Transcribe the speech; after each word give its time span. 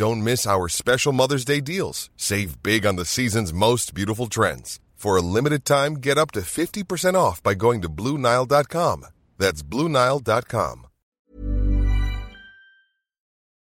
Don't 0.00 0.24
miss 0.24 0.46
our 0.46 0.66
special 0.70 1.12
Mother's 1.12 1.44
Day 1.44 1.60
deals. 1.60 2.08
Save 2.16 2.62
big 2.62 2.86
on 2.86 2.96
the 2.96 3.04
season's 3.04 3.52
most 3.52 3.92
beautiful 3.92 4.28
trends. 4.28 4.80
For 4.94 5.18
a 5.18 5.20
limited 5.20 5.66
time, 5.66 5.96
get 5.96 6.16
up 6.16 6.30
to 6.30 6.40
50% 6.40 7.16
off 7.16 7.42
by 7.42 7.52
going 7.52 7.82
to 7.82 7.90
Bluenile.com. 7.90 9.04
That's 9.36 9.62
Bluenile.com. 9.62 10.86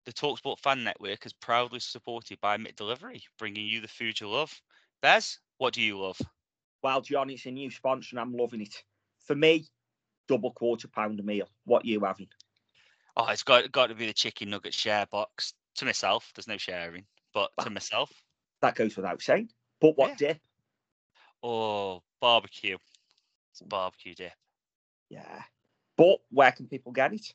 The 0.05 0.13
Talksport 0.13 0.59
Fan 0.59 0.83
Network 0.83 1.25
is 1.25 1.33
proudly 1.33 1.79
supported 1.79 2.39
by 2.39 2.57
McDelivery, 2.57 3.23
bringing 3.39 3.65
you 3.65 3.81
the 3.81 3.87
food 3.87 4.19
you 4.19 4.29
love. 4.29 4.53
Bez, 5.01 5.39
what 5.57 5.73
do 5.73 5.81
you 5.81 5.97
love? 5.97 6.21
Well, 6.83 7.01
John, 7.01 7.31
it's 7.31 7.47
a 7.47 7.49
new 7.49 7.71
sponsor 7.71 8.09
and 8.11 8.19
I'm 8.19 8.37
loving 8.37 8.61
it. 8.61 8.83
For 9.25 9.33
me, 9.35 9.65
double 10.27 10.51
quarter 10.51 10.89
pounder 10.89 11.23
meal. 11.23 11.49
What 11.65 11.85
you 11.85 12.01
having? 12.01 12.27
Oh, 13.17 13.25
it's 13.29 13.41
got 13.41 13.71
got 13.71 13.87
to 13.87 13.95
be 13.95 14.05
the 14.05 14.13
chicken 14.13 14.51
nugget 14.51 14.75
share 14.75 15.07
box 15.07 15.55
to 15.79 15.85
myself. 15.85 16.31
There's 16.35 16.47
no 16.47 16.57
sharing, 16.57 17.05
but 17.33 17.51
to 17.61 17.69
myself. 17.69 18.11
That 18.61 18.75
goes 18.75 18.95
without 18.95 19.21
saying. 19.21 19.49
But 19.79 19.97
what 19.97 20.09
Yeah. 20.11 20.15
dip? 20.33 20.41
Oh, 21.41 22.03
barbecue. 22.19 22.77
It's 23.51 23.61
a 23.61 23.65
barbecue 23.65 24.13
dip. 24.13 24.33
Yeah. 25.09 25.43
But 25.95 26.19
where 26.29 26.51
can 26.51 26.67
people 26.67 26.91
get 26.91 27.13
it? 27.13 27.33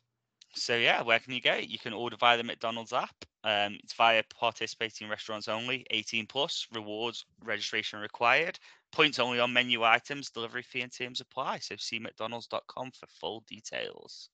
So 0.55 0.77
yeah, 0.77 1.01
where 1.01 1.19
can 1.19 1.33
you 1.33 1.41
get 1.41 1.59
it? 1.59 1.69
You 1.69 1.77
can 1.77 1.91
order 1.93 2.15
via 2.15 2.37
the 2.37 2.43
McDonald's 2.43 2.93
app. 2.93 3.15
Um, 3.43 3.77
it's 3.83 3.93
via 3.93 4.23
participating 4.39 5.09
restaurants 5.09 5.47
only. 5.47 5.85
18 5.89 6.27
plus. 6.27 6.67
Rewards 6.71 7.25
registration 7.43 7.99
required. 7.99 8.57
Points 8.91 9.19
only 9.19 9.39
on 9.39 9.51
menu 9.51 9.83
items. 9.83 10.29
Delivery 10.29 10.63
fee 10.63 10.81
and 10.81 10.91
terms 10.91 11.19
apply. 11.19 11.59
So 11.59 11.75
see 11.77 11.99
McDonald's.com 11.99 12.91
for 12.91 13.07
full 13.07 13.43
details. 13.47 14.29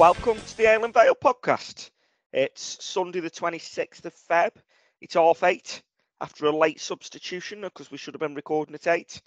Welcome 0.00 0.38
to 0.40 0.56
the 0.56 0.66
Island 0.66 0.94
Vale 0.94 1.14
podcast. 1.14 1.90
It's 2.32 2.82
Sunday, 2.82 3.20
the 3.20 3.30
26th 3.30 4.06
of 4.06 4.14
Feb. 4.14 4.52
It's 5.02 5.12
half 5.12 5.42
eight 5.42 5.82
after 6.20 6.46
a 6.46 6.56
late 6.56 6.80
substitution 6.80 7.60
because 7.60 7.90
we 7.90 7.98
should 7.98 8.14
have 8.14 8.20
been 8.20 8.34
recording 8.34 8.74
at 8.74 8.86
eight. 8.86 9.20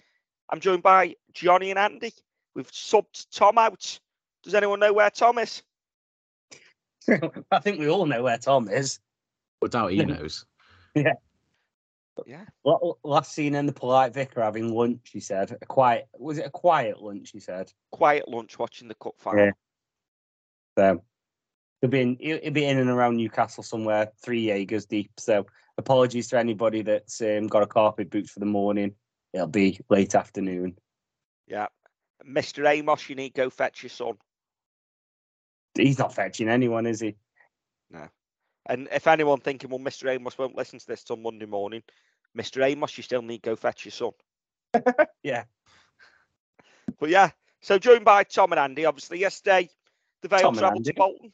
I'm 0.50 0.60
joined 0.60 0.82
by 0.82 1.14
Johnny 1.32 1.70
and 1.70 1.78
Andy. 1.78 2.12
We've 2.54 2.70
subbed 2.70 3.26
Tom 3.32 3.58
out. 3.58 3.98
Does 4.42 4.54
anyone 4.54 4.80
know 4.80 4.92
where 4.92 5.10
Tom 5.10 5.38
is? 5.38 5.62
I 7.50 7.58
think 7.60 7.78
we 7.78 7.88
all 7.88 8.06
know 8.06 8.22
where 8.22 8.38
Tom 8.38 8.68
is. 8.68 9.00
I 9.62 9.66
doubt 9.68 9.92
he 9.92 10.04
knows. 10.04 10.44
Yeah. 10.94 11.14
Yeah. 12.26 12.44
Last 13.02 13.32
seen 13.32 13.54
in 13.54 13.66
the 13.66 13.72
polite 13.72 14.14
vicar 14.14 14.42
having 14.42 14.72
lunch, 14.72 15.10
he 15.12 15.20
said. 15.20 15.56
A 15.60 15.66
quiet 15.66 16.08
was 16.16 16.38
it 16.38 16.46
a 16.46 16.50
quiet 16.50 17.02
lunch, 17.02 17.30
he 17.32 17.40
said. 17.40 17.72
Quiet 17.90 18.28
lunch 18.28 18.58
watching 18.58 18.88
the 18.88 18.94
cup 18.94 19.14
final. 19.18 19.46
Yeah. 19.46 19.52
So 20.78 21.02
he'll 21.80 21.90
be 21.90 22.00
in 22.00 22.16
he'll 22.20 22.38
he'll 22.40 22.52
be 22.52 22.66
in 22.66 22.78
and 22.78 22.90
around 22.90 23.16
Newcastle 23.16 23.64
somewhere, 23.64 24.12
three 24.22 24.42
Jaegers 24.48 24.86
deep. 24.86 25.10
So 25.18 25.46
apologies 25.76 26.28
to 26.28 26.38
anybody 26.38 26.82
that's 26.82 27.20
um, 27.20 27.48
got 27.48 27.64
a 27.64 27.66
carpet 27.66 28.10
boot 28.10 28.28
for 28.28 28.38
the 28.38 28.46
morning. 28.46 28.94
It'll 29.32 29.48
be 29.48 29.80
late 29.90 30.14
afternoon. 30.14 30.76
Yeah. 31.48 31.66
Mr. 32.28 32.68
Amos, 32.68 33.08
you 33.08 33.16
need 33.16 33.34
to 33.34 33.42
go 33.42 33.50
fetch 33.50 33.82
your 33.82 33.90
son. 33.90 34.14
He's 35.76 35.98
not 35.98 36.14
fetching 36.14 36.48
anyone, 36.48 36.86
is 36.86 37.00
he? 37.00 37.16
No. 37.90 38.08
And 38.66 38.88
if 38.92 39.06
anyone 39.06 39.40
thinking, 39.40 39.70
well, 39.70 39.78
Mr. 39.78 40.10
Amos 40.10 40.38
won't 40.38 40.56
listen 40.56 40.78
to 40.78 40.86
this 40.86 41.04
till 41.04 41.16
Monday 41.16 41.46
morning, 41.46 41.82
Mr. 42.36 42.64
Amos, 42.64 42.96
you 42.96 43.02
still 43.02 43.22
need 43.22 43.42
to 43.42 43.50
go 43.50 43.56
fetch 43.56 43.84
your 43.84 43.92
son. 43.92 44.12
Yeah. 45.22 45.44
But 47.00 47.08
yeah, 47.08 47.30
so 47.60 47.78
joined 47.78 48.04
by 48.04 48.24
Tom 48.24 48.52
and 48.52 48.58
Andy, 48.58 48.84
obviously. 48.84 49.18
Yesterday, 49.18 49.70
the 50.22 50.28
Vale 50.28 50.40
Tom 50.40 50.48
and 50.54 50.58
travelled 50.58 50.84
to 50.84 50.90
Andy. 50.90 50.98
Bolton. 50.98 51.32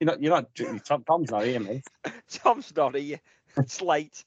You're 0.00 0.06
not 0.06 0.22
you're 0.22 0.32
not 0.32 0.84
Tom, 0.84 1.04
Tom's 1.04 1.30
not 1.30 1.44
here, 1.44 1.60
mate. 1.60 1.86
Tom's 2.30 2.74
not 2.74 2.96
here. 2.96 3.20
It's 3.56 3.80
late. 3.80 4.24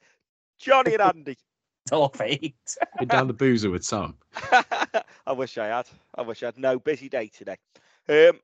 Johnny 0.60 0.94
and 0.94 1.02
Andy. 1.02 1.38
It's 1.86 1.92
all 1.92 2.10
fate. 2.10 2.56
Get 3.00 3.10
down 3.10 3.28
the 3.28 3.34
boozer 3.34 3.70
with 3.70 3.84
some. 3.84 4.16
I 5.26 5.32
wish 5.34 5.58
I 5.58 5.68
had. 5.68 5.88
I 6.16 6.22
wish 6.22 6.42
I 6.42 6.48
had. 6.48 6.58
No, 6.58 6.80
busy 6.80 7.10
day 7.10 7.28
today. 7.28 7.58
Um, 8.08 8.40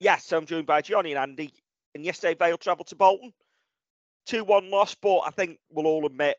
yes, 0.00 0.26
so 0.26 0.36
I'm 0.36 0.46
joined 0.46 0.66
by 0.66 0.82
Johnny 0.82 1.12
and 1.12 1.18
Andy. 1.18 1.52
And 1.94 2.04
yesterday, 2.04 2.34
Vale 2.34 2.58
travelled 2.58 2.88
to 2.88 2.96
Bolton. 2.96 3.32
2 4.26 4.44
1 4.44 4.70
loss, 4.70 4.94
but 4.94 5.20
I 5.20 5.30
think 5.30 5.58
we'll 5.70 5.86
all 5.86 6.06
admit 6.06 6.36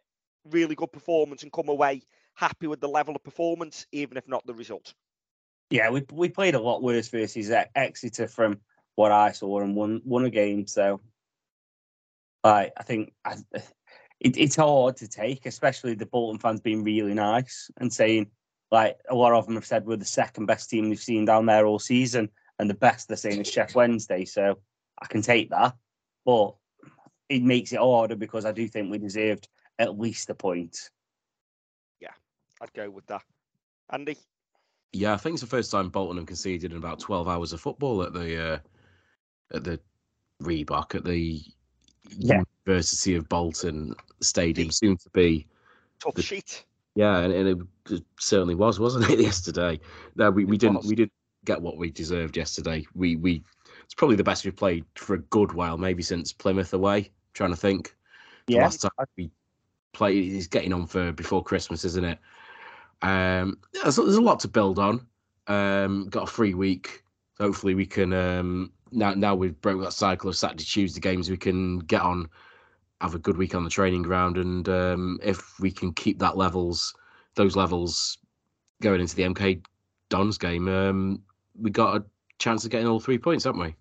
really 0.51 0.75
good 0.75 0.91
performance 0.91 1.43
and 1.43 1.51
come 1.51 1.69
away 1.69 2.03
happy 2.35 2.67
with 2.67 2.79
the 2.79 2.87
level 2.87 3.15
of 3.15 3.23
performance, 3.23 3.87
even 3.91 4.17
if 4.17 4.27
not 4.27 4.45
the 4.45 4.53
result. 4.53 4.93
Yeah, 5.69 5.89
we 5.89 6.05
we 6.11 6.29
played 6.29 6.55
a 6.55 6.59
lot 6.59 6.83
worse 6.83 7.07
versus 7.09 7.51
Exeter 7.75 8.27
from 8.27 8.59
what 8.95 9.11
I 9.11 9.31
saw 9.31 9.61
and 9.61 9.75
won 9.75 10.01
won 10.05 10.25
a 10.25 10.29
game. 10.29 10.67
So, 10.67 11.01
I 12.43 12.71
I 12.77 12.83
think 12.83 13.13
I, 13.23 13.37
it, 14.25 14.37
it's 14.37 14.55
hard 14.55 14.97
to 14.97 15.07
take, 15.07 15.45
especially 15.45 15.93
the 15.93 16.07
Bolton 16.07 16.39
fans 16.39 16.59
being 16.59 16.83
really 16.83 17.13
nice 17.13 17.69
and 17.77 17.93
saying 17.93 18.31
like 18.71 18.97
a 19.07 19.13
lot 19.13 19.33
of 19.33 19.45
them 19.45 19.53
have 19.53 19.67
said 19.67 19.85
we're 19.85 19.97
the 19.97 20.05
second 20.05 20.47
best 20.47 20.67
team 20.67 20.89
they've 20.89 20.99
seen 20.99 21.25
down 21.25 21.45
there 21.45 21.67
all 21.67 21.77
season, 21.77 22.29
and 22.57 22.67
the 22.67 22.73
best 22.73 23.07
they're 23.07 23.17
saying 23.17 23.39
is 23.39 23.51
Sheff 23.51 23.75
Wednesday. 23.75 24.25
So 24.25 24.57
I 24.99 25.05
can 25.05 25.21
take 25.21 25.51
that, 25.51 25.75
but 26.25 26.55
it 27.29 27.43
makes 27.43 27.71
it 27.71 27.79
harder 27.79 28.15
because 28.15 28.45
I 28.45 28.51
do 28.51 28.67
think 28.67 28.89
we 28.89 28.97
deserved 28.97 29.47
at 29.77 29.99
least 29.99 30.31
a 30.31 30.33
point. 30.33 30.89
Yeah, 32.01 32.13
I'd 32.59 32.73
go 32.73 32.89
with 32.89 33.05
that. 33.05 33.21
Andy? 33.91 34.17
Yeah, 34.91 35.13
I 35.13 35.17
think 35.17 35.35
it's 35.35 35.41
the 35.41 35.47
first 35.47 35.69
time 35.69 35.89
Bolton 35.89 36.17
have 36.17 36.25
conceded 36.25 36.71
in 36.71 36.79
about 36.79 36.99
twelve 36.99 37.27
hours 37.27 37.53
of 37.53 37.61
football 37.61 38.01
at 38.01 38.13
the 38.13 38.53
uh, 38.53 38.57
at 39.53 39.63
the 39.63 39.79
Reebok 40.41 40.95
at 40.95 41.05
the 41.05 41.43
Yeah. 42.17 42.41
University 42.65 43.15
of 43.15 43.27
Bolton 43.29 43.93
Stadium. 44.21 44.71
Soon 44.71 44.97
to 44.97 45.09
be, 45.11 45.45
Tough 45.99 46.15
The- 46.15 46.21
sheet. 46.21 46.63
yeah, 46.95 47.19
and, 47.19 47.31
and 47.33 47.47
it, 47.49 47.93
it 47.93 48.03
certainly 48.19 48.55
was, 48.55 48.79
wasn't 48.79 49.09
it? 49.09 49.19
Yesterday, 49.31 49.79
no, 50.15 50.31
we, 50.31 50.45
we 50.45 50.55
It 50.55 50.59
didn't 50.61 50.77
was. 50.77 50.87
we 50.87 50.95
didn't 50.95 51.13
get 51.45 51.61
what 51.61 51.77
we 51.77 51.91
deserved 51.91 52.35
yesterday. 52.35 52.85
We 52.95 53.15
we 53.17 53.43
it's 53.83 53.93
probably 53.93 54.15
the 54.15 54.23
best 54.23 54.43
we've 54.45 54.55
played 54.55 54.83
for 54.95 55.13
a 55.13 55.19
good 55.19 55.51
while, 55.53 55.77
maybe 55.77 56.01
since 56.01 56.33
Plymouth 56.33 56.73
away. 56.73 57.11
trying 57.33 57.51
to 57.51 57.55
think. 57.55 57.95
The 58.47 58.55
Yeah, 58.55 58.63
last 58.63 58.81
time 58.81 58.91
we 59.17 59.29
played 59.93 60.33
is 60.33 60.47
getting 60.47 60.73
on 60.73 60.87
for 60.87 61.11
before 61.11 61.43
Christmas, 61.43 61.85
isn't 61.85 62.03
it? 62.05 62.17
Um, 63.01 63.59
yeah, 63.73 63.83
there's, 63.83 63.97
there's 63.97 64.15
a 64.15 64.21
lot 64.21 64.39
to 64.41 64.47
build 64.47 64.79
on. 64.79 65.05
Um, 65.47 66.07
got 66.09 66.23
a 66.23 66.31
free 66.31 66.53
week. 66.55 67.03
Hopefully, 67.39 67.75
we 67.75 67.85
can 67.85 68.11
um, 68.13 68.71
now. 68.91 69.13
Now 69.13 69.35
we've 69.35 69.59
broke 69.61 69.81
that 69.81 69.93
cycle 69.93 70.29
of 70.29 70.35
Saturday, 70.35 70.63
Tuesday 70.63 70.99
games. 70.99 71.29
We 71.29 71.37
can 71.37 71.79
get 71.79 72.01
on, 72.01 72.29
have 73.01 73.15
a 73.15 73.19
good 73.19 73.37
week 73.37 73.55
on 73.55 73.63
the 73.63 73.69
training 73.69 74.03
ground, 74.03 74.37
and 74.37 74.67
um, 74.69 75.19
if 75.23 75.59
we 75.59 75.71
can 75.71 75.93
keep 75.93 76.19
that 76.19 76.37
levels, 76.37 76.93
those 77.35 77.55
levels, 77.55 78.17
going 78.81 79.01
into 79.01 79.15
the 79.15 79.23
MK 79.23 79.65
Dons 80.09 80.37
game, 80.37 80.67
um, 80.67 81.21
we 81.59 81.69
got 81.69 81.97
a 81.97 82.05
chance 82.39 82.65
of 82.65 82.71
getting 82.71 82.87
all 82.87 82.99
three 82.99 83.17
points, 83.17 83.43
haven't 83.45 83.61
we? 83.61 83.75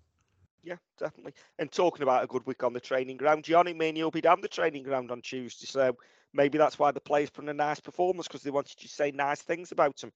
Yeah, 0.63 0.77
definitely. 0.99 1.35
And 1.59 1.71
talking 1.71 2.03
about 2.03 2.25
a 2.25 2.27
good 2.27 2.47
week 2.47 2.65
on 2.65 2.73
the 2.73 2.81
training 2.81 3.19
ground, 3.19 3.45
Johnny, 3.45 3.75
me 3.75 3.91
and 3.91 3.99
you'll 3.99 4.11
be 4.11 4.23
down 4.23 4.41
the 4.41 4.49
training 4.49 4.83
ground 4.83 5.11
on 5.11 5.21
Tuesday. 5.21 5.67
So 5.67 5.97
maybe 6.33 6.57
that's 6.57 6.79
why 6.79 6.91
the 6.91 7.01
players 7.01 7.31
put 7.31 7.45
in 7.45 7.51
a 7.51 7.55
nice 7.55 7.81
performance 7.81 8.27
because 8.27 8.43
they 8.43 8.51
wanted 8.51 8.75
you 8.81 8.89
to 8.89 8.95
say 8.95 9.11
nice 9.11 9.43
things 9.43 9.73
about 9.73 9.97
them. 9.99 10.13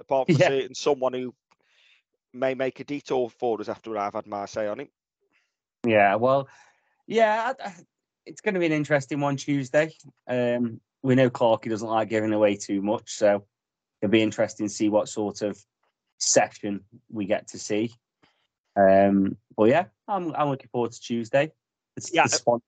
Apart 0.00 0.28
from 0.28 0.34
Yeah. 0.38 0.48
certain 0.48 0.74
someone 0.74 1.12
who 1.12 1.32
may 2.32 2.54
make 2.54 2.80
a 2.80 2.84
detour 2.84 3.30
for 3.30 3.60
us 3.60 3.68
after 3.68 3.96
I've 3.96 4.14
had 4.14 4.26
my 4.26 4.46
say 4.46 4.66
on 4.66 4.80
him. 4.80 4.88
Yeah, 5.86 6.14
well, 6.16 6.48
yeah, 7.06 7.52
it's 8.24 8.40
going 8.40 8.54
to 8.54 8.60
be 8.60 8.66
an 8.66 8.72
interesting 8.72 9.20
one 9.20 9.36
Tuesday. 9.36 9.92
Um, 10.28 10.80
we 11.02 11.14
know 11.14 11.28
Clarkey 11.30 11.68
doesn't 11.70 11.88
like 11.88 12.08
giving 12.08 12.32
away 12.32 12.56
too 12.56 12.80
much, 12.82 13.10
so 13.10 13.44
it'll 14.00 14.10
be 14.12 14.22
interesting 14.22 14.68
to 14.68 14.72
see 14.72 14.88
what 14.88 15.08
sort 15.08 15.42
of 15.42 15.60
session 16.18 16.84
we 17.10 17.26
get 17.26 17.48
to 17.48 17.58
see. 17.58 17.92
Um, 18.76 19.36
but 19.56 19.64
yeah, 19.68 19.86
I'm 20.08 20.34
I'm 20.34 20.48
looking 20.48 20.68
forward 20.70 20.92
to 20.92 21.00
Tuesday. 21.00 21.52
It's, 21.96 22.14
Yeah, 22.14 22.22
the 22.24 22.30
spon- 22.30 22.62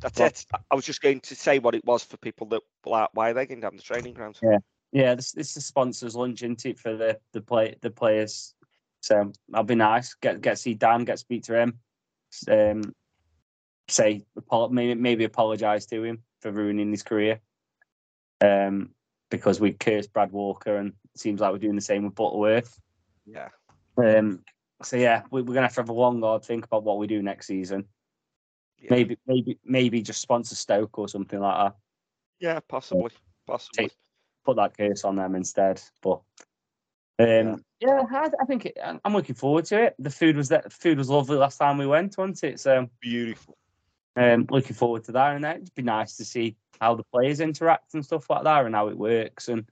That's 0.00 0.18
Well- 0.18 0.28
it. 0.28 0.44
I- 0.70 0.74
was 0.74 0.84
just 0.84 1.00
going 1.00 1.20
to 1.20 1.34
say 1.34 1.58
what 1.58 1.74
it 1.74 1.84
was 1.84 2.02
for 2.04 2.16
people 2.18 2.48
that 2.48 2.60
like, 2.84 3.08
why 3.12 3.30
are 3.30 3.34
they 3.34 3.46
going 3.46 3.60
down 3.60 3.76
the 3.76 3.82
training 3.82 4.12
grounds. 4.14 4.40
Yeah. 4.42 4.58
Yeah, 4.96 5.14
this 5.14 5.32
this 5.32 5.48
is 5.48 5.54
the 5.56 5.60
sponsors 5.60 6.16
lunch, 6.16 6.42
isn't 6.42 6.64
it, 6.64 6.78
for 6.78 6.96
the 6.96 7.18
the 7.32 7.42
play 7.42 7.76
the 7.82 7.90
players. 7.90 8.54
So 9.00 9.30
that'll 9.50 9.64
be 9.64 9.74
nice. 9.74 10.14
Get 10.14 10.40
get 10.40 10.52
to 10.52 10.56
see 10.56 10.72
Dan, 10.72 11.04
get 11.04 11.12
to 11.12 11.18
speak 11.18 11.42
to 11.44 11.60
him. 11.60 11.80
Um, 12.50 12.94
say 13.88 14.24
maybe 14.70 14.94
maybe 14.94 15.24
apologise 15.24 15.84
to 15.86 16.02
him 16.02 16.22
for 16.40 16.50
ruining 16.50 16.92
his 16.92 17.02
career. 17.02 17.40
Um, 18.40 18.94
because 19.30 19.60
we 19.60 19.72
cursed 19.72 20.14
Brad 20.14 20.32
Walker, 20.32 20.76
and 20.76 20.94
it 21.14 21.20
seems 21.20 21.42
like 21.42 21.52
we're 21.52 21.58
doing 21.58 21.74
the 21.74 21.82
same 21.82 22.04
with 22.04 22.14
Butterworth. 22.14 22.80
Yeah. 23.26 23.48
Um, 23.98 24.44
so 24.82 24.96
yeah, 24.96 25.24
we, 25.30 25.42
we're 25.42 25.52
gonna 25.52 25.66
have 25.66 25.74
to 25.74 25.82
have 25.82 25.90
a 25.90 25.92
long 25.92 26.22
hard 26.22 26.42
think 26.42 26.64
about 26.64 26.84
what 26.84 26.96
we 26.96 27.06
do 27.06 27.20
next 27.20 27.48
season. 27.48 27.84
Yeah. 28.78 28.88
Maybe 28.92 29.18
maybe 29.26 29.58
maybe 29.62 30.00
just 30.00 30.22
sponsor 30.22 30.54
Stoke 30.54 30.98
or 30.98 31.06
something 31.06 31.38
like 31.38 31.56
that. 31.58 31.76
Yeah, 32.40 32.60
possibly. 32.66 33.10
Possibly. 33.46 33.88
Take- 33.88 33.96
put 34.46 34.56
that 34.56 34.76
case 34.76 35.04
on 35.04 35.16
them 35.16 35.34
instead. 35.34 35.82
But 36.02 36.20
um, 37.18 37.64
yeah, 37.80 38.02
I, 38.10 38.30
I 38.40 38.44
think 38.46 38.66
it, 38.66 38.78
I'm 38.82 39.12
looking 39.12 39.34
forward 39.34 39.64
to 39.66 39.84
it. 39.84 39.94
The 39.98 40.10
food 40.10 40.36
was 40.36 40.48
that 40.50 40.72
food 40.72 40.98
was 40.98 41.10
lovely 41.10 41.36
last 41.36 41.58
time 41.58 41.78
we 41.78 41.86
went, 41.86 42.16
wasn't 42.16 42.44
it? 42.44 42.60
So 42.60 42.88
Beautiful. 43.00 43.56
um, 44.16 44.46
looking 44.50 44.76
forward 44.76 45.04
to 45.04 45.12
that, 45.12 45.34
and 45.34 45.44
then 45.44 45.56
it'd 45.56 45.74
be 45.74 45.82
nice 45.82 46.16
to 46.16 46.24
see 46.24 46.56
how 46.80 46.94
the 46.94 47.04
players 47.12 47.40
interact 47.40 47.94
and 47.94 48.04
stuff 48.04 48.30
like 48.30 48.44
that, 48.44 48.64
and 48.64 48.74
how 48.74 48.88
it 48.88 48.96
works 48.96 49.48
and 49.48 49.66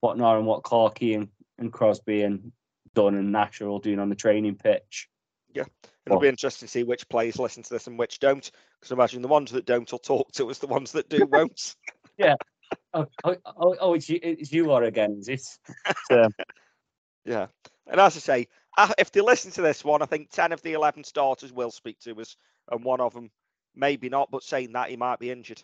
whatnot, 0.00 0.38
and 0.38 0.46
what 0.46 0.62
Clarkey 0.62 1.14
and, 1.16 1.28
and 1.58 1.72
Crosby 1.72 2.22
and 2.22 2.52
Dunn 2.94 3.14
and 3.14 3.32
Nash 3.32 3.60
are 3.60 3.68
all 3.68 3.78
doing 3.80 3.98
on 3.98 4.08
the 4.08 4.14
training 4.14 4.56
pitch. 4.56 5.08
Yeah, 5.54 5.64
it'll 6.04 6.16
Well- 6.16 6.20
be 6.20 6.28
interesting 6.28 6.66
to 6.66 6.70
see 6.70 6.82
which 6.82 7.08
players 7.08 7.38
listen 7.38 7.62
to 7.62 7.70
this 7.70 7.86
and 7.86 7.98
which 7.98 8.18
don't. 8.18 8.50
Because 8.78 8.92
imagine 8.92 9.22
the 9.22 9.28
ones 9.28 9.52
that 9.52 9.64
don't 9.64 9.90
will 9.90 9.98
talk 9.98 10.30
to 10.32 10.50
us, 10.50 10.58
the 10.58 10.66
ones 10.66 10.92
that 10.92 11.08
do 11.08 11.26
won't. 11.26 11.76
Oh, 12.92 13.06
oh, 13.24 13.36
oh, 13.44 13.76
oh 13.80 13.94
it's 13.94 14.08
you, 14.08 14.20
it's 14.22 14.52
you 14.52 14.66
lot 14.66 14.84
again, 14.84 15.16
is 15.18 15.28
it? 15.28 15.42
So, 16.08 16.28
Yeah. 17.24 17.46
And 17.86 18.00
as 18.00 18.16
I 18.16 18.20
say, 18.20 18.48
uh, 18.76 18.92
if 18.98 19.12
they 19.12 19.20
listen 19.20 19.50
to 19.52 19.62
this 19.62 19.84
one, 19.84 20.02
I 20.02 20.06
think 20.06 20.30
10 20.30 20.52
of 20.52 20.62
the 20.62 20.72
11 20.72 21.04
starters 21.04 21.52
will 21.52 21.70
speak 21.70 21.98
to 22.00 22.20
us, 22.20 22.36
and 22.70 22.84
one 22.84 23.00
of 23.00 23.14
them 23.14 23.30
maybe 23.74 24.08
not, 24.08 24.30
but 24.30 24.42
saying 24.42 24.72
that 24.72 24.90
he 24.90 24.96
might 24.96 25.18
be 25.18 25.30
injured. 25.30 25.62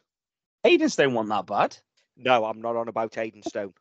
Aidens 0.64 0.96
don't 0.96 1.14
want 1.14 1.28
that 1.28 1.46
bad. 1.46 1.76
No, 2.16 2.44
I'm 2.44 2.60
not 2.60 2.76
on 2.76 2.88
about 2.88 3.16
Aidan 3.16 3.42
Stone. 3.42 3.74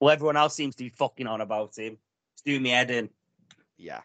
Well, 0.00 0.10
everyone 0.10 0.36
else 0.36 0.54
seems 0.54 0.74
to 0.76 0.84
be 0.84 0.90
fucking 0.90 1.26
on 1.26 1.40
about 1.40 1.76
him. 1.76 1.98
It's 2.34 2.42
doing 2.42 2.62
me 2.62 2.70
head 2.70 2.90
in. 2.90 3.10
Yeah. 3.76 4.00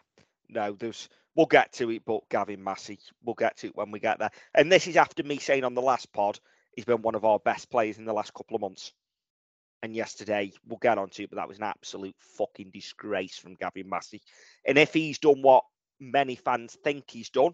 No, 0.48 0.72
there's. 0.72 1.08
We'll 1.34 1.46
get 1.46 1.72
to 1.74 1.90
it, 1.90 2.02
but 2.04 2.28
Gavin 2.28 2.64
Massey, 2.64 2.98
we'll 3.24 3.34
get 3.36 3.56
to 3.58 3.68
it 3.68 3.76
when 3.76 3.92
we 3.92 4.00
get 4.00 4.18
there. 4.18 4.32
And 4.54 4.72
this 4.72 4.88
is 4.88 4.96
after 4.96 5.22
me 5.22 5.38
saying 5.38 5.62
on 5.62 5.74
the 5.74 5.82
last 5.82 6.12
pod, 6.12 6.40
he's 6.78 6.84
been 6.84 7.02
one 7.02 7.16
of 7.16 7.24
our 7.24 7.40
best 7.40 7.68
players 7.72 7.98
in 7.98 8.04
the 8.04 8.12
last 8.12 8.32
couple 8.32 8.54
of 8.54 8.60
months. 8.60 8.92
And 9.82 9.96
yesterday, 9.96 10.52
we'll 10.64 10.78
get 10.78 10.96
on 10.96 11.08
to 11.08 11.24
it, 11.24 11.28
but 11.28 11.34
that 11.34 11.48
was 11.48 11.56
an 11.56 11.64
absolute 11.64 12.14
fucking 12.20 12.70
disgrace 12.72 13.36
from 13.36 13.56
Gavin 13.56 13.88
Massey. 13.88 14.22
And 14.64 14.78
if 14.78 14.92
he's 14.92 15.18
done 15.18 15.42
what 15.42 15.64
many 15.98 16.36
fans 16.36 16.78
think 16.84 17.10
he's 17.10 17.30
done, 17.30 17.50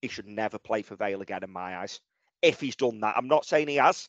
he 0.00 0.08
should 0.08 0.26
never 0.26 0.58
play 0.58 0.82
for 0.82 0.96
Vale 0.96 1.22
again, 1.22 1.44
in 1.44 1.52
my 1.52 1.78
eyes. 1.78 2.00
If 2.42 2.58
he's 2.58 2.74
done 2.74 2.98
that, 2.98 3.16
I'm 3.16 3.28
not 3.28 3.44
saying 3.44 3.68
he 3.68 3.76
has, 3.76 4.08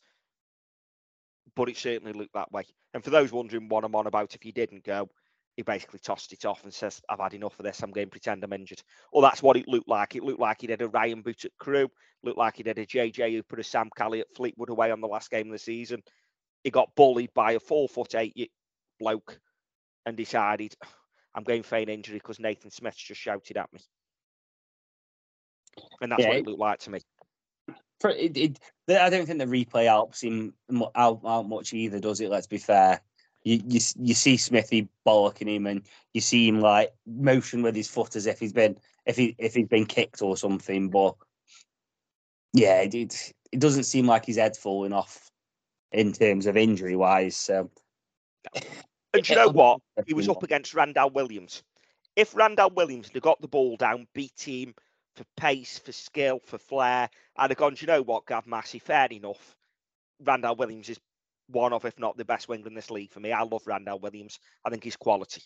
but 1.56 1.70
it 1.70 1.78
certainly 1.78 2.14
looked 2.14 2.34
that 2.34 2.52
way. 2.52 2.66
And 2.96 3.04
for 3.04 3.12
those 3.12 3.32
wondering 3.32 3.70
what 3.70 3.84
I'm 3.84 3.94
on 3.94 4.08
about, 4.08 4.34
if 4.34 4.42
he 4.42 4.52
didn't 4.52 4.84
go, 4.84 5.12
he 5.56 5.64
basically 5.64 6.00
tossed 6.00 6.34
it 6.34 6.46
off 6.46 6.64
and 6.64 6.74
says, 6.74 7.02
I've 7.08 7.20
had 7.20 7.34
enough 7.34 7.60
of 7.60 7.66
this. 7.66 7.82
I'm 7.84 7.92
going 7.92 8.08
to 8.08 8.12
pretend 8.12 8.44
I'm 8.44 8.54
injured. 8.54 8.82
Well, 9.12 9.22
that's 9.22 9.44
what 9.44 9.58
it 9.58 9.68
looked 9.68 9.88
like. 9.88 10.16
It 10.16 10.24
looked 10.24 10.40
like 10.40 10.62
he 10.62 10.68
did 10.68 10.82
a 10.82 10.88
Ryan 10.88 11.22
Boot 11.22 11.46
at 11.46 11.52
Crewe, 11.60 11.92
looked 12.24 12.38
like 12.38 12.58
he 12.58 12.64
did 12.64 12.80
a 12.80 12.86
JJ 12.86 13.34
Hooper 13.34 13.60
a 13.60 13.64
Sam 13.64 13.90
Kelly 13.96 14.22
at 14.22 14.34
Fleetwood 14.36 14.70
away 14.70 14.92
on 14.92 15.02
the 15.02 15.08
last 15.08 15.30
game 15.30 15.48
of 15.48 15.52
the 15.52 15.60
season. 15.60 16.02
He 16.64 16.72
got 16.72 16.96
bullied 16.96 17.34
by 17.34 17.52
a 17.54 17.60
four 17.60 17.88
foot 17.88 18.16
eight 18.16 18.52
bloke 19.00 19.40
and 20.06 20.18
decided, 20.18 20.76
I'm 21.36 21.44
going 21.44 21.64
for 21.64 21.76
an 21.76 21.90
injury 21.90 22.18
because 22.18 22.40
Nathan 22.40 22.72
Smith's 22.72 22.98
just 23.04 23.22
shouted 23.22 23.58
at 23.58 23.72
me. 23.72 23.80
And 26.02 26.12
that's 26.12 26.22
Yeah, 26.22 26.30
what 26.30 26.38
it- 26.38 26.42
it 26.42 26.48
looked 26.48 26.60
like 26.60 26.80
to 26.80 26.90
me. 26.90 27.00
It, 28.06 28.38
it, 28.38 28.60
I 28.90 29.10
don't 29.10 29.26
think 29.26 29.40
the 29.40 29.46
replay 29.46 29.86
helps 29.86 30.22
him 30.22 30.54
out, 30.94 31.22
out 31.26 31.48
much 31.48 31.74
either, 31.74 32.00
does 32.02 32.20
it? 32.20 32.30
Let's 32.30 32.48
be 32.48 32.58
fair. 32.58 33.02
You, 33.44 33.62
you 33.68 33.80
you 34.00 34.14
see 34.14 34.38
Smithy 34.38 34.88
bollocking 35.06 35.54
him, 35.54 35.68
and 35.68 35.82
you 36.14 36.22
see 36.22 36.48
him 36.48 36.62
like 36.62 36.94
motion 37.06 37.62
with 37.62 37.76
his 37.76 37.90
foot 37.90 38.16
as 38.16 38.26
if 38.26 38.40
he's 38.40 38.54
been 38.54 38.78
if 39.06 39.18
he 39.18 39.36
if 39.38 39.54
he's 39.54 39.68
been 39.68 39.86
kicked 39.86 40.22
or 40.22 40.38
something. 40.38 40.90
But 40.90 41.16
yeah, 42.54 42.82
it 42.82 42.96
it, 42.96 43.34
it 43.52 43.60
doesn't 43.60 43.84
seem 43.84 44.08
like 44.08 44.26
his 44.26 44.38
head's 44.38 44.58
falling 44.58 44.94
off 44.94 45.30
in 45.92 46.14
terms 46.14 46.46
of 46.46 46.58
injury 46.58 46.96
wise. 46.96 47.36
So 47.36 47.70
And 49.14 49.28
you 49.28 49.36
know 49.36 49.50
what? 49.50 49.80
He 50.08 50.14
was 50.14 50.28
up 50.28 50.44
against 50.44 50.74
Randell 50.74 51.12
Williams. 51.12 51.64
If 52.16 52.36
Randell 52.36 52.72
Williams 52.72 53.10
had 53.14 53.22
got 53.22 53.42
the 53.42 53.48
ball 53.48 53.78
down, 53.78 54.08
beat 54.14 54.40
him 54.40 54.74
for 55.16 55.24
pace, 55.38 55.80
for 55.80 55.92
skill, 55.92 56.40
for 56.44 56.58
flair, 56.58 57.10
I'd 57.38 57.52
have 57.52 57.58
gone, 57.58 57.76
do 57.76 57.82
you 57.82 57.88
know 57.88 58.02
what, 58.02 58.26
Gav 58.26 58.48
Massey, 58.48 58.80
fair 58.80 59.08
enough. 59.12 59.56
Randell 60.24 60.56
Williams 60.56 60.90
is 60.90 61.00
one 61.54 61.74
of, 61.74 61.86
if 61.86 62.00
not 62.00 62.18
the 62.18 62.26
best 62.26 62.50
winger 62.50 62.68
in 62.68 62.76
this 62.76 62.92
league 62.92 63.12
for 63.12 63.22
me. 63.22 63.34
I 63.34 63.44
love 63.44 63.68
Randell 63.68 64.00
Williams. 64.00 64.40
I 64.66 64.72
think 64.72 64.84
he's 64.84 64.98
quality. 64.98 65.44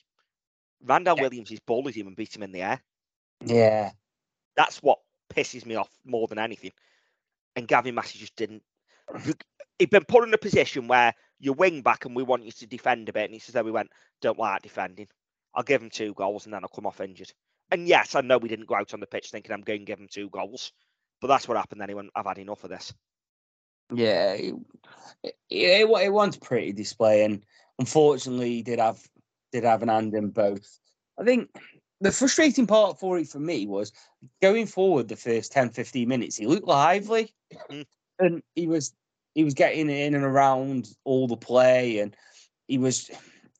Randell 0.83 1.17
Yeah. 1.17 1.21
Williams 1.21 1.51
is 1.51 1.59
bullied 1.61 1.95
him 1.95 2.07
and 2.07 2.17
beat 2.17 2.35
him 2.35 2.43
in 2.43 2.53
the 2.53 2.63
air. 2.63 2.81
Yeah, 3.45 3.91
That's 4.57 4.83
what 4.83 4.99
pisses 5.33 5.65
me 5.65 5.75
off 5.75 5.89
more 6.05 6.27
than 6.27 6.39
anything. 6.39 6.71
And 7.55 7.67
Gavin 7.67 7.95
Massey 7.95 8.19
just 8.19 8.35
didn't. 8.35 8.63
He'd 9.79 9.91
been 9.91 10.05
put 10.05 10.27
in 10.27 10.33
a 10.33 10.39
position 10.39 10.87
where 10.87 11.13
you 11.39 11.53
wing 11.53 11.81
back 11.83 12.05
and 12.05 12.15
we 12.15 12.23
want 12.23 12.45
you 12.45 12.51
to 12.51 12.67
defend 12.67 13.09
a 13.09 13.13
bit. 13.13 13.25
And 13.25 13.33
he 13.33 13.39
says, 13.39 13.53
though 13.53 13.63
we 13.63 13.71
went, 13.71 13.91
don't 14.21 14.39
like 14.39 14.63
defending. 14.63 15.07
I'll 15.55 15.63
give 15.63 15.81
him 15.81 15.89
two 15.89 16.13
goals 16.15 16.45
and 16.45 16.53
then 16.53 16.63
I'll 16.63 16.69
come 16.69 16.87
off 16.87 17.01
injured. 17.01 17.31
And 17.71 17.87
yes, 17.87 18.15
I 18.15 18.21
know 18.21 18.37
we 18.37 18.49
didn't 18.49 18.67
go 18.67 18.75
out 18.75 18.93
on 18.93 18.99
the 19.01 19.07
pitch 19.07 19.29
thinking 19.31 19.53
I'm 19.53 19.61
going 19.61 19.81
to 19.81 19.85
give 19.85 19.99
him 19.99 20.07
two 20.09 20.29
goals. 20.29 20.71
But 21.21 21.27
that's 21.27 21.47
what 21.47 21.57
happened 21.57 21.81
then. 21.81 21.89
He 21.89 21.95
went, 21.95 22.11
I've 22.15 22.25
had 22.27 22.39
enough 22.39 22.63
of 22.63 22.69
this. 22.71 22.93
Yeah. 23.93 24.33
It, 24.33 24.55
it, 25.23 25.35
it, 25.49 25.89
it 25.89 26.13
was 26.13 26.37
pretty 26.37 26.73
display, 26.73 27.23
and 27.23 27.43
unfortunately, 27.79 28.49
he 28.55 28.63
did 28.63 28.79
have 28.79 29.01
did 29.51 29.63
have 29.63 29.81
an 29.81 29.89
hand 29.89 30.13
in 30.13 30.29
both. 30.29 30.79
I 31.19 31.23
think 31.23 31.49
the 32.01 32.11
frustrating 32.11 32.67
part 32.67 32.99
for 32.99 33.17
it 33.17 33.27
for 33.27 33.39
me 33.39 33.65
was 33.65 33.91
going 34.41 34.67
forward 34.67 35.07
the 35.07 35.15
first 35.15 35.51
10, 35.51 35.69
15 35.69 36.07
minutes. 36.07 36.35
He 36.35 36.45
looked 36.45 36.67
lively, 36.67 37.33
Mm. 37.71 37.85
and 38.19 38.43
he 38.55 38.67
was 38.67 38.93
he 39.33 39.43
was 39.43 39.53
getting 39.53 39.89
in 39.89 40.15
and 40.15 40.23
around 40.23 40.89
all 41.03 41.27
the 41.27 41.37
play, 41.37 41.99
and 41.99 42.15
he 42.67 42.77
was 42.77 43.09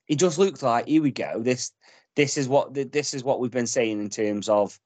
he 0.08 0.16
just 0.16 0.38
looked 0.38 0.64
like 0.64 0.88
here 0.88 1.02
we 1.02 1.12
go. 1.12 1.42
This 1.42 1.72
this 2.16 2.38
is 2.38 2.48
what 2.48 2.74
this 2.74 3.14
is 3.14 3.24
what 3.24 3.40
we've 3.40 3.52
been 3.52 3.68
saying 3.68 4.00
in 4.00 4.10
terms 4.10 4.50
of 4.50 4.80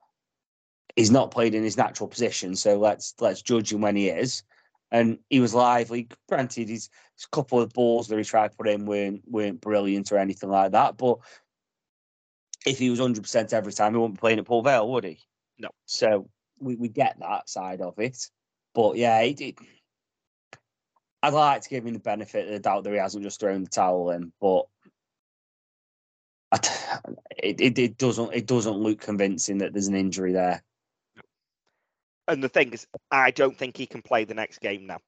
he's 0.95 1.11
not 1.11 1.31
played 1.31 1.55
in 1.55 1.63
his 1.63 1.77
natural 1.77 2.07
position. 2.07 2.55
So 2.55 2.77
let's 2.77 3.13
let's 3.19 3.41
judge 3.41 3.71
him 3.71 3.81
when 3.81 3.95
he 3.95 4.09
is. 4.09 4.43
And 4.91 5.19
he 5.29 5.39
was 5.39 5.53
lively. 5.53 6.09
Granted, 6.27 6.69
his, 6.69 6.89
his 7.15 7.25
couple 7.31 7.61
of 7.61 7.71
balls 7.71 8.07
that 8.07 8.17
he 8.17 8.23
tried 8.23 8.51
to 8.51 8.57
put 8.57 8.67
in 8.67 8.85
weren't 8.85 9.21
weren't 9.25 9.61
brilliant 9.61 10.11
or 10.11 10.17
anything 10.17 10.49
like 10.49 10.73
that. 10.73 10.97
But 10.97 11.19
if 12.65 12.77
he 12.77 12.89
was 12.89 12.99
hundred 12.99 13.23
percent 13.23 13.53
every 13.53 13.73
time, 13.73 13.93
he 13.93 13.99
wouldn't 13.99 14.17
be 14.17 14.19
playing 14.19 14.39
at 14.39 14.45
Port 14.45 14.65
Vale, 14.65 14.89
would 14.89 15.05
he? 15.05 15.19
No. 15.59 15.69
So 15.85 16.29
we, 16.59 16.75
we 16.75 16.89
get 16.89 17.17
that 17.19 17.49
side 17.49 17.81
of 17.81 17.99
it. 17.99 18.17
But 18.73 18.97
yeah, 18.97 19.19
it, 19.21 19.41
it, 19.41 19.55
I'd 21.23 21.33
like 21.33 21.61
to 21.61 21.69
give 21.69 21.85
him 21.85 21.93
the 21.93 21.99
benefit 21.99 22.47
of 22.47 22.53
the 22.53 22.59
doubt 22.59 22.83
that 22.83 22.93
he 22.93 22.99
hasn't 22.99 23.23
just 23.23 23.39
thrown 23.39 23.63
the 23.63 23.69
towel 23.69 24.09
in, 24.11 24.31
but 24.41 24.65
it, 27.37 27.61
it, 27.61 27.79
it 27.79 27.97
doesn't 27.97 28.33
it 28.33 28.45
doesn't 28.45 28.77
look 28.77 28.99
convincing 28.99 29.59
that 29.59 29.73
there's 29.73 29.87
an 29.87 29.95
injury 29.95 30.33
there. 30.33 30.63
And 32.31 32.41
the 32.41 32.47
thing 32.47 32.71
is, 32.71 32.87
I 33.11 33.31
don't 33.31 33.57
think 33.57 33.75
he 33.75 33.85
can 33.85 34.01
play 34.01 34.23
the 34.23 34.33
next 34.33 34.61
game 34.61 34.87
now. 34.87 34.99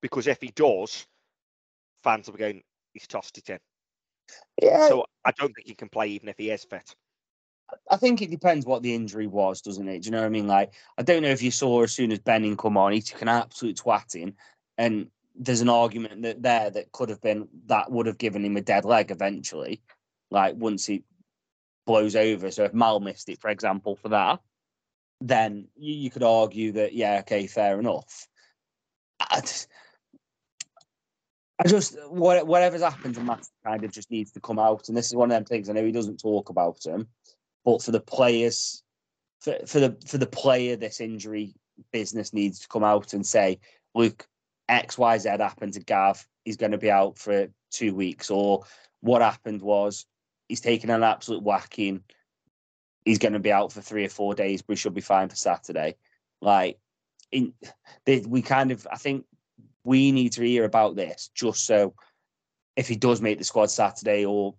Because 0.00 0.28
if 0.28 0.40
he 0.40 0.52
does, 0.54 1.04
fans 2.04 2.26
will 2.26 2.34
be 2.34 2.38
going, 2.38 2.62
he's 2.92 3.08
tossed 3.08 3.38
it 3.38 3.50
in. 3.50 3.58
Yeah, 4.62 4.86
So 4.86 5.04
I 5.24 5.32
don't 5.32 5.52
think 5.52 5.66
he 5.66 5.74
can 5.74 5.88
play 5.88 6.06
even 6.10 6.28
if 6.28 6.36
he 6.38 6.50
is 6.50 6.64
fit. 6.64 6.94
I 7.90 7.96
think 7.96 8.22
it 8.22 8.30
depends 8.30 8.66
what 8.66 8.84
the 8.84 8.94
injury 8.94 9.26
was, 9.26 9.62
doesn't 9.62 9.88
it? 9.88 10.02
Do 10.02 10.06
you 10.06 10.12
know 10.12 10.20
what 10.20 10.26
I 10.26 10.30
mean? 10.30 10.46
Like, 10.46 10.74
I 10.96 11.02
don't 11.02 11.22
know 11.22 11.28
if 11.30 11.42
you 11.42 11.50
saw 11.50 11.82
as 11.82 11.92
soon 11.92 12.12
as 12.12 12.20
Benning 12.20 12.56
come 12.56 12.76
on, 12.76 12.92
he 12.92 13.00
took 13.00 13.22
an 13.22 13.28
absolute 13.28 13.76
twatting, 13.76 14.34
and 14.78 15.08
there's 15.34 15.60
an 15.60 15.68
argument 15.68 16.22
that 16.22 16.40
there 16.40 16.70
that 16.70 16.92
could 16.92 17.08
have 17.08 17.20
been 17.20 17.48
that 17.66 17.90
would 17.90 18.06
have 18.06 18.18
given 18.18 18.44
him 18.44 18.56
a 18.56 18.60
dead 18.60 18.84
leg 18.84 19.10
eventually, 19.10 19.82
like 20.30 20.54
once 20.56 20.86
he 20.86 21.02
blows 21.84 22.14
over. 22.14 22.52
So 22.52 22.64
if 22.64 22.74
Mal 22.74 23.00
missed 23.00 23.28
it, 23.28 23.40
for 23.40 23.50
example, 23.50 23.96
for 23.96 24.10
that, 24.10 24.40
then 25.28 25.68
you, 25.74 25.94
you 25.94 26.10
could 26.10 26.22
argue 26.22 26.72
that 26.72 26.92
yeah, 26.92 27.18
okay, 27.20 27.46
fair 27.46 27.78
enough. 27.78 28.28
I 29.18 29.40
just- 29.40 29.68
I 31.58 31.68
just 31.68 31.96
what 32.10 32.46
whatever's 32.48 32.82
happened 32.82 33.14
to 33.14 33.20
Matt 33.20 33.46
kind 33.64 33.84
of 33.84 33.92
just 33.92 34.10
needs 34.10 34.32
to 34.32 34.40
come 34.40 34.58
out, 34.58 34.88
and 34.88 34.96
this 34.96 35.06
is 35.06 35.14
one 35.14 35.30
of 35.30 35.36
them 35.36 35.44
things. 35.44 35.70
I 35.70 35.72
know 35.72 35.84
he 35.84 35.92
doesn't 35.92 36.18
talk 36.20 36.48
about 36.48 36.84
him, 36.84 37.06
but 37.64 37.80
for 37.80 37.92
the 37.92 38.00
players, 38.00 38.82
for, 39.40 39.56
for 39.64 39.78
the 39.78 39.96
for 40.04 40.18
the 40.18 40.26
player, 40.26 40.74
this 40.74 41.00
injury 41.00 41.54
business 41.92 42.32
needs 42.32 42.58
to 42.60 42.68
come 42.68 42.82
out 42.82 43.12
and 43.12 43.24
say, 43.24 43.60
look, 43.94 44.26
X 44.68 44.98
Y 44.98 45.16
Z 45.18 45.28
happened 45.28 45.74
to 45.74 45.80
Gav. 45.80 46.26
He's 46.44 46.56
going 46.56 46.72
to 46.72 46.78
be 46.78 46.90
out 46.90 47.18
for 47.18 47.46
two 47.70 47.94
weeks, 47.94 48.30
or 48.30 48.64
what 49.00 49.22
happened 49.22 49.62
was 49.62 50.06
he's 50.48 50.60
taken 50.60 50.90
an 50.90 51.04
absolute 51.04 51.44
whacking. 51.44 52.02
He's 53.04 53.18
going 53.18 53.34
to 53.34 53.38
be 53.38 53.52
out 53.52 53.72
for 53.72 53.80
three 53.80 54.04
or 54.04 54.10
four 54.10 54.34
days, 54.34 54.62
he 54.66 54.76
should 54.76 54.94
be 54.94 55.00
fine 55.00 55.28
for 55.28 55.36
Saturday. 55.36 55.96
Like, 56.40 56.78
in 57.32 57.52
they, 58.04 58.20
we 58.20 58.42
kind 58.42 58.70
of, 58.70 58.86
I 58.90 58.96
think 58.96 59.24
we 59.84 60.12
need 60.12 60.32
to 60.32 60.42
hear 60.42 60.64
about 60.64 60.96
this 60.96 61.30
just 61.34 61.66
so 61.66 61.94
if 62.76 62.88
he 62.88 62.96
does 62.96 63.20
make 63.20 63.38
the 63.38 63.44
squad 63.44 63.70
Saturday 63.70 64.24
or 64.24 64.54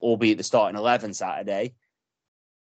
albeit 0.00 0.38
the 0.38 0.44
starting 0.44 0.78
11 0.78 1.14
Saturday, 1.14 1.74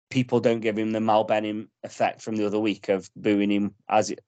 people 0.09 0.39
don't 0.39 0.59
give 0.59 0.77
him 0.77 0.91
the 0.91 0.99
Mal 0.99 1.23
Benning 1.23 1.67
effect 1.83 2.21
from 2.21 2.35
the 2.35 2.45
other 2.45 2.59
week 2.59 2.89
of 2.89 3.09
booing 3.15 3.49
him 3.49 3.73
as 3.89 4.11
it, 4.11 4.19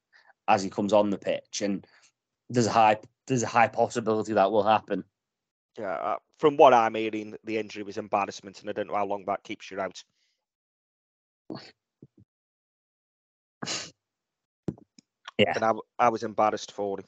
as 0.48 0.64
he 0.64 0.70
comes 0.70 0.94
on 0.94 1.10
the 1.10 1.18
pitch. 1.18 1.62
And 1.62 1.86
there's 2.50 2.68
a 2.68 2.72
high 2.72 2.98
there's 3.28 3.44
a 3.44 3.48
high 3.48 3.68
possibility 3.68 4.34
that 4.34 4.52
will 4.52 4.64
happen. 4.64 5.04
Yeah, 5.78 5.94
uh, 5.94 6.18
from 6.40 6.56
what 6.56 6.74
I'm 6.74 6.96
hearing, 6.96 7.36
the 7.44 7.58
injury 7.58 7.84
was 7.84 7.98
embarrassment, 7.98 8.62
and 8.62 8.70
I 8.70 8.74
don't 8.74 8.88
know 8.88 8.96
how 8.96 9.06
long 9.06 9.26
that 9.26 9.44
keeps 9.44 9.70
you 9.70 9.80
out. 9.80 10.02
Yeah. 15.38 15.54
And 15.56 15.80
I 16.00 16.10
was 16.10 16.24
embarrassed 16.24 16.72
for 16.72 17.00
him. 17.00 17.06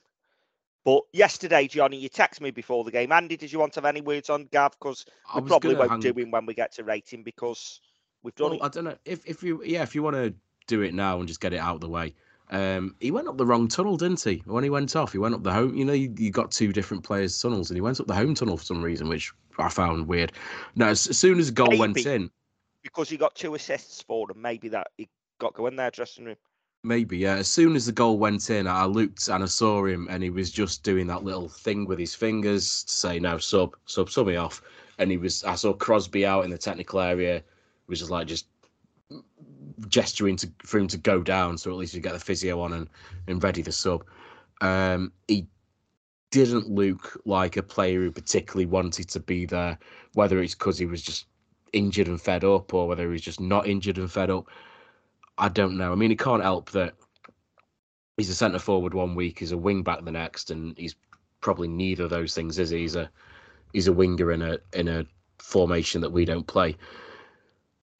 But 0.86 1.04
yesterday, 1.14 1.68
Johnny, 1.68 1.98
you 1.98 2.10
texted 2.10 2.42
me 2.42 2.52
before 2.52 2.84
the 2.84 2.92
game. 2.92 3.12
Andy, 3.12 3.36
did 3.38 3.52
you 3.52 3.60
want 3.60 3.74
to 3.74 3.78
have 3.78 3.86
any 3.86 4.02
words 4.02 4.30
on 4.30 4.48
Gav? 4.52 4.72
Because 4.80 5.06
I 5.32 5.40
we 5.40 5.48
probably 5.48 5.76
won't 5.76 5.92
hang- 5.92 6.00
do 6.00 6.14
him 6.14 6.32
when 6.32 6.46
we 6.46 6.54
get 6.54 6.72
to 6.74 6.84
rating 6.84 7.24
because 7.24 7.82
we've 8.24 8.36
done 8.36 8.52
Well, 8.52 8.60
it. 8.60 8.64
I 8.64 8.70
don't 8.70 8.84
know 8.86 8.98
if 9.06 9.26
if 9.26 9.44
you 9.44 9.62
yeah 9.64 9.84
if 9.84 9.94
you 9.94 10.04
want 10.04 10.16
to 10.16 10.34
do 10.68 10.82
it 10.82 10.94
now 10.94 11.20
and 11.20 11.28
just 11.28 11.42
get 11.42 11.54
it 11.54 11.58
out 11.58 11.76
of 11.76 11.82
the 11.82 11.90
way. 11.90 12.14
Um, 12.52 12.96
he 13.00 13.12
went 13.12 13.28
up 13.28 13.38
the 13.38 13.46
wrong 13.46 13.68
tunnel, 13.68 13.98
didn't 13.98 14.24
he? 14.24 14.42
When 14.46 14.64
he 14.64 14.72
went 14.72 14.96
off, 14.96 15.12
he 15.12 15.20
went 15.20 15.36
up 15.36 15.44
the 15.44 15.54
home. 15.54 15.76
You 15.76 15.86
know, 15.86 15.94
you, 15.94 16.12
you 16.18 16.32
got 16.32 16.50
two 16.50 16.74
different 16.74 17.04
players' 17.04 17.40
tunnels, 17.40 17.70
and 17.70 17.78
he 17.78 17.82
went 17.82 18.00
up 18.00 18.08
the 18.08 18.16
home 18.16 18.34
tunnel 18.34 18.58
for 18.58 18.64
some 18.64 18.82
reason, 18.82 19.08
which 19.08 19.32
I 19.60 19.70
found 19.70 20.08
weird. 20.08 20.32
Now, 20.76 20.88
as, 20.88 21.06
as 21.08 21.18
soon 21.20 21.38
as 21.38 21.48
the 21.48 21.54
goal 21.54 21.78
went 21.78 21.98
in, 21.98 22.32
Because 22.84 23.10
he 23.10 23.18
got 23.18 23.36
two 23.36 23.56
assists 23.56 24.02
for 24.02 24.28
them. 24.28 24.42
Maybe 24.42 24.70
that 24.70 24.88
he 24.98 25.08
got 25.40 25.54
go 25.54 25.68
in 25.68 25.76
there 25.76 25.92
dressing 25.92 26.26
room. 26.26 26.36
maybe 26.84 27.18
yeah. 27.18 27.36
As 27.36 27.48
soon 27.48 27.76
as 27.76 27.86
the 27.86 27.92
goal 27.92 28.18
went 28.18 28.50
in, 28.50 28.68
I 28.68 28.86
looked 28.86 29.28
and 29.28 29.44
I 29.44 29.48
saw 29.48 29.86
him, 29.86 30.08
and 30.10 30.24
he 30.24 30.30
was 30.30 30.52
just 30.52 30.84
doing 30.84 31.08
that 31.08 31.24
little 31.24 31.50
thing 31.50 31.86
with 31.86 32.00
his 32.00 32.16
fingers 32.16 32.84
to 32.84 32.92
say 32.92 33.20
no 33.20 33.38
sub 33.38 33.76
sub 33.86 34.10
sub 34.10 34.28
me 34.28 34.36
off. 34.36 34.62
And 34.98 35.12
he 35.12 35.18
was 35.18 35.44
I 35.44 35.56
saw 35.56 35.74
Crosby 35.74 36.26
out 36.26 36.46
in 36.46 36.52
the 36.52 36.58
technical 36.58 37.00
area, 37.00 37.44
was 37.88 38.00
just 38.00 38.12
like 38.12 38.28
just 38.28 38.48
gesturing 39.88 40.36
to 40.38 40.52
for 40.60 40.80
him 40.80 40.88
to 40.88 40.98
go 40.98 41.22
down, 41.22 41.58
so 41.58 41.72
at 41.72 41.78
least 41.78 41.94
you 41.94 42.02
get 42.02 42.14
the 42.14 42.20
physio 42.20 42.62
on 42.62 42.74
and 42.74 42.90
and 43.28 43.44
ready 43.44 43.62
the 43.62 43.72
sub. 43.72 44.04
Um, 44.62 45.12
he 45.28 45.48
didn't 46.32 46.70
look 46.70 47.20
like 47.26 47.58
a 47.58 47.64
player 47.64 48.02
who 48.02 48.12
particularly 48.12 48.66
wanted 48.66 49.10
to 49.10 49.20
be 49.20 49.46
there, 49.46 49.80
whether 50.14 50.40
it's 50.42 50.54
because 50.54 50.78
he 50.78 50.86
was 50.86 51.02
just 51.02 51.26
injured 51.74 52.08
and 52.08 52.22
fed 52.22 52.44
up, 52.44 52.74
or 52.74 52.88
whether 52.88 53.12
he's 53.12 53.22
just 53.22 53.40
not 53.40 53.68
injured 53.68 53.98
and 53.98 54.12
fed 54.12 54.30
up. 54.30 54.48
I 55.38 55.50
don't 55.50 55.78
know. 55.78 55.92
I 55.92 55.96
mean, 55.96 56.12
it 56.12 56.20
can't 56.20 56.44
help 56.44 56.72
that 56.72 56.96
he's 58.18 58.30
a 58.30 58.36
centre 58.36 58.60
forward 58.60 58.94
one 58.94 59.16
week, 59.16 59.40
he's 59.40 59.54
a 59.54 59.58
wing 59.58 59.82
back 59.82 60.04
the 60.04 60.12
next, 60.12 60.52
and 60.52 60.78
he's 60.78 60.96
probably 61.42 61.68
neither 61.68 62.04
of 62.04 62.10
those 62.10 62.36
things, 62.36 62.60
is 62.60 62.70
he? 62.70 62.80
He's 62.80 62.96
a 62.96 63.10
he's 63.74 63.88
a 63.88 63.94
winger 63.94 64.32
in 64.32 64.42
a 64.42 64.60
in 64.74 64.88
a 64.88 65.06
formation 65.40 66.02
that 66.02 66.12
we 66.12 66.26
don't 66.26 66.48
play. 66.48 66.76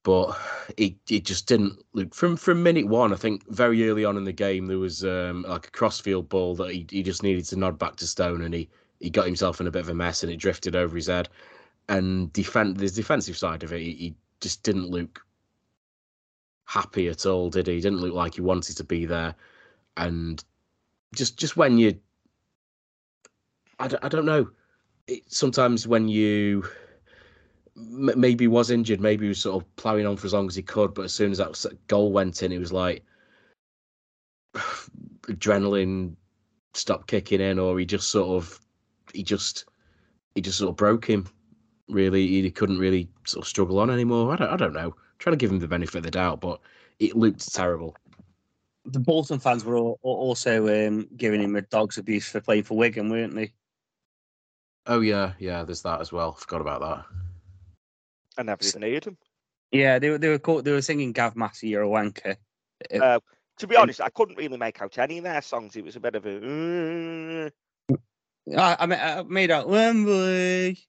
But 0.04 0.38
it 0.78 0.96
it 1.10 1.26
just 1.26 1.48
didn't 1.48 1.84
look 1.94 2.14
from 2.14 2.36
from 2.36 2.64
minute 2.64 2.88
one. 2.88 3.14
I 3.14 3.18
think 3.18 3.48
very 3.50 3.90
early 3.90 4.06
on 4.06 4.18
in 4.18 4.24
the 4.26 4.34
game 4.34 4.68
there 4.68 4.78
was 4.78 5.04
um, 5.04 5.44
like 5.48 5.68
a 5.68 5.72
crossfield 5.72 6.30
ball 6.30 6.56
that 6.56 6.72
he, 6.72 6.86
he 6.90 7.04
just 7.04 7.24
needed 7.24 7.46
to 7.46 7.56
nod 7.56 7.80
back 7.80 7.96
to 7.98 8.08
Stone, 8.08 8.42
and 8.42 8.54
he 8.54 8.70
he 9.00 9.10
got 9.10 9.26
himself 9.26 9.62
in 9.62 9.68
a 9.68 9.72
bit 9.72 9.82
of 9.82 9.90
a 9.90 9.94
mess, 9.94 10.24
and 10.24 10.32
it 10.32 10.38
drifted 10.38 10.76
over 10.76 10.96
his 10.96 11.08
head. 11.08 11.30
And 11.90 12.32
defend 12.32 12.78
the 12.78 12.90
defensive 12.90 13.38
side 13.38 13.64
of 13.64 13.74
it, 13.74 13.82
he, 13.82 13.92
he 13.94 14.16
just 14.40 14.64
didn't 14.64 14.90
look 14.90 15.26
happy 16.66 17.08
at 17.08 17.26
all, 17.26 17.50
did 17.50 17.66
he? 17.66 17.74
He 17.74 17.82
didn't 17.82 18.00
look 18.00 18.14
like 18.14 18.36
he 18.36 18.42
wanted 18.42 18.78
to 18.78 18.84
be 18.84 19.06
there. 19.06 19.34
And 19.98 20.44
just 21.16 21.38
just 21.38 21.58
when 21.58 21.80
you, 21.80 22.00
I 23.80 23.88
don't, 23.88 24.26
know. 24.26 24.52
It, 25.08 25.24
sometimes 25.32 25.88
when 25.88 26.08
you 26.08 26.64
m- 27.76 28.12
maybe 28.16 28.48
was 28.48 28.70
injured, 28.70 29.02
maybe 29.02 29.26
he 29.26 29.30
was 29.30 29.42
sort 29.42 29.64
of 29.64 29.76
ploughing 29.76 30.06
on 30.06 30.16
for 30.16 30.28
as 30.28 30.34
long 30.34 30.48
as 30.48 30.56
he 30.56 30.62
could, 30.62 30.94
but 30.94 31.06
as 31.06 31.14
soon 31.14 31.32
as 31.32 31.40
that 31.40 31.88
goal 31.88 32.12
went 32.12 32.44
in, 32.44 32.52
it 32.52 32.60
was 32.60 32.72
like 32.72 33.04
adrenaline 35.24 36.16
stopped 36.76 37.08
kicking 37.08 37.42
in, 37.42 37.58
or 37.58 37.80
he 37.80 37.86
just 37.86 38.10
sort 38.10 38.30
of 38.30 38.60
he 39.12 39.24
just 39.24 39.66
he 40.36 40.42
just 40.42 40.60
sort 40.60 40.70
of 40.70 40.76
broke 40.76 41.10
him. 41.10 41.28
Really, 41.90 42.28
he 42.28 42.52
couldn't 42.52 42.78
really 42.78 43.10
sort 43.26 43.44
of 43.44 43.50
struggle 43.50 43.80
on 43.80 43.90
anymore. 43.90 44.32
I 44.34 44.36
don't, 44.36 44.50
I 44.50 44.58
don't 44.58 44.74
know. 44.74 44.96
trying 45.18 45.34
to 45.34 45.38
give 45.38 45.52
him 45.52 45.60
the 45.60 45.68
benefit 45.68 45.96
of 45.96 46.04
the 46.04 46.12
doubt, 46.12 46.40
but 46.40 46.60
it 47.00 47.16
looked 47.16 47.54
terrible. 47.54 47.96
The 48.86 49.00
Bolton 49.00 49.40
fans 49.40 49.66
were 49.66 49.78
al- 49.78 50.00
al- 50.06 50.12
also 50.12 50.88
um, 50.88 51.08
giving 51.18 51.42
him 51.42 51.56
a 51.56 51.62
dog's 51.62 51.98
abuse 51.98 52.28
for 52.30 52.42
playing 52.42 52.64
for 52.64 52.78
Wigan, 52.78 53.10
weren't 53.10 53.36
they? 53.36 53.52
Oh 54.86 55.02
yeah, 55.02 55.34
yeah. 55.40 55.64
There's 55.64 55.82
that 55.82 56.02
as 56.02 56.12
well. 56.12 56.34
Forgot 56.34 56.62
about 56.62 56.82
that. 56.82 57.06
I 58.38 58.44
never 58.44 58.66
even 58.66 58.82
heard 58.82 59.06
him. 59.06 59.18
Yeah, 59.72 60.00
they 60.00 60.10
were 60.10 60.18
they 60.18 60.30
were 60.30 60.40
called, 60.40 60.66
they 60.66 60.72
were 60.72 60.82
singing 60.82 61.12
Gav 61.12 61.36
Massey, 61.36 61.68
you're 61.70 61.84
a 61.84 61.88
wanker. 61.88 62.38
Uh, 62.94 63.20
to 63.58 63.68
be 63.68 63.76
honest, 63.76 64.02
I 64.02 64.10
couldn't 64.10 64.38
really 64.38 64.58
make 64.58 64.82
out 64.82 64.98
any 64.98 65.18
of 65.18 65.26
their 65.26 65.42
songs. 65.42 65.76
It 65.76 65.84
was 65.84 65.96
a 65.96 66.00
bit 66.00 66.16
of 66.16 66.26
a. 66.26 67.46
"Uh." 67.46 67.50
I, 68.58 68.78
I, 68.80 69.20
I 69.20 69.24
made 69.24 69.52
out 69.52 69.68
Wembley. 69.68 70.80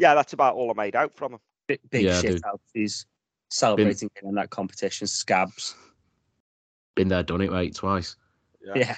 Yeah, 0.00 0.14
that's 0.14 0.32
about 0.32 0.54
all 0.54 0.70
I 0.70 0.74
made 0.74 0.96
out 0.96 1.14
from 1.14 1.34
him. 1.34 1.40
Big, 1.66 1.78
big 1.90 2.04
Yeah, 2.06 2.18
shit 2.20 2.30
dude. 2.36 2.44
out. 2.46 2.60
He's 2.72 3.04
celebrating 3.50 4.10
in 4.22 4.34
that 4.36 4.48
competition. 4.48 5.06
Scabs. 5.06 5.74
Been 6.94 7.08
there, 7.08 7.22
done 7.22 7.42
it, 7.42 7.52
mate, 7.52 7.74
twice. 7.74 8.16
Yeah. 8.64 8.96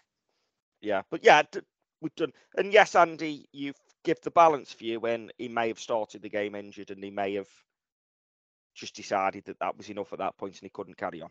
Yeah, 0.80 1.02
but 1.10 1.24
yeah, 1.24 1.42
d- 1.50 1.60
we've 2.00 2.14
done. 2.14 2.32
And 2.56 2.72
yes, 2.72 2.94
Andy, 2.94 3.46
you 3.52 3.72
give 4.04 4.20
the 4.20 4.30
balance 4.30 4.72
view 4.72 5.00
when 5.00 5.30
he 5.38 5.48
may 5.48 5.68
have 5.68 5.80
started 5.80 6.22
the 6.22 6.28
game 6.28 6.54
injured 6.54 6.90
and 6.92 7.02
he 7.02 7.10
may 7.10 7.34
have 7.34 7.48
just 8.74 8.94
decided 8.94 9.44
that 9.46 9.58
that 9.58 9.76
was 9.76 9.90
enough 9.90 10.12
at 10.12 10.20
that 10.20 10.36
point 10.36 10.54
and 10.54 10.62
he 10.62 10.70
couldn't 10.70 10.96
carry 10.96 11.20
on. 11.20 11.30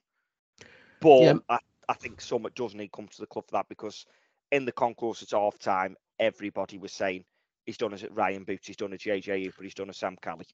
But 0.99 1.21
Yeah. 1.21 1.33
I, 1.47 1.59
I 1.87 1.93
think 1.93 2.19
Summit 2.19 2.55
does 2.55 2.75
need 2.75 2.87
to 2.87 2.95
come 2.97 3.07
to 3.07 3.19
the 3.21 3.25
club 3.27 3.45
for 3.47 3.53
that 3.53 3.69
because 3.69 4.05
in 4.51 4.65
the 4.65 4.71
concourse 4.73 5.23
at 5.23 5.31
half 5.31 5.57
time, 5.59 5.95
everybody 6.19 6.77
was 6.77 6.91
saying 6.91 7.23
he's 7.65 7.77
done 7.77 7.93
as 7.93 8.05
Ryan 8.11 8.43
Boots, 8.43 8.67
he's 8.67 8.77
done 8.77 8.93
a 8.93 8.97
JJ 8.97 9.45
Hooper, 9.45 9.63
he's 9.63 9.73
done 9.73 9.89
a 9.89 9.93
Sam 9.93 10.17
Kelly. 10.21 10.45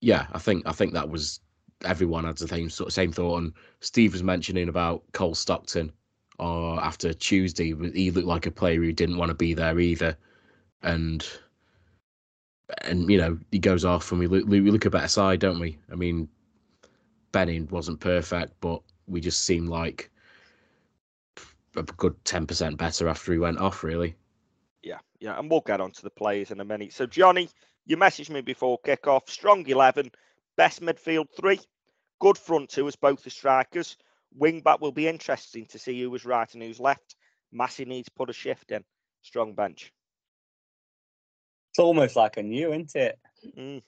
Yeah, 0.00 0.26
I 0.32 0.38
think 0.38 0.66
I 0.66 0.72
think 0.72 0.92
that 0.92 1.08
was 1.08 1.40
everyone 1.84 2.24
had 2.24 2.36
the 2.36 2.48
same 2.48 2.70
sort 2.70 2.88
of 2.88 2.94
same 2.94 3.12
thought. 3.12 3.38
And 3.38 3.52
Steve 3.80 4.12
was 4.12 4.22
mentioning 4.22 4.68
about 4.68 5.02
Cole 5.12 5.34
Stockton, 5.34 5.92
or 6.38 6.82
after 6.82 7.12
Tuesday, 7.12 7.74
he 7.94 8.10
looked 8.10 8.28
like 8.28 8.46
a 8.46 8.50
player 8.50 8.80
who 8.80 8.92
didn't 8.92 9.16
want 9.16 9.30
to 9.30 9.34
be 9.34 9.54
there 9.54 9.78
either, 9.78 10.16
and 10.82 11.26
and 12.82 13.10
you 13.10 13.18
know 13.18 13.38
he 13.50 13.58
goes 13.58 13.84
off 13.84 14.10
and 14.10 14.18
we 14.18 14.26
look 14.26 14.46
we 14.46 14.60
look 14.60 14.84
a 14.84 14.90
better 14.90 15.08
side, 15.08 15.40
don't 15.40 15.60
we? 15.60 15.78
I 15.90 15.94
mean, 15.94 16.28
Benning 17.32 17.68
wasn't 17.70 18.00
perfect, 18.00 18.54
but 18.60 18.82
we 19.06 19.20
just 19.20 19.42
seemed 19.42 19.68
like 19.68 20.10
a 21.76 21.82
good 21.82 22.14
ten 22.24 22.46
percent 22.46 22.76
better 22.76 23.08
after 23.08 23.32
he 23.32 23.38
went 23.38 23.58
off. 23.58 23.84
Really, 23.84 24.14
Yeah, 25.24 25.38
and 25.38 25.50
we'll 25.50 25.62
get 25.62 25.80
on 25.80 25.90
to 25.92 26.02
the 26.02 26.10
players 26.10 26.50
in 26.50 26.60
a 26.60 26.66
minute. 26.66 26.92
So, 26.92 27.06
Johnny, 27.06 27.48
you 27.86 27.96
messaged 27.96 28.28
me 28.28 28.42
before 28.42 28.76
kick-off. 28.84 29.30
Strong 29.30 29.66
11, 29.66 30.10
best 30.58 30.82
midfield 30.82 31.28
three, 31.34 31.60
good 32.20 32.36
front 32.36 32.68
two 32.68 32.86
as 32.86 32.94
both 32.94 33.24
the 33.24 33.30
strikers. 33.30 33.96
Wing 34.34 34.60
back 34.60 34.82
will 34.82 34.92
be 34.92 35.08
interesting 35.08 35.64
to 35.70 35.78
see 35.78 35.98
who 35.98 36.10
was 36.10 36.26
right 36.26 36.52
and 36.52 36.62
who's 36.62 36.78
left. 36.78 37.16
Massey 37.50 37.86
needs 37.86 38.04
to 38.04 38.14
put 38.14 38.28
a 38.28 38.34
shift 38.34 38.70
in. 38.70 38.84
Strong 39.22 39.54
bench. 39.54 39.94
It's 41.70 41.78
almost 41.78 42.16
like 42.16 42.36
a 42.36 42.42
new, 42.42 42.74
isn't 42.74 42.94
it? 42.94 43.18
Mm. 43.58 43.82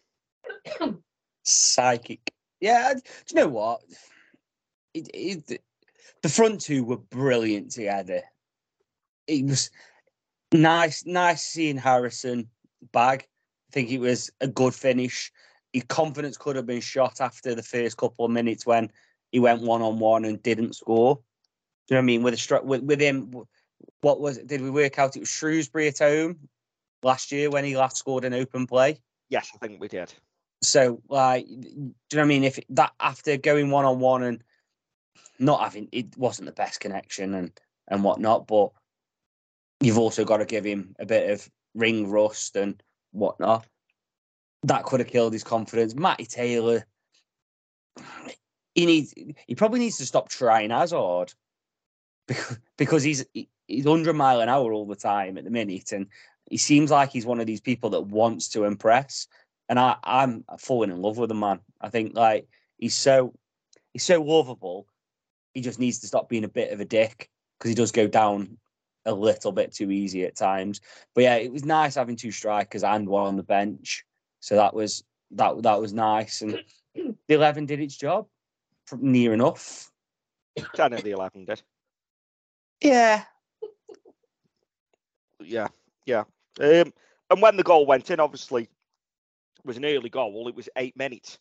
Psychic. 1.45 2.33
Yeah. 2.61 2.95
Do 2.95 3.01
you 3.29 3.43
know 3.43 3.49
what? 3.49 3.83
It, 4.95 5.11
it, 5.13 5.63
the 6.23 6.31
front 6.31 6.63
two 6.63 6.83
were 6.83 6.97
brilliant 6.97 7.73
together. 7.73 8.23
It 9.27 9.45
was 9.45 9.71
nice, 10.57 11.05
nice 11.07 11.43
seeing 11.43 11.77
Harrison 11.77 12.49
bag. 12.93 13.27
I 13.71 13.73
think 13.73 13.91
it 13.91 13.99
was 13.99 14.31
a 14.41 14.49
good 14.49 14.75
finish. 14.75 15.33
His 15.73 15.85
confidence 15.85 16.37
could 16.37 16.57
have 16.57 16.67
been 16.67 16.81
shot 16.81 17.21
after 17.21 17.55
the 17.55 17.63
first 17.63 17.97
couple 17.97 18.25
of 18.25 18.31
minutes 18.31 18.67
when 18.67 18.91
he 19.33 19.41
went 19.41 19.63
one 19.63 19.83
on 19.83 19.99
one 19.99 20.25
and 20.25 20.43
didn't 20.43 20.77
score. 20.77 21.17
Do 21.17 21.95
you 21.95 21.95
know 21.95 21.99
what 21.99 22.03
I 22.03 22.07
mean? 22.07 22.23
With 22.23 22.35
a 22.35 22.37
stri- 22.37 22.65
with, 22.65 22.83
with 22.83 23.01
him, 23.01 23.33
what 24.01 24.21
was 24.21 24.39
it? 24.39 24.47
Did 24.47 24.63
we 24.63 24.71
work 24.71 24.99
out? 24.99 25.17
It 25.17 25.21
was 25.21 25.29
Shrewsbury 25.29 25.89
at 25.89 25.99
home 25.99 26.49
last 27.03 27.33
year 27.33 27.51
when 27.51 27.65
he 27.65 27.77
last 27.77 27.97
scored 27.97 28.25
an 28.25 28.35
open 28.35 28.67
play. 28.67 29.01
Yes, 29.29 29.51
I 29.55 29.59
think 29.59 29.81
we 29.81 29.89
did. 29.89 30.13
So, 30.63 31.03
like, 31.09 31.47
do 31.47 31.55
you 31.55 31.75
know 31.77 31.93
what 32.11 32.23
I 32.23 32.25
mean? 32.25 32.45
If 32.45 32.59
that 32.71 32.93
after 32.99 33.37
going 33.37 33.71
one 33.71 33.85
on 33.85 34.01
one 34.01 34.23
and 34.23 34.43
not 35.39 35.61
having 35.61 35.89
it 35.93 36.17
wasn't 36.17 36.47
the 36.47 36.53
best 36.53 36.81
connection 36.81 37.35
and 37.35 37.61
and 37.89 38.03
whatnot, 38.03 38.47
but 38.47 38.71
you've 39.81 39.99
also 39.99 40.25
got 40.25 40.39
to 40.39 40.45
give 40.45 40.65
him 40.65 40.95
a 40.99 41.07
bit 41.07 41.31
of 41.31 41.49
ring 41.75 42.11
rust 42.11 42.57
and 42.57 42.83
whatnot. 43.13 43.67
That 44.63 44.85
could 44.85 45.01
have 45.01 45.09
killed 45.09 45.33
his 45.33 45.45
confidence. 45.45 45.95
Matty 45.95 46.27
Taylor, 46.27 46.87
he 48.75 48.87
needs 48.87 49.15
he 49.47 49.55
probably 49.55 49.81
needs 49.81 49.99
to 49.99 50.07
stop 50.07 50.29
trying 50.29 50.73
as 50.73 50.93
hard 50.93 51.33
because 52.29 52.59
because 52.77 53.03
he's 53.03 53.25
he's 53.33 53.85
100 53.85 54.15
mile 54.15 54.41
an 54.41 54.49
hour 54.49 54.73
all 54.73 54.87
the 54.87 54.97
time 54.97 55.39
at 55.39 55.45
the 55.45 55.51
minute 55.51 55.93
and 55.93 56.07
he 56.49 56.57
seems 56.57 56.91
like 56.91 57.11
he's 57.11 57.27
one 57.27 57.41
of 57.41 57.47
these 57.47 57.61
people 57.61 57.91
that 57.91 58.03
wants 58.03 58.49
to 58.49 58.65
impress 58.65 59.27
and 59.69 59.79
I 59.79 59.97
I'm 60.05 60.45
falling 60.59 60.91
in 60.91 61.03
love 61.03 61.19
with 61.19 61.29
the 61.29 61.35
man. 61.35 61.61
I 61.81 61.89
think 61.89 62.15
like 62.15 62.49
he's 62.79 62.95
so 62.95 63.35
he's 63.93 64.05
so 64.05 64.23
lovable. 64.23 64.87
He 65.55 65.61
just 65.61 65.79
needs 65.79 66.01
to 66.01 66.07
stop 66.07 66.29
being 66.29 66.45
a 66.45 66.49
bit 66.49 66.73
of 66.73 66.81
a 66.81 66.85
dick 66.85 67.31
because 67.59 67.71
he 67.71 67.75
does 67.75 67.93
go 67.93 68.07
down 68.07 68.59
a 69.07 69.15
little 69.15 69.53
bit 69.53 69.73
too 69.73 69.91
easy 69.91 70.25
at 70.25 70.37
times. 70.37 70.81
But 71.15 71.25
yeah, 71.25 71.37
it 71.37 71.53
was 71.53 71.65
nice 71.65 71.95
having 71.95 72.17
two 72.17 72.31
strikers 72.31 72.85
and 72.85 73.09
one 73.09 73.27
on 73.27 73.37
the 73.37 73.43
bench. 73.43 74.05
So 74.41 74.57
that 74.57 74.75
was 74.75 75.05
that 75.33 75.63
that 75.63 75.81
was 75.81 75.93
nice, 75.93 76.43
and 76.43 76.61
the 76.95 77.15
eleven 77.35 77.67
did 77.67 77.81
its 77.81 77.97
job 77.97 78.27
near 78.99 79.33
enough. 79.33 79.91
Ten 80.75 80.93
of 80.93 81.03
the 81.03 81.13
eleven 81.13 81.45
did. 81.45 81.63
Yeah, 82.83 83.25
Yeah, 85.41 85.69
yeah. 86.05 86.25
Um, 86.61 86.93
and 87.31 87.43
when 87.43 87.57
the 87.57 87.63
goal 87.63 87.87
went 87.87 88.11
in, 88.11 88.21
obviously, 88.21 88.63
it 88.65 89.65
was 89.65 89.77
an 89.77 89.85
early 89.85 90.11
goal. 90.11 90.49
It 90.49 90.55
was 90.55 90.69
eight 90.77 90.97
minutes, 90.97 91.39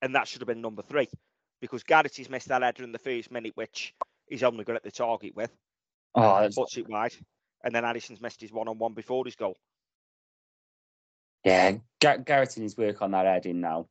and 0.00 0.14
that 0.14 0.28
should 0.28 0.40
have 0.40 0.48
been 0.48 0.60
number 0.60 0.82
three 0.82 1.08
because 1.60 1.82
Garrity's 1.82 2.28
missed 2.28 2.48
that 2.48 2.62
header 2.62 2.82
in 2.82 2.92
the 2.92 2.98
first 2.98 3.30
minute, 3.30 3.52
which 3.54 3.94
he's 4.28 4.42
only 4.42 4.64
got 4.64 4.76
at 4.76 4.82
the 4.82 4.90
target 4.90 5.34
with. 5.36 5.50
Oh, 6.14 6.48
puts 6.54 6.76
it 6.76 6.88
wide, 6.88 7.14
and 7.64 7.74
then 7.74 7.84
Harrison's 7.84 8.20
missed 8.20 8.40
his 8.40 8.52
one-on-one 8.52 8.92
before 8.94 9.24
his 9.24 9.36
goal. 9.36 9.56
yeah. 11.44 11.76
Gar- 12.00 12.18
Garrity 12.18 12.54
and 12.60 12.64
his 12.64 12.76
work 12.76 13.00
on 13.02 13.12
that 13.12 13.26
heading 13.26 13.60
now. 13.60 13.86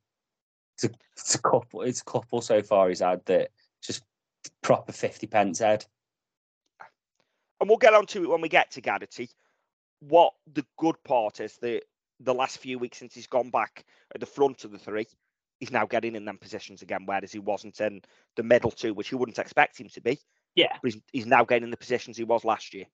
It's 0.76 0.84
a, 0.86 0.90
it's 1.16 1.36
a 1.36 1.42
couple. 1.42 1.82
It's 1.82 2.02
a 2.02 2.06
couple 2.06 2.42
so 2.42 2.62
far 2.62 2.90
he's 2.90 3.00
had 3.00 3.26
that 3.26 3.50
just 3.82 4.04
proper 4.62 4.92
fifty 4.92 5.28
pence 5.28 5.60
head. 5.60 5.86
and 7.60 7.70
we'll 7.70 7.78
get 7.78 7.94
on 7.94 8.06
to 8.08 8.24
it 8.24 8.30
when 8.30 8.42
we 8.42 8.50
get 8.50 8.72
to 8.72 8.82
Garrity. 8.82 9.30
What 10.00 10.34
the 10.52 10.66
good 10.78 11.02
part 11.04 11.40
is 11.40 11.58
that 11.58 11.84
the 12.20 12.34
last 12.34 12.58
few 12.58 12.80
weeks 12.80 12.98
since 12.98 13.14
he's 13.14 13.28
gone 13.28 13.50
back 13.50 13.86
at 14.14 14.20
the 14.20 14.26
front 14.26 14.64
of 14.64 14.72
the 14.72 14.80
three, 14.80 15.08
he's 15.60 15.72
now 15.72 15.86
getting 15.86 16.16
in 16.16 16.26
them 16.26 16.38
positions 16.38 16.82
again, 16.82 17.06
whereas 17.06 17.32
he 17.32 17.40
wasn't 17.40 17.80
in 17.80 18.02
the 18.36 18.44
middle 18.44 18.72
two, 18.72 18.94
which 18.94 19.12
you 19.12 19.18
wouldn't 19.18 19.40
expect 19.40 19.80
him 19.80 19.90
to 19.90 20.02
be. 20.02 20.20
Yeah, 20.56 20.78
But 20.82 20.94
he's, 20.94 21.02
he's 21.14 21.26
now 21.26 21.46
getting 21.46 21.64
in 21.64 21.72
the 21.72 21.78
positions 21.78 22.18
he 22.18 22.24
was 22.24 22.44
last 22.44 22.74
year. 22.74 22.86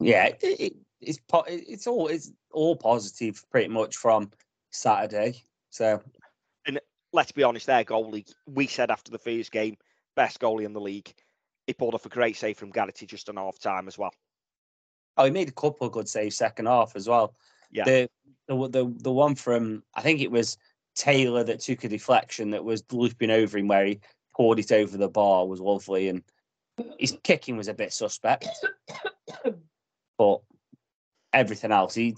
yeah. 0.00 0.26
It, 0.26 0.38
it, 0.42 0.72
it's 1.00 1.18
po- 1.28 1.44
it's 1.46 1.86
all 1.86 2.08
it's 2.08 2.30
all 2.52 2.76
positive 2.76 3.42
pretty 3.50 3.68
much 3.68 3.96
from 3.96 4.30
Saturday. 4.70 5.42
So 5.70 6.00
and 6.66 6.80
Let's 7.12 7.32
be 7.32 7.42
honest, 7.42 7.66
their 7.66 7.84
goalie, 7.84 8.26
we 8.46 8.66
said 8.66 8.90
after 8.90 9.10
the 9.10 9.18
first 9.18 9.52
game, 9.52 9.76
best 10.16 10.40
goalie 10.40 10.64
in 10.64 10.72
the 10.72 10.80
league. 10.80 11.12
He 11.66 11.74
pulled 11.74 11.94
off 11.94 12.06
a 12.06 12.08
great 12.08 12.36
save 12.36 12.56
from 12.56 12.70
Garrity 12.70 13.06
just 13.06 13.28
on 13.28 13.36
half 13.36 13.58
time 13.58 13.86
as 13.86 13.98
well. 13.98 14.12
oh, 15.18 15.24
he 15.24 15.30
made 15.30 15.48
a 15.48 15.52
couple 15.52 15.86
of 15.86 15.92
good 15.92 16.08
saves 16.08 16.36
second 16.36 16.66
half 16.66 16.96
as 16.96 17.08
well. 17.08 17.34
Yeah. 17.70 17.84
The 17.84 18.08
the 18.48 18.68
the 18.68 18.94
the 18.98 19.12
one 19.12 19.34
from 19.34 19.82
I 19.94 20.00
think 20.02 20.20
it 20.20 20.30
was 20.30 20.56
Taylor 20.94 21.44
that 21.44 21.60
took 21.60 21.84
a 21.84 21.88
deflection 21.88 22.50
that 22.50 22.64
was 22.64 22.82
looping 22.92 23.30
over 23.30 23.58
him 23.58 23.68
where 23.68 23.84
he 23.86 24.00
poured 24.34 24.58
it 24.58 24.72
over 24.72 24.96
the 24.96 25.08
bar 25.08 25.46
was 25.46 25.60
lovely 25.60 26.08
and 26.08 26.22
his 26.98 27.16
kicking 27.22 27.56
was 27.56 27.68
a 27.68 27.74
bit 27.74 27.92
suspect. 27.92 28.48
but 30.18 30.40
everything 31.32 31.72
else, 31.72 31.94
he 31.94 32.16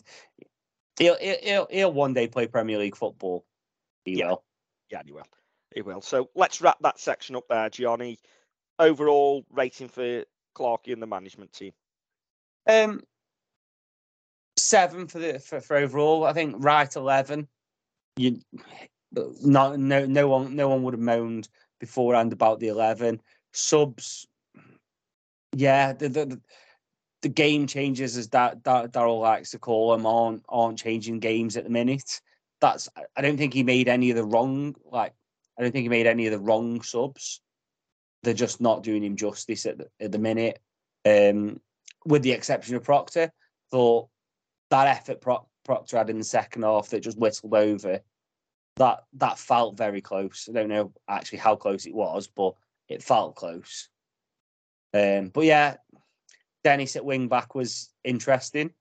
he'll, 0.99 1.17
he'll, 1.19 1.67
he'll, 1.71 1.93
one 1.93 2.15
day 2.15 2.29
play 2.29 2.47
Premier 2.47 2.79
League 2.79 2.97
football. 2.97 3.45
He 4.05 4.19
Yeah. 4.19 4.31
will. 4.31 4.45
Yeah, 4.91 5.03
he 5.05 5.13
will. 5.13 5.27
He 5.75 5.83
will. 5.83 6.01
So 6.01 6.31
let's 6.35 6.61
wrap 6.61 6.79
that 6.83 7.01
section 7.01 7.37
up 7.37 7.49
there, 7.49 7.69
Johnny. 7.71 8.19
Overall 8.79 9.45
rating 9.51 9.89
for 9.89 10.25
Clarkey 10.57 10.93
and 10.93 11.03
the 11.03 11.07
management 11.07 11.53
team. 11.53 11.73
Um, 12.67 13.03
seven 14.57 15.07
for 15.07 15.19
the 15.19 15.39
for, 15.39 15.61
for 15.61 15.77
overall. 15.77 16.25
I 16.25 16.33
think 16.33 16.57
right 16.59 16.95
eleven. 16.95 17.49
You, 18.17 18.41
no, 19.13 19.75
no, 19.75 20.07
no 20.07 20.29
one, 20.29 20.55
no 20.55 20.69
one 20.69 20.83
would 20.85 20.95
have 20.95 21.01
moaned 21.01 21.49
beforehand 21.85 22.33
about 22.33 22.61
the 22.61 22.69
eleven 22.69 23.21
subs. 23.53 24.27
Yeah, 25.53 25.93
the 25.93 26.09
the, 26.09 26.41
the 27.23 27.29
game 27.29 27.67
changes 27.67 28.17
as 28.17 28.29
that 28.29 28.63
Darrell 28.63 29.21
likes 29.21 29.51
to 29.51 29.59
call 29.59 29.93
them 29.93 30.07
aren't 30.07 30.45
aren't 30.49 30.79
changing 30.79 31.21
games 31.21 31.57
at 31.57 31.65
the 31.65 31.71
minute. 31.71 32.21
That's 32.61 32.89
I 33.17 33.21
don't 33.23 33.37
think 33.37 33.55
he 33.55 33.63
made 33.63 33.89
any 33.89 34.11
of 34.11 34.17
the 34.17 34.25
wrong 34.25 34.75
like 34.91 35.13
I 35.59 35.63
don't 35.63 35.73
think 35.73 35.85
he 35.85 35.89
made 35.89 36.07
any 36.07 36.27
of 36.27 36.33
the 36.33 36.39
wrong 36.39 36.83
subs. 36.83 37.41
They're 38.23 38.35
just 38.35 38.61
not 38.61 38.83
doing 38.83 39.05
him 39.05 39.17
justice 39.17 39.67
at 39.67 39.79
the, 39.79 39.89
at 40.01 40.13
the 40.13 40.19
minute. 40.19 40.59
Um, 41.07 41.61
with 42.07 42.23
the 42.23 42.33
exception 42.33 42.75
of 42.77 42.83
Proctor, 42.83 43.31
thought 43.71 44.09
that 44.71 44.89
effort 44.89 45.21
Proc- 45.21 45.47
Proctor 45.65 45.99
had 45.99 46.11
in 46.11 46.19
the 46.19 46.25
second 46.25 46.63
half 46.63 46.89
that 46.89 47.01
just 47.01 47.19
whistled 47.19 47.55
over, 47.55 48.01
that 48.77 49.05
that 49.15 49.39
felt 49.39 49.77
very 49.77 50.01
close. 50.01 50.49
I 50.49 50.53
don't 50.53 50.69
know 50.69 50.93
actually 51.09 51.39
how 51.39 51.57
close 51.57 51.87
it 51.87 51.95
was, 51.95 52.27
but 52.27 52.55
it 52.89 53.03
felt 53.03 53.37
close. 53.37 53.89
Um, 54.93 55.29
but 55.29 55.45
yeah, 55.45 55.77
Dennis 56.63 56.97
at 56.97 57.05
wing 57.05 57.29
back 57.29 57.55
was 57.55 57.91
interesting. 58.05 58.73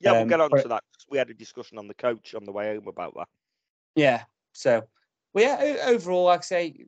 Yeah, 0.00 0.12
we'll 0.12 0.22
Um, 0.22 0.28
get 0.28 0.40
on 0.40 0.50
but- 0.50 0.62
to 0.62 0.68
that. 0.68 0.84
We 1.08 1.18
had 1.18 1.30
a 1.30 1.34
discussion 1.34 1.78
on 1.78 1.88
the 1.88 1.94
coach 1.94 2.34
on 2.34 2.44
the 2.44 2.52
way 2.52 2.74
home 2.74 2.88
about 2.88 3.14
that. 3.16 3.28
Yeah. 3.94 4.24
So, 4.52 4.82
well, 5.34 5.44
yeah. 5.44 5.84
Overall, 5.86 6.24
like 6.24 6.40
I 6.40 6.42
say, 6.42 6.86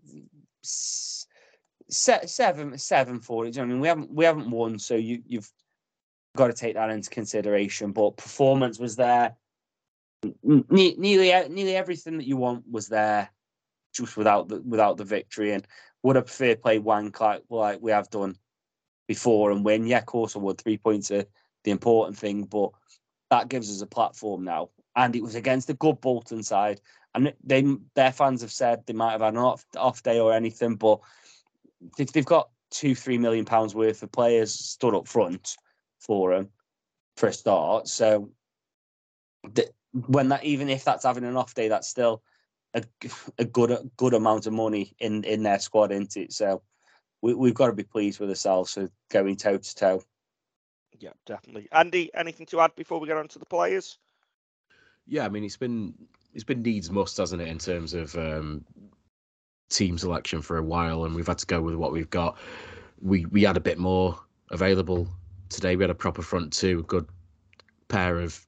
seven, 1.91 2.79
seven 2.79 3.21
for 3.21 3.45
it. 3.47 3.53
Do 3.53 3.61
you 3.61 3.67
know 3.67 3.69
what 3.69 3.71
I 3.71 3.75
mean? 3.75 3.81
We 3.81 3.89
haven't 3.89 4.11
we 4.15 4.25
haven't 4.25 4.51
won, 4.51 4.79
so 4.79 4.95
you 4.95 5.23
you've 5.27 5.51
got 6.37 6.47
to 6.49 6.53
take 6.53 6.75
that 6.75 6.91
into 6.91 7.11
consideration. 7.11 7.93
But 7.93 8.17
performance 8.17 8.79
was 8.79 8.97
there. 8.97 9.37
Ne- 10.43 10.97
nearly 10.97 11.49
nearly 11.49 11.77
everything 11.77 12.19
that 12.19 12.27
you 12.27 12.37
want 12.37 12.65
was 12.71 12.89
there, 12.89 13.31
just 13.93 14.17
without 14.17 14.49
the 14.49 14.61
without 14.63 14.97
the 14.97 15.05
victory. 15.05 15.53
And 15.53 15.67
would 16.03 16.17
I 16.17 16.21
prefer 16.21 16.57
play 16.57 16.79
wank 16.79 17.21
like 17.21 17.43
like 17.49 17.81
we 17.81 17.91
have 17.91 18.11
done 18.11 18.37
before 19.09 19.51
and 19.51 19.65
win? 19.65 19.87
Yeah, 19.87 19.99
of 19.99 20.07
course 20.07 20.37
I 20.37 20.39
would. 20.41 20.61
Three 20.61 20.79
points 20.79 21.11
are 21.11 21.25
the 21.65 21.71
important 21.71 22.19
thing, 22.19 22.45
but 22.45 22.71
that 23.31 23.49
gives 23.49 23.71
us 23.71 23.83
a 23.83 23.87
platform 23.87 24.45
now. 24.45 24.71
And 24.97 25.17
it 25.17 25.23
was 25.23 25.35
against 25.35 25.71
a 25.71 25.75
good 25.75 26.01
Bolton 26.01 26.43
side. 26.43 26.81
And 27.15 27.33
they 27.43 27.65
their 27.95 28.13
fans 28.13 28.43
have 28.43 28.53
said 28.53 28.85
they 28.87 28.93
might 28.93 29.13
have 29.13 29.21
had 29.21 29.35
an 29.35 29.39
off, 29.39 29.65
off 29.77 30.03
day 30.03 30.19
or 30.19 30.33
anything, 30.33 30.77
but 30.77 31.01
they've 31.97 32.25
got 32.25 32.51
two, 32.71 32.95
three 32.95 33.19
million 33.19 33.45
pounds 33.45 33.75
worth 33.75 34.03
of 34.03 34.13
players 34.13 34.53
stood 34.53 34.95
up 34.95 35.07
front 35.07 35.57
for 36.01 36.35
them 36.35 36.49
for 37.17 37.29
a 37.29 37.33
start. 37.33 37.89
So 37.89 38.31
when 39.95 40.29
that 40.29 40.45
even 40.45 40.69
if 40.69 40.85
that's 40.85 41.05
having 41.05 41.25
an 41.25 41.37
off 41.37 41.55
day, 41.55 41.69
that's 41.69 41.89
still 41.89 42.23
a, 42.75 42.83
g- 43.01 43.11
a 43.39 43.45
good 43.45 43.71
a 43.71 43.85
good 43.97 44.15
amount 44.15 44.47
of 44.47 44.53
money 44.53 44.95
in 44.99 45.25
in 45.25 45.43
their 45.43 45.59
squad, 45.59 45.93
isn't 45.93 46.17
it? 46.17 46.33
So 46.33 46.63
we, 47.23 47.35
we've 47.35 47.55
got 47.55 47.69
to 47.69 47.73
be 47.73 47.85
pleased 47.85 48.21
with 48.21 48.29
ourselves 48.29 48.75
for 48.75 48.91
going 49.11 49.37
toe 49.37 49.59
to 49.59 49.75
toe. 49.75 50.03
Yeah, 50.99 51.13
definitely. 51.27 51.69
Andy, 51.73 52.11
anything 52.15 52.47
to 52.47 52.61
add 52.61 52.75
before 52.77 53.01
we 53.01 53.07
get 53.07 53.17
on 53.17 53.29
to 53.29 53.39
the 53.39 53.47
players? 53.47 53.99
Yeah, 55.07 55.25
I 55.25 55.29
mean 55.29 55.45
it's 55.45 55.57
been 55.57 55.95
it's 56.33 56.45
been 56.45 56.63
needs 56.63 56.91
must, 56.91 57.17
hasn't 57.17 57.43
it, 57.43 57.49
in 57.49 57.59
terms 57.59 57.95
of 57.95 58.15
um, 58.17 58.65
team 59.69 59.97
selection 59.99 60.43
for 60.43 60.59
a 60.59 60.63
while, 60.63 61.05
and 61.05 61.15
we've 61.15 61.27
had 61.27 61.39
to 61.39 61.47
go 61.47 61.63
with 61.63 61.75
what 61.77 61.93
we've 61.93 62.11
got. 62.11 62.37
We 63.01 63.27
we 63.27 63.43
had 63.43 63.57
a 63.57 63.61
bit 63.61 63.79
more 63.79 64.19
available 64.51 65.09
today. 65.49 65.77
We 65.77 65.85
had 65.85 65.91
a 65.91 65.95
proper 65.95 66.23
front 66.23 66.53
two, 66.53 66.81
a 66.81 66.83
good 66.83 67.07
pair 67.89 68.19
of 68.21 68.45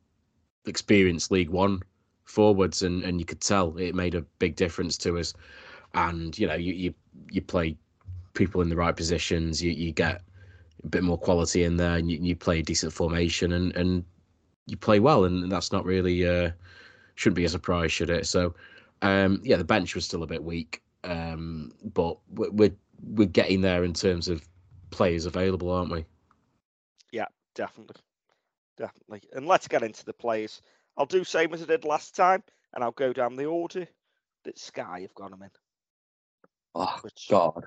experienced 0.67 1.31
League 1.31 1.51
One 1.51 1.83
forwards, 2.25 2.83
and 2.83 3.03
and 3.03 3.21
you 3.21 3.27
could 3.27 3.41
tell 3.41 3.77
it 3.79 3.95
made 3.95 4.15
a 4.15 4.23
big 4.39 4.57
difference 4.57 4.99
to 4.99 5.19
us. 5.19 5.35
And 5.95 6.37
you 6.39 6.47
know, 6.47 6.55
you 6.55 6.73
you 6.73 6.95
you 7.31 7.41
play 7.41 7.77
people 8.35 8.61
in 8.61 8.69
the 8.69 8.77
right 8.77 8.95
positions, 8.95 9.63
you 9.63 9.73
you 9.73 9.93
get 9.93 10.23
a 10.85 10.89
bit 10.89 11.03
more 11.03 11.19
quality 11.19 11.65
in 11.65 11.77
there, 11.77 11.97
and 11.97 12.11
you, 12.11 12.19
you 12.21 12.37
play 12.37 12.61
a 12.61 12.63
decent 12.63 12.93
formation, 12.93 13.53
and 13.53 13.75
and 13.77 14.05
you 14.67 14.77
play 14.77 15.01
well, 15.01 15.25
and 15.25 15.51
that's 15.51 15.73
not 15.73 15.85
really 15.85 16.27
uh, 16.27 16.51
shouldn't 17.15 17.37
be 17.37 17.45
a 17.45 17.49
surprise, 17.49 17.93
should 17.93 18.11
it? 18.11 18.27
So, 18.27 18.55
um, 19.03 19.41
yeah, 19.43 19.57
the 19.57 19.65
bench 19.65 19.95
was 19.95 20.05
still 20.05 20.23
a 20.23 20.27
bit 20.27 20.43
weak, 20.43 20.83
um, 21.05 21.73
but 21.95 22.19
we're, 22.31 22.51
we're 22.51 22.77
we're 23.03 23.29
getting 23.29 23.61
there 23.61 23.85
in 23.85 23.93
terms 23.93 24.29
of 24.29 24.47
players 24.91 25.27
available, 25.27 25.71
aren't 25.71 25.93
we? 25.93 26.05
Yeah, 27.13 27.27
definitely. 27.55 27.97
Definitely. 28.77 29.23
And 29.33 29.47
let's 29.47 29.69
get 29.69 29.83
into 29.83 30.05
the 30.05 30.13
players. 30.13 30.63
I'll 30.97 31.07
do 31.07 31.25
same 31.25 31.53
as 31.55 31.63
I 31.63 31.67
did 31.67 31.85
last 31.85 32.17
time, 32.17 32.43
and 32.75 32.83
I'll 32.83 32.93
go 32.93 33.13
down 33.13 33.37
the 33.37 33.47
order 33.47 33.87
that 34.45 34.59
Sky 34.59 35.01
have 35.01 35.15
got 35.15 35.31
them 35.31 35.43
in. 35.43 35.51
Oh 36.75 36.99
Which- 37.03 37.27
God. 37.29 37.65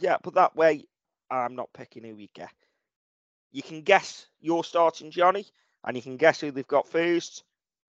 Yeah, 0.00 0.16
but 0.22 0.34
that 0.34 0.56
way 0.56 0.86
I'm 1.30 1.54
not 1.54 1.72
picking 1.72 2.04
who 2.04 2.16
we 2.16 2.30
get. 2.34 2.52
You 3.52 3.62
can 3.62 3.82
guess 3.82 4.26
your 4.40 4.64
starting 4.64 5.10
Johnny, 5.10 5.46
and 5.84 5.96
you 5.96 6.02
can 6.02 6.16
guess 6.16 6.40
who 6.40 6.50
they've 6.50 6.66
got 6.66 6.88
first. 6.88 7.44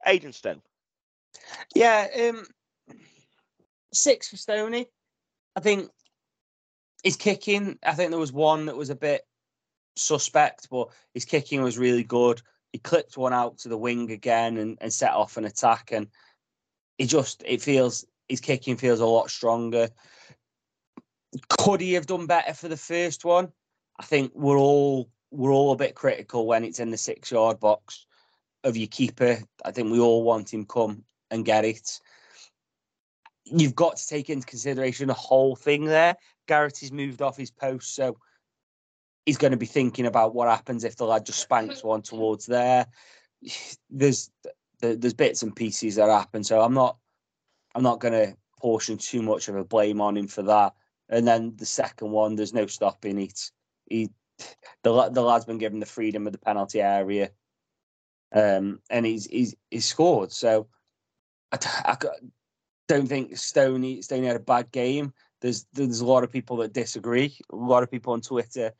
Aidan 0.06 0.34
Stone. 0.34 0.62
Yeah, 1.74 2.08
um, 2.20 2.46
six 3.92 4.30
for 4.30 4.38
Stoney. 4.38 4.86
I 5.56 5.62
think 5.62 5.90
his 7.04 7.16
kicking. 7.18 7.80
I 7.84 7.94
think 7.94 8.12
there 8.12 8.20
was 8.20 8.32
one 8.32 8.68
that 8.68 8.78
was 8.78 8.90
a 8.92 8.96
bit 8.96 9.26
suspect, 9.96 10.70
but 10.70 10.90
his 11.14 11.26
kicking 11.26 11.62
was 11.62 11.78
really 11.78 12.04
good. 12.04 12.42
He 12.72 12.80
clipped 12.80 13.18
one 13.18 13.34
out 13.34 13.58
to 13.60 13.70
the 13.70 13.78
wing 13.78 14.12
again 14.12 14.58
and, 14.58 14.78
and 14.82 14.92
set 14.92 15.14
off 15.14 15.38
an 15.38 15.46
attack, 15.46 15.92
and 15.92 16.08
he 16.98 17.06
just 17.06 17.44
it 17.46 17.62
feels 17.62 18.06
his 18.28 18.42
kicking 18.42 18.78
feels 18.78 19.00
a 19.00 19.06
lot 19.06 19.30
stronger. 19.30 19.90
Could 21.50 21.82
he 21.82 21.94
have 21.94 22.08
done 22.08 22.28
better 22.28 22.54
for 22.54 22.68
the 22.68 22.78
first 22.78 23.26
one? 23.26 23.52
I 24.00 24.04
think 24.04 24.32
we're 24.36 24.58
all 24.58 25.10
we're 25.32 25.52
all 25.52 25.72
a 25.72 25.78
bit 25.78 25.96
critical 25.96 26.46
when 26.46 26.64
it's 26.64 26.80
in 26.80 26.92
the 26.92 26.98
six 26.98 27.32
yard 27.32 27.60
box 27.60 28.06
of 28.64 28.78
your 28.78 28.88
keeper. 28.88 29.40
I 29.64 29.72
think 29.72 29.92
we 29.92 30.00
all 30.00 30.24
want 30.24 30.54
him 30.54 30.66
come 30.66 31.04
and 31.32 31.46
get 31.46 31.66
it. 31.66 32.00
You've 33.46 33.76
got 33.76 33.98
to 33.98 34.08
take 34.08 34.30
into 34.30 34.48
consideration 34.48 35.08
the 35.08 35.14
whole 35.14 35.56
thing 35.56 35.86
there. 35.86 36.16
Garrity 36.48 36.88
has 36.88 36.92
moved 36.92 37.22
off 37.22 37.38
his 37.38 37.52
post, 37.52 37.96
so 37.96 38.18
he's 39.26 39.38
going 39.38 39.52
to 39.52 39.58
be 39.58 39.66
thinking 39.66 40.06
about 40.06 40.36
what 40.36 40.48
happens 40.48 40.84
if 40.84 40.96
the 40.96 41.06
lad 41.06 41.26
just 41.26 41.40
spanks 41.40 41.84
one 41.84 42.02
towards 42.02 42.46
there. 42.46 42.86
There's 43.90 44.30
there's 44.82 45.14
bits 45.14 45.42
and 45.42 45.56
pieces 45.56 45.96
that 45.96 46.10
happen, 46.10 46.44
so 46.44 46.62
I'm 46.62 46.74
not 46.74 46.98
I'm 47.74 47.84
not 47.84 48.00
going 48.00 48.14
to 48.14 48.38
portion 48.60 48.98
too 48.98 49.22
much 49.22 49.48
of 49.48 49.56
a 49.56 49.64
blame 49.64 50.02
on 50.02 50.18
him 50.18 50.28
for 50.28 50.44
that. 50.44 50.74
And 51.10 51.28
then 51.28 51.54
the 51.56 51.66
second 51.66 52.12
one, 52.12 52.36
there's 52.36 52.54
no 52.54 52.66
stopping 52.66 53.20
it. 53.20 53.52
He 53.86 54.10
the 54.84 55.10
the 55.10 55.22
lad's 55.22 55.46
been 55.46 55.58
given 55.58 55.80
the 55.80 55.86
freedom 55.86 56.28
of 56.28 56.34
the 56.34 56.40
penalty 56.40 56.82
area, 56.82 57.32
um, 58.34 58.80
and 58.90 59.06
he's 59.06 59.26
he's 59.26 59.56
he's 59.72 59.86
scored. 59.86 60.32
So 60.32 60.68
I 61.52 61.98
don't 62.88 63.08
think 63.08 63.38
Stoney 63.38 64.02
Stoney 64.02 64.28
had 64.28 64.36
a 64.36 64.40
bad 64.40 64.72
game. 64.72 65.14
There's 65.42 65.66
there's 65.74 66.02
a 66.02 66.06
lot 66.06 66.24
of 66.24 66.32
people 66.32 66.58
that 66.58 66.74
disagree. 66.74 67.38
A 67.52 67.56
lot 67.56 67.84
of 67.84 67.92
people 67.92 68.14
on 68.14 68.22
Twitter 68.22 68.72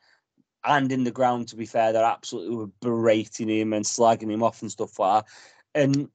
and 0.64 0.90
in 0.90 1.04
the 1.04 1.10
ground, 1.10 1.48
to 1.48 1.56
be 1.56 1.66
fair, 1.66 1.92
they're 1.92 2.04
absolutely 2.04 2.72
berating 2.80 3.48
him 3.48 3.72
and 3.72 3.84
slagging 3.84 4.30
him 4.30 4.42
off 4.42 4.62
and 4.62 4.70
stuff 4.70 4.98
like 4.98 5.24
that. 5.24 5.80
And 5.80 6.08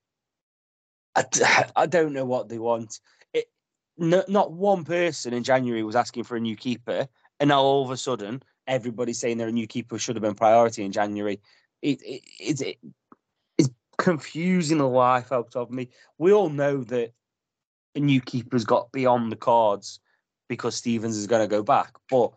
I 1.75 1.86
don't 1.88 2.13
know 2.13 2.25
what 2.25 2.49
they 2.49 2.60
want. 2.60 2.99
It, 3.34 3.45
no, 3.97 4.23
not 4.27 4.51
one 4.51 4.84
person 4.84 5.34
in 5.34 5.43
January 5.43 5.84
was 5.84 5.95
asking 5.95 6.23
for 6.23 6.36
a 6.36 6.41
new 6.41 6.56
keeper, 6.56 7.08
and 7.39 7.49
now 7.49 7.62
all 7.62 7.84
of 7.84 7.91
a 7.91 7.97
sudden 7.97 8.43
everybody's 8.67 9.19
saying 9.19 9.38
they're 9.38 9.47
a 9.47 9.51
new 9.51 9.67
keeper 9.67 9.97
should 9.97 10.15
have 10.15 10.23
been 10.23 10.36
priority 10.36 10.84
in 10.84 10.91
January. 10.91 11.39
It, 11.82 12.01
it, 12.04 12.21
it, 12.39 12.77
it's 13.58 13.69
confusing 13.97 14.77
the 14.77 14.88
life 14.88 15.32
out 15.32 15.56
of 15.56 15.71
me. 15.71 15.89
We 16.17 16.32
all 16.32 16.49
know 16.49 16.84
that 16.86 17.12
a 17.95 17.99
new 17.99 18.21
keeper's 18.21 18.63
got 18.63 18.91
beyond 18.91 19.32
the 19.32 19.38
cards 19.38 19.99
because 20.47 20.75
Stevens 20.75 21.17
is 21.17 21.27
going 21.27 21.41
to 21.41 21.47
go 21.47 21.63
back, 21.63 21.93
but 22.10 22.32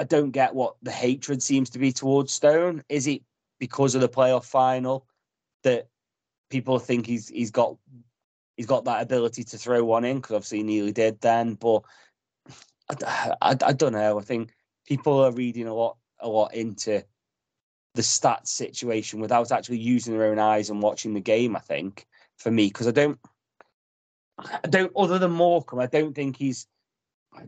I 0.00 0.04
don't 0.04 0.30
get 0.30 0.54
what 0.54 0.76
the 0.80 0.90
hatred 0.90 1.42
seems 1.42 1.68
to 1.70 1.78
be 1.78 1.92
towards 1.92 2.32
Stone. 2.32 2.82
Is 2.88 3.06
it 3.06 3.20
because 3.58 3.94
of 3.94 4.00
the 4.00 4.08
playoff 4.08 4.46
final 4.46 5.06
that 5.62 5.88
people 6.48 6.78
think 6.78 7.04
he's 7.04 7.28
he's 7.28 7.50
got 7.50 7.76
he's 8.56 8.64
got 8.64 8.86
that 8.86 9.02
ability 9.02 9.44
to 9.44 9.58
throw 9.58 9.84
one 9.84 10.06
in? 10.06 10.16
Because 10.16 10.36
obviously 10.36 10.58
he 10.58 10.64
nearly 10.64 10.92
did 10.92 11.20
then, 11.20 11.52
but 11.52 11.82
I 13.42 13.56
I 13.60 13.72
don't 13.74 13.92
know. 13.92 14.18
I 14.18 14.22
think 14.22 14.54
people 14.86 15.22
are 15.22 15.32
reading 15.32 15.66
a 15.66 15.74
lot 15.74 15.98
a 16.20 16.28
lot 16.28 16.54
into 16.54 17.04
the 17.94 18.02
stats 18.02 18.48
situation 18.48 19.20
without 19.20 19.52
actually 19.52 19.80
using 19.80 20.16
their 20.16 20.30
own 20.30 20.38
eyes 20.38 20.70
and 20.70 20.80
watching 20.80 21.12
the 21.12 21.20
game. 21.20 21.54
I 21.54 21.60
think 21.60 22.06
for 22.38 22.50
me 22.50 22.68
because 22.68 22.88
I 22.88 22.92
don't 22.92 23.18
I 24.38 24.66
don't 24.66 24.92
other 24.96 25.18
than 25.18 25.32
Morecambe, 25.32 25.80
I 25.80 25.86
don't 25.88 26.14
think 26.14 26.38
he's 26.38 26.66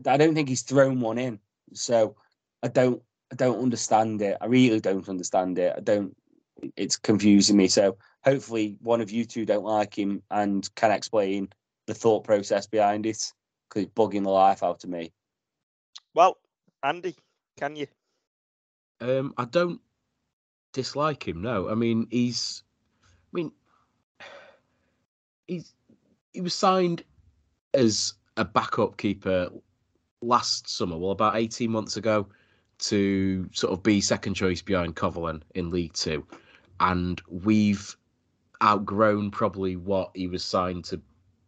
I 0.05 0.17
don't 0.17 0.35
think 0.35 0.49
he's 0.49 0.61
thrown 0.61 1.01
one 1.01 1.17
in. 1.17 1.39
So 1.73 2.15
I 2.63 2.69
don't 2.69 3.01
I 3.31 3.35
don't 3.35 3.61
understand 3.61 4.21
it. 4.21 4.37
I 4.41 4.45
really 4.45 4.79
don't 4.79 5.07
understand 5.09 5.59
it. 5.59 5.73
I 5.77 5.81
don't 5.81 6.15
it's 6.77 6.97
confusing 6.97 7.57
me. 7.57 7.67
So 7.67 7.97
hopefully 8.23 8.77
one 8.81 9.01
of 9.01 9.11
you 9.11 9.25
two 9.25 9.45
don't 9.45 9.65
like 9.65 9.97
him 9.97 10.23
and 10.31 10.67
can 10.75 10.91
explain 10.91 11.49
the 11.87 11.93
thought 11.93 12.23
process 12.23 12.65
behind 12.65 13.05
it 13.05 13.31
because 13.69 13.83
it's 13.83 13.93
bugging 13.93 14.23
the 14.23 14.29
life 14.29 14.63
out 14.63 14.83
of 14.83 14.89
me. 14.89 15.11
Well, 16.13 16.37
Andy, 16.83 17.15
can 17.57 17.75
you? 17.75 17.87
Um, 19.01 19.33
I 19.37 19.45
don't 19.45 19.81
dislike 20.71 21.27
him. 21.27 21.41
No, 21.41 21.69
I 21.69 21.75
mean 21.75 22.07
he's. 22.09 22.63
I 23.03 23.37
mean, 23.37 23.51
he's 25.47 25.73
he 26.33 26.41
was 26.41 26.53
signed 26.53 27.03
as 27.73 28.13
a 28.37 28.45
backup 28.45 28.97
keeper 28.97 29.49
last 30.21 30.69
summer. 30.69 30.97
Well, 30.97 31.11
about 31.11 31.35
eighteen 31.35 31.71
months 31.71 31.97
ago, 31.97 32.27
to 32.83 33.49
sort 33.53 33.73
of 33.73 33.81
be 33.83 34.01
second 34.01 34.33
choice 34.33 34.61
behind 34.61 34.95
Covolan 34.95 35.41
in 35.55 35.71
League 35.71 35.93
Two, 35.93 36.25
and 36.79 37.21
we've 37.27 37.95
outgrown 38.61 39.31
probably 39.31 39.75
what 39.75 40.11
he 40.13 40.27
was 40.27 40.43
signed 40.43 40.85
to 40.85 41.01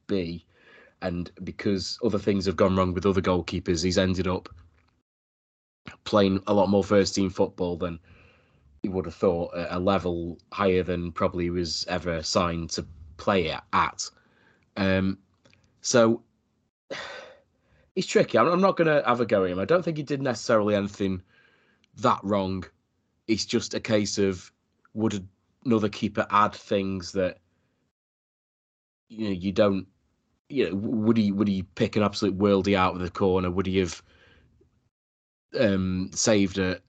be, 0.08 0.46
and 1.02 1.32
because 1.44 2.00
other 2.04 2.20
things 2.20 2.46
have 2.46 2.56
gone 2.56 2.76
wrong 2.76 2.94
with 2.94 3.06
other 3.06 3.22
goalkeepers, 3.22 3.84
he's 3.84 3.98
ended 3.98 4.28
up 4.28 4.50
playing 6.04 6.42
a 6.48 6.54
lot 6.54 6.70
more 6.70 6.84
first 6.84 7.16
team 7.16 7.30
football 7.30 7.78
than 7.78 8.00
he 8.82 8.90
would 8.90 9.06
have 9.06 9.16
thought 9.16 9.56
at 9.56 9.72
a 9.72 9.80
level 9.80 10.38
higher 10.52 10.84
than 10.84 11.12
probably 11.12 11.46
he 11.46 11.50
was 11.50 11.86
ever 11.88 12.22
signed 12.24 12.70
to 12.70 12.86
play 13.18 13.56
at. 13.74 14.10
Um, 14.78 15.18
so 15.82 16.22
he's 17.96 18.06
tricky. 18.06 18.38
I'm, 18.38 18.48
I'm 18.48 18.62
not 18.62 18.78
going 18.78 18.88
to 18.88 19.08
have 19.08 19.22
a 19.22 19.26
go 19.26 19.44
at 19.44 19.52
him. 19.52 19.60
I 19.60 19.66
don't 19.66 19.84
think 19.84 19.98
he 19.98 20.04
did 20.04 20.22
necessarily 20.22 20.76
anything 20.76 21.22
that 21.98 22.20
wrong. 22.24 22.66
It's 23.28 23.46
just 23.46 23.74
a 23.74 23.80
case 23.80 24.18
of 24.18 24.52
would 24.94 25.28
another 25.66 25.90
keeper 25.90 26.28
add 26.30 26.54
things 26.54 27.12
that 27.14 27.40
you 29.10 29.26
know 29.26 29.34
you 29.34 29.52
don't. 29.52 29.88
You 30.48 30.70
know, 30.70 30.76
would 30.76 31.18
he 31.18 31.32
would 31.32 31.48
he 31.48 31.64
pick 31.64 31.96
an 31.96 32.04
absolute 32.04 32.38
worldie 32.38 32.76
out 32.76 32.94
of 32.94 33.02
the 33.02 33.10
corner? 33.10 33.50
Would 33.50 33.66
he 33.66 33.80
have 33.80 34.04
um, 35.60 36.12
saved 36.14 36.60
a 36.60 36.80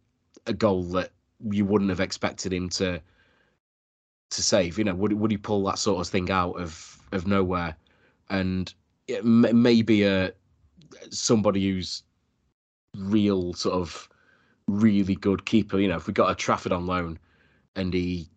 a 0.47 0.53
goal 0.53 0.83
that 0.85 1.11
you 1.51 1.64
wouldn't 1.64 1.90
have 1.90 2.01
expected 2.01 2.53
him 2.53 2.69
to 2.71 3.01
to 4.31 4.42
save. 4.42 4.79
You 4.79 4.85
know, 4.85 4.95
would 4.95 5.12
would 5.12 5.31
he 5.31 5.37
pull 5.37 5.64
that 5.64 5.79
sort 5.79 6.01
of 6.01 6.11
thing 6.11 6.31
out 6.31 6.61
of 6.61 6.99
of 7.12 7.27
nowhere? 7.27 7.77
And 8.29 8.73
it 9.07 9.25
may, 9.25 9.53
maybe 9.53 10.03
a 10.05 10.33
somebody 11.11 11.70
who's 11.70 12.03
real 12.96 13.53
sort 13.55 13.75
of 13.75 14.09
really 14.66 15.14
good 15.14 15.44
keeper. 15.46 15.79
You 15.79 15.88
know, 15.88 15.96
if 15.96 16.07
we 16.07 16.12
got 16.12 16.31
a 16.31 16.35
Trafford 16.35 16.72
on 16.72 16.87
loan 16.87 17.18
and 17.75 17.92
he 17.92 18.29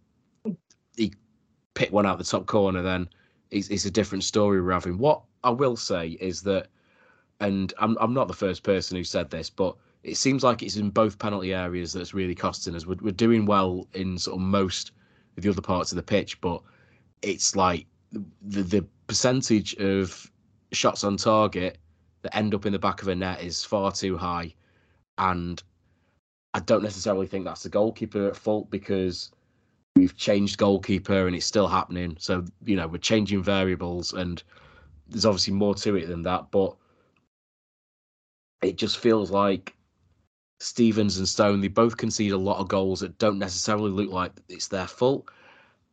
he 0.96 1.14
picked 1.74 1.94
one 1.94 2.06
out 2.06 2.18
the 2.18 2.24
top 2.24 2.46
corner, 2.46 2.82
then 2.82 3.10
it's, 3.52 3.70
it's 3.70 3.86
a 3.86 3.92
different 3.92 4.24
story 4.24 4.62
we're 4.62 4.72
having. 4.72 4.98
What 4.98 5.22
I 5.44 5.50
will 5.50 5.76
say 5.76 6.10
is 6.20 6.42
that, 6.44 6.68
and 7.40 7.74
I'm 7.80 7.98
I'm 8.00 8.14
not 8.14 8.28
the 8.28 8.34
first 8.34 8.64
person 8.64 8.98
who 8.98 9.04
said 9.04 9.30
this, 9.30 9.50
but 9.50 9.76
it 10.04 10.18
seems 10.18 10.44
like 10.44 10.64
it's 10.64 10.78
in 10.78 10.90
both 10.90 11.20
penalty 11.20 11.54
areas 11.54 11.94
that's 11.94 12.14
really 12.14 12.36
costing 12.36 12.76
us. 12.76 12.86
We're, 12.86 12.98
we're 13.02 13.12
doing 13.12 13.46
well 13.46 13.88
in 13.94 14.18
sort 14.18 14.36
of 14.36 14.42
most 14.42 14.92
of 15.38 15.44
the 15.44 15.50
other 15.50 15.62
parts 15.62 15.92
of 15.92 15.96
the 15.96 16.04
pitch, 16.04 16.40
but 16.42 16.62
it's 17.22 17.56
like 17.56 17.86
the 18.12 18.64
the 18.64 18.86
percentage 19.08 19.76
of 19.76 20.30
shots 20.72 21.04
on 21.04 21.18
target 21.18 21.78
that 22.22 22.36
end 22.36 22.54
up 22.54 22.66
in 22.66 22.74
the 22.74 22.80
back 22.80 23.02
of 23.02 23.08
a 23.08 23.16
net 23.16 23.42
is 23.42 23.64
far 23.64 23.92
too 23.92 24.18
high, 24.18 24.54
and 25.18 25.62
I 26.54 26.60
don't 26.60 26.84
necessarily 26.84 27.28
think 27.28 27.46
that's 27.46 27.64
the 27.64 27.70
goalkeeper 27.70 28.28
at 28.28 28.36
fault 28.36 28.70
because 28.70 29.32
we've 29.96 30.16
changed 30.16 30.58
goalkeeper 30.58 31.28
and 31.28 31.36
it's 31.36 31.46
still 31.46 31.68
happening. 31.68 32.16
So 32.20 32.46
you 32.66 32.76
know 32.76 32.88
we're 32.88 32.98
changing 32.98 33.44
variables 33.44 34.14
and 34.14 34.42
there's 35.08 35.26
obviously 35.26 35.54
more 35.54 35.76
to 35.76 35.96
it 35.96 36.08
than 36.08 36.24
that, 36.24 36.52
but 36.52 36.76
it 38.62 38.78
just 38.78 38.98
feels 38.98 39.32
like 39.32 39.76
Stevens 40.60 41.18
and 41.18 41.28
Stone, 41.28 41.62
they 41.62 41.70
both 41.70 41.98
concede 41.98 42.34
a 42.34 42.38
lot 42.38 42.60
of 42.60 42.68
goals 42.68 43.00
that 43.00 43.18
don't 43.18 43.40
necessarily 43.40 43.92
look 43.92 44.12
like 44.12 44.34
it's 44.50 44.68
their 44.68 44.88
fault. 44.88 45.30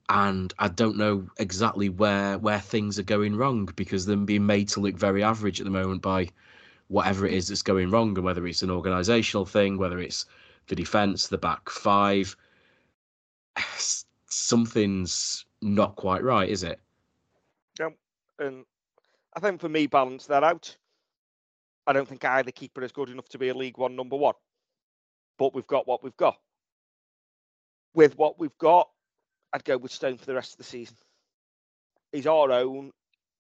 And 0.09 0.55
I 0.59 0.69
don't 0.69 0.97
know 0.97 1.29
exactly 1.39 1.89
where 1.89 2.39
where 2.39 2.61
things 2.61 2.99
are 2.99 3.05
going 3.05 3.37
wrong 3.37 3.69
because 3.75 4.07
they're 4.07 4.17
being 4.17 4.47
made 4.47 4.69
to 4.71 4.81
look 4.81 4.97
very 4.97 5.23
average 5.23 5.61
at 5.61 5.65
the 5.65 5.71
moment 5.71 6.03
by 6.03 6.29
whatever 6.89 7.27
it 7.27 7.35
is 7.35 7.49
that's 7.49 7.63
going 7.63 7.91
wrong, 7.91 8.17
and 8.17 8.25
whether 8.25 8.47
it's 8.47 8.63
an 8.63 8.69
organisational 8.69 9.49
thing, 9.49 9.79
whether 9.79 9.99
it's 9.99 10.27
the 10.69 10.77
defence, 10.77 11.27
the 11.27 11.39
back 11.39 11.69
five. 11.69 12.37
something's 14.29 15.45
not 15.63 15.97
quite 15.97 16.23
right, 16.23 16.49
is 16.49 16.63
it? 16.63 16.81
No, 17.81 17.93
and 18.39 18.65
I 19.35 19.41
think 19.41 19.61
for 19.61 19.69
me, 19.69 19.87
balance 19.87 20.27
that 20.27 20.45
out. 20.45 20.77
I 21.87 21.93
don't 21.93 22.09
think 22.09 22.25
either 22.25 22.51
keeper 22.51 22.83
is 22.83 22.93
good 22.93 23.11
enough 23.11 23.29
to 23.31 23.39
be 23.39 23.49
a 23.49 23.55
League 23.55 23.79
One 23.79 23.97
number 23.97 24.17
one. 24.17 24.35
But 25.39 25.55
we've 25.55 25.67
got 25.67 25.87
what 25.87 26.03
we've 26.03 26.17
got. 26.17 26.39
With 27.95 28.17
what 28.19 28.39
we've 28.39 28.57
got, 28.59 28.89
I'd 29.53 29.65
go 29.65 29.79
with 29.79 29.93
Stone 29.93 30.19
for 30.19 30.27
the 30.27 30.35
rest 30.35 30.53
of 30.53 30.59
the 30.59 30.65
season. 30.65 30.97
He's 32.13 32.27
our 32.27 32.51
own. 32.51 32.93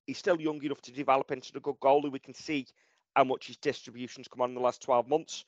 He's 0.06 0.18
still 0.18 0.40
young 0.40 0.62
enough 0.62 0.80
to 0.82 0.92
develop 0.92 1.32
into 1.32 1.52
a 1.56 1.60
good 1.60 1.80
goalie. 1.80 2.12
We 2.12 2.18
can 2.18 2.34
see 2.34 2.66
how 3.14 3.24
much 3.24 3.46
his 3.46 3.56
distributions 3.56 4.28
come 4.28 4.42
on 4.42 4.50
in 4.50 4.54
the 4.54 4.60
last 4.60 4.82
12 4.82 5.08
months. 5.08 5.44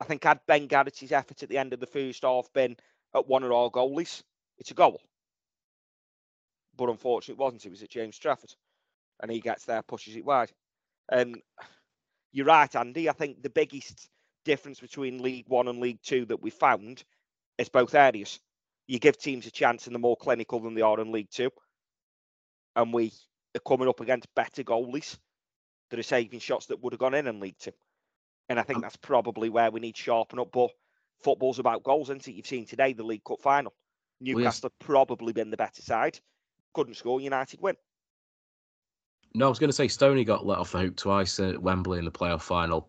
I 0.00 0.04
think 0.04 0.24
had 0.24 0.40
Ben 0.46 0.66
Garrity's 0.66 1.12
effort 1.12 1.42
at 1.42 1.48
the 1.48 1.58
end 1.58 1.72
of 1.72 1.80
the 1.80 1.86
first 1.86 2.22
half 2.22 2.52
been 2.52 2.76
at 3.14 3.26
one 3.26 3.42
of 3.42 3.52
our 3.52 3.70
goalies, 3.70 4.22
it's 4.58 4.70
a 4.70 4.74
goal. 4.74 5.00
But 6.76 6.90
unfortunately, 6.90 7.40
it 7.40 7.44
wasn't. 7.44 7.64
It 7.64 7.70
was 7.70 7.82
at 7.82 7.90
James 7.90 8.18
Trafford. 8.18 8.54
And 9.20 9.30
he 9.30 9.40
gets 9.40 9.64
there, 9.64 9.82
pushes 9.82 10.16
it 10.16 10.24
wide. 10.24 10.52
And 11.08 11.38
you're 12.32 12.46
right, 12.46 12.74
Andy. 12.76 13.08
I 13.08 13.12
think 13.12 13.42
the 13.42 13.48
biggest 13.48 14.10
difference 14.44 14.80
between 14.80 15.22
League 15.22 15.48
One 15.48 15.68
and 15.68 15.80
League 15.80 16.02
Two 16.02 16.26
that 16.26 16.42
we 16.42 16.50
found 16.50 17.02
is 17.56 17.70
both 17.70 17.94
areas. 17.94 18.38
You 18.86 18.98
give 18.98 19.18
teams 19.18 19.46
a 19.46 19.50
chance 19.50 19.86
and 19.86 19.94
they're 19.94 20.00
more 20.00 20.16
clinical 20.16 20.60
than 20.60 20.74
they 20.74 20.82
are 20.82 21.00
in 21.00 21.12
League 21.12 21.30
Two. 21.30 21.50
And 22.74 22.92
we 22.92 23.12
are 23.56 23.60
coming 23.60 23.88
up 23.88 24.00
against 24.00 24.32
better 24.34 24.62
goalies 24.62 25.18
that 25.90 25.98
are 25.98 26.04
saving 26.04 26.40
shots 26.40 26.66
that 26.66 26.82
would 26.82 26.92
have 26.92 27.00
gone 27.00 27.14
in 27.14 27.26
in 27.26 27.40
League 27.40 27.58
Two. 27.58 27.72
And 28.48 28.60
I 28.60 28.62
think 28.62 28.76
Um, 28.76 28.82
that's 28.82 28.96
probably 28.96 29.48
where 29.48 29.70
we 29.70 29.80
need 29.80 29.96
to 29.96 30.02
sharpen 30.02 30.38
up. 30.38 30.52
But 30.52 30.70
football's 31.20 31.58
about 31.58 31.82
goals, 31.82 32.10
isn't 32.10 32.28
it? 32.28 32.32
You've 32.32 32.46
seen 32.46 32.66
today 32.66 32.92
the 32.92 33.02
League 33.02 33.24
Cup 33.24 33.40
final. 33.40 33.74
yes. 34.20 34.36
Newcastle 34.36 34.70
have 34.70 34.78
probably 34.86 35.32
been 35.32 35.50
the 35.50 35.56
better 35.56 35.82
side. 35.82 36.18
Couldn't 36.74 36.94
score, 36.94 37.20
United 37.20 37.60
win. 37.60 37.76
No, 39.34 39.46
I 39.46 39.48
was 39.48 39.58
going 39.58 39.68
to 39.68 39.74
say 39.74 39.88
Stoney 39.88 40.24
got 40.24 40.46
let 40.46 40.58
off 40.58 40.72
the 40.72 40.78
hook 40.78 40.96
twice 40.96 41.38
at 41.40 41.60
Wembley 41.60 41.98
in 41.98 42.04
the 42.04 42.12
playoff 42.12 42.42
final. 42.42 42.88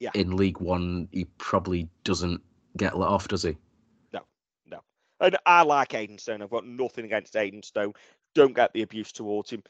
Yeah. 0.00 0.10
In 0.14 0.36
League 0.36 0.60
One, 0.60 1.08
he 1.10 1.24
probably 1.38 1.88
doesn't 2.04 2.40
get 2.76 2.96
let 2.96 3.08
off, 3.08 3.28
does 3.28 3.42
he? 3.42 3.56
And 5.20 5.36
I 5.44 5.62
like 5.62 5.94
Aidan 5.94 6.18
Stone. 6.18 6.42
I've 6.42 6.50
got 6.50 6.66
nothing 6.66 7.04
against 7.04 7.36
Aidan 7.36 7.62
Stone. 7.62 7.94
Don't 8.34 8.54
get 8.54 8.72
the 8.72 8.82
abuse 8.82 9.12
towards 9.12 9.50
him. 9.50 9.62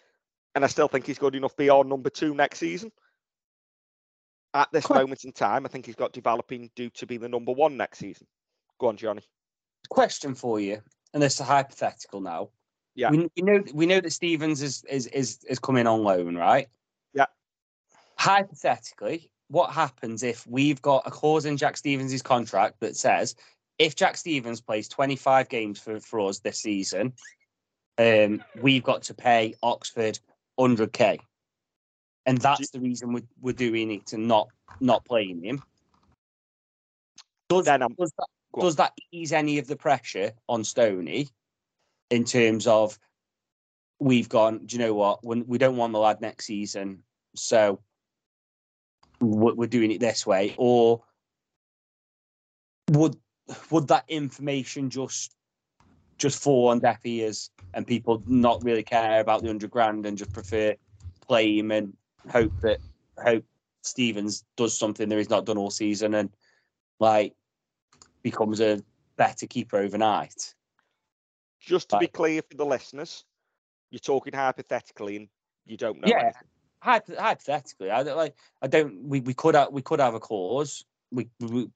And 0.55 0.65
I 0.65 0.69
still 0.69 0.89
think 0.89 1.07
he's 1.07 1.19
good 1.19 1.35
enough 1.35 1.53
to 1.53 1.57
be 1.57 1.71
our 1.71 1.85
number 1.85 2.11
two 2.11 2.35
next 2.35 2.59
season. 2.59 2.91
At 4.55 4.69
this 4.73 4.87
Que- 4.87 4.95
moment 4.95 5.25
in 5.25 5.33
time, 5.33 5.65
I 5.65 5.69
think 5.69 5.87
he's 5.87 5.95
got 5.95 6.13
developing 6.13 6.71
due 6.75 6.91
to 6.91 7.07
be 7.07 7.17
the 7.17 7.29
number 7.29 7.53
one 7.53 7.77
next 7.77 7.99
season. 7.99 8.27
Go 8.79 8.89
on, 8.89 8.97
Johnny. 8.97 9.23
Question 9.91 10.35
for 10.35 10.59
you, 10.59 10.81
and 11.15 11.23
this 11.23 11.35
is 11.35 11.41
a 11.41 11.45
hypothetical 11.45 12.21
now. 12.21 12.51
Yeah. 12.95 13.11
We, 13.11 13.29
we 13.37 13.43
know 13.43 13.63
we 13.73 13.87
know 13.87 14.01
that 14.01 14.13
Stevens 14.13 14.61
is 14.63 14.85
is 14.89 15.07
is 15.09 15.45
is 15.49 15.59
coming 15.59 15.87
on 15.87 16.03
loan, 16.03 16.35
right? 16.37 16.67
Yeah. 17.15 17.27
Hypothetically, 18.19 19.31
what 19.49 19.71
happens 19.71 20.23
if 20.23 20.47
we've 20.47 20.83
got 20.83 21.07
a 21.07 21.11
clause 21.11 21.45
in 21.45 21.57
Jack 21.57 21.77
Stevens' 21.77 22.23
contract 22.23 22.81
that 22.81 22.97
says 22.97 23.37
if 23.79 23.95
Jack 23.95 24.17
Stevens 24.17 24.61
plays 24.61 24.89
25 24.89 25.49
games 25.49 25.79
for, 25.79 26.01
for 26.01 26.21
us 26.21 26.41
this 26.41 26.59
season, 26.59 27.13
um, 27.97 28.43
we've 28.61 28.83
got 28.83 29.03
to 29.05 29.15
pay 29.15 29.55
Oxford 29.63 30.19
100k, 30.59 31.19
and 32.27 32.39
that's 32.39 32.71
the 32.71 32.81
reason 32.81 33.13
we're, 33.13 33.23
we're 33.41 33.53
doing 33.53 33.91
it 33.91 34.13
and 34.13 34.29
not 34.29 34.49
not 34.81 35.05
playing 35.05 35.43
him. 35.43 35.63
Does, 37.49 37.67
does 37.67 38.13
that 38.19 38.29
does 38.59 38.77
that 38.77 38.93
ease 39.13 39.33
any 39.33 39.59
of 39.59 39.67
the 39.67 39.77
pressure 39.77 40.33
on 40.49 40.65
Stony 40.65 41.29
in 42.11 42.25
terms 42.25 42.67
of 42.67 42.99
we've 44.01 44.29
gone, 44.29 44.67
do 44.67 44.77
you 44.77 44.83
know 44.83 44.95
what? 44.95 45.25
When 45.25 45.47
we 45.47 45.59
don't 45.59 45.77
want 45.77 45.93
the 45.93 45.99
lad 45.99 46.21
next 46.21 46.47
season, 46.47 47.03
so 47.35 47.81
we're 49.21 49.67
doing 49.67 49.91
it 49.91 50.01
this 50.01 50.27
way, 50.27 50.55
or 50.57 51.03
would 52.91 53.17
would 53.71 53.89
that 53.89 54.05
information 54.09 54.91
just 54.91 55.35
just 56.19 56.43
fall 56.43 56.69
on 56.69 56.81
deaf 56.81 57.01
ears 57.05 57.51
and 57.75 57.87
people 57.87 58.23
not 58.27 58.63
really 58.65 58.83
care 58.83 59.21
about 59.21 59.41
the 59.43 59.47
hundred 59.47 59.71
grand 59.71 60.05
and 60.05 60.19
just 60.19 60.33
prefer 60.33 60.75
play 61.27 61.59
him 61.59 61.71
and 61.71 61.97
hope 62.31 62.53
that 62.61 62.79
hope 63.23 63.45
Stevens 63.83 64.45
does 64.57 64.77
something 64.77 65.09
that 65.09 65.17
he's 65.17 65.31
not 65.31 65.47
done 65.47 65.59
all 65.59 65.71
season 65.71 66.15
and 66.15 66.31
like 66.99 67.35
becomes 68.23 68.61
a 68.61 68.83
better 69.17 69.47
keeper 69.47 69.77
overnight. 69.77 70.55
Just 71.61 71.91
to 71.91 71.99
be 71.99 72.07
clear 72.07 72.43
for 72.49 72.57
the 72.57 72.67
listeners, 72.67 73.25
you're 73.91 73.99
talking 73.99 74.33
hypothetically 74.33 75.17
and 75.17 75.29
you 75.67 75.77
don't 75.77 76.01
know. 76.01 76.09
Yeah. 76.09 76.33
Hypothetically, 76.81 77.91
I 77.91 78.05
don't 78.05 78.17
like. 78.17 78.37
I 78.63 78.69
don't. 78.69 79.03
We, 79.03 79.21
we 79.21 79.35
could 79.35 79.57
have 79.57 79.73
we 79.73 79.83
could 79.83 79.99
have 79.99 80.15
a 80.15 80.21
clause. 80.21 80.85
We, 81.11 81.29
we 81.41 81.69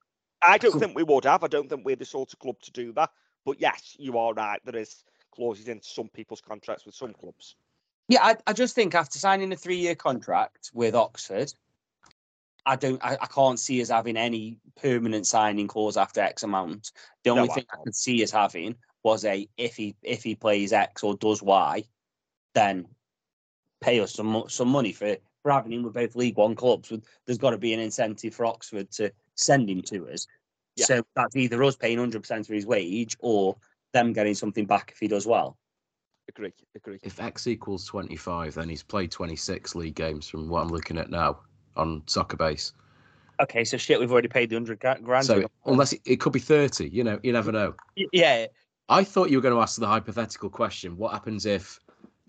I 0.45 0.57
don't 0.57 0.71
So- 0.73 0.79
think 0.79 0.95
we 0.95 1.03
would 1.03 1.23
have. 1.25 1.43
I 1.43 1.47
don't 1.47 1.69
think 1.69 1.85
we're 1.85 1.95
the 1.95 2.05
sort 2.05 2.33
of 2.33 2.39
club 2.39 2.59
to 2.61 2.71
do 2.71 2.91
that. 2.93 3.11
But 3.45 3.59
yes, 3.59 3.95
you 3.99 4.17
are 4.17 4.33
right. 4.33 4.59
There 4.65 4.75
is 4.81 5.03
clauses 5.31 5.67
in 5.67 5.81
some 5.81 6.09
people's 6.09 6.41
contracts 6.41 6.85
with 6.85 6.95
some 6.95 7.13
clubs. 7.13 7.55
yeah. 8.07 8.19
I, 8.23 8.37
I 8.47 8.53
just 8.53 8.75
think 8.75 8.95
after 8.95 9.19
signing 9.19 9.51
a 9.51 9.55
three 9.55 9.77
year 9.77 9.95
contract 9.95 10.71
with 10.73 10.95
Oxford, 10.95 11.53
I 12.65 12.75
don't. 12.77 13.03
I, 13.03 13.17
I 13.21 13.25
can't 13.25 13.59
see 13.59 13.81
us 13.81 13.89
having 13.89 14.15
any 14.15 14.57
permanent 14.81 15.27
signing 15.27 15.67
clause 15.67 15.97
after 15.97 16.21
X 16.21 16.43
amount. 16.43 16.91
The 17.23 17.31
only 17.31 17.49
I 17.49 17.53
thing 17.53 17.65
I 17.71 17.75
can't. 17.75 17.85
could 17.85 17.95
see 17.95 18.23
us 18.23 18.31
having 18.31 18.75
was 19.03 19.25
a 19.25 19.47
if 19.57 19.75
he 19.75 19.95
if 20.03 20.23
he 20.23 20.35
plays 20.35 20.71
X 20.71 21.03
or 21.03 21.15
does 21.17 21.41
Y, 21.43 21.83
then 22.53 22.87
pay 23.81 23.99
us 23.99 24.13
some 24.13 24.45
some 24.47 24.69
money 24.69 24.93
for 24.93 25.17
for 25.41 25.51
having 25.51 25.73
him 25.73 25.83
with 25.83 25.93
both 25.93 26.15
League 26.15 26.37
One 26.37 26.55
clubs. 26.55 26.93
There's 27.25 27.37
got 27.37 27.49
to 27.49 27.57
be 27.57 27.73
an 27.73 27.81
incentive 27.81 28.33
for 28.33 28.45
Oxford 28.45 28.89
to 28.91 29.11
send 29.35 29.69
him 29.69 29.81
to 29.83 30.07
us. 30.09 30.27
Yeah. 30.75 30.85
So 30.85 31.03
that's 31.15 31.35
either 31.35 31.63
us 31.63 31.75
paying 31.75 31.97
hundred 31.97 32.21
percent 32.21 32.47
for 32.47 32.53
his 32.53 32.65
wage 32.65 33.15
or 33.19 33.55
them 33.93 34.13
getting 34.13 34.33
something 34.33 34.65
back 34.65 34.91
if 34.91 34.99
he 34.99 35.07
does 35.07 35.27
well. 35.27 35.57
Agree. 36.29 36.53
Agree. 36.75 36.99
If 37.03 37.21
X 37.21 37.47
equals 37.47 37.85
25, 37.85 38.55
then 38.55 38.69
he's 38.69 38.81
played 38.81 39.11
26 39.11 39.75
league 39.75 39.95
games 39.95 40.27
from 40.27 40.47
what 40.47 40.61
I'm 40.61 40.69
looking 40.69 40.97
at 40.97 41.09
now 41.09 41.39
on 41.75 42.01
Soccerbase. 42.01 42.71
Okay, 43.41 43.63
so 43.63 43.77
shit, 43.77 43.99
we've 43.99 44.11
already 44.11 44.27
paid 44.27 44.49
the 44.49 44.55
hundred 44.55 44.79
grand. 44.79 45.25
So 45.25 45.43
unless 45.65 45.93
it, 45.93 46.01
it 46.05 46.19
could 46.19 46.33
be 46.33 46.39
30, 46.39 46.89
you 46.89 47.03
know, 47.03 47.19
you 47.23 47.33
never 47.33 47.51
know. 47.51 47.75
Yeah, 48.11 48.45
I 48.89 49.03
thought 49.03 49.29
you 49.29 49.37
were 49.37 49.41
going 49.41 49.55
to 49.55 49.61
ask 49.61 49.79
the 49.79 49.87
hypothetical 49.87 50.49
question: 50.49 50.97
What 50.97 51.13
happens 51.13 51.45
if, 51.45 51.79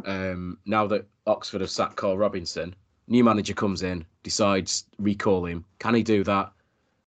um, 0.06 0.58
now 0.66 0.86
that 0.86 1.06
Oxford 1.26 1.60
have 1.60 1.70
sacked 1.70 1.96
Karl 1.96 2.16
Robinson, 2.16 2.74
new 3.06 3.22
manager 3.22 3.54
comes 3.54 3.82
in, 3.82 4.04
decides 4.22 4.84
recall 4.98 5.44
him? 5.44 5.64
Can 5.78 5.94
he 5.94 6.02
do 6.02 6.24
that? 6.24 6.52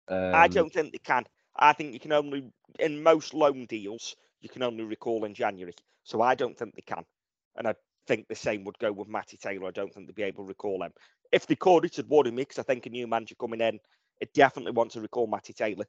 Um, 0.07 0.35
I 0.35 0.47
don't 0.47 0.71
think 0.71 0.91
they 0.91 0.99
can. 0.99 1.25
I 1.55 1.73
think 1.73 1.93
you 1.93 1.99
can 1.99 2.11
only, 2.11 2.51
in 2.79 3.01
most 3.01 3.33
loan 3.33 3.65
deals, 3.65 4.15
you 4.41 4.49
can 4.49 4.63
only 4.63 4.83
recall 4.83 5.25
in 5.25 5.33
January. 5.33 5.73
So 6.03 6.21
I 6.21 6.35
don't 6.35 6.57
think 6.57 6.75
they 6.75 6.81
can. 6.81 7.03
And 7.55 7.67
I 7.67 7.75
think 8.07 8.27
the 8.27 8.35
same 8.35 8.63
would 8.65 8.77
go 8.79 8.91
with 8.91 9.07
Matty 9.07 9.37
Taylor. 9.37 9.67
I 9.67 9.71
don't 9.71 9.93
think 9.93 10.07
they'd 10.07 10.15
be 10.15 10.23
able 10.23 10.43
to 10.43 10.49
recall 10.49 10.83
him. 10.83 10.91
If 11.31 11.47
they 11.47 11.55
could, 11.55 11.85
it'd 11.85 12.09
worry 12.09 12.31
me 12.31 12.43
because 12.43 12.59
I 12.59 12.63
think 12.63 12.85
a 12.85 12.89
new 12.89 13.07
manager 13.07 13.35
coming 13.35 13.61
in, 13.61 13.79
it 14.21 14.33
definitely 14.33 14.71
wants 14.71 14.93
to 14.93 15.01
recall 15.01 15.27
Matty 15.27 15.53
Taylor. 15.53 15.85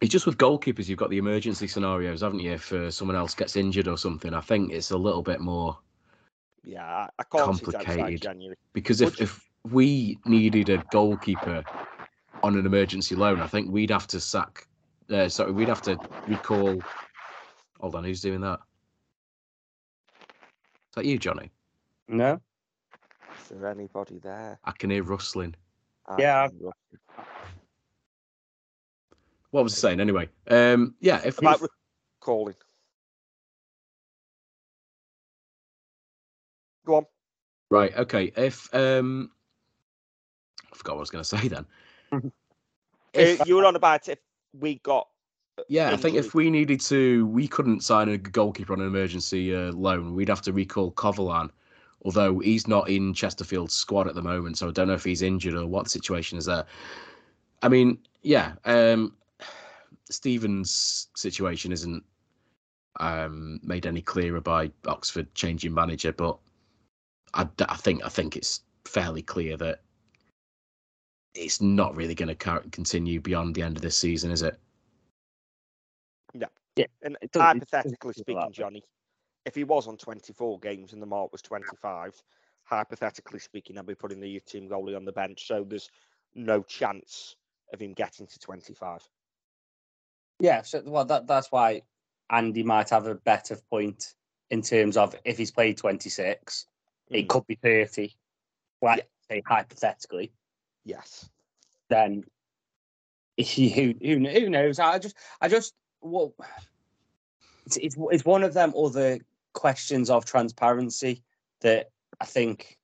It's 0.00 0.12
just 0.12 0.26
with 0.26 0.36
goalkeepers, 0.36 0.88
you've 0.88 0.98
got 0.98 1.10
the 1.10 1.18
emergency 1.18 1.66
scenarios, 1.66 2.20
haven't 2.20 2.40
you? 2.40 2.52
If 2.52 2.72
uh, 2.72 2.90
someone 2.90 3.16
else 3.16 3.34
gets 3.34 3.56
injured 3.56 3.88
or 3.88 3.96
something, 3.96 4.34
I 4.34 4.40
think 4.42 4.72
it's 4.72 4.90
a 4.90 4.96
little 4.96 5.22
bit 5.22 5.40
more 5.40 5.78
Yeah, 6.62 7.08
I, 7.18 7.22
can't 7.22 7.44
Complicated. 7.44 8.20
January. 8.20 8.56
because 8.74 9.00
if, 9.00 9.20
if 9.20 9.40
we 9.64 10.18
needed 10.26 10.68
a 10.68 10.84
goalkeeper 10.90 11.64
on 12.42 12.56
an 12.56 12.66
emergency 12.66 13.14
loan, 13.14 13.40
I 13.40 13.46
think 13.46 13.70
we'd 13.70 13.90
have 13.90 14.06
to 14.08 14.20
sack. 14.20 14.66
Uh, 15.10 15.28
sorry, 15.28 15.52
we'd 15.52 15.68
have 15.68 15.82
to 15.82 15.98
recall. 16.26 16.82
Hold 17.80 17.94
on, 17.94 18.04
who's 18.04 18.20
doing 18.20 18.40
that? 18.40 18.60
Is 20.90 20.94
that 20.96 21.04
you, 21.04 21.18
Johnny? 21.18 21.50
no, 22.08 22.40
Is 23.42 23.48
there 23.50 23.68
anybody 23.70 24.18
there? 24.18 24.58
I 24.64 24.72
can 24.72 24.90
hear 24.90 25.02
rustling. 25.02 25.54
I 26.06 26.20
Yeah. 26.20 26.48
can 26.48 26.58
look. 26.60 26.76
What 29.50 29.64
was 29.64 29.72
I 29.74 29.88
saying 29.88 30.00
anyway? 30.00 30.28
Um, 30.48 30.94
yeah, 31.00 31.20
if, 31.24 31.38
About 31.38 31.60
if 31.62 31.68
recalling. 32.20 32.54
Go 36.86 36.96
on. 36.96 37.06
right, 37.70 37.96
okay, 37.96 38.32
if 38.36 38.72
um, 38.74 39.30
I 40.72 40.76
forgot 40.76 40.94
what 40.94 41.00
I 41.00 41.00
was 41.00 41.10
going 41.10 41.24
to 41.24 41.38
say 41.38 41.48
then. 41.48 41.66
If- 43.12 43.46
you 43.46 43.56
were 43.56 43.64
on 43.64 43.76
about 43.76 44.08
if 44.08 44.18
we 44.52 44.76
got 44.76 45.08
Yeah, 45.68 45.92
I 45.92 45.96
think 45.96 46.16
if 46.16 46.34
we 46.34 46.50
needed 46.50 46.80
to, 46.82 47.26
we 47.26 47.48
couldn't 47.48 47.82
sign 47.82 48.08
a 48.10 48.18
goalkeeper 48.18 48.74
on 48.74 48.80
an 48.80 48.86
emergency 48.86 49.54
uh, 49.54 49.72
loan. 49.72 50.14
We'd 50.14 50.28
have 50.28 50.42
to 50.42 50.52
recall 50.52 50.92
Covolan, 50.92 51.50
although 52.04 52.38
he's 52.40 52.68
not 52.68 52.90
in 52.90 53.14
Chesterfield's 53.14 53.74
squad 53.74 54.06
at 54.06 54.14
the 54.14 54.22
moment, 54.22 54.58
so 54.58 54.68
I 54.68 54.70
don't 54.72 54.88
know 54.88 54.94
if 54.94 55.04
he's 55.04 55.22
injured 55.22 55.54
or 55.54 55.66
what 55.66 55.84
the 55.84 55.90
situation 55.90 56.36
is 56.36 56.44
there. 56.44 56.66
I 57.62 57.68
mean, 57.68 57.98
yeah, 58.22 58.52
um, 58.66 59.14
Stevens' 60.10 61.08
situation 61.16 61.72
isn't 61.72 62.04
um, 63.00 63.60
made 63.62 63.86
any 63.86 64.02
clearer 64.02 64.40
by 64.40 64.70
Oxford 64.86 65.34
changing 65.34 65.72
manager, 65.74 66.12
but 66.12 66.38
I, 67.34 67.48
I 67.68 67.76
think 67.76 68.04
I 68.04 68.08
think 68.08 68.36
it's 68.36 68.60
fairly 68.84 69.22
clear 69.22 69.56
that 69.56 69.80
it's 71.36 71.60
not 71.60 71.94
really 71.96 72.14
going 72.14 72.34
to 72.34 72.60
continue 72.70 73.20
beyond 73.20 73.54
the 73.54 73.62
end 73.62 73.76
of 73.76 73.82
this 73.82 73.96
season, 73.96 74.30
is 74.30 74.42
it? 74.42 74.58
Yeah, 76.78 76.84
And 77.00 77.16
it 77.22 77.32
does- 77.32 77.40
it 77.40 77.44
hypothetically 77.44 78.12
does 78.12 78.22
feel 78.26 78.34
that 78.36 78.42
speaking. 78.42 78.52
Johnny, 78.52 78.84
if 79.46 79.54
he 79.54 79.64
was 79.64 79.86
on 79.88 79.96
24 79.96 80.58
games 80.60 80.92
and 80.92 81.00
the 81.00 81.06
mark 81.06 81.32
was 81.32 81.40
25, 81.40 82.22
hypothetically 82.64 83.38
speaking, 83.38 83.78
I'd 83.78 83.86
be 83.86 83.94
putting 83.94 84.20
the 84.20 84.28
youth 84.28 84.44
team 84.44 84.68
goalie 84.68 84.94
on 84.94 85.06
the 85.06 85.12
bench. 85.12 85.46
So 85.46 85.64
there's 85.64 85.90
no 86.34 86.62
chance 86.62 87.36
of 87.72 87.80
him 87.80 87.94
getting 87.94 88.26
to 88.26 88.38
25. 88.38 89.08
Yeah, 90.38 90.60
so 90.60 90.82
well, 90.84 91.06
that 91.06 91.26
that's 91.26 91.50
why 91.50 91.82
Andy 92.28 92.62
might 92.62 92.90
have 92.90 93.06
a 93.06 93.14
better 93.14 93.56
point 93.70 94.14
in 94.50 94.60
terms 94.60 94.98
of 94.98 95.18
if 95.24 95.38
he's 95.38 95.50
played 95.50 95.78
26, 95.78 96.66
it 97.08 97.22
Mm. 97.24 97.28
could 97.28 97.46
be 97.46 97.54
30. 97.54 98.14
Like 98.82 99.08
say 99.30 99.40
hypothetically, 99.46 100.34
Yes. 100.86 101.28
then 101.88 102.22
who 103.36 103.94
who 104.00 104.18
who 104.18 104.48
knows? 104.48 104.78
I 104.78 104.98
just 105.00 105.16
I 105.40 105.48
just 105.48 105.74
well, 106.00 106.32
it's 107.66 107.76
it's 107.76 107.96
it's 107.98 108.24
one 108.24 108.44
of 108.44 108.54
them 108.54 108.72
other 108.78 109.18
questions 109.52 110.08
of 110.08 110.24
transparency 110.24 111.22
that 111.60 111.90
I 112.20 112.24
think 112.24 112.78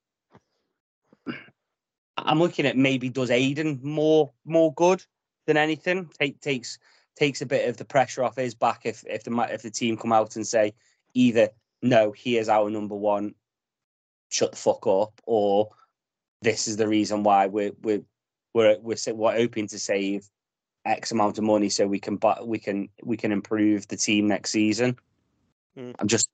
I'm 2.18 2.40
looking 2.40 2.66
at 2.66 2.76
maybe 2.76 3.08
does 3.08 3.30
Aidan 3.30 3.78
more 3.82 4.32
more 4.44 4.74
good 4.74 5.04
than 5.46 5.56
anything. 5.56 6.10
Take 6.18 6.40
takes 6.40 6.78
takes 7.16 7.40
a 7.40 7.46
bit 7.46 7.68
of 7.68 7.76
the 7.76 7.84
pressure 7.84 8.24
off 8.24 8.36
his 8.36 8.54
back 8.54 8.80
if 8.84 9.04
if 9.06 9.22
the 9.22 9.48
if 9.48 9.62
the 9.62 9.70
team 9.70 9.96
come 9.96 10.12
out 10.12 10.34
and 10.34 10.46
say 10.46 10.74
either 11.14 11.50
no, 11.82 12.10
he 12.10 12.36
is 12.36 12.48
our 12.48 12.68
number 12.68 12.96
one, 12.96 13.34
shut 14.28 14.50
the 14.50 14.56
fuck 14.56 14.86
up, 14.88 15.20
or 15.24 15.70
this 16.42 16.68
is 16.68 16.76
the 16.76 16.88
reason 16.88 17.22
why 17.22 17.46
we're 17.46 17.72
we're 17.82 18.02
we're 18.54 18.76
we're, 18.80 18.96
we're 19.14 19.32
hoping 19.32 19.66
to 19.68 19.78
save 19.78 20.28
X 20.84 21.12
amount 21.12 21.38
of 21.38 21.44
money 21.44 21.68
so 21.68 21.86
we 21.86 22.00
can 22.00 22.16
but 22.16 22.46
we 22.46 22.58
can 22.58 22.88
we 23.02 23.16
can 23.16 23.32
improve 23.32 23.88
the 23.88 23.96
team 23.96 24.28
next 24.28 24.50
season. 24.50 24.96
Mm. 25.76 25.94
I'm 25.98 26.08
just 26.08 26.28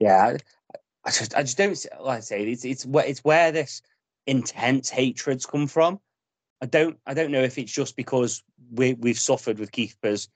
yeah, 0.00 0.36
I, 0.74 0.78
I 1.04 1.10
just 1.10 1.34
I 1.36 1.42
just 1.42 1.58
don't 1.58 1.86
like 2.00 2.18
I 2.18 2.20
say 2.20 2.42
it's 2.44 2.64
it's 2.64 2.86
where 2.86 3.04
it's 3.04 3.22
where 3.22 3.52
this 3.52 3.82
intense 4.26 4.88
hatreds 4.88 5.46
come 5.46 5.66
from. 5.66 6.00
I 6.60 6.66
don't 6.66 6.98
I 7.06 7.14
don't 7.14 7.30
know 7.30 7.42
if 7.42 7.58
it's 7.58 7.72
just 7.72 7.96
because 7.96 8.42
we 8.72 8.94
we've 8.94 9.18
suffered 9.18 9.58
with 9.58 9.72
keepers 9.72 10.28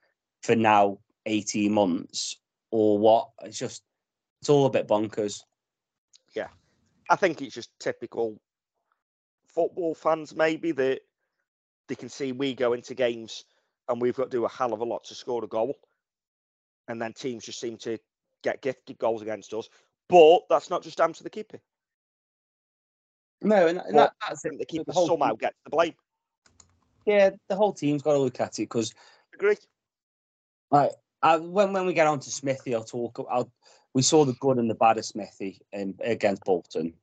for 0.42 0.54
now 0.54 0.98
18 1.24 1.72
months 1.72 2.36
or 2.70 2.98
what. 2.98 3.30
It's 3.42 3.58
just 3.58 3.82
it's 4.40 4.50
all 4.50 4.66
a 4.66 4.70
bit 4.70 4.86
bonkers. 4.86 5.42
Yeah. 6.34 6.48
I 7.08 7.16
think 7.16 7.40
it's 7.40 7.54
just 7.54 7.70
typical 7.80 8.38
football 9.56 9.94
fans, 9.94 10.36
maybe 10.36 10.70
that 10.72 11.00
they 11.88 11.94
can 11.96 12.08
see 12.10 12.30
we 12.32 12.54
go 12.54 12.74
into 12.74 12.94
games 12.94 13.44
and 13.88 14.00
we've 14.00 14.14
got 14.16 14.24
to 14.30 14.36
do 14.36 14.44
a 14.44 14.48
hell 14.48 14.72
of 14.72 14.80
a 14.80 14.84
lot 14.84 15.02
to 15.04 15.14
score 15.14 15.42
a 15.42 15.48
goal, 15.48 15.74
and 16.88 17.00
then 17.02 17.12
teams 17.12 17.44
just 17.44 17.58
seem 17.60 17.76
to 17.78 17.98
get 18.44 18.62
gifted 18.62 18.98
goals 18.98 19.22
against 19.22 19.52
us. 19.54 19.68
But 20.08 20.42
that's 20.50 20.70
not 20.70 20.82
just 20.82 20.98
down 20.98 21.12
to 21.14 21.22
the 21.24 21.30
keeper. 21.30 21.58
No, 23.42 23.66
and, 23.66 23.82
But 23.90 24.12
that's 24.28 24.44
I 24.44 24.48
it. 24.48 24.50
think 24.50 24.58
the 24.58 24.66
The 24.66 24.78
keeper 24.78 24.92
whole 24.92 25.08
somehow 25.08 25.30
team- 25.30 25.36
gets 25.36 25.56
the 25.64 25.70
blame. 25.70 25.94
yeah, 27.06 27.30
the 27.48 27.56
whole 27.56 27.72
team's 27.72 28.02
got 28.02 28.12
to 28.12 28.18
look 28.18 28.40
at 28.40 28.58
it 28.58 28.62
because 28.62 28.94
Agree? 29.34 29.56
Right. 30.70 30.92
Uh, 31.22 31.38
when 31.40 31.72
when 31.72 31.86
we 31.86 31.94
get 31.94 32.06
on 32.06 32.20
to 32.20 32.30
Smithy, 32.30 32.74
I'll 32.74 32.84
talk. 32.84 33.24
I'll, 33.30 33.50
we 33.94 34.02
saw 34.02 34.24
the 34.24 34.34
good 34.34 34.58
and 34.58 34.68
the 34.70 34.74
bad 34.74 34.98
of 34.98 35.04
Smithy 35.04 35.60
in, 35.72 35.96
against 36.00 36.44
Bolton. 36.44 36.94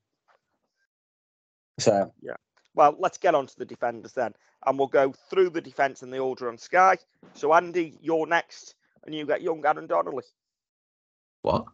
So 1.79 2.11
yeah. 2.21 2.35
Well, 2.75 2.95
let's 2.97 3.17
get 3.17 3.35
on 3.35 3.47
to 3.47 3.57
the 3.57 3.65
defenders 3.65 4.13
then, 4.13 4.33
and 4.65 4.77
we'll 4.77 4.87
go 4.87 5.13
through 5.29 5.51
the 5.51 5.61
defence 5.61 6.01
and 6.01 6.11
the 6.11 6.17
order 6.17 6.49
on 6.49 6.57
Sky. 6.57 6.97
So, 7.35 7.53
Andy, 7.53 7.97
you're 8.01 8.25
next, 8.25 8.75
and 9.05 9.13
you 9.13 9.25
get 9.25 9.43
Young 9.43 9.63
Aaron 9.65 9.85
Donnelly. 9.85 10.23
What? 11.43 11.65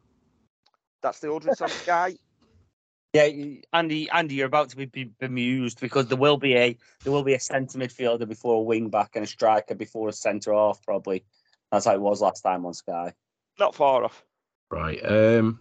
That's 1.02 1.20
the 1.20 1.30
order 1.30 1.50
it's 1.50 1.62
on 1.62 1.70
Sky. 1.70 2.16
yeah, 3.14 3.30
Andy, 3.72 4.10
Andy, 4.10 4.36
you're 4.36 4.48
about 4.48 4.70
to 4.70 4.76
be, 4.76 4.86
be 4.86 5.06
bemused 5.06 5.80
because 5.80 6.08
there 6.08 6.18
will 6.18 6.38
be 6.38 6.56
a 6.56 6.78
there 7.04 7.14
will 7.14 7.24
be 7.24 7.34
a 7.34 7.40
centre 7.40 7.80
midfielder 7.80 8.28
before 8.28 8.56
a 8.56 8.62
wing 8.62 8.90
back 8.90 9.12
and 9.16 9.24
a 9.24 9.28
striker 9.28 9.76
before 9.76 10.10
a 10.10 10.14
centre 10.14 10.54
half. 10.54 10.84
Probably 10.84 11.24
that's 11.72 11.86
how 11.86 11.94
it 11.94 12.02
was 12.02 12.22
last 12.22 12.42
time 12.42 12.66
on 12.66 12.74
Sky. 12.74 13.14
Not 13.58 13.76
far 13.76 14.04
off. 14.04 14.24
Right. 14.70 15.00
Um, 15.04 15.60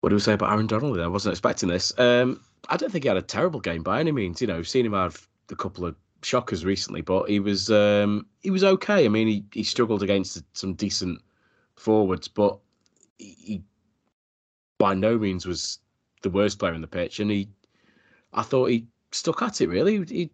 what 0.00 0.10
do 0.10 0.16
we 0.16 0.20
say 0.20 0.32
about 0.32 0.52
Aaron 0.52 0.66
Donnelly? 0.66 1.02
I 1.02 1.06
wasn't 1.06 1.32
expecting 1.32 1.68
this. 1.68 1.92
Um, 1.98 2.40
I 2.68 2.76
don't 2.76 2.90
think 2.90 3.04
he 3.04 3.08
had 3.08 3.16
a 3.16 3.22
terrible 3.22 3.60
game 3.60 3.82
by 3.82 4.00
any 4.00 4.12
means. 4.12 4.40
You 4.40 4.46
know, 4.46 4.62
seen 4.62 4.86
him 4.86 4.94
have 4.94 5.26
a 5.50 5.56
couple 5.56 5.84
of 5.84 5.94
shockers 6.22 6.64
recently, 6.64 7.00
but 7.02 7.28
he 7.28 7.40
was 7.40 7.70
um, 7.70 8.26
he 8.40 8.50
was 8.50 8.64
okay. 8.64 9.04
I 9.04 9.08
mean, 9.08 9.28
he, 9.28 9.44
he 9.52 9.62
struggled 9.62 10.02
against 10.02 10.42
some 10.56 10.74
decent 10.74 11.20
forwards, 11.76 12.28
but 12.28 12.58
he, 13.18 13.36
he 13.40 13.62
by 14.78 14.94
no 14.94 15.18
means 15.18 15.46
was 15.46 15.78
the 16.22 16.30
worst 16.30 16.58
player 16.58 16.74
in 16.74 16.80
the 16.80 16.86
pitch, 16.86 17.20
and 17.20 17.30
he 17.30 17.48
I 18.32 18.42
thought 18.42 18.70
he 18.70 18.86
stuck 19.12 19.42
at 19.42 19.60
it. 19.60 19.68
Really, 19.68 20.04
he 20.04 20.30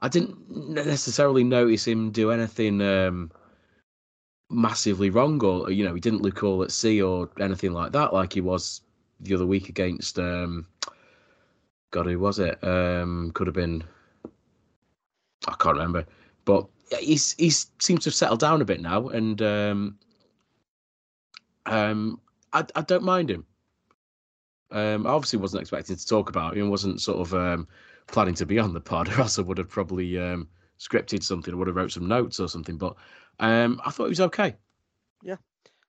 I 0.00 0.08
didn't 0.08 0.48
necessarily 0.70 1.44
notice 1.44 1.86
him 1.86 2.10
do 2.10 2.30
anything. 2.30 2.80
Um, 2.80 3.30
massively 4.50 5.10
wrong 5.10 5.42
or 5.44 5.70
you 5.70 5.84
know 5.84 5.94
he 5.94 6.00
didn't 6.00 6.22
look 6.22 6.42
all 6.42 6.62
at 6.62 6.72
sea 6.72 7.00
or 7.00 7.30
anything 7.38 7.72
like 7.72 7.92
that 7.92 8.12
like 8.12 8.32
he 8.32 8.40
was 8.40 8.80
the 9.20 9.34
other 9.34 9.46
week 9.46 9.68
against 9.68 10.18
um 10.18 10.66
god 11.92 12.06
who 12.06 12.18
was 12.18 12.38
it? 12.38 12.62
Um 12.64 13.30
could 13.32 13.46
have 13.46 13.54
been 13.54 13.82
i 15.46 15.54
can't 15.58 15.76
remember. 15.76 16.04
But 16.44 16.66
he's 16.98 17.32
he's 17.32 17.68
seems 17.78 18.04
to 18.04 18.10
have 18.10 18.14
settled 18.14 18.40
down 18.40 18.60
a 18.60 18.64
bit 18.64 18.80
now 18.80 19.08
and 19.08 19.40
um 19.40 19.98
um 21.66 22.20
i, 22.52 22.64
I 22.74 22.80
don't 22.82 23.04
mind 23.04 23.30
him. 23.30 23.46
Um 24.72 25.06
i 25.06 25.10
obviously 25.10 25.38
wasn't 25.38 25.62
expecting 25.62 25.96
to 25.96 26.06
talk 26.06 26.28
about 26.28 26.56
him. 26.56 26.70
Wasn't 26.70 27.00
sort 27.00 27.18
of 27.18 27.34
um 27.34 27.68
planning 28.08 28.34
to 28.34 28.46
be 28.46 28.58
on 28.58 28.72
the 28.72 28.80
pod 28.80 29.08
or 29.16 29.20
else 29.20 29.38
i 29.38 29.42
would 29.42 29.58
have 29.58 29.68
probably 29.68 30.18
um 30.18 30.48
scripted 30.78 31.22
something 31.22 31.54
or 31.54 31.58
would 31.58 31.66
have 31.68 31.76
wrote 31.76 31.92
some 31.92 32.08
notes 32.08 32.40
or 32.40 32.48
something 32.48 32.76
but 32.76 32.96
um 33.40 33.80
i 33.84 33.90
thought 33.90 34.04
he 34.04 34.10
was 34.10 34.20
okay 34.20 34.54
Yeah. 35.22 35.36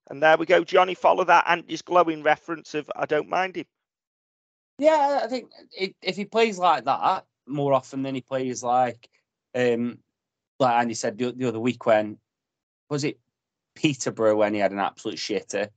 And 0.09 0.21
there 0.21 0.37
we 0.37 0.45
go, 0.45 0.63
Johnny. 0.63 0.93
Follow 0.93 1.23
that 1.23 1.45
Andy's 1.47 1.81
glowing 1.81 2.21
reference 2.21 2.73
of 2.73 2.91
I 2.95 3.05
don't 3.05 3.29
mind 3.29 3.55
him. 3.55 3.65
Yeah, 4.77 5.21
I 5.23 5.27
think 5.27 5.51
it, 5.71 5.95
if 6.01 6.17
he 6.17 6.25
plays 6.25 6.57
like 6.57 6.83
that 6.85 7.25
more 7.47 7.73
often 7.73 8.03
than 8.03 8.15
he 8.15 8.21
plays 8.21 8.61
like, 8.61 9.07
um, 9.55 9.99
like 10.59 10.81
Andy 10.81 10.95
said 10.95 11.17
the, 11.17 11.31
the 11.31 11.47
other 11.47 11.59
week 11.59 11.85
when 11.85 12.17
was 12.89 13.05
it 13.05 13.19
Peterborough 13.75 14.35
when 14.35 14.53
he 14.53 14.59
had 14.59 14.71
an 14.71 14.79
absolute 14.79 15.17
shitter. 15.17 15.69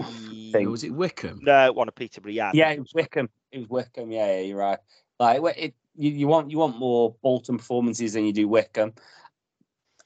Or 0.00 0.70
was 0.70 0.82
it 0.82 0.92
Wycombe 0.92 1.40
No, 1.42 1.72
one 1.72 1.86
of 1.86 1.94
Peterborough. 1.94 2.32
Yeah, 2.32 2.50
Yeah, 2.54 2.70
it 2.70 2.80
was 2.80 2.92
Wycombe. 2.94 3.30
It 3.52 3.58
was 3.58 3.68
Wycombe. 3.68 4.10
Yeah, 4.10 4.26
yeah, 4.26 4.40
you're 4.40 4.58
right. 4.58 4.78
Like 5.20 5.40
it, 5.56 5.74
you, 5.94 6.10
you 6.10 6.26
want 6.26 6.50
you 6.50 6.58
want 6.58 6.78
more 6.78 7.14
Bolton 7.22 7.58
performances 7.58 8.14
than 8.14 8.24
you 8.24 8.32
do 8.32 8.48
Wycombe. 8.48 8.94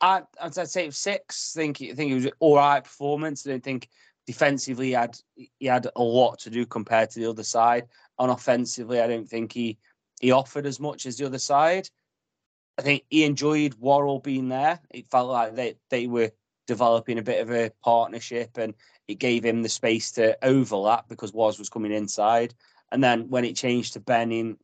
I, 0.01 0.23
I'd 0.41 0.55
say 0.55 0.91
six. 0.91 1.53
think 1.53 1.79
think 1.79 1.99
it 1.99 2.15
was 2.15 2.29
all 2.39 2.57
right 2.57 2.83
performance. 2.83 3.47
I 3.47 3.51
don't 3.51 3.65
think 3.65 3.89
defensively 4.27 4.87
he 4.87 4.93
had 4.93 5.19
he 5.35 5.67
had 5.67 5.87
a 5.97 6.03
lot 6.03 6.39
to 6.41 6.51
do 6.51 6.67
compared 6.67 7.11
to 7.11 7.21
the 7.21 7.31
other 7.31 7.45
side. 7.45 7.87
And 8.19 8.31
offensively, 8.31 9.01
I 9.01 9.07
don't 9.07 9.29
think 9.29 9.53
he 9.53 9.79
he 10.21 10.33
offered 10.33 10.67
as 10.67 10.81
much 10.81 11.07
as 11.07 11.17
the 11.17 11.27
other 11.27 11.39
side. 11.39 11.89
I 12.79 12.83
think 12.83 13.05
he 13.09 13.25
enjoyed 13.25 13.75
Worrall 13.75 14.21
being 14.21 14.49
there. 14.49 14.81
It 14.91 15.11
felt 15.11 15.31
like 15.31 15.55
they 15.55 15.77
they 15.91 16.07
were 16.07 16.31
developing 16.67 17.19
a 17.19 17.23
bit 17.23 17.41
of 17.41 17.51
a 17.51 17.71
partnership, 17.83 18.59
and 18.59 18.75
it 19.09 19.19
gave 19.19 19.45
him 19.45 19.63
the 19.63 19.69
space 19.69 20.13
to 20.13 20.37
overlap 20.45 21.09
because 21.09 21.33
Was 21.33 21.59
was 21.59 21.69
coming 21.69 21.93
inside. 21.93 22.55
And 22.93 23.03
then 23.03 23.29
when 23.31 23.45
it 23.45 23.57
changed 23.57 23.95
to 23.95 24.01
Benning, 24.01 24.59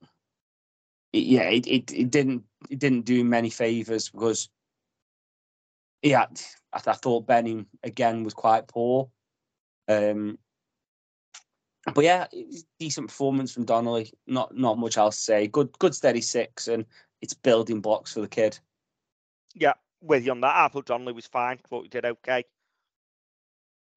it, 1.12 1.24
yeah, 1.24 1.48
it, 1.48 1.66
it, 1.66 1.92
it 1.92 2.11
didn't 2.11 2.44
it 2.70 2.78
didn't 2.78 3.04
do 3.04 3.24
many 3.24 3.50
favors 3.50 4.09
because 4.09 4.48
yeah, 6.03 6.26
I, 6.72 6.76
I 6.86 6.92
thought 6.92 7.26
Benning 7.26 7.66
again 7.82 8.24
was 8.24 8.34
quite 8.34 8.68
poor. 8.68 9.11
Um, 9.88 10.38
but 11.94 12.05
yeah, 12.05 12.26
decent 12.78 13.09
performance 13.09 13.53
from 13.53 13.64
Donnelly. 13.64 14.12
Not 14.26 14.57
not 14.57 14.78
much 14.78 14.96
else 14.96 15.16
to 15.16 15.22
say. 15.22 15.46
Good 15.48 15.76
good 15.78 15.94
steady 15.94 16.20
six, 16.20 16.68
and 16.68 16.84
it's 17.20 17.34
building 17.34 17.80
blocks 17.80 18.12
for 18.12 18.20
the 18.20 18.28
kid. 18.28 18.59
Yeah, 19.55 19.74
with 20.00 20.24
you 20.24 20.30
on 20.32 20.40
that. 20.42 20.57
I 20.57 20.68
thought 20.68 20.86
Donnelly 20.86 21.12
was 21.12 21.26
fine. 21.26 21.59
Thought 21.68 21.84
he 21.84 21.88
did 21.88 22.05
okay. 22.05 22.44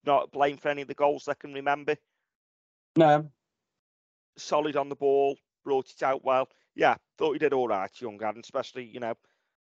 Not 0.05 0.31
blame 0.31 0.57
for 0.57 0.69
any 0.69 0.83
of 0.83 0.87
the 0.87 0.93
goals 0.93 1.27
I 1.27 1.33
can 1.33 1.53
remember. 1.53 1.95
No, 2.97 3.29
Solid 4.37 4.75
on 4.75 4.89
the 4.89 4.95
ball, 4.95 5.37
brought 5.63 5.89
it 5.89 6.03
out 6.03 6.23
well. 6.23 6.49
Yeah, 6.75 6.95
thought 7.17 7.33
he 7.33 7.39
did 7.39 7.53
all 7.53 7.67
right, 7.67 7.89
young 8.01 8.21
Aaron, 8.21 8.39
especially, 8.43 8.85
you 8.85 8.99
know, 8.99 9.15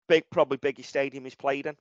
big, 0.08 0.24
probably 0.30 0.58
biggest 0.58 0.88
stadium 0.88 1.24
he's 1.24 1.34
played 1.34 1.66
in. 1.66 1.76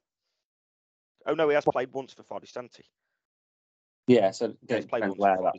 Oh 1.27 1.33
no, 1.33 1.49
he 1.49 1.55
has 1.55 1.65
played 1.65 1.91
once 1.91 2.13
for 2.13 2.23
Forest, 2.23 2.55
hasn't 2.55 2.77
he? 2.77 4.15
Yeah, 4.15 4.31
so 4.31 4.55
Yeah, 4.67 4.77
he's 4.77 4.85
played 4.85 5.03
once 5.03 5.17
where 5.17 5.35
for 5.35 5.43
that. 5.43 5.55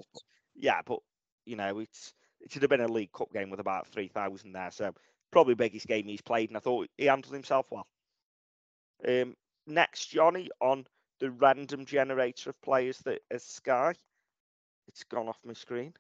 Yeah, 0.57 0.81
but 0.85 1.01
you 1.45 1.57
know, 1.57 1.79
it's 1.79 2.14
it 2.41 2.51
should 2.51 2.62
have 2.62 2.71
been 2.71 2.81
a 2.81 2.89
League 2.89 3.12
Cup 3.12 3.33
game 3.33 3.51
with 3.51 3.61
about 3.61 3.87
three 3.87 4.09
thousand 4.09 4.53
there, 4.53 4.71
so 4.71 4.95
probably 5.31 5.55
biggest 5.55 5.87
game 5.87 6.07
he's 6.07 6.23
played, 6.23 6.49
and 6.51 6.57
I 6.57 6.61
thought 6.61 6.89
he 6.97 7.05
handled 7.05 7.35
himself 7.35 7.66
well. 7.71 7.87
Um, 9.07 9.37
next, 9.66 10.07
Johnny 10.07 10.49
on 10.61 10.87
the 11.21 11.31
random 11.31 11.85
generator 11.85 12.51
of 12.51 12.61
players 12.62 12.99
that 12.99 13.21
is 13.31 13.45
Sky. 13.45 13.95
It's 14.89 15.05
gone 15.05 15.29
off 15.29 15.39
my 15.45 15.53
screen. 15.53 15.93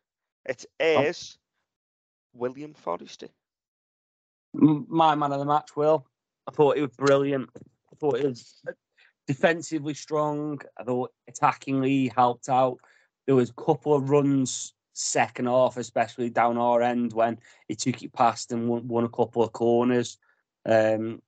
It 0.46 0.64
is 0.80 1.36
William 2.32 2.72
Forrester. 2.72 3.28
My 4.54 5.14
man 5.14 5.32
of 5.32 5.40
the 5.40 5.44
match, 5.44 5.76
Will. 5.76 6.06
I 6.46 6.52
thought 6.52 6.76
he 6.76 6.82
was 6.82 6.96
brilliant. 6.96 7.50
I 7.56 7.96
thought 8.00 8.18
he 8.18 8.26
was 8.26 8.62
defensively 9.28 9.94
strong. 9.94 10.60
I 10.78 10.82
thought 10.82 11.12
attackingly 11.30 12.12
helped 12.12 12.48
out. 12.48 12.78
There 13.26 13.36
was 13.36 13.50
a 13.50 13.62
couple 13.62 13.94
of 13.94 14.10
runs 14.10 14.74
second 14.94 15.46
half, 15.46 15.76
especially 15.76 16.30
down 16.30 16.58
our 16.58 16.82
end 16.82 17.12
when 17.12 17.38
he 17.68 17.76
took 17.76 18.02
it 18.02 18.12
past 18.12 18.50
and 18.50 18.68
won, 18.68 18.88
won 18.88 19.04
a 19.04 19.08
couple 19.08 19.44
of 19.44 19.52
corners. 19.52 20.18
Um, 20.66 21.22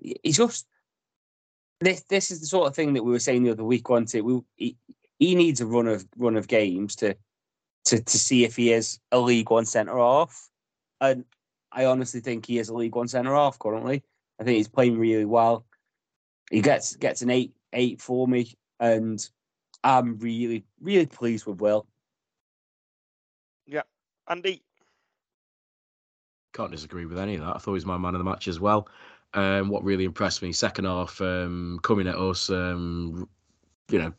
he- 0.00 0.20
he's 0.22 0.36
just 0.36 0.66
this. 1.80 2.02
This 2.02 2.30
is 2.30 2.40
the 2.40 2.46
sort 2.46 2.68
of 2.68 2.76
thing 2.76 2.92
that 2.94 3.04
we 3.04 3.10
were 3.10 3.18
saying 3.18 3.42
the 3.42 3.50
other 3.50 3.64
week, 3.64 3.88
wasn't 3.88 4.14
it? 4.14 4.24
We, 4.24 4.40
he, 4.54 4.76
he 5.18 5.34
needs 5.34 5.60
a 5.60 5.66
run 5.66 5.88
of 5.88 6.06
run 6.16 6.36
of 6.36 6.46
games 6.46 6.94
to 6.96 7.16
to 7.86 8.00
to 8.00 8.18
see 8.18 8.44
if 8.44 8.56
he 8.56 8.72
is 8.72 9.00
a 9.10 9.18
League 9.18 9.50
One 9.50 9.66
centre 9.66 9.98
half. 9.98 10.48
And 11.00 11.24
I 11.72 11.86
honestly 11.86 12.20
think 12.20 12.46
he 12.46 12.58
is 12.58 12.68
a 12.68 12.74
League 12.74 12.94
One 12.94 13.08
centre 13.08 13.34
half 13.34 13.58
currently. 13.58 14.02
I 14.40 14.44
think 14.44 14.56
he's 14.56 14.68
playing 14.68 14.98
really 14.98 15.24
well. 15.24 15.65
He 16.50 16.60
gets 16.62 16.96
gets 16.96 17.22
an 17.22 17.30
eight 17.30 17.54
eight 17.72 18.00
for 18.00 18.26
me, 18.28 18.54
and 18.80 19.28
I'm 19.84 20.18
really 20.18 20.64
really 20.80 21.06
pleased 21.06 21.46
with 21.46 21.60
Will. 21.60 21.86
Yeah, 23.66 23.82
Andy, 24.28 24.62
Can't 26.56 26.70
disagree 26.70 27.04
with 27.04 27.18
any 27.18 27.34
of 27.34 27.42
that. 27.42 27.56
I 27.56 27.58
thought 27.58 27.72
he 27.72 27.74
was 27.74 27.84
my 27.86 27.98
man 27.98 28.14
of 28.14 28.18
the 28.18 28.24
match 28.24 28.48
as 28.48 28.58
well. 28.58 28.88
Um, 29.34 29.68
what 29.68 29.84
really 29.84 30.04
impressed 30.04 30.40
me, 30.42 30.52
second 30.52 30.86
half, 30.86 31.20
um, 31.20 31.78
coming 31.82 32.06
at 32.08 32.16
us, 32.16 32.48
um, 32.48 33.28
you 33.90 33.98
know, 33.98 34.12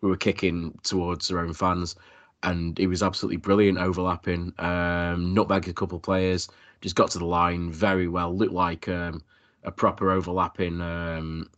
we 0.00 0.10
were 0.10 0.16
kicking 0.16 0.76
towards 0.82 1.30
our 1.30 1.38
own 1.38 1.52
fans, 1.52 1.94
and 2.42 2.76
he 2.78 2.88
was 2.88 3.02
absolutely 3.02 3.36
brilliant, 3.36 3.78
overlapping, 3.78 4.52
um, 4.58 5.32
nutmeg 5.34 5.68
a 5.68 5.72
couple 5.72 5.96
of 5.96 6.02
players, 6.02 6.48
just 6.80 6.96
got 6.96 7.10
to 7.12 7.18
the 7.20 7.24
line 7.24 7.70
very 7.70 8.08
well. 8.08 8.36
Looked 8.36 8.52
like 8.52 8.88
um, 8.88 9.22
a 9.62 9.70
proper 9.70 10.10
overlapping 10.10 10.80
um, 10.80 11.48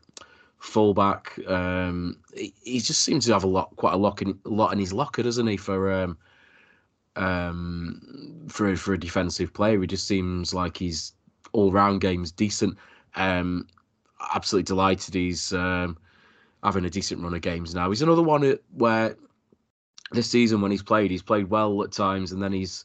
fullback. 0.66 1.38
Um, 1.46 2.18
he, 2.34 2.52
he 2.62 2.80
just 2.80 3.02
seems 3.02 3.26
to 3.26 3.32
have 3.32 3.44
a 3.44 3.48
lot, 3.48 3.74
quite 3.76 3.94
a 3.94 3.96
lot 3.96 4.20
in, 4.20 4.38
a 4.44 4.48
lot 4.48 4.72
in 4.72 4.78
his 4.78 4.92
locker, 4.92 5.22
doesn't 5.22 5.46
he? 5.46 5.56
For 5.56 5.92
um, 5.92 6.18
um, 7.14 8.46
for 8.48 8.76
for 8.76 8.94
a 8.94 8.98
defensive 8.98 9.54
player. 9.54 9.80
He 9.80 9.86
just 9.86 10.06
seems 10.06 10.52
like 10.52 10.76
he's 10.76 11.12
all 11.52 11.72
round 11.72 12.00
games 12.00 12.32
decent. 12.32 12.76
Um, 13.14 13.66
absolutely 14.34 14.64
delighted 14.64 15.14
he's 15.14 15.52
um, 15.52 15.96
having 16.62 16.84
a 16.84 16.90
decent 16.90 17.22
run 17.22 17.34
of 17.34 17.40
games 17.40 17.74
now. 17.74 17.88
He's 17.88 18.02
another 18.02 18.22
one 18.22 18.58
where 18.74 19.16
this 20.12 20.30
season 20.30 20.60
when 20.60 20.70
he's 20.70 20.82
played, 20.82 21.10
he's 21.10 21.22
played 21.22 21.48
well 21.48 21.82
at 21.82 21.92
times, 21.92 22.32
and 22.32 22.42
then 22.42 22.52
he's 22.52 22.84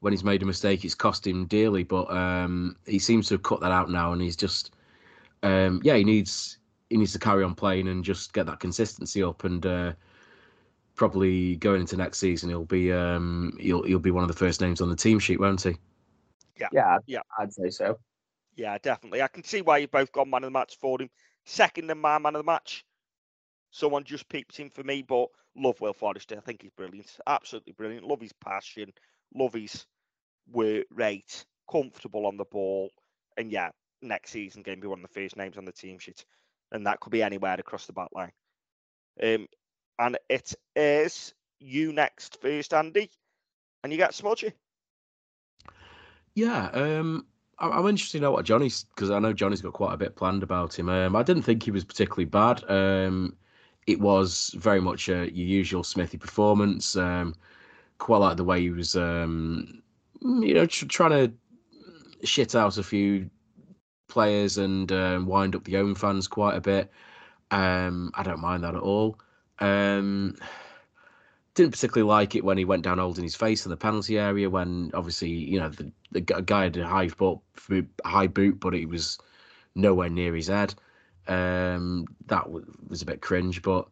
when 0.00 0.12
he's 0.12 0.24
made 0.24 0.42
a 0.42 0.46
mistake, 0.46 0.84
it's 0.84 0.94
cost 0.94 1.26
him 1.26 1.46
dearly. 1.46 1.82
But 1.82 2.10
um, 2.10 2.76
he 2.86 2.98
seems 2.98 3.28
to 3.28 3.34
have 3.34 3.42
cut 3.42 3.60
that 3.60 3.72
out 3.72 3.90
now, 3.90 4.12
and 4.12 4.20
he's 4.20 4.36
just 4.36 4.74
um, 5.42 5.80
yeah, 5.82 5.96
he 5.96 6.04
needs 6.04 6.58
he 6.92 6.98
needs 6.98 7.12
to 7.12 7.18
carry 7.18 7.42
on 7.42 7.54
playing 7.54 7.88
and 7.88 8.04
just 8.04 8.32
get 8.32 8.46
that 8.46 8.60
consistency 8.60 9.22
up 9.22 9.44
and. 9.44 9.66
Uh, 9.66 9.92
Probably 10.94 11.56
going 11.56 11.80
into 11.80 11.96
next 11.96 12.18
season, 12.18 12.50
he'll 12.50 12.66
be 12.66 12.92
um, 12.92 13.56
he'll 13.58 13.82
he'll 13.82 13.98
be 13.98 14.10
one 14.10 14.22
of 14.24 14.28
the 14.28 14.36
first 14.36 14.60
names 14.60 14.82
on 14.82 14.90
the 14.90 14.94
team 14.94 15.18
sheet, 15.18 15.40
won't 15.40 15.62
he? 15.62 15.74
Yeah, 16.60 16.68
Yeah. 16.70 16.98
yeah. 17.06 17.20
I'd 17.38 17.50
say 17.50 17.70
so. 17.70 17.98
yeah, 18.56 18.76
definitely. 18.76 19.22
I 19.22 19.28
can 19.28 19.42
see 19.42 19.62
why 19.62 19.78
you 19.78 19.88
both 19.88 20.12
got 20.12 20.28
man 20.28 20.44
of 20.44 20.48
the 20.48 20.50
match 20.50 20.76
for 20.78 21.00
him. 21.00 21.08
Second 21.46 21.90
in 21.90 21.98
my 21.98 22.18
man 22.18 22.36
of 22.36 22.40
the 22.40 22.52
match. 22.52 22.84
Someone 23.70 24.04
just 24.04 24.28
peeped 24.28 24.60
in 24.60 24.68
for 24.68 24.82
me, 24.84 25.00
but 25.00 25.28
love 25.56 25.80
Will 25.80 25.94
Forrester. 25.94 26.36
I 26.36 26.40
think 26.40 26.60
he's 26.60 26.70
brilliant. 26.76 27.16
Absolutely 27.26 27.72
brilliant. 27.72 28.06
Love 28.06 28.20
his 28.20 28.34
passion. 28.34 28.92
Love 29.34 29.54
his 29.54 29.86
work 30.52 30.84
rate. 30.90 31.46
Comfortable 31.70 32.26
on 32.26 32.36
the 32.36 32.44
ball. 32.44 32.90
And 33.38 33.50
yeah, 33.50 33.70
next 34.02 34.30
season 34.30 34.62
going 34.62 34.76
to 34.76 34.82
be 34.82 34.88
one 34.88 35.02
of 35.02 35.10
the 35.10 35.20
first 35.20 35.38
names 35.38 35.56
on 35.56 35.64
the 35.64 35.72
team 35.72 35.98
sheet. 35.98 36.26
And 36.72 36.86
that 36.86 37.00
could 37.00 37.12
be 37.12 37.22
anywhere 37.22 37.56
across 37.58 37.86
the 37.86 37.92
back 37.92 38.08
line. 38.14 38.32
Um, 39.22 39.46
and 39.98 40.18
it 40.28 40.54
is 40.74 41.34
you 41.60 41.92
next 41.92 42.40
first, 42.40 42.74
Andy. 42.74 43.10
And 43.84 43.92
you 43.92 43.98
get 43.98 44.14
Smudgy. 44.14 44.52
Yeah, 46.34 46.66
um, 46.72 47.26
I- 47.58 47.70
I'm 47.70 47.86
interested 47.86 48.18
to 48.18 48.22
know 48.22 48.30
what 48.32 48.44
Johnny's 48.44 48.84
because 48.84 49.10
I 49.10 49.18
know 49.18 49.32
Johnny's 49.32 49.60
got 49.60 49.74
quite 49.74 49.92
a 49.92 49.98
bit 49.98 50.16
planned 50.16 50.42
about 50.42 50.78
him. 50.78 50.88
Um, 50.88 51.14
I 51.14 51.22
didn't 51.22 51.42
think 51.42 51.62
he 51.62 51.70
was 51.70 51.84
particularly 51.84 52.24
bad. 52.24 52.64
Um, 52.70 53.36
it 53.86 54.00
was 54.00 54.54
very 54.56 54.80
much 54.80 55.08
a, 55.08 55.30
your 55.32 55.46
usual 55.46 55.84
Smithy 55.84 56.16
performance. 56.16 56.96
Um, 56.96 57.34
quite 57.98 58.18
like 58.18 58.36
the 58.36 58.44
way 58.44 58.60
he 58.60 58.70
was, 58.70 58.96
um, 58.96 59.82
you 60.22 60.54
know, 60.54 60.66
tr- 60.66 60.86
trying 60.86 61.10
to 61.10 62.26
shit 62.26 62.54
out 62.54 62.78
a 62.78 62.82
few 62.82 63.28
players 64.12 64.58
and 64.58 64.92
um, 64.92 65.26
wind 65.26 65.56
up 65.56 65.64
the 65.64 65.78
own 65.78 65.94
fans 65.94 66.28
quite 66.28 66.56
a 66.56 66.60
bit. 66.60 66.90
Um, 67.50 68.12
I 68.14 68.22
don't 68.22 68.40
mind 68.40 68.64
that 68.64 68.74
at 68.74 68.82
all. 68.82 69.18
Um, 69.58 70.36
didn't 71.54 71.72
particularly 71.72 72.08
like 72.08 72.34
it 72.34 72.44
when 72.44 72.58
he 72.58 72.64
went 72.64 72.82
down 72.82 72.98
holding 72.98 73.24
his 73.24 73.34
face 73.34 73.66
in 73.66 73.70
the 73.70 73.76
penalty 73.76 74.18
area 74.18 74.48
when 74.48 74.90
obviously 74.94 75.28
you 75.28 75.60
know 75.60 75.68
the, 75.68 75.92
the 76.12 76.20
guy 76.20 76.64
had 76.64 76.76
a 76.76 76.86
high 76.86 77.08
boot, 77.08 77.40
high 78.04 78.26
boot 78.26 78.58
but 78.58 78.74
it 78.74 78.86
was 78.86 79.18
nowhere 79.74 80.08
near 80.08 80.34
his 80.34 80.48
head 80.48 80.74
um 81.28 82.06
that 82.26 82.50
was 82.88 83.02
a 83.02 83.06
bit 83.06 83.20
cringe 83.20 83.62
but 83.62 83.86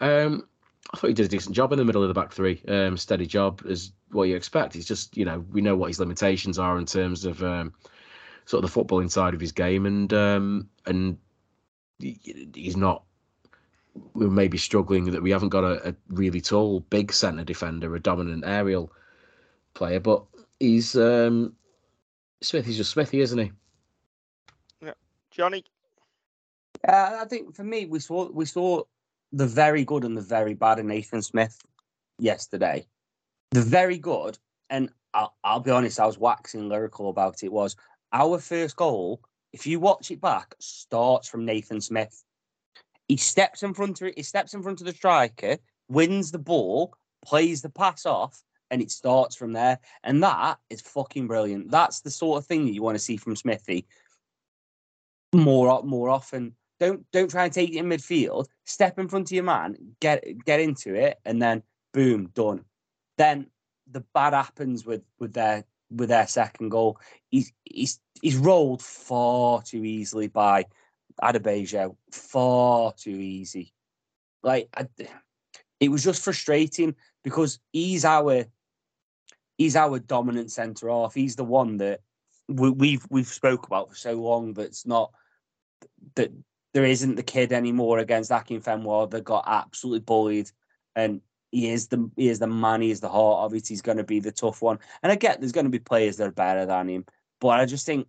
um 0.00 0.46
I 0.92 0.98
thought 0.98 1.08
he 1.08 1.14
did 1.14 1.26
a 1.26 1.28
decent 1.28 1.54
job 1.54 1.72
in 1.72 1.78
the 1.78 1.84
middle 1.84 2.02
of 2.02 2.08
the 2.08 2.14
back 2.14 2.32
three 2.32 2.60
um 2.68 2.96
steady 2.96 3.26
job 3.26 3.62
is 3.66 3.92
what 4.10 4.28
you 4.28 4.36
expect 4.36 4.74
he's 4.74 4.86
just 4.86 5.16
you 5.16 5.24
know 5.24 5.44
we 5.52 5.60
know 5.60 5.76
what 5.76 5.88
his 5.88 6.00
limitations 6.00 6.58
are 6.58 6.78
in 6.78 6.86
terms 6.86 7.24
of 7.24 7.42
um 7.42 7.72
sort 8.46 8.64
of 8.64 8.72
the 8.72 8.80
footballing 8.80 9.10
side 9.10 9.34
of 9.34 9.40
his 9.40 9.52
game 9.52 9.86
and 9.86 10.12
um 10.12 10.68
and 10.86 11.18
he's 11.98 12.76
not 12.76 13.02
we're 14.14 14.30
maybe 14.30 14.58
struggling 14.58 15.10
that 15.10 15.22
we 15.22 15.30
haven't 15.30 15.48
got 15.50 15.64
a, 15.64 15.88
a 15.88 15.94
really 16.08 16.40
tall, 16.40 16.80
big 16.80 17.12
centre 17.12 17.44
defender, 17.44 17.94
a 17.94 18.00
dominant 18.00 18.44
aerial 18.46 18.92
player, 19.74 20.00
but 20.00 20.24
he's 20.60 20.96
um 20.96 21.54
Smithy's 22.42 22.76
just 22.76 22.90
Smithy, 22.90 23.20
isn't 23.20 23.38
he? 23.38 23.52
Yeah, 24.82 24.92
Johnny. 25.30 25.64
Uh, 26.86 27.20
I 27.22 27.24
think 27.24 27.54
for 27.54 27.64
me, 27.64 27.86
we 27.86 27.98
saw 27.98 28.30
we 28.30 28.44
saw 28.44 28.82
the 29.32 29.46
very 29.46 29.84
good 29.84 30.04
and 30.04 30.16
the 30.16 30.22
very 30.22 30.54
bad 30.54 30.78
in 30.78 30.86
Nathan 30.86 31.22
Smith 31.22 31.58
yesterday. 32.18 32.86
The 33.52 33.62
very 33.62 33.98
good, 33.98 34.38
and 34.70 34.90
I'll, 35.14 35.34
I'll 35.42 35.60
be 35.60 35.70
honest, 35.70 35.98
I 35.98 36.06
was 36.06 36.18
waxing 36.18 36.68
lyrical 36.68 37.08
about 37.08 37.42
it. 37.42 37.52
Was 37.52 37.76
our 38.12 38.38
first 38.38 38.76
goal? 38.76 39.20
If 39.52 39.66
you 39.66 39.80
watch 39.80 40.10
it 40.10 40.20
back, 40.20 40.54
starts 40.58 41.28
from 41.28 41.44
Nathan 41.44 41.80
Smith. 41.80 42.24
He 43.08 43.16
steps 43.16 43.62
in 43.62 43.74
front 43.74 44.00
of 44.00 44.08
it. 44.08 44.14
He 44.16 44.22
steps 44.22 44.54
in 44.54 44.62
front 44.62 44.80
of 44.80 44.86
the 44.86 44.92
striker, 44.92 45.56
wins 45.88 46.30
the 46.30 46.38
ball, 46.38 46.94
plays 47.24 47.62
the 47.62 47.70
pass 47.70 48.04
off, 48.04 48.42
and 48.70 48.82
it 48.82 48.90
starts 48.90 49.36
from 49.36 49.52
there. 49.52 49.78
And 50.02 50.22
that 50.22 50.58
is 50.70 50.80
fucking 50.80 51.28
brilliant. 51.28 51.70
That's 51.70 52.00
the 52.00 52.10
sort 52.10 52.38
of 52.38 52.46
thing 52.46 52.66
that 52.66 52.74
you 52.74 52.82
want 52.82 52.96
to 52.96 53.02
see 53.04 53.16
from 53.16 53.36
Smithy 53.36 53.86
more 55.36 55.82
more 55.82 56.08
often. 56.08 56.54
Don't 56.78 57.04
don't 57.12 57.30
try 57.30 57.44
and 57.44 57.52
take 57.52 57.70
it 57.70 57.76
in 57.76 57.86
midfield. 57.86 58.46
Step 58.64 58.98
in 58.98 59.08
front 59.08 59.28
of 59.28 59.32
your 59.32 59.44
man, 59.44 59.76
get 60.00 60.24
get 60.44 60.60
into 60.60 60.94
it, 60.94 61.18
and 61.24 61.40
then 61.40 61.62
boom, 61.92 62.30
done. 62.34 62.64
Then 63.18 63.46
the 63.90 64.04
bad 64.14 64.32
happens 64.32 64.84
with 64.84 65.02
with 65.18 65.32
their 65.32 65.64
with 65.90 66.08
their 66.08 66.26
second 66.26 66.70
goal. 66.70 66.98
He's 67.30 67.52
he's 67.64 68.00
he's 68.22 68.36
rolled 68.36 68.82
far 68.82 69.62
too 69.62 69.84
easily 69.84 70.28
by 70.28 70.66
Adeboyejo. 71.22 71.96
Far 72.12 72.92
too 72.92 73.10
easy. 73.10 73.72
Like 74.42 74.68
I, 74.76 74.86
it 75.80 75.90
was 75.90 76.04
just 76.04 76.22
frustrating 76.22 76.94
because 77.24 77.58
he's 77.72 78.04
our 78.04 78.44
he's 79.58 79.76
our 79.76 79.98
dominant 79.98 80.50
centre 80.50 80.88
half. 80.88 81.14
He's 81.14 81.36
the 81.36 81.44
one 81.44 81.78
that 81.78 82.00
we, 82.48 82.70
we've 82.70 83.06
we've 83.10 83.26
spoke 83.26 83.66
about 83.66 83.90
for 83.90 83.96
so 83.96 84.12
long. 84.14 84.54
That's 84.54 84.86
not 84.86 85.12
that 86.14 86.32
there 86.74 86.84
isn't 86.84 87.16
the 87.16 87.22
kid 87.22 87.52
anymore 87.52 87.98
against 87.98 88.30
Akinfenwa 88.30 89.10
that 89.10 89.24
got 89.24 89.44
absolutely 89.46 90.00
bullied, 90.00 90.50
and 90.94 91.20
he 91.50 91.70
is 91.70 91.88
the 91.88 92.10
he 92.16 92.28
is 92.28 92.38
the 92.38 92.46
man. 92.46 92.82
He 92.82 92.90
is 92.90 93.00
the 93.00 93.08
heart 93.08 93.44
of 93.44 93.54
it. 93.54 93.68
He's 93.68 93.82
going 93.82 93.98
to 93.98 94.04
be 94.04 94.20
the 94.20 94.32
tough 94.32 94.62
one. 94.62 94.78
And 95.02 95.12
I 95.12 95.14
get 95.14 95.40
there's 95.40 95.52
going 95.52 95.66
to 95.66 95.70
be 95.70 95.78
players 95.78 96.16
that 96.16 96.28
are 96.28 96.32
better 96.32 96.66
than 96.66 96.88
him, 96.88 97.06
but 97.40 97.48
I 97.48 97.66
just 97.66 97.86
think 97.86 98.08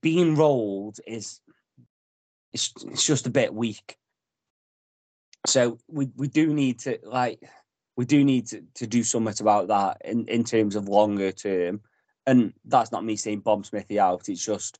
being 0.00 0.34
rolled 0.34 0.98
is 1.06 1.40
it's, 2.52 2.72
it's 2.86 3.06
just 3.06 3.26
a 3.26 3.30
bit 3.30 3.52
weak. 3.54 3.96
So 5.46 5.78
we, 5.88 6.10
we 6.16 6.28
do 6.28 6.54
need 6.54 6.80
to 6.80 6.98
like 7.04 7.40
we 7.96 8.04
do 8.04 8.24
need 8.24 8.46
to, 8.48 8.62
to 8.74 8.86
do 8.86 9.02
something 9.02 9.34
about 9.40 9.68
that 9.68 9.98
in, 10.04 10.26
in 10.26 10.44
terms 10.44 10.74
of 10.74 10.88
longer 10.88 11.32
term. 11.32 11.80
And 12.26 12.54
that's 12.64 12.90
not 12.90 13.04
me 13.04 13.16
saying 13.16 13.40
Bob 13.40 13.66
Smithy 13.66 14.00
out. 14.00 14.28
It's 14.28 14.44
just 14.44 14.78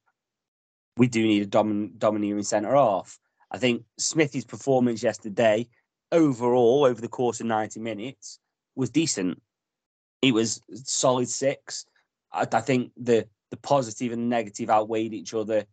we 0.96 1.08
do 1.08 1.22
need 1.22 1.42
a 1.42 1.46
domin- 1.46 1.98
domineering 1.98 2.42
centre 2.42 2.74
half. 2.74 3.18
I 3.50 3.58
think 3.58 3.84
Smithy's 3.98 4.44
performance 4.44 5.02
yesterday, 5.02 5.68
overall, 6.14 6.84
over 6.84 7.00
the 7.00 7.08
course 7.08 7.40
of 7.40 7.46
90 7.46 7.80
minutes, 7.80 8.38
was 8.76 8.90
decent. 8.90 9.42
It 10.22 10.32
was 10.32 10.60
solid 10.72 11.28
six. 11.28 11.86
I, 12.32 12.46
I 12.50 12.60
think 12.60 12.92
the 12.96 13.26
the 13.50 13.56
positive 13.58 14.12
and 14.12 14.28
negative 14.28 14.70
outweighed 14.70 15.14
each 15.14 15.34
other. 15.34 15.64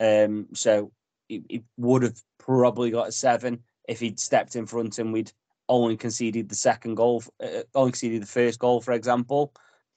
Um, 0.00 0.48
so 0.54 0.90
it, 1.28 1.42
it 1.48 1.62
would 1.76 2.02
have 2.02 2.20
probably 2.38 2.90
got 2.90 3.08
a 3.08 3.12
seven 3.12 3.62
if 3.86 4.00
he'd 4.00 4.18
stepped 4.18 4.56
in 4.56 4.66
front 4.66 4.98
and 4.98 5.12
we'd 5.12 5.30
only 5.68 5.96
conceded 5.96 6.48
the 6.48 6.54
second 6.54 6.96
goal, 6.96 7.22
uh, 7.42 7.62
only 7.74 7.92
conceded 7.92 8.22
the 8.22 8.26
first 8.26 8.58
goal, 8.58 8.80
for 8.80 8.92
example. 8.92 9.52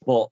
But 0.06 0.28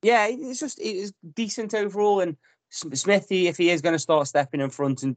yeah, 0.00 0.26
it's 0.30 0.60
just 0.60 0.78
it's 0.80 1.12
decent 1.34 1.74
overall. 1.74 2.20
And 2.20 2.36
Smithy, 2.70 3.48
if 3.48 3.58
he 3.58 3.70
is 3.70 3.82
going 3.82 3.94
to 3.94 3.98
start 3.98 4.26
stepping 4.28 4.60
in 4.60 4.70
front 4.70 5.02
and 5.02 5.16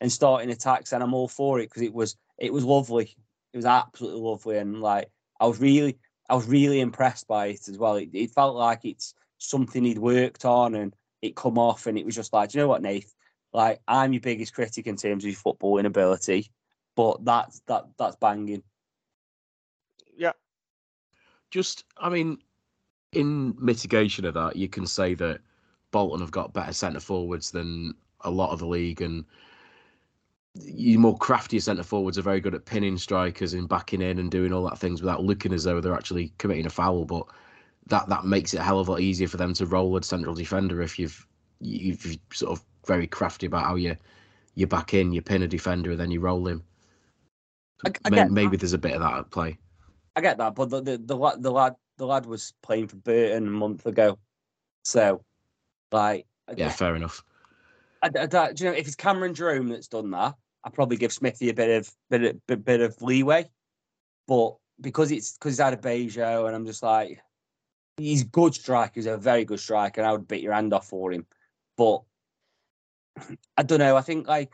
and 0.00 0.10
starting 0.10 0.50
attacks, 0.50 0.92
and 0.92 1.02
I'm 1.02 1.14
all 1.14 1.28
for 1.28 1.60
it 1.60 1.70
because 1.70 1.82
it 1.82 1.94
was 1.94 2.16
it 2.38 2.52
was 2.52 2.64
lovely. 2.64 3.14
It 3.52 3.56
was 3.56 3.66
absolutely 3.66 4.20
lovely, 4.20 4.58
and 4.58 4.80
like 4.80 5.10
I 5.40 5.46
was 5.46 5.60
really 5.60 5.98
I 6.28 6.34
was 6.34 6.46
really 6.46 6.80
impressed 6.80 7.28
by 7.28 7.46
it 7.46 7.68
as 7.68 7.78
well. 7.78 7.96
It, 7.96 8.10
it 8.12 8.30
felt 8.30 8.56
like 8.56 8.84
it's 8.84 9.14
something 9.38 9.84
he'd 9.84 9.98
worked 9.98 10.44
on, 10.44 10.74
and 10.74 10.94
it 11.22 11.36
come 11.36 11.58
off, 11.58 11.86
and 11.86 11.98
it 11.98 12.04
was 12.04 12.14
just 12.14 12.32
like, 12.32 12.54
you 12.54 12.60
know 12.60 12.68
what, 12.68 12.82
Nath? 12.82 13.14
Like 13.52 13.80
I'm 13.88 14.12
your 14.12 14.20
biggest 14.20 14.54
critic 14.54 14.86
in 14.86 14.96
terms 14.96 15.24
of 15.24 15.28
your 15.28 15.36
football 15.36 15.78
inability, 15.78 16.50
but 16.94 17.24
that's 17.24 17.60
that 17.66 17.84
that's 17.98 18.16
banging. 18.16 18.62
Yeah, 20.16 20.32
just 21.50 21.84
I 21.96 22.08
mean, 22.08 22.38
in 23.12 23.54
mitigation 23.58 24.24
of 24.26 24.34
that, 24.34 24.56
you 24.56 24.68
can 24.68 24.86
say 24.86 25.14
that 25.14 25.40
Bolton 25.90 26.20
have 26.20 26.30
got 26.30 26.52
better 26.52 26.72
centre 26.72 27.00
forwards 27.00 27.50
than 27.50 27.94
a 28.22 28.30
lot 28.30 28.50
of 28.50 28.58
the 28.58 28.66
league, 28.66 29.00
and 29.00 29.24
your 30.64 31.00
more 31.00 31.16
crafty 31.16 31.58
centre 31.60 31.82
forwards 31.82 32.18
are 32.18 32.22
very 32.22 32.40
good 32.40 32.54
at 32.54 32.64
pinning 32.64 32.98
strikers 32.98 33.54
and 33.54 33.68
backing 33.68 34.02
in 34.02 34.18
and 34.18 34.30
doing 34.30 34.52
all 34.52 34.64
that 34.68 34.78
things 34.78 35.00
without 35.00 35.24
looking 35.24 35.52
as 35.52 35.64
though 35.64 35.80
they're 35.80 35.94
actually 35.94 36.32
committing 36.38 36.66
a 36.66 36.70
foul. 36.70 37.04
But 37.04 37.26
that 37.86 38.08
that 38.08 38.24
makes 38.24 38.54
it 38.54 38.58
a 38.58 38.62
hell 38.62 38.80
of 38.80 38.88
a 38.88 38.92
lot 38.92 39.00
easier 39.00 39.28
for 39.28 39.36
them 39.36 39.54
to 39.54 39.66
roll 39.66 39.96
a 39.96 40.02
central 40.02 40.34
defender 40.34 40.82
if 40.82 40.98
you've 40.98 41.26
you've 41.60 42.18
sort 42.32 42.52
of 42.52 42.64
very 42.86 43.06
crafty 43.06 43.46
about 43.46 43.64
how 43.64 43.74
you 43.76 43.96
you 44.54 44.66
back 44.66 44.94
in, 44.94 45.12
you 45.12 45.20
pin 45.22 45.42
a 45.42 45.48
defender, 45.48 45.90
and 45.90 46.00
then 46.00 46.10
you 46.10 46.20
roll 46.20 46.46
him. 46.46 46.62
I, 47.84 47.92
I 48.04 48.10
May- 48.10 48.16
get 48.16 48.30
maybe 48.30 48.56
there's 48.56 48.72
a 48.72 48.78
bit 48.78 48.94
of 48.94 49.00
that 49.00 49.18
at 49.18 49.30
play. 49.30 49.58
I 50.16 50.20
get 50.20 50.38
that, 50.38 50.54
but 50.54 50.70
the 50.70 50.80
the, 50.80 50.98
the 50.98 51.16
lad 51.16 51.42
the 51.42 51.50
lad 51.50 51.74
the 51.98 52.06
lad 52.06 52.26
was 52.26 52.54
playing 52.62 52.88
for 52.88 52.96
Burton 52.96 53.46
a 53.46 53.50
month 53.50 53.86
ago, 53.86 54.18
so 54.84 55.22
like 55.92 56.26
I- 56.48 56.54
Yeah, 56.56 56.70
fair 56.70 56.96
enough. 56.96 57.22
I, 58.02 58.10
I, 58.18 58.26
do 58.26 58.64
you 58.64 58.70
know 58.70 58.76
if 58.76 58.86
it's 58.86 58.94
Cameron 58.94 59.34
Jerome 59.34 59.68
that's 59.68 59.88
done 59.88 60.10
that, 60.10 60.34
I 60.66 60.70
probably 60.70 60.96
give 60.96 61.12
Smithy 61.12 61.48
a 61.48 61.54
bit 61.54 61.70
of 61.70 61.94
bit 62.10 62.40
of, 62.48 62.64
bit, 62.64 62.80
of 62.80 63.00
leeway, 63.00 63.48
but 64.26 64.56
because 64.80 65.12
it's 65.12 65.34
because 65.34 65.52
he's 65.52 65.60
out 65.60 65.72
of 65.72 65.80
Bejo, 65.80 66.46
and 66.46 66.56
I'm 66.56 66.66
just 66.66 66.82
like, 66.82 67.22
he's 67.96 68.24
good 68.24 68.52
striker, 68.52 68.92
he's 68.96 69.06
a 69.06 69.16
very 69.16 69.44
good 69.44 69.60
striker, 69.60 70.00
and 70.00 70.08
I 70.08 70.12
would 70.12 70.26
bit 70.26 70.42
your 70.42 70.52
hand 70.52 70.74
off 70.74 70.88
for 70.88 71.12
him, 71.12 71.24
but 71.76 72.02
I 73.56 73.62
don't 73.62 73.78
know. 73.78 73.96
I 73.96 74.00
think 74.00 74.26
like 74.26 74.52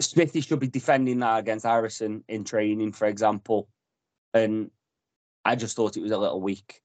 Smithy 0.00 0.40
should 0.40 0.58
be 0.58 0.66
defending 0.66 1.20
that 1.20 1.38
against 1.38 1.64
Harrison 1.64 2.24
in 2.26 2.42
training, 2.42 2.90
for 2.90 3.06
example, 3.06 3.68
and 4.34 4.68
I 5.44 5.54
just 5.54 5.76
thought 5.76 5.96
it 5.96 6.02
was 6.02 6.10
a 6.10 6.18
little 6.18 6.40
weak. 6.40 6.82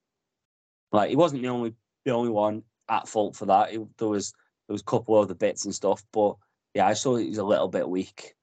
Like 0.92 1.10
he 1.10 1.16
wasn't 1.16 1.42
the 1.42 1.50
only 1.50 1.74
the 2.06 2.12
only 2.12 2.30
one 2.30 2.62
at 2.88 3.08
fault 3.08 3.36
for 3.36 3.48
that. 3.48 3.74
It, 3.74 3.82
there 3.98 4.08
was 4.08 4.34
there 4.68 4.74
was 4.74 4.82
a 4.82 4.86
couple 4.86 5.18
of 5.18 5.24
other 5.24 5.34
bits 5.34 5.66
and 5.66 5.74
stuff, 5.74 6.04
but 6.14 6.36
yeah, 6.74 6.88
I 6.88 6.94
saw 6.94 7.16
he's 7.16 7.38
a 7.38 7.44
little 7.44 7.68
bit 7.68 7.88
weak. 7.88 8.36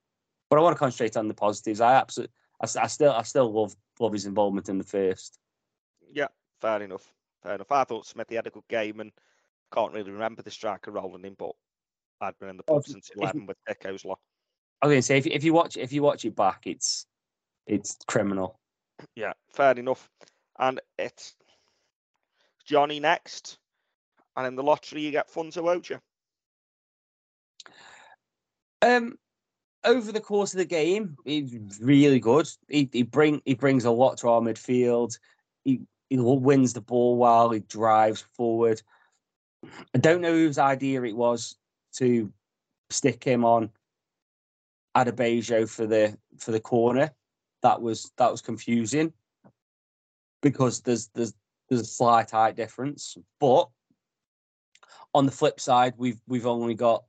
But 0.48 0.58
I 0.58 0.62
want 0.62 0.76
to 0.76 0.78
concentrate 0.78 1.16
on 1.16 1.28
the 1.28 1.34
positives. 1.34 1.80
I 1.80 1.94
absolutely, 1.94 2.34
I, 2.60 2.66
I 2.82 2.86
still, 2.86 3.12
I 3.12 3.22
still 3.22 3.52
love 3.52 3.74
love 3.98 4.12
his 4.12 4.26
involvement 4.26 4.68
in 4.68 4.78
the 4.78 4.84
first. 4.84 5.38
yeah, 6.12 6.28
fair 6.60 6.82
enough. 6.82 7.12
Fair 7.42 7.54
enough. 7.54 7.72
I 7.72 7.84
thought 7.84 8.06
Smithy 8.06 8.36
had 8.36 8.46
a 8.46 8.50
good 8.50 8.68
game 8.68 9.00
and 9.00 9.12
can't 9.72 9.92
really 9.92 10.12
remember 10.12 10.42
the 10.42 10.50
striker 10.50 10.90
rolling 10.90 11.24
in, 11.24 11.34
but 11.34 11.52
I'd 12.20 12.38
been 12.38 12.50
in 12.50 12.56
the 12.56 12.62
pub 12.62 12.84
since 12.86 13.10
if 13.10 13.16
eleven 13.16 13.46
with 13.46 13.56
Dick 13.66 13.84
Osler. 13.84 14.14
I 14.82 14.86
was 14.86 14.92
gonna 14.92 15.02
say 15.02 15.18
if, 15.18 15.26
if 15.26 15.44
you 15.44 15.52
watch 15.52 15.76
if 15.76 15.92
you 15.92 16.02
watch 16.02 16.24
it 16.24 16.36
back, 16.36 16.62
it's 16.66 17.06
it's 17.66 17.96
criminal. 18.06 18.58
Yeah, 19.14 19.32
fair 19.52 19.72
enough. 19.72 20.08
And 20.58 20.80
it's 20.98 21.34
Johnny 22.64 23.00
next. 23.00 23.58
And 24.36 24.46
in 24.46 24.54
the 24.54 24.62
lottery, 24.62 25.00
you 25.00 25.10
get 25.10 25.30
Funso 25.30 25.68
Ojo. 25.68 26.00
Um, 28.82 29.18
over 29.84 30.12
the 30.12 30.20
course 30.20 30.52
of 30.52 30.58
the 30.58 30.64
game, 30.64 31.16
he's 31.24 31.78
really 31.80 32.20
good. 32.20 32.48
He 32.68 32.88
he 32.92 33.02
bring 33.02 33.40
he 33.44 33.54
brings 33.54 33.84
a 33.84 33.90
lot 33.90 34.18
to 34.18 34.28
our 34.28 34.40
midfield. 34.40 35.18
He 35.64 35.80
he 36.10 36.18
wins 36.18 36.72
the 36.72 36.80
ball 36.80 37.16
well. 37.16 37.50
He 37.50 37.60
drives 37.60 38.22
forward. 38.34 38.82
I 39.94 39.98
don't 39.98 40.20
know 40.20 40.32
whose 40.32 40.58
idea 40.58 41.02
it 41.02 41.16
was 41.16 41.56
to 41.96 42.32
stick 42.90 43.24
him 43.24 43.44
on 43.44 43.70
Adeboyejo 44.96 45.68
for 45.68 45.86
the 45.86 46.16
for 46.38 46.52
the 46.52 46.60
corner. 46.60 47.10
That 47.62 47.80
was 47.80 48.12
that 48.18 48.30
was 48.30 48.40
confusing 48.40 49.12
because 50.42 50.80
there's 50.80 51.08
there's 51.14 51.34
there's 51.68 51.82
a 51.82 51.84
slight 51.84 52.30
height 52.30 52.56
difference. 52.56 53.16
But 53.40 53.68
on 55.14 55.26
the 55.26 55.32
flip 55.32 55.60
side, 55.60 55.94
we've 55.96 56.20
we've 56.26 56.46
only 56.46 56.74
got 56.74 57.04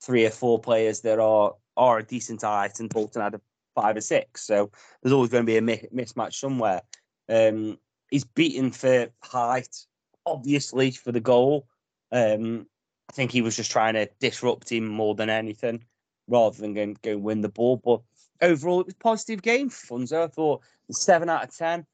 three 0.00 0.24
or 0.26 0.30
four 0.30 0.58
players 0.58 1.00
that 1.02 1.18
are 1.18 1.54
are 1.76 1.98
a 1.98 2.04
decent 2.04 2.42
height, 2.42 2.80
and 2.80 2.90
Bolton 2.90 3.22
had 3.22 3.34
a 3.34 3.40
five 3.74 3.96
or 3.96 4.00
six. 4.00 4.44
So 4.44 4.70
there's 5.02 5.12
always 5.12 5.30
going 5.30 5.44
to 5.44 5.46
be 5.46 5.56
a 5.56 5.62
mi- 5.62 5.88
mismatch 5.94 6.34
somewhere. 6.34 6.82
Um, 7.28 7.78
he's 8.10 8.24
beaten 8.24 8.72
for 8.72 9.08
height, 9.22 9.86
obviously 10.26 10.90
for 10.90 11.12
the 11.12 11.20
goal. 11.20 11.68
Um, 12.10 12.66
I 13.10 13.12
think 13.12 13.30
he 13.30 13.42
was 13.42 13.56
just 13.56 13.70
trying 13.70 13.94
to 13.94 14.08
disrupt 14.18 14.70
him 14.70 14.86
more 14.86 15.14
than 15.14 15.30
anything, 15.30 15.84
rather 16.26 16.60
than 16.60 16.74
going 16.74 16.96
go 17.02 17.16
win 17.16 17.40
the 17.40 17.48
ball. 17.48 17.76
But 17.76 18.00
overall, 18.42 18.80
it 18.80 18.86
was 18.86 18.94
a 18.94 18.98
positive 18.98 19.42
game 19.42 19.70
for 19.70 19.98
Funso. 19.98 20.24
I 20.24 20.26
thought 20.26 20.62
seven 20.90 21.28
out 21.28 21.44
of 21.44 21.56
ten. 21.56 21.86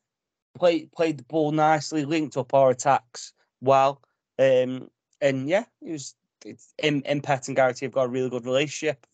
Played 0.56 0.92
played 0.92 1.18
the 1.18 1.24
ball 1.24 1.52
nicely, 1.52 2.04
linked 2.04 2.36
up 2.36 2.54
our 2.54 2.70
attacks 2.70 3.32
well. 3.60 4.00
Um, 4.38 4.88
and 5.20 5.48
yeah, 5.48 5.64
it 5.82 5.92
was 5.92 6.14
it's 6.44 6.74
Im, 6.82 7.02
Impet 7.02 7.48
and 7.48 7.56
Garrity 7.56 7.86
have 7.86 7.92
got 7.92 8.04
a 8.04 8.08
really 8.08 8.30
good 8.30 8.44
relationship. 8.44 9.06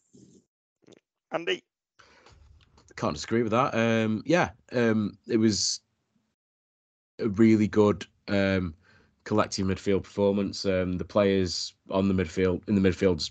Andy, 1.33 1.63
Can't 2.97 3.15
disagree 3.15 3.43
with 3.43 3.53
that. 3.53 3.75
Um, 3.75 4.23
yeah, 4.27 4.51
um, 4.73 5.17
it 5.29 5.37
was 5.37 5.81
a 7.21 7.29
really 7.29 7.69
good 7.69 8.05
um, 8.29 8.75
collective 9.25 9.67
midfield 9.67 10.03
performance. 10.03 10.65
Um, 10.67 10.99
the 10.99 11.05
players 11.05 11.75
on 11.91 12.09
the 12.09 12.15
midfield 12.15 12.69
in 12.69 12.75
the 12.75 12.89
midfields 12.89 13.31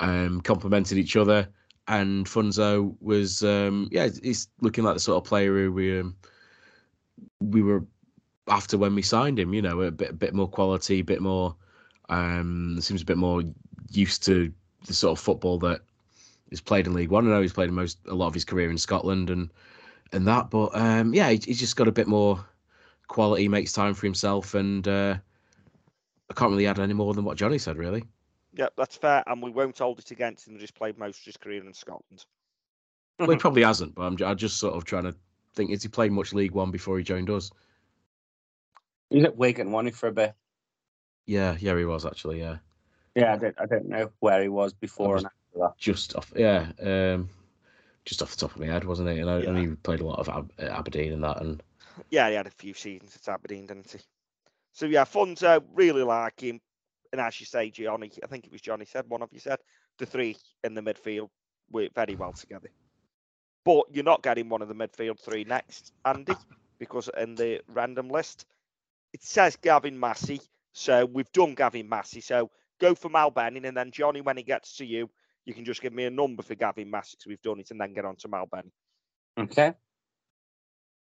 um, 0.00 0.40
complemented 0.40 0.98
each 0.98 1.16
other, 1.16 1.48
and 1.86 2.26
Funso 2.26 2.96
was 3.00 3.44
um, 3.44 3.88
yeah, 3.92 4.08
he's 4.22 4.48
looking 4.60 4.82
like 4.82 4.94
the 4.94 5.00
sort 5.00 5.22
of 5.22 5.28
player 5.28 5.54
who 5.54 5.72
we 5.72 6.00
um, 6.00 6.16
we 7.40 7.62
were 7.62 7.84
after 8.48 8.76
when 8.76 8.96
we 8.96 9.02
signed 9.02 9.38
him. 9.38 9.54
You 9.54 9.62
know, 9.62 9.82
a 9.82 9.92
bit 9.92 10.10
a 10.10 10.14
bit 10.14 10.34
more 10.34 10.48
quality, 10.48 10.98
a 10.98 11.04
bit 11.04 11.22
more 11.22 11.54
um, 12.08 12.78
seems 12.80 13.02
a 13.02 13.06
bit 13.06 13.16
more 13.16 13.42
used 13.90 14.24
to 14.24 14.52
the 14.86 14.94
sort 14.94 15.18
of 15.18 15.22
football 15.22 15.58
that 15.58 15.80
is 16.50 16.60
played 16.60 16.86
in 16.86 16.94
League 16.94 17.10
One. 17.10 17.26
I 17.26 17.30
know 17.30 17.42
he's 17.42 17.52
played 17.52 17.70
most 17.70 17.98
a 18.08 18.14
lot 18.14 18.28
of 18.28 18.34
his 18.34 18.44
career 18.44 18.70
in 18.70 18.78
Scotland 18.78 19.30
and 19.30 19.50
and 20.12 20.26
that, 20.28 20.50
but 20.50 20.70
um, 20.74 21.12
yeah, 21.14 21.30
he, 21.30 21.40
he's 21.44 21.58
just 21.58 21.76
got 21.76 21.88
a 21.88 21.92
bit 21.92 22.06
more 22.06 22.44
quality, 23.08 23.48
makes 23.48 23.72
time 23.72 23.94
for 23.94 24.06
himself, 24.06 24.54
and 24.54 24.86
uh, 24.86 25.16
I 26.30 26.34
can't 26.34 26.50
really 26.50 26.66
add 26.66 26.78
any 26.78 26.94
more 26.94 27.14
than 27.14 27.24
what 27.24 27.36
Johnny 27.36 27.58
said. 27.58 27.76
Really, 27.76 28.04
yeah, 28.54 28.68
that's 28.76 28.96
fair. 28.96 29.24
And 29.26 29.42
we 29.42 29.50
won't 29.50 29.78
hold 29.78 29.98
it 29.98 30.10
against 30.10 30.46
him. 30.46 30.58
He's 30.58 30.70
played 30.70 30.98
most 30.98 31.20
of 31.20 31.24
his 31.24 31.36
career 31.36 31.64
in 31.64 31.72
Scotland. 31.72 32.24
well, 33.18 33.30
he 33.30 33.36
probably 33.36 33.62
hasn't, 33.62 33.94
but 33.94 34.02
I'm, 34.02 34.16
I'm 34.24 34.36
just 34.36 34.58
sort 34.58 34.74
of 34.74 34.84
trying 34.84 35.04
to 35.04 35.14
think: 35.54 35.70
has 35.70 35.82
he 35.82 35.88
played 35.88 36.12
much 36.12 36.32
League 36.32 36.52
One 36.52 36.70
before 36.70 36.98
he 36.98 37.04
joined 37.04 37.30
us? 37.30 37.50
He's 39.10 39.24
at 39.24 39.36
Wigan, 39.36 39.70
wasn't 39.70 39.88
he, 39.88 39.98
for 39.98 40.08
a 40.08 40.12
bit? 40.12 40.34
Yeah, 41.26 41.56
yeah, 41.60 41.76
he 41.76 41.84
was 41.84 42.06
actually. 42.06 42.40
Yeah, 42.40 42.58
Yeah, 43.14 43.34
I 43.34 43.36
don't, 43.36 43.54
I 43.60 43.66
don't 43.66 43.88
know 43.88 44.10
where 44.20 44.42
he 44.42 44.48
was 44.48 44.72
before 44.72 45.14
was- 45.14 45.24
and 45.24 45.26
after 45.26 45.58
that. 45.60 45.78
just 45.78 46.14
off. 46.16 46.32
Yeah, 46.36 46.70
um, 46.80 47.28
just 48.04 48.22
off 48.22 48.30
the 48.30 48.36
top 48.36 48.54
of 48.54 48.60
my 48.60 48.66
head, 48.66 48.84
wasn't 48.84 49.08
it? 49.08 49.18
And 49.18 49.28
I, 49.28 49.40
and 49.40 49.58
he 49.58 49.66
played 49.68 50.00
a 50.00 50.06
lot 50.06 50.20
of 50.20 50.28
Ab- 50.28 50.52
Aberdeen 50.58 51.12
and 51.12 51.24
that, 51.24 51.40
and 51.42 51.62
Yeah, 52.10 52.28
he 52.28 52.34
had 52.36 52.46
a 52.46 52.50
few 52.50 52.74
seasons 52.74 53.16
at 53.16 53.28
Aberdeen, 53.32 53.66
didn't 53.66 53.90
he? 53.90 53.98
So 54.72 54.86
yeah, 54.86 55.04
Funso, 55.04 55.64
really 55.74 56.02
like 56.02 56.40
him. 56.40 56.60
And 57.12 57.20
as 57.20 57.40
you 57.40 57.46
say, 57.46 57.70
Johnny, 57.70 58.10
I 58.22 58.26
think 58.26 58.46
it 58.46 58.52
was 58.52 58.60
Johnny 58.60 58.84
said, 58.84 59.08
one 59.08 59.22
of 59.22 59.32
you 59.32 59.40
said, 59.40 59.58
the 59.98 60.06
three 60.06 60.36
in 60.62 60.74
the 60.74 60.82
midfield 60.82 61.30
work 61.70 61.94
very 61.94 62.14
well 62.14 62.32
together. 62.32 62.68
But 63.64 63.84
you're 63.90 64.04
not 64.04 64.22
getting 64.22 64.48
one 64.48 64.62
of 64.62 64.68
the 64.68 64.74
midfield 64.74 65.18
three 65.18 65.44
next, 65.44 65.92
Andy, 66.04 66.36
because 66.78 67.08
in 67.16 67.34
the 67.34 67.62
random 67.72 68.08
list 68.10 68.46
it 69.12 69.22
says 69.22 69.56
Gavin 69.56 69.98
Massey. 69.98 70.40
So 70.78 71.06
we've 71.06 71.32
done 71.32 71.54
Gavin 71.54 71.88
Massey. 71.88 72.20
So 72.20 72.50
go 72.78 72.94
for 72.94 73.08
Mal 73.08 73.30
Benning, 73.30 73.64
and 73.64 73.74
then 73.76 73.90
Johnny, 73.90 74.20
when 74.20 74.36
it 74.36 74.46
gets 74.46 74.76
to 74.76 74.84
you, 74.84 75.08
you 75.46 75.54
can 75.54 75.64
just 75.64 75.80
give 75.80 75.94
me 75.94 76.04
a 76.04 76.10
number 76.10 76.42
for 76.42 76.54
Gavin 76.54 76.90
Massey. 76.90 77.16
So 77.18 77.28
we've 77.28 77.40
done 77.40 77.60
it, 77.60 77.70
and 77.70 77.80
then 77.80 77.94
get 77.94 78.04
on 78.04 78.16
to 78.16 78.28
Mal 78.28 78.46
Benning. 78.46 78.72
Okay. 79.38 79.72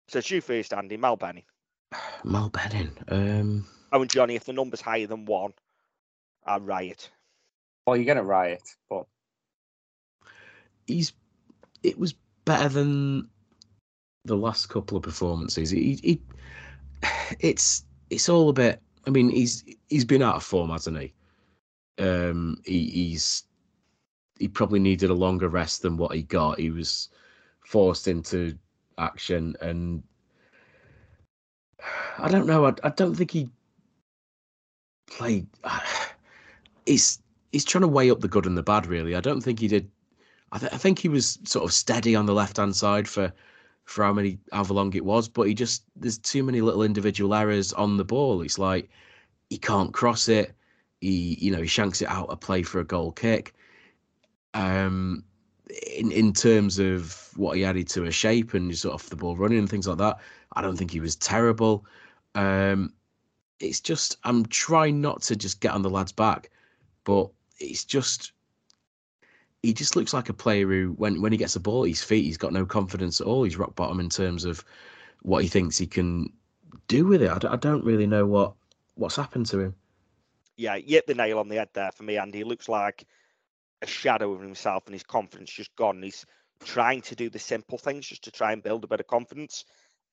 So 0.10 0.20
it's 0.20 0.30
you 0.30 0.42
first, 0.42 0.74
Andy. 0.74 0.96
Mal 0.98 1.16
Benning. 1.16 1.46
Mal 2.24 2.50
Benning. 2.50 2.92
Um, 3.08 3.66
Oh, 3.94 4.02
and 4.02 4.10
Johnny, 4.10 4.34
if 4.36 4.46
the 4.46 4.54
number's 4.54 4.82
higher 4.82 5.06
than 5.06 5.26
one, 5.26 5.54
I'll 6.46 6.60
riot. 6.60 7.12
Well, 7.86 7.96
you're 7.96 8.06
gonna 8.06 8.24
riot, 8.24 8.64
but 8.90 9.06
he's 10.88 11.14
it 11.84 11.98
was 12.00 12.14
better 12.46 12.70
than 12.70 13.30
the 14.26 14.36
last 14.36 14.68
couple 14.70 14.98
of 14.98 15.04
performances. 15.04 15.70
He, 15.70 16.00
he 16.04 16.22
it's 17.40 17.86
it's 18.10 18.30
all 18.30 18.50
a 18.50 18.54
bit. 18.54 18.82
I 19.06 19.10
mean, 19.10 19.30
he's 19.30 19.64
he's 19.90 20.06
been 20.06 20.22
out 20.22 20.36
of 20.36 20.44
form, 20.44 20.70
hasn't 20.70 21.00
he? 21.00 21.14
Um, 22.00 22.58
he, 22.66 22.90
he's 22.90 23.44
he 24.40 24.48
probably 24.48 24.80
needed 24.80 25.10
a 25.10 25.16
longer 25.16 25.50
rest 25.50 25.82
than 25.82 25.98
what 25.98 26.16
he 26.16 26.24
got. 26.24 26.60
He 26.60 26.70
was 26.70 27.10
forced 27.66 28.08
into 28.08 28.58
action, 28.98 29.56
and 29.62 30.04
I 32.18 32.30
don't 32.30 32.48
know. 32.48 32.66
I, 32.66 32.74
I 32.84 32.90
don't 32.90 33.16
think 33.16 33.32
he 33.32 33.50
played. 35.08 35.48
He's 36.86 37.22
he's 37.52 37.66
trying 37.66 37.84
to 37.84 37.88
weigh 37.88 38.12
up 38.12 38.22
the 38.22 38.28
good 38.28 38.46
and 38.46 38.58
the 38.58 38.64
bad. 38.64 38.88
Really, 38.88 39.16
I 39.16 39.22
don't 39.22 39.42
think 39.42 39.60
he 39.60 39.68
did. 39.68 39.90
I, 40.52 40.60
th- 40.60 40.74
I 40.74 40.78
think 40.78 41.00
he 41.00 41.10
was 41.10 41.40
sort 41.46 41.66
of 41.66 41.74
steady 41.74 42.16
on 42.16 42.26
the 42.26 42.34
left 42.34 42.58
hand 42.58 42.76
side 42.76 43.08
for 43.08 43.34
for 43.86 44.04
how 44.04 44.14
many 44.14 44.40
however 44.52 44.74
long 44.74 44.94
it 44.94 45.06
was, 45.06 45.28
but 45.28 45.48
he 45.48 45.54
just 45.54 45.84
there's 45.96 46.18
too 46.18 46.44
many 46.44 46.62
little 46.62 46.84
individual 46.84 47.34
errors 47.34 47.74
on 47.74 47.98
the 47.98 48.06
ball. 48.06 48.42
It's 48.42 48.60
like 48.60 48.90
he 49.50 49.58
can't 49.58 49.94
cross 49.94 50.28
it. 50.28 50.54
He 51.02 51.38
you 51.40 51.52
know 51.52 51.62
he 51.62 51.68
shanks 51.68 52.02
it 52.02 52.10
out 52.10 52.32
a 52.32 52.36
play 52.36 52.64
for 52.64 52.80
a 52.80 52.86
goal 52.86 53.12
kick. 53.12 53.54
Um, 54.54 55.24
in 55.96 56.12
in 56.12 56.34
terms 56.34 56.80
of 56.80 57.30
what 57.36 57.58
he 57.58 57.66
added 57.66 57.88
to 57.90 58.06
a 58.06 58.12
shape 58.12 58.54
and 58.54 58.76
sort 58.78 58.94
of 58.94 59.10
the 59.10 59.16
ball 59.16 59.36
running 59.36 59.60
and 59.60 59.70
things 59.70 59.88
like 59.88 59.98
that, 59.98 60.20
I 60.54 60.62
don't 60.62 60.78
think 60.78 60.92
he 60.92 61.00
was 61.00 61.16
terrible. 61.16 61.86
Um, 62.36 62.94
it's 63.60 63.80
just 63.80 64.18
I'm 64.24 64.46
trying 64.48 65.02
not 65.02 65.22
to 65.24 65.36
just 65.36 65.62
get 65.62 65.74
on 65.74 65.82
the 65.82 65.90
lad's 65.90 66.12
back, 66.12 66.52
but 67.04 67.30
it's 67.60 67.86
just 67.86 68.33
he 69.64 69.74
just 69.74 69.96
looks 69.96 70.14
like 70.14 70.28
a 70.28 70.34
player 70.34 70.68
who 70.68 70.94
when 70.98 71.22
when 71.22 71.32
he 71.32 71.38
gets 71.38 71.54
the 71.54 71.60
ball 71.60 71.84
at 71.84 71.90
his 71.90 72.04
feet, 72.04 72.26
he's 72.26 72.38
got 72.38 72.54
no 72.54 72.66
confidence 72.66 73.22
at 73.22 73.28
all. 73.28 73.44
He's 73.44 73.58
rock 73.58 73.76
bottom 73.76 74.00
in 74.02 74.10
terms 74.10 74.44
of 74.44 74.64
what 75.22 75.42
he 75.42 75.48
thinks 75.48 75.78
he 75.78 75.88
can 75.88 76.32
do 76.90 77.06
with 77.06 77.24
it. 77.24 77.32
I, 77.32 77.40
d- 77.40 77.48
I 77.48 77.56
don't 77.56 77.86
really 77.86 78.06
know 78.06 78.26
what 78.26 78.54
what's 78.96 79.16
happened 79.16 79.46
to 79.48 79.60
him. 79.62 79.76
Yeah, 80.58 80.76
you 80.76 80.96
hit 80.96 81.08
the 81.08 81.16
nail 81.16 81.40
on 81.40 81.48
the 81.48 81.56
head 81.56 81.70
there 81.74 81.92
for 81.94 82.04
me, 82.04 82.18
Andy. 82.18 82.40
He 82.40 82.44
looks 82.44 82.70
like 82.70 83.06
a 83.82 83.88
shadow 83.88 84.34
of 84.34 84.42
himself, 84.42 84.84
and 84.86 84.94
his 84.94 85.04
confidence 85.04 85.52
just 85.52 85.76
gone. 85.78 86.04
He's 86.04 86.26
trying 86.64 87.02
to 87.04 87.16
do 87.16 87.30
the 87.30 87.40
simple 87.40 87.78
things 87.78 88.06
just 88.06 88.24
to 88.26 88.32
try 88.32 88.52
and 88.52 88.62
build 88.62 88.84
a 88.84 88.88
bit 88.88 89.00
of 89.00 89.08
confidence, 89.08 89.64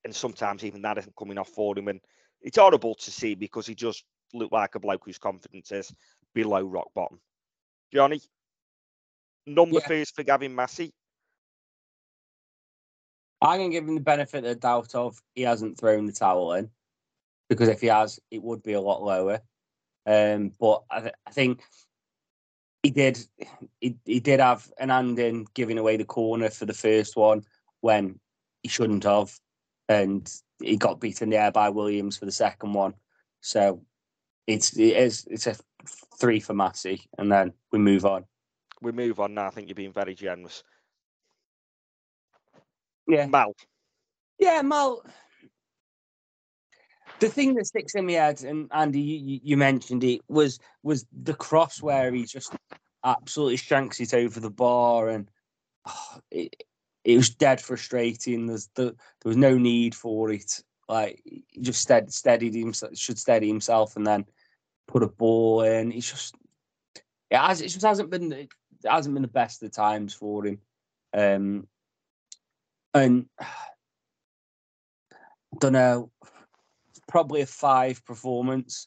and 0.05 0.14
sometimes 0.14 0.64
even 0.64 0.80
that 0.82 0.98
isn't 0.98 1.16
coming 1.16 1.38
off 1.38 1.48
for 1.48 1.76
him. 1.76 1.88
And 1.88 2.01
it's 2.40 2.57
horrible 2.57 2.94
to 2.94 3.11
see 3.11 3.34
because 3.34 3.66
he 3.66 3.74
just 3.74 4.05
looked 4.32 4.53
like 4.53 4.76
a 4.76 4.80
bloke 4.80 5.03
whose 5.05 5.18
confidence 5.18 5.72
is 5.72 5.92
below 6.34 6.62
rock 6.62 6.88
bottom. 6.94 7.20
Johnny, 7.92 8.20
number 9.55 9.80
Yeah. 9.80 9.88
first 9.88 10.14
for 10.14 10.22
Gavin 10.22 10.55
Massey. 10.55 10.92
I'm 13.42 13.59
gonna 13.59 13.70
give 13.70 13.88
him 13.88 13.94
the 13.94 14.01
benefit 14.01 14.38
of 14.38 14.44
the 14.44 14.55
doubt 14.55 14.94
of 14.94 15.20
he 15.34 15.42
hasn't 15.42 15.78
thrown 15.78 16.07
the 16.07 16.12
towel 16.12 16.53
in, 16.53 16.70
because 17.48 17.68
if 17.68 17.80
he 17.80 17.86
has, 17.86 18.20
it 18.30 18.42
would 18.42 18.62
be 18.62 18.74
a 18.74 18.80
lot 18.80 19.03
lower. 19.03 19.40
Um, 20.07 20.53
but 20.59 20.84
I, 20.90 21.01
th- 21.01 21.14
I 21.26 21.30
think 21.30 21.62
he 22.82 22.90
did. 22.90 23.18
He, 23.80 23.96
he 24.05 24.20
did 24.20 24.40
have 24.40 24.70
an 24.78 24.90
hand 24.90 25.18
in 25.18 25.46
giving 25.55 25.78
away 25.78 25.96
the 25.96 26.05
corner 26.05 26.51
for 26.51 26.66
the 26.66 26.74
first 26.74 27.16
one 27.16 27.44
when 27.80 28.20
he 28.62 28.68
shouldn't 28.68 29.05
have, 29.05 29.38
and 29.88 30.30
he 30.62 30.76
got 30.76 31.01
beaten 31.01 31.30
there 31.30 31.51
by 31.51 31.70
Williams 31.70 32.18
for 32.18 32.26
the 32.26 32.32
second 32.32 32.74
one. 32.74 32.94
So 33.40 33.82
it's 34.46 34.76
it 34.76 34.96
is 34.96 35.26
it's 35.30 35.46
a 35.46 35.57
three 36.18 36.40
for 36.40 36.53
Massey, 36.55 37.09
and 37.16 37.32
then 37.32 37.55
we 37.72 37.78
move 37.78 38.05
on. 38.05 38.24
We 38.83 38.93
move 38.93 39.20
on 39.20 39.35
now. 39.35 39.47
I 39.47 39.51
think 39.51 39.68
you're 39.68 39.74
being 39.74 39.93
very 39.93 40.14
generous. 40.14 40.62
Yeah. 43.07 43.26
Mal, 43.26 43.55
Yeah, 44.39 44.62
Mal. 44.62 45.05
The 47.18 47.28
thing 47.28 47.55
that 47.55 47.66
sticks 47.66 47.95
in 47.95 48.07
my 48.07 48.12
head, 48.12 48.43
and 48.45 48.70
Andy, 48.72 49.01
you, 49.01 49.41
you- 49.43 49.57
mentioned 49.57 50.05
it, 50.05 50.22
was 50.28 50.59
was 50.83 51.05
the 51.12 51.35
cross 51.35 51.83
where 51.83 52.12
he 52.12 52.24
just 52.24 52.55
absolutely 53.05 53.57
shanks 53.57 54.01
it 54.01 54.14
over 54.14 54.41
the 54.41 54.51
bar, 54.51 55.09
and 55.11 55.31
oh, 55.87 56.20
it, 56.31 56.62
it 57.05 57.16
was 57.16 57.28
dead 57.28 57.61
frustrating. 57.61 58.47
There's 58.47 58.70
the, 58.74 58.85
there 58.85 58.95
was 59.24 59.37
no 59.37 59.59
need 59.59 59.95
for 59.95 60.31
it. 60.31 60.62
Like 60.89 61.20
he 61.24 61.45
just 61.61 61.83
stead, 61.83 62.11
steadied 62.12 62.55
himself, 62.55 62.97
should 62.97 63.18
steady 63.18 63.49
himself, 63.49 63.97
and 63.97 64.07
then 64.07 64.24
put 64.89 65.03
a 65.03 65.09
ball 65.09 65.62
in. 65.62 65.93
It's 65.93 66.11
just 66.11 66.35
it 67.31 67.37
has 67.37 67.61
it 67.61 67.68
just 67.68 67.85
hasn't 67.85 68.11
been 68.11 68.49
it 68.85 68.91
hasn't 68.91 69.14
been 69.14 69.22
the 69.22 69.28
best 69.28 69.62
of 69.62 69.72
times 69.72 70.14
for 70.14 70.47
him. 70.47 70.59
Um, 71.12 71.66
and 72.95 73.26
don't 75.59 75.72
know, 75.72 76.11
probably 77.09 77.41
a 77.43 77.47
five 77.47 78.05
performance. 78.05 78.87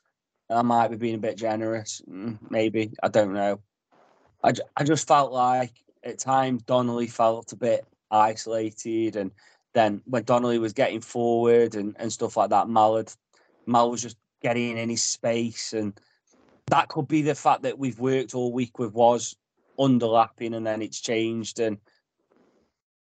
I 0.49 0.61
might 0.61 0.89
be 0.89 0.97
being 0.97 1.15
a 1.15 1.19
bit 1.19 1.37
generous, 1.37 2.01
mm, 2.09 2.37
maybe. 2.49 2.91
I 3.01 3.07
don't 3.07 3.33
know. 3.33 3.59
I, 4.43 4.53
I 4.75 4.83
just 4.83 5.07
felt 5.07 5.31
like 5.31 5.71
at 6.03 6.19
times 6.19 6.63
Donnelly 6.63 7.07
felt 7.07 7.51
a 7.53 7.55
bit 7.55 7.85
isolated, 8.11 9.15
and 9.15 9.31
then 9.73 10.01
when 10.05 10.23
Donnelly 10.23 10.59
was 10.59 10.73
getting 10.73 11.01
forward 11.01 11.75
and, 11.75 11.95
and 11.97 12.11
stuff 12.11 12.37
like 12.37 12.49
that, 12.51 12.67
Mal, 12.67 12.97
had, 12.97 13.11
Mal 13.65 13.89
was 13.89 14.01
just 14.01 14.17
getting 14.41 14.77
in 14.77 14.89
his 14.89 15.01
space, 15.01 15.73
and 15.73 15.99
that 16.67 16.89
could 16.89 17.07
be 17.07 17.21
the 17.21 17.35
fact 17.35 17.63
that 17.63 17.79
we've 17.79 17.99
worked 17.99 18.35
all 18.35 18.51
week 18.51 18.77
with 18.79 18.93
was 18.93 19.35
underlapping, 19.79 20.55
and 20.55 20.65
then 20.65 20.81
it's 20.81 21.01
changed, 21.01 21.59
and 21.59 21.77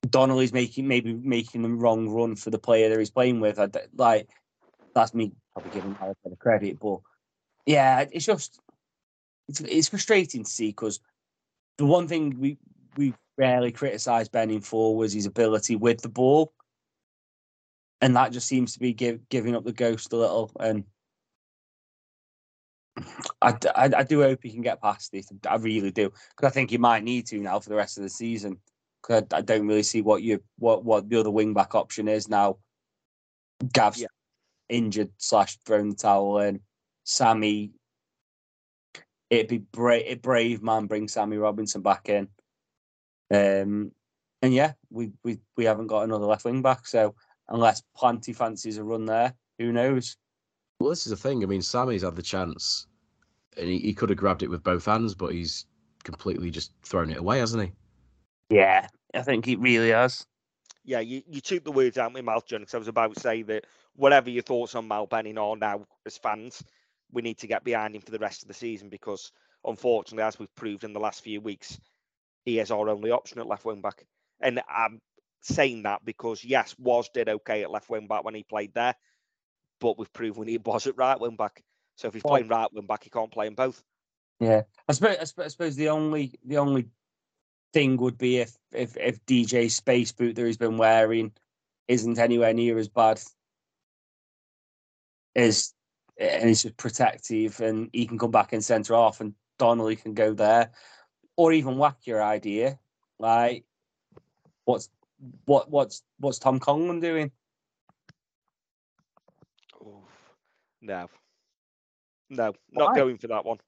Donnelly's 0.08 0.52
making 0.52 0.86
maybe 0.86 1.12
making 1.12 1.62
the 1.62 1.68
wrong 1.68 2.08
run 2.08 2.36
for 2.36 2.50
the 2.50 2.58
player 2.58 2.88
that 2.88 2.98
he's 2.98 3.10
playing 3.10 3.40
with. 3.40 3.58
I, 3.58 3.68
like 3.96 4.28
that's 4.94 5.14
me 5.14 5.32
probably 5.52 5.72
giving 5.72 5.94
him 5.94 5.98
a 6.02 6.14
bit 6.22 6.32
of 6.32 6.38
credit, 6.38 6.78
but 6.80 6.98
yeah, 7.66 8.04
it's 8.12 8.26
just 8.26 8.60
it's 9.48 9.60
it's 9.60 9.88
frustrating 9.88 10.44
to 10.44 10.50
see 10.50 10.68
because 10.68 11.00
the 11.78 11.86
one 11.86 12.08
thing 12.08 12.38
we 12.38 12.58
we 12.96 13.14
rarely 13.36 13.72
criticise 13.72 14.28
Benning 14.28 14.60
for 14.60 14.96
was 14.96 15.12
his 15.12 15.26
ability 15.26 15.76
with 15.76 16.00
the 16.00 16.08
ball, 16.08 16.52
and 18.00 18.14
that 18.16 18.32
just 18.32 18.46
seems 18.46 18.74
to 18.74 18.80
be 18.80 18.92
give, 18.92 19.28
giving 19.28 19.56
up 19.56 19.64
the 19.64 19.72
ghost 19.72 20.12
a 20.12 20.16
little. 20.16 20.50
And 20.60 20.84
I, 23.42 23.56
I, 23.74 23.90
I 23.96 24.02
do 24.04 24.22
hope 24.22 24.40
he 24.42 24.50
can 24.50 24.62
get 24.62 24.80
past 24.80 25.12
it. 25.14 25.26
I 25.48 25.56
really 25.56 25.90
do 25.90 26.10
because 26.10 26.48
I 26.48 26.50
think 26.50 26.70
he 26.70 26.78
might 26.78 27.02
need 27.02 27.26
to 27.26 27.38
now 27.40 27.58
for 27.58 27.68
the 27.68 27.76
rest 27.76 27.96
of 27.96 28.02
the 28.04 28.08
season. 28.08 28.58
Because 29.02 29.24
I, 29.32 29.38
I 29.38 29.40
don't 29.42 29.66
really 29.66 29.82
see 29.82 30.02
what 30.02 30.22
you 30.22 30.42
what 30.58 30.84
what 30.84 31.08
the 31.08 31.20
other 31.20 31.30
wing 31.30 31.54
back 31.54 31.74
option 31.74 32.08
is 32.08 32.28
now. 32.28 32.58
Gav's 33.72 34.00
Yeah. 34.00 34.08
injured 34.68 35.10
slash 35.18 35.58
thrown 35.66 35.90
the 35.90 35.96
towel 35.96 36.38
in. 36.38 36.60
Sammy, 37.04 37.72
it'd 39.30 39.48
be 39.48 39.58
brave. 39.58 40.22
Brave 40.22 40.62
man 40.62 40.86
bring 40.86 41.08
Sammy 41.08 41.36
Robinson 41.36 41.82
back 41.82 42.08
in. 42.08 42.28
Um, 43.30 43.92
and 44.42 44.54
yeah, 44.54 44.72
we 44.90 45.12
we 45.22 45.38
we 45.56 45.64
haven't 45.64 45.88
got 45.88 46.04
another 46.04 46.26
left 46.26 46.44
wing 46.44 46.62
back. 46.62 46.86
So 46.86 47.14
unless 47.48 47.82
Planty 47.96 48.32
fancies 48.32 48.78
a 48.78 48.84
run 48.84 49.04
there, 49.06 49.34
who 49.58 49.72
knows? 49.72 50.16
Well, 50.80 50.90
this 50.90 51.06
is 51.06 51.10
the 51.10 51.16
thing. 51.16 51.42
I 51.42 51.46
mean, 51.46 51.62
Sammy's 51.62 52.02
had 52.02 52.16
the 52.16 52.22
chance, 52.22 52.86
and 53.56 53.68
he, 53.68 53.78
he 53.78 53.94
could 53.94 54.10
have 54.10 54.18
grabbed 54.18 54.42
it 54.42 54.50
with 54.50 54.62
both 54.62 54.84
hands, 54.86 55.14
but 55.14 55.32
he's 55.32 55.66
completely 56.04 56.50
just 56.50 56.72
thrown 56.84 57.10
it 57.10 57.18
away, 57.18 57.38
hasn't 57.38 57.62
he? 57.64 57.72
Yeah, 58.50 58.88
I 59.14 59.22
think 59.22 59.46
he 59.46 59.56
really 59.56 59.90
has. 59.90 60.26
yeah, 60.84 61.00
you, 61.00 61.22
you 61.26 61.40
took 61.40 61.64
the 61.64 61.72
words 61.72 61.98
out 61.98 62.08
of 62.08 62.12
my 62.12 62.20
mouth, 62.20 62.46
John, 62.46 62.60
because 62.60 62.74
I 62.74 62.78
was 62.78 62.88
about 62.88 63.14
to 63.14 63.20
say 63.20 63.42
that 63.42 63.66
whatever 63.96 64.30
your 64.30 64.42
thoughts 64.42 64.74
on 64.74 64.88
Mal 64.88 65.06
Benning 65.06 65.38
are 65.38 65.56
now 65.56 65.86
as 66.06 66.18
fans, 66.18 66.62
we 67.12 67.22
need 67.22 67.38
to 67.38 67.46
get 67.46 67.64
behind 67.64 67.94
him 67.94 68.02
for 68.02 68.10
the 68.10 68.18
rest 68.18 68.42
of 68.42 68.48
the 68.48 68.54
season 68.54 68.88
because, 68.90 69.32
unfortunately, 69.64 70.24
as 70.24 70.38
we've 70.38 70.54
proved 70.54 70.84
in 70.84 70.92
the 70.92 71.00
last 71.00 71.22
few 71.22 71.40
weeks, 71.40 71.78
he 72.44 72.58
is 72.58 72.70
our 72.70 72.88
only 72.90 73.10
option 73.10 73.38
at 73.38 73.46
left 73.46 73.64
wing 73.64 73.80
back. 73.80 74.04
And 74.40 74.60
I'm 74.68 75.00
saying 75.40 75.84
that 75.84 76.04
because, 76.04 76.44
yes, 76.44 76.74
Was 76.78 77.08
did 77.08 77.28
okay 77.28 77.62
at 77.62 77.70
left 77.70 77.88
wing 77.88 78.06
back 78.06 78.24
when 78.24 78.34
he 78.34 78.42
played 78.42 78.74
there, 78.74 78.94
but 79.80 79.98
we've 79.98 80.12
proven 80.12 80.48
he 80.48 80.58
was 80.58 80.86
at 80.86 80.96
right 80.96 81.18
wing 81.18 81.36
back. 81.36 81.62
So 81.96 82.08
if 82.08 82.14
he's 82.14 82.22
playing 82.22 82.48
right 82.48 82.72
wing 82.72 82.86
back, 82.86 83.04
he 83.04 83.10
can't 83.10 83.30
play 83.30 83.46
in 83.46 83.54
both. 83.54 83.82
Yeah, 84.40 84.62
I 84.88 84.92
suppose, 84.92 85.34
I 85.38 85.48
suppose 85.48 85.76
the 85.76 85.90
only 85.90 86.34
the 86.44 86.58
only 86.58 86.86
thing 87.72 87.96
would 87.98 88.18
be 88.18 88.38
if 88.38 88.56
if 88.72 88.96
if 88.96 89.24
DJ 89.26 89.70
space 89.70 90.12
boot 90.12 90.36
that 90.36 90.46
he's 90.46 90.56
been 90.56 90.78
wearing 90.78 91.32
isn't 91.88 92.18
anywhere 92.18 92.54
near 92.54 92.78
as 92.78 92.88
bad 92.88 93.20
as 95.36 95.74
and 96.18 96.48
it's 96.48 96.62
just 96.62 96.76
protective 96.76 97.60
and 97.60 97.90
he 97.92 98.06
can 98.06 98.18
come 98.18 98.30
back 98.30 98.52
in 98.52 98.62
centre 98.62 98.94
off 98.94 99.20
and 99.20 99.34
Donnelly 99.58 99.96
can 99.96 100.14
go 100.14 100.32
there. 100.32 100.70
Or 101.36 101.52
even 101.52 101.78
whack 101.78 101.96
your 102.04 102.22
idea. 102.22 102.78
Like 103.18 103.64
what's 104.64 104.88
what 105.44 105.70
what's 105.70 106.02
what's 106.18 106.38
Tom 106.38 106.60
Conlon 106.60 107.00
doing? 107.00 107.32
No. 110.84 111.08
No, 112.28 112.52
not 112.70 112.90
Why? 112.90 112.94
going 112.96 113.16
for 113.18 113.28
that 113.28 113.44
one. 113.44 113.58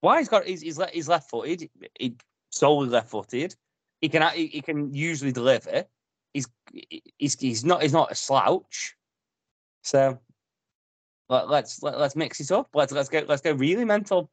Why 0.00 0.18
he's 0.18 0.28
got 0.28 0.44
he's 0.46 0.60
he's, 0.62 0.78
le- 0.78 0.90
he's 0.92 1.08
left 1.08 1.28
footed. 1.28 1.68
He 1.98 2.14
solely 2.50 2.88
left 2.88 3.10
footed. 3.10 3.54
He 4.00 4.08
can 4.08 4.30
he, 4.34 4.46
he 4.46 4.62
can 4.62 4.94
usually 4.94 5.32
deliver. 5.32 5.84
He's 6.32 6.46
he's 7.18 7.38
he's 7.38 7.64
not 7.64 7.82
he's 7.82 7.92
not 7.92 8.12
a 8.12 8.14
slouch. 8.14 8.96
So 9.82 10.18
let, 11.28 11.48
let's 11.48 11.82
let, 11.82 11.98
let's 11.98 12.16
mix 12.16 12.40
it 12.40 12.52
up. 12.52 12.68
Let's 12.72 12.92
let's 12.92 13.08
go 13.08 13.24
let's 13.26 13.42
go 13.42 13.52
really 13.52 13.84
mental. 13.84 14.30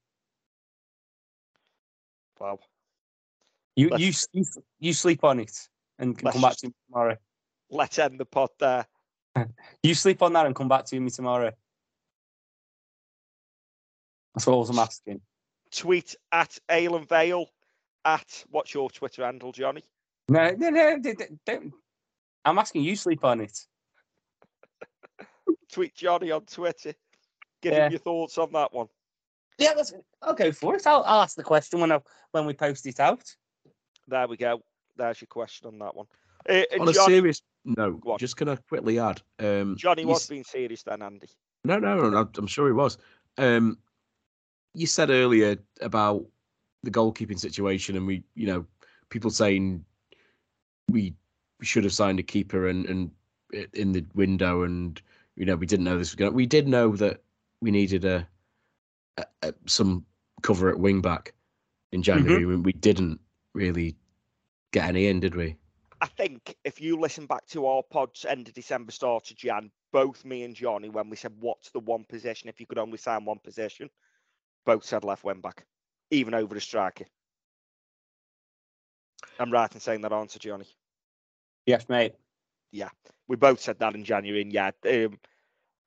Wow. 2.39 2.59
You 3.75 3.89
Let's- 3.89 4.27
you 4.31 4.43
you, 4.79 4.93
sleep 4.93 5.23
on 5.23 5.39
it 5.39 5.69
and 5.99 6.17
come 6.17 6.41
back 6.41 6.55
to 6.57 6.67
me 6.67 6.73
tomorrow. 6.87 7.15
Let's 7.69 7.97
end 7.99 8.19
the 8.19 8.25
pot 8.25 8.51
there. 8.59 8.85
You 9.83 9.93
sleep 9.93 10.21
on 10.23 10.33
that 10.33 10.45
and 10.45 10.55
come 10.55 10.67
back 10.67 10.85
to 10.85 10.99
me 10.99 11.09
tomorrow. 11.11 11.51
That's 14.37 14.47
all 14.47 14.63
I'm 14.69 14.77
asking. 14.77 15.19
Tweet 15.71 16.15
at 16.31 16.59
Alan 16.69 17.05
Vale 17.05 17.47
at 18.05 18.43
what's 18.51 18.71
your 18.71 18.87
Twitter 18.91 19.25
handle, 19.25 19.51
Johnny? 19.51 19.81
No, 20.29 20.51
no, 20.51 20.69
no, 20.69 20.99
d- 20.99 21.13
d- 21.13 21.25
don't. 21.43 21.73
I'm 22.45 22.59
asking 22.59 22.83
you 22.83 22.95
sleep 22.95 23.25
on 23.25 23.41
it. 23.41 23.57
Tweet 25.71 25.95
Johnny 25.95 26.29
on 26.29 26.41
Twitter. 26.45 26.93
Give 27.63 27.73
Yeah. 27.73 27.87
him 27.87 27.93
your 27.93 27.99
thoughts 27.99 28.37
on 28.37 28.51
that 28.51 28.71
one. 28.71 28.87
Yeah, 29.57 29.73
that's, 29.73 29.91
I'll 30.21 30.35
go 30.35 30.51
for 30.51 30.75
it. 30.75 30.85
I'll, 30.85 31.01
I'll 31.03 31.21
ask 31.23 31.35
the 31.35 31.43
question 31.43 31.79
when 31.79 31.91
I, 31.91 31.99
when 32.31 32.45
we 32.45 32.53
post 32.53 32.85
it 32.85 32.99
out. 32.99 33.23
There 34.07 34.27
we 34.27 34.37
go. 34.37 34.61
There's 34.97 35.19
your 35.19 35.27
question 35.29 35.65
on 35.67 35.79
that 35.79 35.95
one. 35.95 36.05
Uh, 36.47 36.61
and 36.71 36.81
On 36.81 36.89
a 36.89 36.93
serious 36.93 37.41
note, 37.65 38.01
Go 38.01 38.17
just 38.19 38.37
gonna 38.37 38.57
quickly 38.69 38.99
add. 38.99 39.19
Um, 39.39 39.75
Johnny 39.79 40.03
you 40.03 40.09
was 40.09 40.21
s- 40.21 40.29
being 40.29 40.43
serious 40.43 40.83
then, 40.83 41.01
Andy. 41.01 41.27
No, 41.63 41.79
no, 41.79 42.07
no, 42.07 42.29
I'm 42.37 42.45
sure 42.47 42.67
he 42.67 42.73
was. 42.73 42.99
Um, 43.39 43.79
you 44.73 44.87
said 44.87 45.09
earlier 45.09 45.57
about 45.81 46.25
the 46.83 46.91
goalkeeping 46.91 47.39
situation, 47.39 47.95
and 47.95 48.05
we, 48.05 48.23
you 48.35 48.47
know, 48.47 48.65
people 49.09 49.31
saying 49.31 49.83
we 50.89 51.13
should 51.61 51.83
have 51.83 51.93
signed 51.93 52.19
a 52.19 52.23
keeper 52.23 52.67
and 52.67 52.85
and 52.85 53.11
in 53.73 53.91
the 53.91 54.05
window, 54.13 54.63
and 54.63 55.01
you 55.35 55.45
know, 55.45 55.55
we 55.55 55.65
didn't 55.65 55.85
know 55.85 55.97
this 55.97 56.11
was 56.11 56.15
going. 56.15 56.31
to 56.31 56.35
We 56.35 56.45
did 56.45 56.67
know 56.67 56.95
that 56.95 57.21
we 57.61 57.71
needed 57.71 58.05
a, 58.05 58.27
a, 59.17 59.25
a 59.43 59.53
some 59.65 60.05
cover 60.41 60.69
at 60.69 60.79
wing 60.79 61.01
back 61.01 61.33
in 61.91 62.01
mm-hmm. 62.01 62.03
January. 62.03 62.45
when 62.45 62.63
We 62.63 62.73
didn't 62.73 63.19
really 63.53 63.95
get 64.71 64.89
any 64.89 65.07
in, 65.07 65.19
did 65.19 65.35
we? 65.35 65.55
I 65.99 66.05
think 66.05 66.55
if 66.63 66.79
you 66.79 66.99
listen 66.99 67.25
back 67.25 67.47
to 67.47 67.65
our 67.65 67.81
pods 67.81 68.25
end 68.25 68.47
of 68.47 68.53
December, 68.53 68.91
start 68.91 69.31
of 69.31 69.37
Jan, 69.37 69.71
both 69.91 70.25
me 70.25 70.43
and 70.43 70.55
Johnny, 70.55 70.89
when 70.89 71.09
we 71.09 71.15
said 71.15 71.33
what's 71.39 71.71
the 71.71 71.79
one 71.79 72.03
position 72.03 72.49
if 72.49 72.59
you 72.59 72.67
could 72.67 72.77
only 72.77 72.97
sign 72.97 73.25
one 73.25 73.39
position, 73.39 73.89
both 74.67 74.83
said 74.83 75.03
left 75.05 75.23
wing 75.23 75.39
back, 75.39 75.65
even 76.11 76.33
over 76.35 76.53
the 76.53 76.61
striker. 76.61 77.05
I'm 79.39 79.49
right 79.49 79.73
in 79.73 79.79
saying 79.79 80.01
that 80.01 80.11
answer, 80.11 80.37
Johnny. 80.37 80.67
Yes, 81.65 81.87
mate. 81.89 82.13
Yeah, 82.71 82.89
we 83.27 83.37
both 83.37 83.61
said 83.61 83.79
that 83.79 83.95
in 83.95 84.03
January, 84.03 84.41
and 84.41 84.51
yeah. 84.51 84.71
Um, 84.85 85.17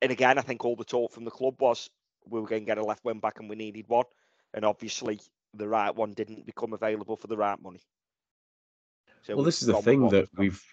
and 0.02 0.10
again, 0.10 0.38
I 0.38 0.40
think 0.40 0.64
all 0.64 0.76
the 0.76 0.84
talk 0.84 1.12
from 1.12 1.24
the 1.24 1.30
club 1.30 1.60
was 1.60 1.90
we 2.26 2.40
were 2.40 2.46
going 2.46 2.62
to 2.62 2.66
get 2.66 2.78
a 2.78 2.84
left 2.84 3.04
wing 3.04 3.20
back 3.20 3.38
and 3.38 3.50
we 3.50 3.56
needed 3.56 3.84
one, 3.86 4.06
and 4.54 4.64
obviously 4.64 5.20
the 5.54 5.68
right 5.68 5.94
one 5.94 6.14
didn't 6.14 6.46
become 6.46 6.72
available 6.72 7.16
for 7.16 7.26
the 7.26 7.36
right 7.36 7.60
money. 7.62 7.82
So 9.22 9.36
well, 9.36 9.44
this 9.44 9.60
is 9.60 9.68
the 9.68 9.82
thing 9.82 10.08
that 10.08 10.28
we've 10.36 10.52
we've 10.52 10.64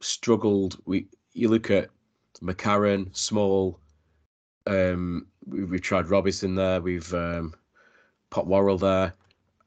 struggled. 0.00 0.78
We 0.86 1.08
you 1.32 1.48
look 1.48 1.70
at 1.72 1.90
McCarran, 2.40 3.14
Small. 3.16 3.80
Um, 4.66 5.26
we, 5.46 5.64
we've 5.64 5.82
tried 5.82 6.08
Robinson 6.08 6.54
there. 6.54 6.80
We've 6.80 7.12
um, 7.14 7.54
Pot 8.30 8.46
there. 8.80 9.14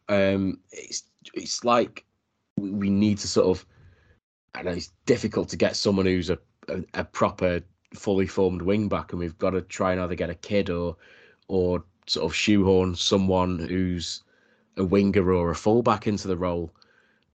Um, 0.10 0.60
it's 0.72 1.04
it's 1.34 1.64
like 1.64 2.06
we, 2.58 2.72
we 2.72 2.90
need 2.90 3.18
to 3.20 3.28
sort 3.28 3.48
of. 3.48 3.66
I 4.56 4.64
know 4.64 4.72
it's 4.72 4.92
difficult 5.06 5.50
to 5.50 5.58
get 5.58 5.76
someone 5.76 6.08
who's 6.08 6.30
a, 6.30 6.40
a, 6.68 6.84
a 6.96 7.04
proper, 7.04 7.62
fully 7.94 8.26
formed 8.28 8.62
wing 8.62 8.90
back, 8.90 9.12
and 9.12 9.20
we've 9.20 9.38
got 9.38 9.52
to 9.52 9.62
try 9.62 9.92
and 9.92 10.02
either 10.02 10.16
get 10.16 10.30
a 10.30 10.36
kid 10.36 10.70
or 10.70 10.98
or 11.48 11.84
sort 12.08 12.26
of 12.26 12.36
shoehorn 12.36 12.96
someone 12.96 13.60
who's 13.60 14.24
a 14.78 14.84
winger 14.84 15.32
or 15.32 15.52
a 15.52 15.56
fullback 15.56 16.08
into 16.08 16.28
the 16.28 16.38
role, 16.38 16.74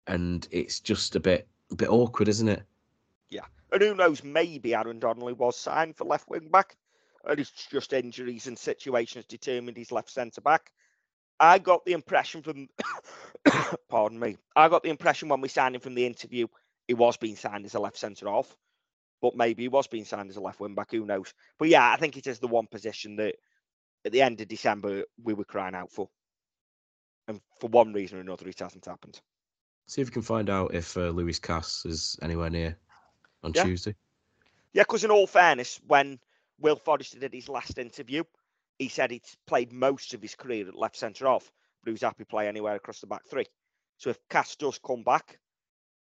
and 0.06 0.48
it's 0.50 0.80
just 0.80 1.16
a 1.16 1.20
bit 1.20 1.46
a 1.70 1.76
bit 1.76 1.88
awkward, 1.88 2.28
isn't 2.28 2.48
it? 2.48 2.62
Yeah, 3.30 3.46
and 3.72 3.82
who 3.82 3.94
knows, 3.94 4.24
maybe 4.24 4.74
Aaron 4.74 4.98
Donnelly 4.98 5.32
was 5.32 5.56
signed 5.56 5.96
for 5.96 6.04
left 6.04 6.28
wing 6.28 6.48
back, 6.50 6.76
and 7.26 7.40
it's 7.40 7.50
just 7.70 7.92
injuries 7.92 8.46
and 8.46 8.58
situations 8.58 9.24
determined 9.26 9.76
he's 9.76 9.92
left 9.92 10.10
centre 10.10 10.40
back. 10.40 10.72
I 11.40 11.58
got 11.58 11.84
the 11.84 11.92
impression 11.92 12.42
from, 12.42 12.68
pardon 13.88 14.18
me, 14.18 14.36
I 14.54 14.68
got 14.68 14.82
the 14.82 14.90
impression 14.90 15.28
when 15.28 15.40
we 15.40 15.48
signed 15.48 15.74
him 15.74 15.80
from 15.80 15.94
the 15.94 16.06
interview, 16.06 16.46
he 16.86 16.94
was 16.94 17.16
being 17.16 17.36
signed 17.36 17.64
as 17.64 17.74
a 17.74 17.80
left 17.80 17.96
centre 17.96 18.28
off, 18.28 18.56
but 19.20 19.36
maybe 19.36 19.62
he 19.62 19.68
was 19.68 19.86
being 19.86 20.04
signed 20.04 20.30
as 20.30 20.36
a 20.36 20.40
left 20.40 20.60
wing 20.60 20.74
back. 20.74 20.90
Who 20.90 21.04
knows? 21.04 21.32
But 21.58 21.68
yeah, 21.68 21.90
I 21.90 21.96
think 21.96 22.16
it 22.16 22.26
is 22.26 22.38
the 22.38 22.48
one 22.48 22.66
position 22.66 23.16
that 23.16 23.36
at 24.04 24.12
the 24.12 24.22
end 24.22 24.40
of 24.40 24.48
December 24.48 25.04
we 25.22 25.34
were 25.34 25.44
crying 25.44 25.74
out 25.74 25.90
for, 25.90 26.08
and 27.26 27.40
for 27.58 27.68
one 27.68 27.92
reason 27.92 28.18
or 28.18 28.20
another, 28.20 28.48
it 28.48 28.58
hasn't 28.58 28.84
happened. 28.84 29.20
See 29.86 30.02
if 30.02 30.08
we 30.08 30.12
can 30.12 30.22
find 30.22 30.48
out 30.48 30.74
if 30.74 30.96
uh, 30.96 31.08
Lewis 31.08 31.38
Cass 31.38 31.84
is 31.84 32.18
anywhere 32.22 32.50
near 32.50 32.76
on 33.42 33.52
Yeah. 33.54 33.64
Tuesday. 33.64 33.94
Yeah, 34.72 34.82
because 34.82 35.04
in 35.04 35.10
all 35.10 35.26
fairness, 35.26 35.80
when 35.86 36.18
Will 36.64 36.76
Forrester 36.76 37.18
did 37.18 37.34
his 37.34 37.50
last 37.50 37.76
interview, 37.76 38.24
he 38.78 38.88
said 38.88 39.10
he'd 39.10 39.20
played 39.46 39.70
most 39.70 40.14
of 40.14 40.22
his 40.22 40.34
career 40.34 40.66
at 40.66 40.74
left 40.74 40.96
centre 40.96 41.26
off, 41.26 41.52
but 41.82 41.90
he 41.90 41.92
was 41.92 42.00
happy 42.00 42.24
to 42.24 42.26
play 42.26 42.48
anywhere 42.48 42.74
across 42.74 43.00
the 43.00 43.06
back 43.06 43.26
three. 43.28 43.44
So 43.98 44.08
if 44.08 44.18
Cass 44.30 44.56
does 44.56 44.78
come 44.78 45.02
back, 45.02 45.38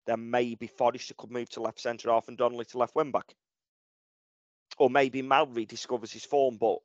then 0.05 0.31
maybe 0.31 0.67
Forrester 0.67 1.15
could 1.17 1.31
move 1.31 1.49
to 1.51 1.63
left 1.63 1.81
centre 1.81 2.11
off 2.11 2.29
and 2.29 2.37
Donnelly 2.37 2.67
to 2.67 2.79
left 2.79 2.95
wing 2.95 3.11
back. 3.11 3.35
Or 4.77 4.91
maybe 4.91 5.23
Mallory 5.23 5.65
discovers 5.65 6.13
his 6.13 6.27
form, 6.27 6.59
but 6.59 6.77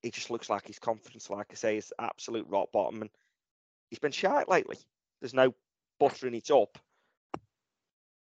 he 0.00 0.10
just 0.10 0.30
looks 0.30 0.48
like 0.48 0.66
his 0.66 0.78
confidence, 0.78 1.28
like 1.28 1.48
I 1.50 1.56
say, 1.56 1.76
is 1.76 1.92
absolute 1.98 2.46
rock 2.48 2.72
bottom. 2.72 3.02
And 3.02 3.10
he's 3.90 3.98
been 3.98 4.12
shy 4.12 4.44
lately. 4.48 4.78
There's 5.20 5.34
no 5.34 5.54
buttering 6.00 6.36
it 6.36 6.50
up. 6.50 6.78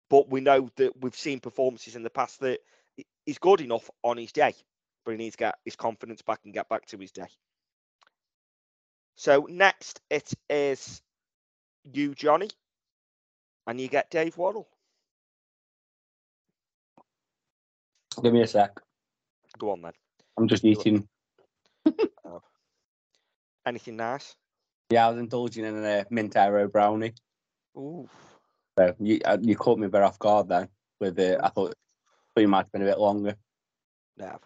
But 0.10 0.30
we 0.30 0.40
know 0.40 0.70
that 0.78 0.94
we've 1.02 1.14
seen 1.14 1.42
performances 1.42 1.98
in 1.98 2.04
the 2.04 2.10
past 2.10 2.40
that 2.40 2.62
he's 3.26 3.38
good 3.38 3.62
enough 3.62 3.90
on 4.04 4.18
his 4.18 4.32
day, 4.32 4.54
but 5.04 5.12
he 5.12 5.18
needs 5.18 5.36
to 5.36 5.40
get 5.44 5.56
his 5.66 5.76
confidence 5.76 6.22
back 6.22 6.40
and 6.46 6.54
get 6.54 6.70
back 6.70 6.86
to 6.88 6.98
his 6.98 7.12
day. 7.12 7.28
So 9.16 9.48
next 9.50 10.02
it 10.10 10.34
is 10.50 11.02
you, 11.84 12.14
Johnny, 12.14 12.50
and 13.68 13.80
you 13.80 13.88
get 13.88 14.10
Dave 14.10 14.38
Worrall. 14.38 14.68
Give 18.22 18.34
me 18.34 18.42
a 18.42 18.48
sec. 18.48 18.80
Go 19.58 19.72
on 19.72 19.82
then. 19.82 19.94
I'm 20.38 20.48
just 20.48 20.66
eating. 20.66 21.08
Anything 23.66 23.98
nice? 23.98 24.36
Yeah, 24.90 25.08
I 25.08 25.10
was 25.10 25.20
indulging 25.20 25.66
in 25.66 25.84
a 25.84 26.06
mint 26.10 26.36
Aero 26.36 26.68
brownie. 26.68 27.14
Ooh. 27.78 28.08
So 28.78 28.94
you 29.00 29.20
uh, 29.26 29.38
you 29.42 29.56
caught 29.56 29.80
me 29.80 29.88
a 29.88 29.90
bit 29.90 30.04
off 30.04 30.20
guard 30.20 30.50
then. 30.50 30.68
With 31.00 31.20
it, 31.20 31.40
I 31.42 31.50
thought, 31.50 31.74
thought 32.36 32.42
you 32.42 32.48
might 32.48 32.66
have 32.66 32.72
been 32.72 32.82
a 32.82 32.86
bit 32.86 33.00
longer. 33.00 33.36
No. 34.18 34.38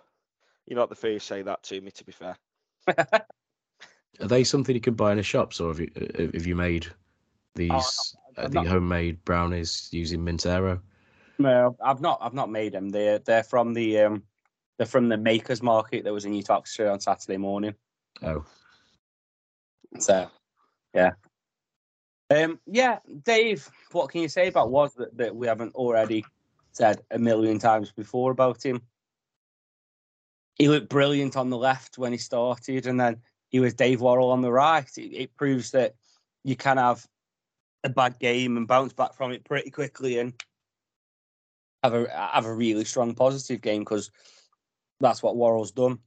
You're 0.68 0.78
not 0.78 0.90
the 0.90 0.96
first 0.96 1.28
to 1.28 1.34
say 1.34 1.42
that 1.42 1.64
to 1.64 1.82
me, 1.82 1.92
to 1.92 2.04
be 2.06 2.12
fair. 2.12 2.38
Are 2.88 4.28
they 4.28 4.44
something 4.44 4.76
you 4.76 4.82
can 4.82 4.94
buy 4.94 5.12
in 5.12 5.20
a 5.20 5.24
shops, 5.24 5.60
or 5.60 5.70
have 5.70 5.80
you 5.80 5.90
uh, 5.96 6.24
have 6.34 6.46
you 6.46 6.56
made 6.56 6.88
these 7.56 7.72
uh, 8.38 8.44
I'm 8.44 8.52
the 8.52 8.62
not- 8.62 8.68
homemade 8.68 9.24
brownies 9.26 9.90
using 9.92 10.24
Mint 10.24 10.46
Aero? 10.46 10.82
No, 11.40 11.76
I've 11.84 12.02
not. 12.02 12.20
I've 12.22 12.34
not 12.34 12.52
made 12.52 12.74
them. 12.74 12.90
They're 12.90 13.20
they're 13.20 13.44
from 13.44 13.74
the 13.74 14.00
um, 14.00 14.24
they're 14.78 14.86
from 14.86 15.10
the 15.10 15.18
makers 15.18 15.64
market 15.64 16.04
that 16.04 16.14
was 16.14 16.26
in 16.26 16.34
East 16.34 16.50
Oxford 16.50 16.90
on 16.90 17.00
Saturday 17.00 17.38
morning. 17.38 17.74
Oh, 18.22 18.44
So, 19.98 20.30
yeah. 20.94 21.12
Um, 22.30 22.60
yeah, 22.68 23.00
Dave. 23.24 23.68
What 23.92 24.10
can 24.10 24.22
you 24.22 24.28
say 24.28 24.50
about 24.50 24.70
was 24.70 24.94
that, 24.96 25.16
that 25.18 25.36
we 25.36 25.48
haven't 25.48 25.76
already 25.76 26.26
said 26.72 27.02
a 27.12 27.20
million 27.20 27.60
times 27.60 27.92
before 27.92 28.32
about 28.32 28.64
him? 28.64 28.82
He 30.56 30.68
looked 30.68 30.90
brilliant 30.90 31.38
on 31.38 31.50
the 31.50 31.58
left 31.58 31.98
when 31.98 32.12
he 32.12 32.18
started, 32.18 32.86
and 32.86 33.00
then 33.00 33.22
he 33.50 33.60
was 33.60 33.74
Dave 33.74 34.02
Worrall 34.02 34.32
on 34.32 34.42
the 34.42 34.52
right. 34.52 34.90
It, 34.98 35.14
it 35.14 35.38
proves 35.38 35.72
that 35.72 35.96
you 36.44 36.56
can 36.56 36.78
have 36.78 37.06
a 37.84 37.90
bad 37.90 38.20
game 38.20 38.58
and 38.58 38.68
bounce 38.68 38.94
back 38.94 39.14
from 39.14 39.32
it 39.32 39.46
pretty 39.46 39.70
quickly 39.72 40.20
and 40.20 40.34
have 41.84 41.94
a 41.94 42.10
have 42.10 42.46
a 42.46 42.54
really 42.54 42.84
strong 42.84 43.14
positive 43.16 43.62
game 43.62 43.82
because 43.82 44.12
that's 45.00 45.24
what 45.24 45.38
Worrall's 45.38 45.72
done. 45.72 46.00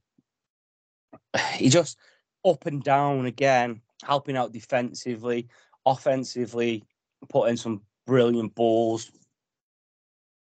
He 1.55 1.69
just 1.69 1.97
up 2.45 2.65
and 2.65 2.83
down 2.83 3.25
again, 3.25 3.81
helping 4.03 4.37
out 4.37 4.51
defensively, 4.51 5.47
offensively, 5.85 6.83
putting 7.29 7.57
some 7.57 7.81
brilliant 8.05 8.53
balls. 8.55 9.11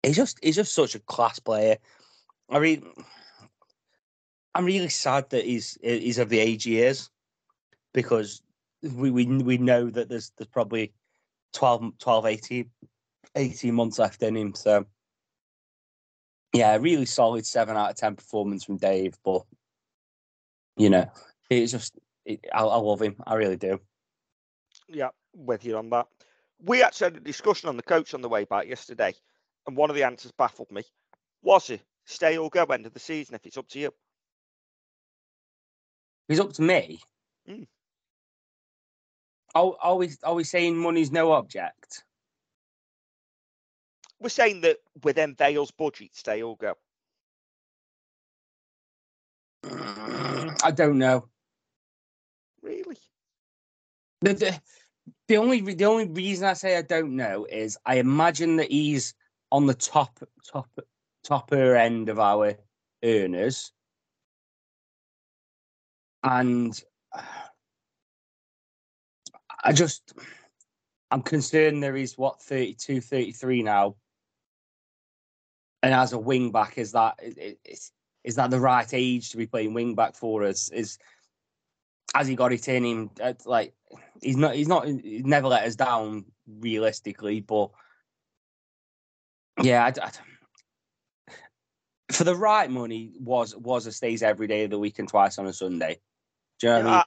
He's 0.04 0.18
just 0.18 0.38
he's 0.44 0.58
just 0.58 0.74
such 0.74 0.96
a 0.96 1.00
class 1.00 1.40
player. 1.40 1.78
I 2.50 2.60
mean, 2.60 2.86
I'm 4.54 4.66
really 4.66 4.90
sad 4.90 5.30
that 5.32 5.46
he's 5.46 5.78
he's 5.82 6.20
of 6.20 6.30
the 6.30 6.40
age 6.40 6.66
he 6.66 6.80
is 6.80 7.10
because 7.94 8.42
we 8.82 9.12
we 9.12 9.26
we 9.26 9.58
know 9.58 9.90
that 9.90 10.10
there's 10.10 10.32
there's 10.38 10.50
probably 10.50 10.94
12, 11.54 11.98
12 12.00 12.26
18, 12.26 12.70
18 13.36 13.74
months 13.74 14.00
left 14.00 14.22
in 14.22 14.36
him. 14.36 14.54
So 14.54 14.86
yeah, 16.54 16.76
really 16.78 17.06
solid 17.06 17.46
seven 17.46 17.78
out 17.78 17.92
of 17.92 17.96
ten 17.96 18.16
performance 18.16 18.64
from 18.64 18.78
Dave. 18.78 19.18
But 19.24 19.44
you 20.78 20.90
know, 20.90 21.10
it's 21.50 21.72
just 21.72 21.98
it, 22.26 22.46
I, 22.54 22.62
I 22.62 22.78
love 22.78 23.02
him. 23.02 23.16
I 23.26 23.36
really 23.36 23.58
do. 23.58 23.80
Yeah, 24.88 25.10
with 25.34 25.66
you 25.66 25.78
on 25.78 25.90
that. 25.92 26.08
We 26.62 26.84
actually 26.84 27.06
had 27.06 27.18
a 27.18 27.20
discussion 27.20 27.70
on 27.70 27.78
the 27.78 27.84
coach 27.84 28.14
on 28.14 28.22
the 28.22 28.30
way 28.30 28.46
back 28.46 28.68
yesterday, 28.68 29.14
and 29.68 29.78
one 29.78 29.90
of 29.90 29.96
the 29.96 30.04
answers 30.04 30.32
baffled 30.32 30.72
me. 30.72 30.84
Was 31.42 31.68
he? 31.68 31.82
stay 32.06 32.38
or 32.38 32.50
go 32.50 32.64
end 32.66 32.86
of 32.86 32.94
the 32.94 33.00
season 33.00 33.36
if 33.36 33.46
it's 33.46 33.58
up 33.58 33.68
to 33.70 33.80
you? 33.80 33.94
He's 36.28 36.40
up 36.40 36.54
to 36.54 36.62
me. 36.62 37.00
Mm. 37.50 37.68
Are, 39.56 39.74
are 39.82 39.96
we 39.96 40.10
are 40.24 40.34
we 40.34 40.44
saying 40.44 40.78
money's 40.78 41.12
no 41.12 41.32
object? 41.34 42.04
We're 44.20 44.30
saying 44.30 44.62
that 44.62 44.78
within 45.04 45.36
Vale's 45.36 45.72
budget, 45.72 46.16
stay 46.16 46.42
or 46.42 46.56
go. 46.58 46.76
I 49.66 50.72
don't 50.74 50.98
know. 50.98 51.28
Really? 52.62 52.98
The, 54.22 54.34
the, 54.34 54.62
the 55.28 55.38
only 55.38 55.60
the 55.60 55.86
only 55.86 56.08
reason 56.08 56.48
I 56.48 56.54
say 56.54 56.78
I 56.78 56.82
don't 56.82 57.18
know 57.18 57.46
is 57.50 57.78
I 57.86 57.96
imagine 57.96 58.56
that 58.58 58.72
he's 58.72 59.14
on 59.54 59.68
the 59.68 59.74
top 59.76 60.20
top 60.52 60.68
topper 61.24 61.76
end 61.76 62.10
of 62.10 62.20
our 62.20 62.56
earners, 63.04 63.72
and 66.24 66.84
I 69.64 69.72
just 69.72 70.14
I'm 71.12 71.22
concerned 71.22 71.84
there 71.84 71.96
is 71.96 72.18
what 72.18 72.42
32, 72.42 73.00
33 73.00 73.62
now, 73.62 73.96
and 75.84 75.94
as 75.94 76.14
a 76.14 76.18
wing 76.18 76.52
back, 76.52 76.80
is 76.80 76.92
that 76.94 77.20
is, 77.22 77.92
is, 78.24 78.36
that 78.36 78.50
the 78.50 78.60
right 78.60 78.92
age 78.92 79.30
to 79.30 79.38
be 79.38 79.46
playing 79.46 79.76
wing 79.76 79.94
back 79.94 80.16
for 80.16 80.44
us? 80.44 80.70
Is 80.70 80.98
has 82.16 82.28
he 82.28 82.36
got 82.36 82.54
it 82.54 82.68
in 82.68 82.84
him? 82.84 83.12
Like 83.46 83.76
he's 84.20 84.36
not, 84.36 84.56
he's 84.56 84.68
not, 84.68 84.88
he's 84.88 85.26
never 85.26 85.48
let 85.48 85.66
us 85.66 85.76
down 85.76 86.26
realistically, 86.48 87.40
but 87.40 87.70
yeah, 89.62 89.84
I 89.84 90.06
I 90.06 90.12
for 92.12 92.24
the 92.24 92.36
right 92.36 92.70
money 92.70 93.12
was 93.20 93.56
was 93.56 93.86
a 93.88 93.92
stays 93.92 94.24
every 94.24 94.48
day 94.48 94.64
of 94.64 94.70
the 94.70 94.80
week 94.80 95.00
and 95.00 95.08
twice 95.08 95.38
on 95.38 95.48
a 95.48 95.54
Sunday. 95.54 96.00
Do 96.60 96.68
you 96.68 96.74
know 96.74 96.80
what 96.80 96.86
I 96.86 96.90
mean? 96.90 97.04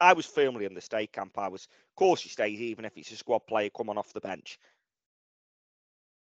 I, 0.00 0.10
I 0.10 0.12
was 0.12 0.26
firmly 0.26 0.64
in 0.64 0.74
the 0.74 0.80
stay 0.80 1.06
camp. 1.06 1.38
I 1.38 1.48
was, 1.48 1.64
of 1.64 1.96
course, 1.96 2.20
he 2.20 2.28
stays 2.28 2.60
even 2.60 2.84
if 2.84 2.96
it's 2.96 3.10
a 3.12 3.16
squad 3.16 3.40
player 3.40 3.70
coming 3.70 3.98
off 3.98 4.12
the 4.12 4.20
bench. 4.20 4.58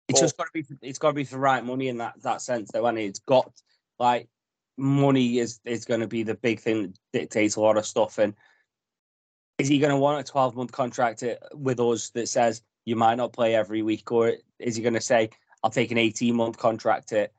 It's 0.08 0.20
just 0.20 0.38
got 0.38 0.48
to 0.48 0.52
be. 0.54 0.66
It's 0.82 1.00
got 1.00 1.10
to 1.10 1.14
be 1.14 1.24
for 1.24 1.38
right 1.38 1.64
money 1.64 1.88
in 1.88 1.98
that 1.98 2.22
that 2.24 2.42
sense, 2.42 2.70
though. 2.72 2.86
And 2.86 2.98
it's 2.98 3.20
got 3.20 3.52
like 4.00 4.28
money 4.78 5.40
is 5.40 5.60
is 5.64 5.86
going 5.86 6.02
to 6.02 6.08
be 6.08 6.24
the 6.24 6.36
big 6.36 6.60
thing 6.60 6.82
that 6.82 6.94
dictates 7.14 7.56
a 7.56 7.62
lot 7.62 7.78
of 7.78 7.86
stuff. 7.86 8.18
And 8.18 8.34
is 9.58 9.68
he 9.68 9.80
going 9.80 9.92
to 9.92 9.98
want 9.98 10.20
a 10.20 10.30
twelve 10.30 10.56
month 10.56 10.72
contract 10.72 11.24
uh, 11.24 11.36
with 11.54 11.80
us 11.80 12.10
that 12.10 12.28
says 12.28 12.62
you 12.84 12.96
might 12.96 13.16
not 13.16 13.32
play 13.32 13.56
every 13.56 13.84
week, 13.84 14.12
or 14.12 14.34
is 14.60 14.76
he 14.76 14.82
going 14.82 14.96
to 14.96 15.02
say 15.02 15.30
I'll 15.64 15.72
take 15.72 15.92
an 15.92 15.98
eighteen 15.98 16.36
month 16.36 16.58
contract 16.58 17.14
at 17.14 17.32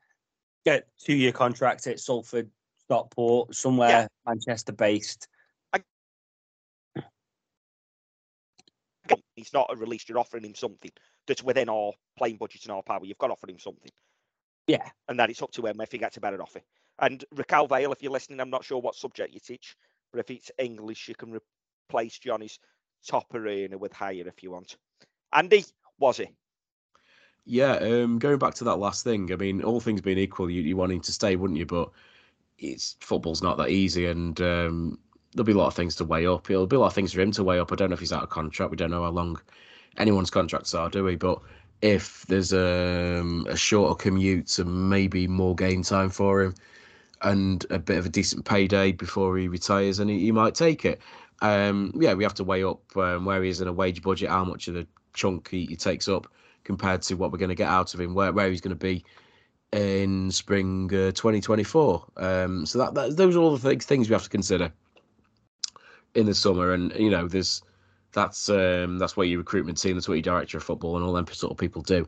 get 0.65 0.87
two 0.97 1.13
year 1.13 1.31
contract 1.31 1.87
at 1.87 1.99
Salford, 1.99 2.49
Stockport, 2.85 3.55
somewhere 3.55 4.07
Manchester 4.25 4.71
based? 4.71 5.27
He's 9.35 9.53
not 9.53 9.67
a 9.71 9.75
release. 9.75 10.07
You're 10.07 10.19
offering 10.19 10.45
him 10.45 10.55
something 10.55 10.91
that's 11.27 11.43
within 11.43 11.67
our 11.67 11.91
playing 12.17 12.37
budget 12.37 12.63
and 12.63 12.71
our 12.71 12.83
power. 12.83 13.03
You've 13.03 13.17
got 13.17 13.27
to 13.27 13.33
offer 13.33 13.49
him 13.49 13.59
something, 13.59 13.91
Yeah, 14.67 14.87
and 15.07 15.19
then 15.19 15.29
it's 15.29 15.41
up 15.41 15.51
to 15.53 15.65
him 15.65 15.81
if 15.81 15.91
he 15.91 15.97
gets 15.97 16.17
a 16.17 16.21
better 16.21 16.41
offer. 16.41 16.61
And 16.99 17.25
Raquel 17.35 17.67
Vale, 17.67 17.91
if 17.91 18.03
you're 18.03 18.11
listening, 18.11 18.39
I'm 18.39 18.51
not 18.51 18.63
sure 18.63 18.79
what 18.79 18.95
subject 18.95 19.33
you 19.33 19.39
teach, 19.39 19.75
but 20.11 20.19
if 20.19 20.29
it's 20.29 20.51
English, 20.59 21.07
you 21.09 21.15
can 21.15 21.37
replace 21.89 22.19
Johnny's 22.19 22.59
top 23.05 23.33
arena 23.33 23.77
with 23.77 23.91
higher 23.91 24.27
if 24.27 24.43
you 24.43 24.51
want. 24.51 24.77
Andy, 25.33 25.65
was 25.99 26.17
he? 26.17 26.29
Yeah, 27.45 27.73
um, 27.73 28.19
going 28.19 28.39
back 28.39 28.53
to 28.55 28.63
that 28.65 28.77
last 28.77 29.03
thing, 29.03 29.31
I 29.31 29.35
mean, 29.35 29.63
all 29.63 29.81
things 29.81 30.01
being 30.01 30.17
equal, 30.17 30.49
you, 30.49 30.61
you 30.61 30.77
want 30.77 30.93
him 30.93 31.01
to 31.01 31.11
stay, 31.11 31.35
wouldn't 31.35 31.59
you? 31.59 31.65
But 31.65 31.89
it's 32.57 32.95
football's 33.01 33.41
not 33.43 33.57
that 33.57 33.69
easy, 33.69 34.05
and 34.05 34.39
um, 34.41 34.99
there'll 35.33 35.45
be 35.45 35.51
a 35.51 35.57
lot 35.57 35.67
of 35.67 35.73
things 35.73 35.95
to 35.97 36.05
weigh 36.05 36.25
up. 36.25 36.47
There'll 36.47 36.67
be 36.67 36.77
a 36.77 36.79
lot 36.79 36.87
of 36.87 36.93
things 36.93 37.11
for 37.13 37.21
him 37.21 37.31
to 37.33 37.43
weigh 37.43 37.59
up. 37.59 37.71
I 37.71 37.75
don't 37.75 37.89
know 37.89 37.95
if 37.95 37.99
he's 37.99 38.13
out 38.13 38.23
of 38.23 38.29
contract. 38.29 38.71
We 38.71 38.77
don't 38.77 38.91
know 38.91 39.03
how 39.03 39.09
long 39.09 39.39
anyone's 39.97 40.29
contracts 40.29 40.73
are, 40.73 40.89
do 40.89 41.03
we? 41.03 41.17
But 41.17 41.41
if 41.81 42.25
there's 42.27 42.53
um, 42.53 43.45
a 43.49 43.57
shorter 43.57 43.95
commute 43.95 44.57
and 44.59 44.89
maybe 44.89 45.27
more 45.27 45.53
game 45.55 45.83
time 45.83 46.09
for 46.09 46.41
him, 46.41 46.55
and 47.23 47.65
a 47.69 47.79
bit 47.79 47.97
of 47.97 48.05
a 48.05 48.09
decent 48.09 48.45
payday 48.45 48.93
before 48.93 49.37
he 49.37 49.49
retires, 49.49 49.99
and 49.99 50.09
he, 50.09 50.19
he 50.19 50.31
might 50.31 50.55
take 50.55 50.85
it. 50.85 51.01
Um, 51.41 51.91
yeah, 51.99 52.13
we 52.13 52.23
have 52.23 52.35
to 52.35 52.43
weigh 52.45 52.63
up 52.63 52.95
um, 52.95 53.25
where 53.25 53.43
he 53.43 53.49
is 53.49 53.59
in 53.59 53.67
a 53.67 53.73
wage 53.73 54.01
budget, 54.01 54.29
how 54.29 54.45
much 54.45 54.69
of 54.69 54.75
the 54.75 54.87
chunk 55.13 55.49
he, 55.49 55.65
he 55.65 55.75
takes 55.75 56.07
up 56.07 56.27
compared 56.63 57.01
to 57.03 57.15
what 57.15 57.31
we're 57.31 57.37
going 57.37 57.49
to 57.49 57.55
get 57.55 57.69
out 57.69 57.93
of 57.93 57.99
him, 57.99 58.13
where, 58.13 58.31
where 58.31 58.49
he's 58.49 58.61
going 58.61 58.75
to 58.75 58.75
be 58.75 59.03
in 59.71 60.31
spring 60.31 60.85
uh, 60.93 61.11
2024. 61.11 62.05
Um, 62.17 62.65
so 62.65 62.79
that, 62.79 62.93
that 62.93 63.17
those 63.17 63.35
are 63.35 63.39
all 63.39 63.55
the 63.55 63.69
things, 63.69 63.85
things 63.85 64.09
we 64.09 64.13
have 64.13 64.23
to 64.23 64.29
consider 64.29 64.71
in 66.15 66.25
the 66.25 66.35
summer. 66.35 66.73
And 66.73 66.93
you 66.95 67.09
know, 67.09 67.27
there's 67.27 67.61
that's 68.13 68.49
um, 68.49 68.99
that's 68.99 69.17
what 69.17 69.27
your 69.27 69.39
recruitment 69.39 69.81
team, 69.81 69.95
that's 69.95 70.07
what 70.07 70.15
your 70.15 70.21
director 70.21 70.57
of 70.57 70.63
football, 70.63 70.95
and 70.95 71.05
all 71.05 71.13
them 71.13 71.27
sort 71.27 71.51
of 71.51 71.57
people 71.57 71.81
do. 71.81 72.07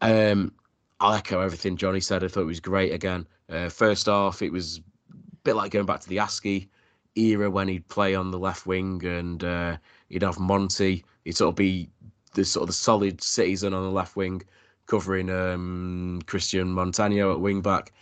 Um, 0.00 0.52
I 1.00 1.18
echo 1.18 1.40
everything 1.40 1.76
Johnny 1.76 2.00
said. 2.00 2.24
I 2.24 2.28
thought 2.28 2.42
it 2.42 2.46
was 2.46 2.60
great 2.60 2.92
again. 2.92 3.26
Uh, 3.48 3.68
first 3.68 4.08
off, 4.08 4.42
it 4.42 4.50
was 4.50 4.78
a 5.12 5.36
bit 5.44 5.56
like 5.56 5.70
going 5.70 5.86
back 5.86 6.00
to 6.00 6.08
the 6.08 6.16
Askey 6.16 6.68
era 7.16 7.50
when 7.50 7.68
he'd 7.68 7.86
play 7.88 8.14
on 8.14 8.30
the 8.30 8.38
left 8.38 8.66
wing 8.66 9.04
and 9.04 9.44
uh, 9.44 9.76
he'd 10.08 10.22
have 10.22 10.38
Monty. 10.38 11.04
He'd 11.24 11.36
sort 11.36 11.50
of 11.50 11.56
be 11.56 11.90
the 12.34 12.44
sort 12.44 12.62
of 12.62 12.66
the 12.68 12.74
solid 12.74 13.22
citizen 13.22 13.74
on 13.74 13.82
the 13.82 13.90
left 13.90 14.16
wing, 14.16 14.42
covering 14.86 15.30
um, 15.30 16.20
Christian 16.26 16.68
Montano 16.68 17.32
at 17.32 17.40
wing 17.40 17.62
back. 17.62 17.92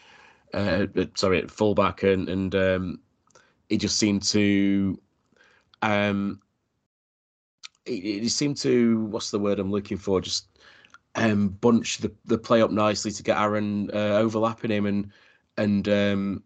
Uh, 0.52 0.86
sorry, 1.14 1.38
at 1.38 1.50
full 1.50 1.74
back, 1.74 2.02
and 2.02 2.28
and 2.28 2.54
um, 2.54 3.00
he 3.68 3.78
just 3.78 3.96
seemed 3.96 4.22
to 4.22 5.00
um, 5.80 6.40
he, 7.84 8.20
he 8.20 8.28
seemed 8.28 8.56
to 8.58 9.04
what's 9.06 9.30
the 9.30 9.38
word 9.38 9.58
I'm 9.58 9.70
looking 9.70 9.96
for? 9.96 10.20
Just 10.20 10.46
um, 11.14 11.48
bunch 11.48 11.98
the, 11.98 12.12
the 12.24 12.38
play 12.38 12.62
up 12.62 12.70
nicely 12.70 13.10
to 13.10 13.22
get 13.22 13.38
Aaron 13.38 13.90
uh, 13.92 14.18
overlapping 14.18 14.70
him, 14.70 14.86
and 14.86 15.10
and 15.56 15.88
um, 15.88 16.42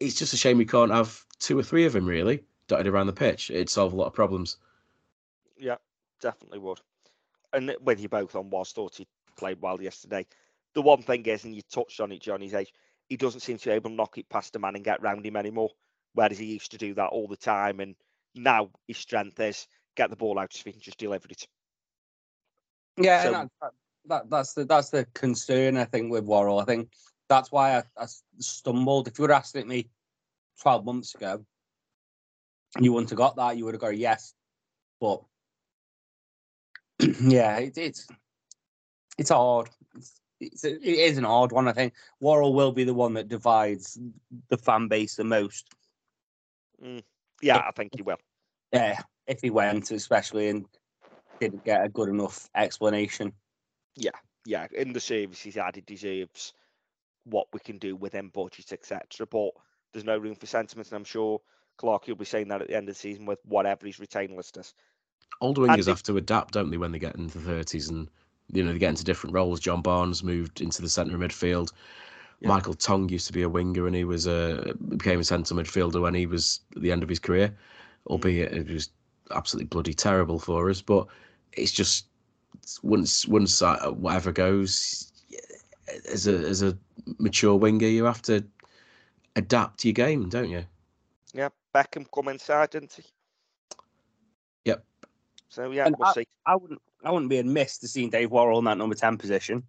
it's 0.00 0.18
just 0.18 0.34
a 0.34 0.36
shame 0.36 0.58
we 0.58 0.64
can't 0.64 0.92
have 0.92 1.24
two 1.38 1.58
or 1.58 1.62
three 1.62 1.84
of 1.84 1.92
them 1.92 2.06
really 2.06 2.44
dotted 2.66 2.86
around 2.86 3.06
the 3.06 3.12
pitch. 3.12 3.50
It'd 3.50 3.68
solve 3.68 3.92
a 3.92 3.96
lot 3.96 4.06
of 4.06 4.14
problems. 4.14 4.56
Yeah, 5.56 5.76
definitely 6.20 6.58
would. 6.58 6.80
And 7.52 7.74
with 7.80 8.00
you 8.00 8.08
both 8.08 8.36
on 8.36 8.50
was 8.50 8.72
thought 8.72 8.96
he 8.96 9.06
played 9.36 9.60
well 9.60 9.80
yesterday. 9.80 10.26
The 10.74 10.82
one 10.82 11.02
thing 11.02 11.24
is, 11.26 11.44
and 11.44 11.54
you 11.54 11.62
touched 11.62 12.00
on 12.00 12.12
it, 12.12 12.20
Johnny's 12.20 12.54
age, 12.54 12.72
he 13.08 13.16
doesn't 13.16 13.40
seem 13.40 13.58
to 13.58 13.68
be 13.68 13.74
able 13.74 13.90
to 13.90 13.96
knock 13.96 14.18
it 14.18 14.28
past 14.28 14.54
a 14.54 14.58
man 14.58 14.76
and 14.76 14.84
get 14.84 15.02
round 15.02 15.26
him 15.26 15.36
anymore. 15.36 15.70
Whereas 16.14 16.38
he 16.38 16.46
used 16.46 16.70
to 16.72 16.78
do 16.78 16.94
that 16.94 17.08
all 17.08 17.26
the 17.26 17.36
time, 17.36 17.80
and 17.80 17.94
now 18.34 18.70
his 18.86 18.98
strength 18.98 19.38
is 19.40 19.66
get 19.96 20.10
the 20.10 20.16
ball 20.16 20.38
out 20.38 20.52
his 20.52 20.62
he 20.62 20.72
can 20.72 20.80
just 20.80 20.98
deliver 20.98 21.28
it. 21.28 21.46
Yeah, 22.96 23.22
So- 23.24 23.32
that, 23.32 23.72
that 24.06 24.30
that's 24.30 24.54
the 24.54 24.64
that's 24.64 24.90
the 24.90 25.04
concern 25.14 25.76
I 25.76 25.84
think 25.84 26.10
with 26.10 26.24
Worrall. 26.24 26.60
I 26.60 26.64
think 26.64 26.90
that's 27.28 27.52
why 27.52 27.76
I, 27.76 27.82
I 27.96 28.06
stumbled. 28.38 29.08
If 29.08 29.18
you 29.18 29.24
were 29.24 29.32
asking 29.32 29.68
me 29.68 29.90
twelve 30.60 30.84
months 30.84 31.14
ago, 31.14 31.44
you 32.78 32.92
wouldn't 32.92 33.10
have 33.10 33.16
got 33.18 33.36
that. 33.36 33.56
You 33.56 33.64
would 33.64 33.74
have 33.74 33.80
got 33.80 33.92
a 33.92 33.96
yes. 33.96 34.34
But 35.00 35.22
yeah, 37.20 37.58
it, 37.58 37.78
it's 37.78 38.06
it's 39.18 39.30
hard. 39.30 39.70
It's, 39.94 40.20
it's 40.40 40.64
it 40.64 40.82
is 40.82 41.18
an 41.18 41.24
hard 41.24 41.52
one. 41.52 41.68
I 41.68 41.72
think 41.72 41.94
Worrall 42.20 42.54
will 42.54 42.72
be 42.72 42.84
the 42.84 42.94
one 42.94 43.14
that 43.14 43.28
divides 43.28 43.98
the 44.48 44.58
fan 44.58 44.88
base 44.88 45.16
the 45.16 45.24
most. 45.24 45.68
Mm. 46.82 47.02
Yeah, 47.42 47.58
I 47.58 47.70
think 47.72 47.92
he 47.94 48.02
will. 48.02 48.18
Yeah, 48.72 49.00
if 49.26 49.40
he 49.40 49.50
went, 49.50 49.90
especially 49.90 50.48
and 50.48 50.66
didn't 51.40 51.64
get 51.64 51.84
a 51.84 51.88
good 51.88 52.08
enough 52.08 52.48
explanation. 52.54 53.32
yeah, 53.96 54.10
yeah. 54.44 54.66
in 54.72 54.92
the 54.92 55.00
service 55.00 55.40
he's 55.40 55.54
had, 55.54 55.76
he 55.76 55.80
deserves 55.80 56.52
what 57.24 57.46
we 57.52 57.60
can 57.60 57.78
do 57.78 57.96
within 57.96 58.28
budget, 58.28 58.72
etc. 58.72 59.26
But 59.30 59.50
there's 59.92 60.04
no 60.04 60.18
room 60.18 60.34
for 60.34 60.46
sentiment, 60.46 60.88
and 60.88 60.96
I'm 60.96 61.04
sure 61.04 61.40
Clarke 61.78 62.08
will 62.08 62.16
be 62.16 62.24
saying 62.24 62.48
that 62.48 62.60
at 62.60 62.68
the 62.68 62.76
end 62.76 62.88
of 62.88 62.94
the 62.94 63.00
season 63.00 63.26
with 63.26 63.38
whatever 63.44 63.86
his 63.86 63.98
retained 63.98 64.36
list 64.36 64.56
is. 64.58 64.74
Older 65.40 65.62
wingers 65.62 65.84
the- 65.84 65.92
have 65.92 66.02
to 66.04 66.16
adapt, 66.16 66.54
don't 66.54 66.70
they, 66.70 66.76
when 66.76 66.92
they 66.92 66.98
get 66.98 67.16
into 67.16 67.38
the 67.38 67.44
thirties 67.44 67.88
and 67.88 68.08
you 68.52 68.62
know 68.64 68.72
they 68.72 68.78
get 68.78 68.90
into 68.90 69.04
different 69.04 69.34
roles. 69.34 69.60
John 69.60 69.82
Barnes 69.82 70.22
moved 70.22 70.60
into 70.60 70.82
the 70.82 70.88
centre 70.88 71.14
of 71.14 71.20
midfield. 71.20 71.72
Yeah. 72.40 72.48
Michael 72.48 72.74
Tong 72.74 73.08
used 73.08 73.26
to 73.26 73.32
be 73.32 73.42
a 73.42 73.48
winger 73.48 73.86
and 73.86 73.94
he 73.94 74.04
was 74.04 74.26
a 74.26 74.74
became 74.88 75.20
a 75.20 75.24
centre 75.24 75.54
midfielder 75.54 76.00
when 76.00 76.14
he 76.14 76.26
was 76.26 76.60
at 76.74 76.82
the 76.82 76.90
end 76.90 77.02
of 77.02 77.08
his 77.08 77.18
career, 77.18 77.54
albeit 78.06 78.52
it 78.52 78.68
was 78.70 78.90
absolutely 79.30 79.66
bloody 79.66 79.94
terrible 79.94 80.38
for 80.38 80.70
us. 80.70 80.80
But 80.80 81.06
it's 81.52 81.72
just 81.72 82.06
once 82.82 83.26
once 83.26 83.62
uh, 83.62 83.90
whatever 83.90 84.32
goes, 84.32 85.12
as 86.10 86.26
a 86.26 86.34
as 86.34 86.62
a 86.62 86.76
mature 87.18 87.56
winger, 87.56 87.86
you 87.86 88.04
have 88.04 88.22
to 88.22 88.44
adapt 89.36 89.84
your 89.84 89.92
game, 89.92 90.28
don't 90.28 90.50
you? 90.50 90.64
Yeah, 91.32 91.50
Beckham 91.74 92.06
come 92.12 92.28
inside, 92.28 92.70
didn't 92.70 92.92
he? 92.92 93.04
Yep. 95.50 95.66
So 95.66 95.70
yeah, 95.72 95.86
And 95.86 95.96
we'll 95.98 96.12
see. 96.12 96.26
I 96.46 96.56
wouldn't 96.56 96.80
I 97.04 97.10
wouldn't 97.10 97.30
be 97.30 97.38
amiss 97.38 97.78
to 97.78 97.88
seeing 97.88 98.10
Dave 98.10 98.30
Worrall 98.30 98.58
in 98.58 98.64
that 98.66 98.78
number 98.78 98.94
ten 98.94 99.16
position. 99.16 99.64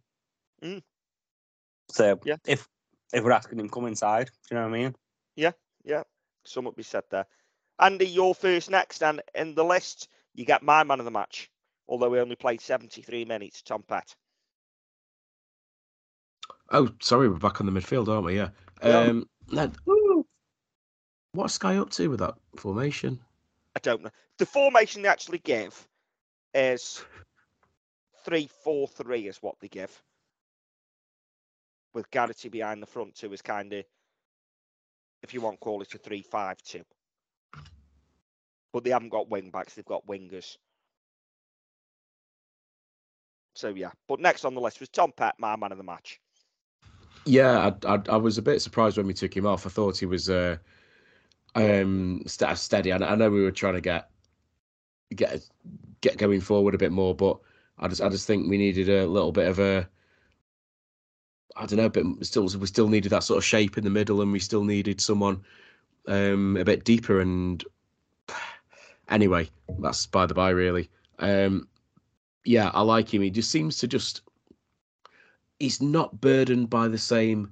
Mm. 0.64 0.82
So 1.90 2.20
Yeah. 2.24 2.38
if 2.46 2.68
if 3.14 3.24
we're 3.24 3.32
asking 3.32 3.60
him 3.60 3.70
come 3.70 3.88
inside, 3.88 4.28
do 4.28 4.56
you 4.56 4.62
know 4.62 4.68
what 4.70 4.76
I 4.76 4.80
mean? 4.80 4.96
Yeah, 5.36 5.52
yeah. 5.84 6.04
some 6.46 6.66
would 6.66 6.76
be 6.76 6.84
said 6.84 7.04
there. 7.10 7.26
Andy, 7.80 8.06
you're 8.08 8.34
first 8.34 8.70
next, 8.70 9.02
and 9.04 9.22
in 9.36 9.56
the 9.56 9.64
list 9.66 10.08
you 10.34 10.46
get 10.46 10.64
my 10.64 10.84
man 10.84 11.00
of 11.00 11.06
the 11.06 11.12
match. 11.12 11.50
Although 11.88 12.10
we 12.10 12.20
only 12.20 12.36
played 12.36 12.62
73 12.62 13.26
minutes, 13.26 13.62
Tom 13.62 13.84
Pett. 13.86 14.16
Oh, 16.72 16.90
sorry, 17.02 17.28
we're 17.28 17.36
back 17.36 17.60
on 17.60 17.66
the 17.66 17.72
midfield, 17.74 18.08
aren't 18.08 18.26
we? 18.26 18.38
Yeah. 18.38 18.50
Yeah. 18.82 19.00
Um, 19.00 19.26
no, 19.52 19.70
what's 21.34 21.56
Sky 21.56 21.76
up 21.78 21.90
to 21.92 22.08
with 22.08 22.20
that 22.20 22.36
formation? 22.56 23.20
I 23.76 23.80
don't 23.80 24.04
know. 24.04 24.12
The 24.38 24.46
formation 24.46 25.02
they 25.02 25.08
actually 25.10 25.40
give 25.40 25.88
is 26.54 27.04
three 28.26 28.50
four 28.64 28.88
three 28.88 29.28
is 29.28 29.38
what 29.42 29.56
they 29.60 29.68
give. 29.68 30.02
With 31.94 32.12
Garrity 32.12 32.50
behind 32.50 32.82
the 32.82 32.88
front 32.88 33.16
two 33.16 33.34
is 33.34 33.42
kind 33.42 33.72
of, 33.74 33.86
if 35.24 35.34
you 35.34 35.42
want, 35.42 35.60
call 35.60 35.82
it 35.82 35.94
a 35.94 35.98
three 35.98 36.22
five 36.22 36.62
two. 36.64 36.84
But 38.74 38.84
they 38.84 38.92
haven't 38.92 39.10
got 39.10 39.30
wing 39.30 39.50
backs; 39.50 39.74
they've 39.74 39.86
got 39.86 40.08
wingers. 40.08 40.58
So 43.54 43.70
yeah. 43.70 43.92
But 44.08 44.20
next 44.20 44.46
on 44.46 44.56
the 44.56 44.62
list 44.62 44.80
was 44.80 44.90
Tom 44.90 45.12
Pett, 45.16 45.36
my 45.38 45.56
man 45.56 45.72
of 45.72 45.78
the 45.78 45.84
match. 45.84 46.20
Yeah, 47.26 47.72
I, 47.86 47.94
I, 47.96 48.00
I 48.10 48.18
was 48.18 48.38
a 48.38 48.42
bit 48.42 48.62
surprised 48.62 48.98
when 48.98 49.08
we 49.08 49.14
took 49.14 49.36
him 49.36 49.46
off. 49.46 49.66
I 49.66 49.70
thought 49.70 49.98
he 49.98 50.06
was 50.06 50.30
uh, 50.30 50.58
um, 51.56 52.24
st- 52.26 52.58
steady. 52.58 52.92
I, 52.92 52.98
I 52.98 53.16
know 53.16 53.30
we 53.30 53.44
were 53.44 53.52
trying 53.52 53.76
to 53.76 53.82
get 53.82 54.10
get 55.16 55.48
get 56.02 56.18
going 56.18 56.42
forward 56.42 56.76
a 56.76 56.80
bit 56.80 56.92
more, 56.92 57.16
but 57.16 57.40
I 57.80 57.88
just 57.88 58.02
I 58.02 58.10
just 58.10 58.28
think 58.28 58.50
we 58.50 58.58
needed 58.58 58.90
a 58.90 59.08
little 59.08 59.32
bit 59.32 59.48
of 59.48 59.60
a 59.60 59.88
I 61.56 61.66
don't 61.66 61.78
know, 61.78 61.90
but 61.90 62.26
still 62.26 62.48
we 62.58 62.68
still 62.68 62.88
needed 62.88 63.10
that 63.10 63.24
sort 63.24 63.38
of 63.38 63.46
shape 63.46 63.78
in 63.78 63.84
the 63.84 63.90
middle, 63.90 64.22
and 64.22 64.32
we 64.32 64.40
still 64.40 64.64
needed 64.64 65.02
someone 65.02 65.44
um, 66.08 66.58
a 66.58 66.64
bit 66.64 66.84
deeper. 66.84 67.20
And 67.20 67.64
anyway, 69.10 69.50
that's 69.80 70.06
by 70.06 70.26
the 70.26 70.34
by, 70.34 70.50
really. 70.50 70.90
Um, 71.20 71.68
yeah, 72.46 72.72
I 72.74 72.82
like 72.82 73.14
him. 73.14 73.22
He 73.22 73.30
just 73.30 73.52
seems 73.52 73.78
to 73.80 73.88
just 73.88 74.22
he's 75.60 75.82
not 75.82 76.20
burdened 76.22 76.70
by 76.70 76.88
the 76.88 76.98
same 76.98 77.52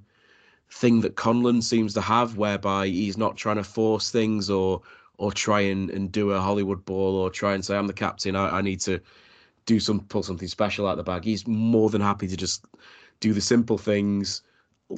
thing 0.72 1.00
that 1.00 1.16
Conlon 1.16 1.62
seems 1.62 1.94
to 1.94 2.00
have, 2.00 2.36
whereby 2.36 2.86
he's 2.86 3.18
not 3.18 3.36
trying 3.36 3.56
to 3.56 3.64
force 3.64 4.10
things 4.10 4.50
or 4.50 4.82
or 5.18 5.30
try 5.30 5.60
and, 5.60 5.90
and 5.90 6.10
do 6.10 6.30
a 6.30 6.40
Hollywood 6.40 6.82
ball 6.86 7.14
or 7.14 7.28
try 7.28 7.52
and 7.52 7.62
say 7.62 7.76
I'm 7.76 7.86
the 7.86 7.92
captain. 7.92 8.34
I, 8.36 8.58
I 8.58 8.60
need 8.62 8.80
to 8.80 9.00
do 9.66 9.78
some 9.78 10.00
pull 10.00 10.22
something 10.22 10.48
special 10.48 10.86
out 10.86 10.96
the 10.96 11.02
bag. 11.02 11.24
He's 11.24 11.46
more 11.46 11.90
than 11.90 12.00
happy 12.00 12.26
to 12.26 12.36
just 12.36 12.64
do 13.20 13.34
the 13.34 13.40
simple 13.40 13.76
things, 13.76 14.42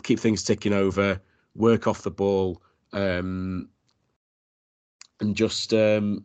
keep 0.04 0.20
things 0.20 0.44
ticking 0.44 0.72
over, 0.72 1.20
work 1.56 1.88
off 1.88 2.02
the 2.02 2.10
ball, 2.10 2.62
um, 2.92 3.68
and 5.20 5.34
just 5.34 5.74
um, 5.74 6.24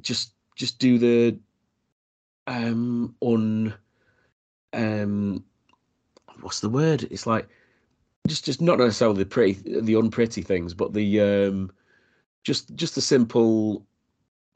just 0.00 0.32
just 0.54 0.78
do 0.78 0.98
the 0.98 1.38
um 2.46 3.14
un 3.22 3.74
um 4.72 5.44
what's 6.40 6.60
the 6.60 6.68
word 6.68 7.02
it's 7.10 7.26
like 7.26 7.48
just 8.26 8.44
just 8.44 8.60
not 8.60 8.78
necessarily 8.78 9.18
the 9.18 9.26
pretty 9.26 9.80
the 9.80 9.94
unpretty 9.94 10.42
things 10.42 10.74
but 10.74 10.92
the 10.92 11.20
um 11.20 11.70
just 12.44 12.74
just 12.74 12.94
the 12.94 13.00
simple 13.00 13.86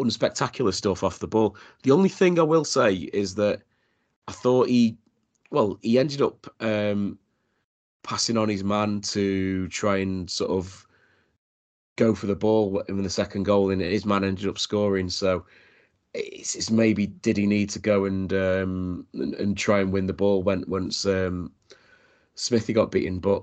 unspectacular 0.00 0.72
stuff 0.72 1.04
off 1.04 1.18
the 1.18 1.26
ball. 1.26 1.56
The 1.82 1.90
only 1.90 2.08
thing 2.08 2.38
i 2.38 2.42
will 2.42 2.64
say 2.64 2.94
is 3.12 3.34
that 3.34 3.62
i 4.28 4.32
thought 4.32 4.68
he 4.68 4.96
well 5.50 5.78
he 5.82 5.98
ended 5.98 6.22
up 6.22 6.46
um 6.60 7.18
passing 8.02 8.36
on 8.36 8.48
his 8.48 8.64
man 8.64 9.00
to 9.00 9.68
try 9.68 9.98
and 9.98 10.30
sort 10.30 10.50
of 10.50 10.86
go 11.96 12.14
for 12.14 12.26
the 12.26 12.36
ball 12.36 12.80
in 12.88 13.02
the 13.02 13.10
second 13.10 13.42
goal 13.42 13.70
and 13.70 13.82
his 13.82 14.06
man 14.06 14.24
ended 14.24 14.48
up 14.48 14.58
scoring. 14.58 15.10
So 15.10 15.44
it's, 16.14 16.54
it's 16.54 16.70
maybe 16.70 17.08
did 17.08 17.36
he 17.36 17.46
need 17.46 17.68
to 17.70 17.78
go 17.78 18.06
and 18.06 18.32
um 18.32 19.06
and, 19.12 19.34
and 19.34 19.56
try 19.56 19.80
and 19.80 19.92
win 19.92 20.06
the 20.06 20.12
ball 20.14 20.42
when 20.42 20.64
once 20.66 21.04
um 21.04 21.52
Smithy 22.36 22.72
got 22.72 22.90
beaten, 22.90 23.18
but 23.18 23.42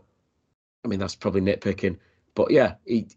I 0.87 0.89
mean 0.89 0.99
that's 0.99 1.15
probably 1.15 1.41
nitpicking. 1.41 1.97
But 2.33 2.49
yeah, 2.49 2.75
he 2.85 3.09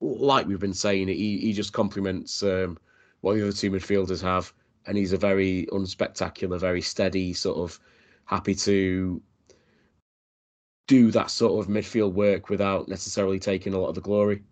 like 0.00 0.46
we've 0.46 0.60
been 0.60 0.72
saying, 0.72 1.08
he 1.08 1.38
he 1.38 1.52
just 1.52 1.72
complements 1.72 2.44
um 2.44 2.78
what 3.22 3.34
the 3.34 3.42
other 3.42 3.52
two 3.52 3.72
midfielders 3.72 4.22
have, 4.22 4.52
and 4.86 4.96
he's 4.96 5.12
a 5.12 5.16
very 5.16 5.66
unspectacular, 5.72 6.60
very 6.60 6.80
steady, 6.80 7.32
sort 7.32 7.58
of 7.58 7.80
happy 8.24 8.54
to 8.54 9.20
do 10.86 11.10
that 11.10 11.30
sort 11.30 11.64
of 11.64 11.72
midfield 11.72 12.12
work 12.12 12.48
without 12.48 12.88
necessarily 12.88 13.40
taking 13.40 13.74
a 13.74 13.78
lot 13.78 13.88
of 13.88 13.96
the 13.96 14.00
glory. 14.00 14.42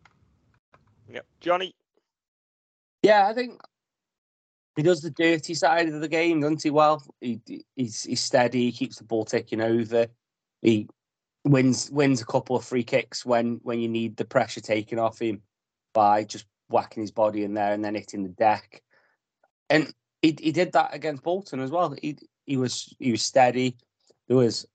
Yeah, 1.09 1.20
Johnny. 1.40 1.72
Yeah, 3.03 3.28
I 3.28 3.32
think 3.32 3.61
he 4.74 4.82
does 4.82 5.03
the 5.03 5.11
dirty 5.11 5.55
side 5.55 5.88
of 5.88 6.01
the 6.01 6.09
game, 6.09 6.40
doesn't 6.40 6.64
he? 6.64 6.70
Well, 6.70 7.01
he, 7.20 7.40
he's 7.76 8.03
he's 8.03 8.20
steady. 8.20 8.64
He 8.64 8.72
keeps 8.72 8.98
the 8.98 9.05
ball 9.05 9.24
ticking 9.24 9.61
over. 9.61 10.09
He 10.62 10.88
wins 11.45 11.91
wins 11.91 12.20
a 12.20 12.26
couple 12.26 12.57
of 12.57 12.64
free 12.64 12.82
kicks 12.82 13.24
when 13.24 13.61
when 13.62 13.80
you 13.80 13.88
need 13.88 14.16
the 14.16 14.24
pressure 14.24 14.61
taken 14.61 14.99
off 14.99 15.20
him 15.20 15.43
by 15.95 16.24
just 16.24 16.47
whacking 16.68 17.03
his 17.03 17.11
body 17.11 17.45
in 17.45 17.55
there 17.55 17.72
and 17.72 17.84
then 17.84 17.95
hitting 17.95 18.22
the 18.22 18.28
deck. 18.28 18.82
And 19.68 19.93
he 20.22 20.36
he 20.41 20.53
did 20.53 20.72
that 20.72 20.95
against 20.95 21.22
Bolton 21.22 21.61
as 21.61 21.70
well. 21.70 21.95
He 22.01 22.18
he 22.47 22.57
was 22.57 22.95
he 22.99 23.11
was 23.11 23.22
steady. 23.22 23.76
There 24.28 24.36
was 24.36 24.66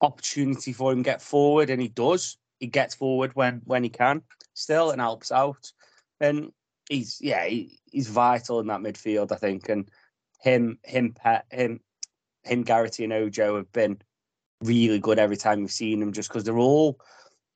opportunity 0.00 0.72
for 0.72 0.92
him 0.92 0.98
to 0.98 1.10
get 1.10 1.22
forward, 1.22 1.70
and 1.70 1.80
he 1.80 1.88
does. 1.88 2.36
He 2.60 2.66
gets 2.66 2.94
forward 2.94 3.32
when 3.34 3.62
when 3.64 3.82
he 3.82 3.90
can 3.90 4.22
still 4.54 4.90
and 4.90 5.00
helps 5.00 5.30
out. 5.30 5.72
And 6.20 6.52
he's 6.88 7.18
yeah, 7.20 7.44
he, 7.44 7.78
he's 7.90 8.08
vital 8.08 8.60
in 8.60 8.66
that 8.66 8.80
midfield, 8.80 9.32
I 9.32 9.36
think. 9.36 9.68
And 9.68 9.88
him, 10.40 10.78
him, 10.84 11.12
Pett, 11.12 11.46
him, 11.50 11.80
him, 12.42 12.62
Garrity 12.62 13.04
and 13.04 13.12
Ojo 13.12 13.56
have 13.56 13.72
been 13.72 13.98
really 14.62 14.98
good 14.98 15.18
every 15.18 15.36
time 15.36 15.60
we've 15.60 15.70
seen 15.70 16.00
them, 16.00 16.12
just 16.12 16.28
because 16.28 16.44
they're 16.44 16.58
all 16.58 16.98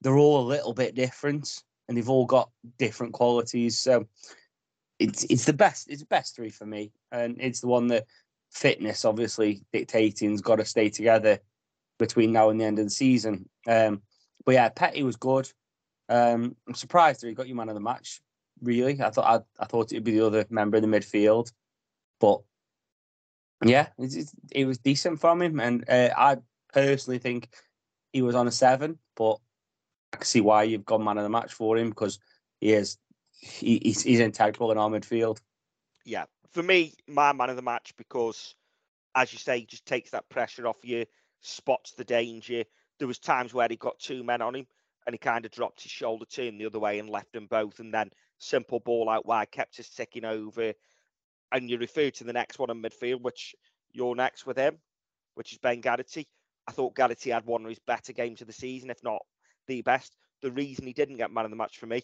they're 0.00 0.18
all 0.18 0.40
a 0.40 0.48
little 0.48 0.72
bit 0.72 0.94
different 0.94 1.62
and 1.88 1.96
they've 1.96 2.08
all 2.08 2.24
got 2.24 2.50
different 2.78 3.12
qualities. 3.12 3.78
So 3.78 4.06
it's 4.98 5.24
it's 5.24 5.44
the 5.44 5.52
best. 5.52 5.90
It's 5.90 6.00
the 6.00 6.06
best 6.06 6.36
three 6.36 6.50
for 6.50 6.66
me, 6.66 6.92
and 7.10 7.36
it's 7.40 7.60
the 7.60 7.66
one 7.66 7.88
that 7.88 8.06
fitness 8.50 9.04
obviously 9.04 9.62
dictating's 9.72 10.40
got 10.40 10.56
to 10.56 10.64
stay 10.64 10.90
together 10.90 11.38
between 11.98 12.32
now 12.32 12.50
and 12.50 12.60
the 12.60 12.64
end 12.64 12.78
of 12.78 12.86
the 12.86 12.90
season. 12.90 13.48
Um, 13.66 14.02
but 14.44 14.52
yeah, 14.52 14.68
Petty 14.68 15.02
was 15.02 15.16
good. 15.16 15.50
Um, 16.08 16.56
I'm 16.66 16.74
surprised 16.74 17.20
that 17.20 17.28
he 17.28 17.34
got 17.34 17.48
you 17.48 17.54
man 17.54 17.68
of 17.68 17.74
the 17.74 17.80
match. 17.80 18.20
Really, 18.62 19.00
I 19.00 19.10
thought 19.10 19.44
I, 19.58 19.62
I 19.62 19.66
thought 19.66 19.92
it'd 19.92 20.04
be 20.04 20.12
the 20.12 20.26
other 20.26 20.44
member 20.50 20.76
in 20.76 20.88
the 20.88 20.98
midfield, 20.98 21.50
but 22.20 22.40
yeah, 23.64 23.88
it, 23.98 24.14
it, 24.14 24.30
it 24.52 24.64
was 24.66 24.78
decent 24.78 25.20
from 25.20 25.40
him, 25.42 25.60
and 25.60 25.84
uh, 25.88 26.10
I 26.16 26.36
personally 26.72 27.18
think 27.18 27.48
he 28.12 28.22
was 28.22 28.34
on 28.34 28.48
a 28.48 28.50
seven. 28.50 28.98
But 29.16 29.38
I 30.12 30.18
can 30.18 30.26
see 30.26 30.40
why 30.40 30.64
you've 30.64 30.84
gone 30.84 31.04
man 31.04 31.18
of 31.18 31.24
the 31.24 31.30
match 31.30 31.52
for 31.52 31.76
him 31.78 31.90
because 31.90 32.18
he 32.60 32.72
is 32.72 32.98
he, 33.30 33.80
he's, 33.82 34.02
he's 34.02 34.20
integral 34.20 34.72
in 34.72 34.78
our 34.78 34.90
midfield. 34.90 35.40
Yeah, 36.04 36.24
for 36.52 36.62
me, 36.62 36.94
my 37.06 37.32
man 37.32 37.50
of 37.50 37.56
the 37.56 37.62
match 37.62 37.94
because, 37.96 38.54
as 39.14 39.32
you 39.32 39.38
say, 39.38 39.60
he 39.60 39.66
just 39.66 39.86
takes 39.86 40.10
that 40.10 40.28
pressure 40.28 40.66
off 40.66 40.84
you, 40.84 41.06
spots 41.40 41.92
the 41.92 42.04
danger. 42.04 42.64
There 42.98 43.08
was 43.08 43.18
times 43.18 43.54
where 43.54 43.68
he 43.70 43.76
got 43.76 43.98
two 43.98 44.22
men 44.22 44.42
on 44.42 44.54
him 44.54 44.66
and 45.06 45.14
he 45.14 45.18
kind 45.18 45.44
of 45.44 45.50
dropped 45.52 45.82
his 45.82 45.92
shoulder, 45.92 46.26
turned 46.26 46.60
the 46.60 46.66
other 46.66 46.78
way, 46.78 46.98
and 46.98 47.08
left 47.08 47.32
them 47.32 47.46
both. 47.46 47.78
And 47.78 47.94
then 47.94 48.10
simple 48.38 48.80
ball 48.80 49.08
out 49.08 49.26
wide, 49.26 49.50
kept 49.50 49.80
us 49.80 49.88
ticking 49.88 50.24
over. 50.24 50.74
and 51.52 51.68
you 51.68 51.78
refer 51.78 52.10
to 52.10 52.24
the 52.24 52.32
next 52.32 52.58
one 52.58 52.70
in 52.70 52.82
midfield, 52.82 53.22
which 53.22 53.54
you're 53.92 54.14
next 54.14 54.46
with 54.46 54.56
him, 54.56 54.78
which 55.34 55.52
is 55.52 55.58
Ben 55.58 55.80
Garrity. 55.80 56.28
I 56.70 56.72
thought 56.72 56.94
Garrity 56.94 57.30
had 57.30 57.46
one 57.46 57.64
of 57.64 57.68
his 57.68 57.80
better 57.80 58.12
games 58.12 58.40
of 58.40 58.46
the 58.46 58.52
season, 58.52 58.90
if 58.90 59.02
not 59.02 59.22
the 59.66 59.82
best. 59.82 60.16
The 60.40 60.52
reason 60.52 60.86
he 60.86 60.92
didn't 60.92 61.16
get 61.16 61.32
man 61.32 61.44
of 61.44 61.50
the 61.50 61.56
match 61.56 61.78
for 61.78 61.86
me 61.86 62.02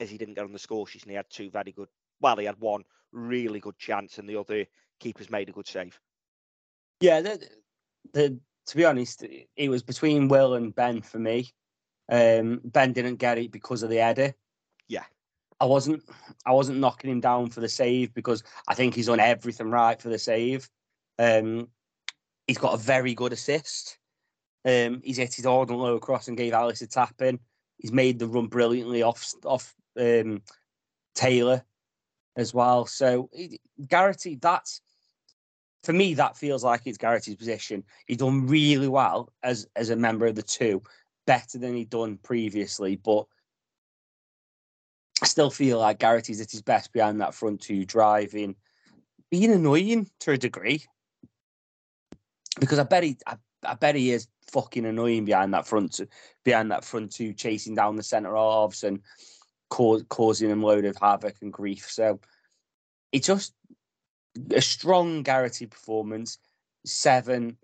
is 0.00 0.08
he 0.08 0.16
didn't 0.16 0.34
get 0.34 0.44
on 0.44 0.54
the 0.54 0.58
score 0.58 0.86
sheet 0.86 1.02
and 1.02 1.10
he 1.10 1.16
had 1.16 1.28
two 1.28 1.50
very 1.50 1.72
good. 1.72 1.88
Well, 2.18 2.36
he 2.36 2.46
had 2.46 2.58
one 2.58 2.84
really 3.12 3.60
good 3.60 3.76
chance 3.76 4.16
and 4.16 4.26
the 4.26 4.36
other 4.36 4.64
keeper's 5.00 5.28
made 5.28 5.50
a 5.50 5.52
good 5.52 5.66
save. 5.66 6.00
Yeah, 7.00 7.20
the, 7.20 7.46
the 8.14 8.40
to 8.68 8.76
be 8.76 8.86
honest, 8.86 9.26
it 9.54 9.68
was 9.68 9.82
between 9.82 10.28
Will 10.28 10.54
and 10.54 10.74
Ben 10.74 11.02
for 11.02 11.18
me. 11.18 11.50
Um, 12.10 12.62
ben 12.64 12.94
didn't 12.94 13.16
get 13.16 13.36
it 13.36 13.52
because 13.52 13.82
of 13.82 13.90
the 13.90 13.96
header. 13.96 14.32
Yeah. 14.88 15.04
I 15.60 15.66
wasn't 15.66 16.02
I 16.46 16.52
wasn't 16.52 16.78
knocking 16.78 17.10
him 17.10 17.20
down 17.20 17.50
for 17.50 17.60
the 17.60 17.68
save 17.68 18.14
because 18.14 18.42
I 18.66 18.74
think 18.74 18.94
he's 18.94 19.08
done 19.08 19.20
everything 19.20 19.70
right 19.70 20.00
for 20.00 20.08
the 20.08 20.18
save. 20.18 20.70
Um, 21.18 21.68
he's 22.48 22.58
got 22.58 22.74
a 22.74 22.78
very 22.78 23.14
good 23.14 23.32
assist. 23.32 23.98
Um, 24.64 25.00
he's 25.04 25.18
hit 25.18 25.34
his 25.34 25.44
hard 25.44 25.68
and 25.68 25.78
low 25.78 25.94
across 25.94 26.26
and 26.26 26.36
gave 26.36 26.52
Ellis 26.52 26.82
a 26.82 26.88
tap 26.88 27.22
in. 27.22 27.38
He's 27.76 27.92
made 27.92 28.18
the 28.18 28.26
run 28.26 28.48
brilliantly 28.48 29.02
off 29.02 29.32
off 29.44 29.72
um, 29.96 30.42
Taylor 31.14 31.62
as 32.36 32.52
well. 32.52 32.86
So 32.86 33.30
it, 33.32 33.60
Garrity, 33.86 34.36
that's 34.40 34.80
for 35.84 35.92
me, 35.92 36.14
that 36.14 36.36
feels 36.36 36.64
like 36.64 36.82
it's 36.86 36.98
Garrity's 36.98 37.36
position. 37.36 37.84
He's 38.06 38.16
done 38.16 38.48
really 38.48 38.88
well 38.88 39.32
as 39.44 39.68
as 39.76 39.90
a 39.90 39.96
member 39.96 40.26
of 40.26 40.34
the 40.34 40.42
two, 40.42 40.82
better 41.26 41.58
than 41.58 41.76
he'd 41.76 41.90
done 41.90 42.18
previously, 42.18 42.96
but 42.96 43.26
I 45.22 45.26
still 45.26 45.50
feel 45.50 45.78
like 45.78 45.98
Garrity's 45.98 46.40
at 46.40 46.50
his 46.50 46.62
best 46.62 46.92
behind 46.92 47.20
that 47.20 47.34
front 47.34 47.60
two, 47.60 47.84
driving, 47.84 48.56
being 49.30 49.52
annoying 49.52 50.08
to 50.20 50.32
a 50.32 50.38
degree. 50.38 50.84
Because 52.60 52.78
I 52.78 52.84
bet 52.84 53.02
he, 53.02 53.16
I, 53.26 53.36
I 53.64 53.74
bet 53.74 53.94
he 53.94 54.10
is 54.10 54.28
fucking 54.50 54.86
annoying 54.86 55.24
behind 55.24 55.54
that 55.54 55.66
front, 55.66 55.94
two, 55.94 56.08
behind 56.44 56.70
that 56.70 56.84
front 56.84 57.12
two, 57.12 57.32
chasing 57.32 57.74
down 57.74 57.96
the 57.96 58.02
centre 58.02 58.34
halves 58.34 58.84
and 58.84 59.00
cause, 59.70 60.04
causing 60.08 60.48
them 60.48 60.62
load 60.62 60.84
of 60.84 60.96
havoc 61.00 61.36
and 61.42 61.52
grief. 61.52 61.88
So 61.90 62.20
it's 63.12 63.26
just 63.26 63.54
a 64.54 64.60
strong 64.60 65.22
Garrity 65.22 65.66
performance. 65.66 66.38
Seven. 66.84 67.56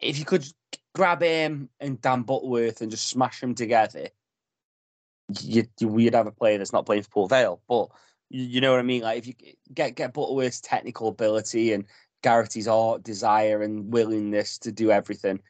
If 0.00 0.18
you 0.18 0.24
could 0.24 0.46
grab 0.94 1.22
him 1.22 1.68
and 1.80 2.00
Dan 2.00 2.22
Butterworth 2.22 2.80
and 2.80 2.90
just 2.90 3.08
smash 3.08 3.40
them 3.40 3.54
together, 3.54 4.08
you, 5.40 5.64
you'd 5.78 6.14
have 6.14 6.26
a 6.26 6.32
player 6.32 6.58
that's 6.58 6.72
not 6.72 6.86
playing 6.86 7.02
for 7.02 7.10
Port 7.10 7.30
Vale. 7.30 7.60
But 7.68 7.88
you 8.28 8.60
know 8.60 8.70
what 8.70 8.80
I 8.80 8.84
mean? 8.84 9.02
Like 9.02 9.18
if 9.18 9.26
you 9.26 9.34
get 9.72 9.94
get 9.94 10.14
Butterworth's 10.14 10.60
technical 10.60 11.08
ability 11.08 11.72
and 11.72 11.84
Garrity's 12.22 12.68
art, 12.68 13.02
desire, 13.02 13.62
and 13.62 13.92
willingness 13.92 14.58
to 14.58 14.72
do 14.72 14.90
everything, 14.90 15.40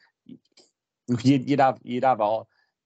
you'd, 1.23 1.49
you'd 1.49 1.59
have 1.59 1.79
you'd 1.83 2.03
have 2.03 2.19
a, 2.19 2.41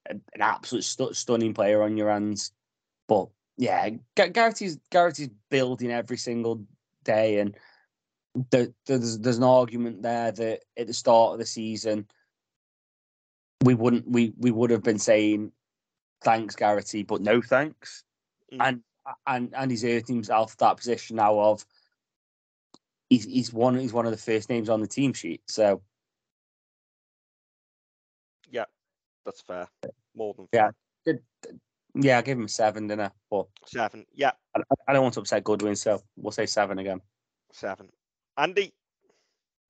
an 0.08 0.22
absolute 0.40 0.84
stu- 0.84 1.14
stunning 1.14 1.54
player 1.54 1.82
on 1.82 1.96
your 1.96 2.10
hands. 2.10 2.52
But 3.08 3.28
yeah, 3.56 3.90
Garrity's 4.14 4.78
Garrity's 4.90 5.30
building 5.50 5.90
every 5.90 6.18
single 6.18 6.64
day, 7.04 7.40
and 7.40 7.56
the, 8.50 8.72
there's 8.86 9.18
there's 9.18 9.38
an 9.38 9.44
argument 9.44 10.02
there 10.02 10.30
that 10.32 10.60
at 10.76 10.86
the 10.86 10.94
start 10.94 11.32
of 11.32 11.38
the 11.38 11.46
season 11.46 12.06
we 13.64 13.74
wouldn't 13.74 14.08
we 14.08 14.32
we 14.38 14.50
would 14.50 14.70
have 14.70 14.82
been 14.82 14.98
saying 14.98 15.50
thanks 16.22 16.54
Garrity, 16.54 17.02
but 17.02 17.20
no 17.20 17.40
thanks, 17.40 18.04
Mm. 18.52 18.58
and 18.60 18.82
and 19.26 19.54
and 19.54 19.70
he's 19.70 19.84
earned 19.84 20.06
himself 20.08 20.56
that 20.58 20.76
position 20.76 21.16
now 21.16 21.38
of 21.38 21.64
he's 23.10 23.24
he's 23.24 23.52
one 23.52 23.78
he's 23.78 23.92
one 23.92 24.06
of 24.06 24.12
the 24.12 24.18
first 24.18 24.50
names 24.50 24.68
on 24.68 24.80
the 24.80 24.86
team 24.86 25.12
sheet. 25.12 25.42
So 25.48 25.82
Yeah, 28.50 28.64
that's 29.24 29.40
fair. 29.42 29.68
More 30.14 30.34
than 30.34 30.48
Yeah. 30.52 30.70
fair. 31.04 31.20
yeah, 31.94 32.18
I 32.18 32.22
give 32.22 32.38
him 32.38 32.44
a 32.44 32.48
seven, 32.48 32.86
didn't 32.86 33.06
I? 33.06 33.10
But 33.30 33.46
Seven. 33.66 34.06
Yeah, 34.14 34.32
I, 34.54 34.60
I 34.86 34.92
don't 34.92 35.02
want 35.02 35.14
to 35.14 35.20
upset 35.20 35.44
Goodwin, 35.44 35.76
so 35.76 36.02
we'll 36.16 36.32
say 36.32 36.46
seven 36.46 36.78
again. 36.78 37.00
seven. 37.52 37.88
Andy, 38.36 38.72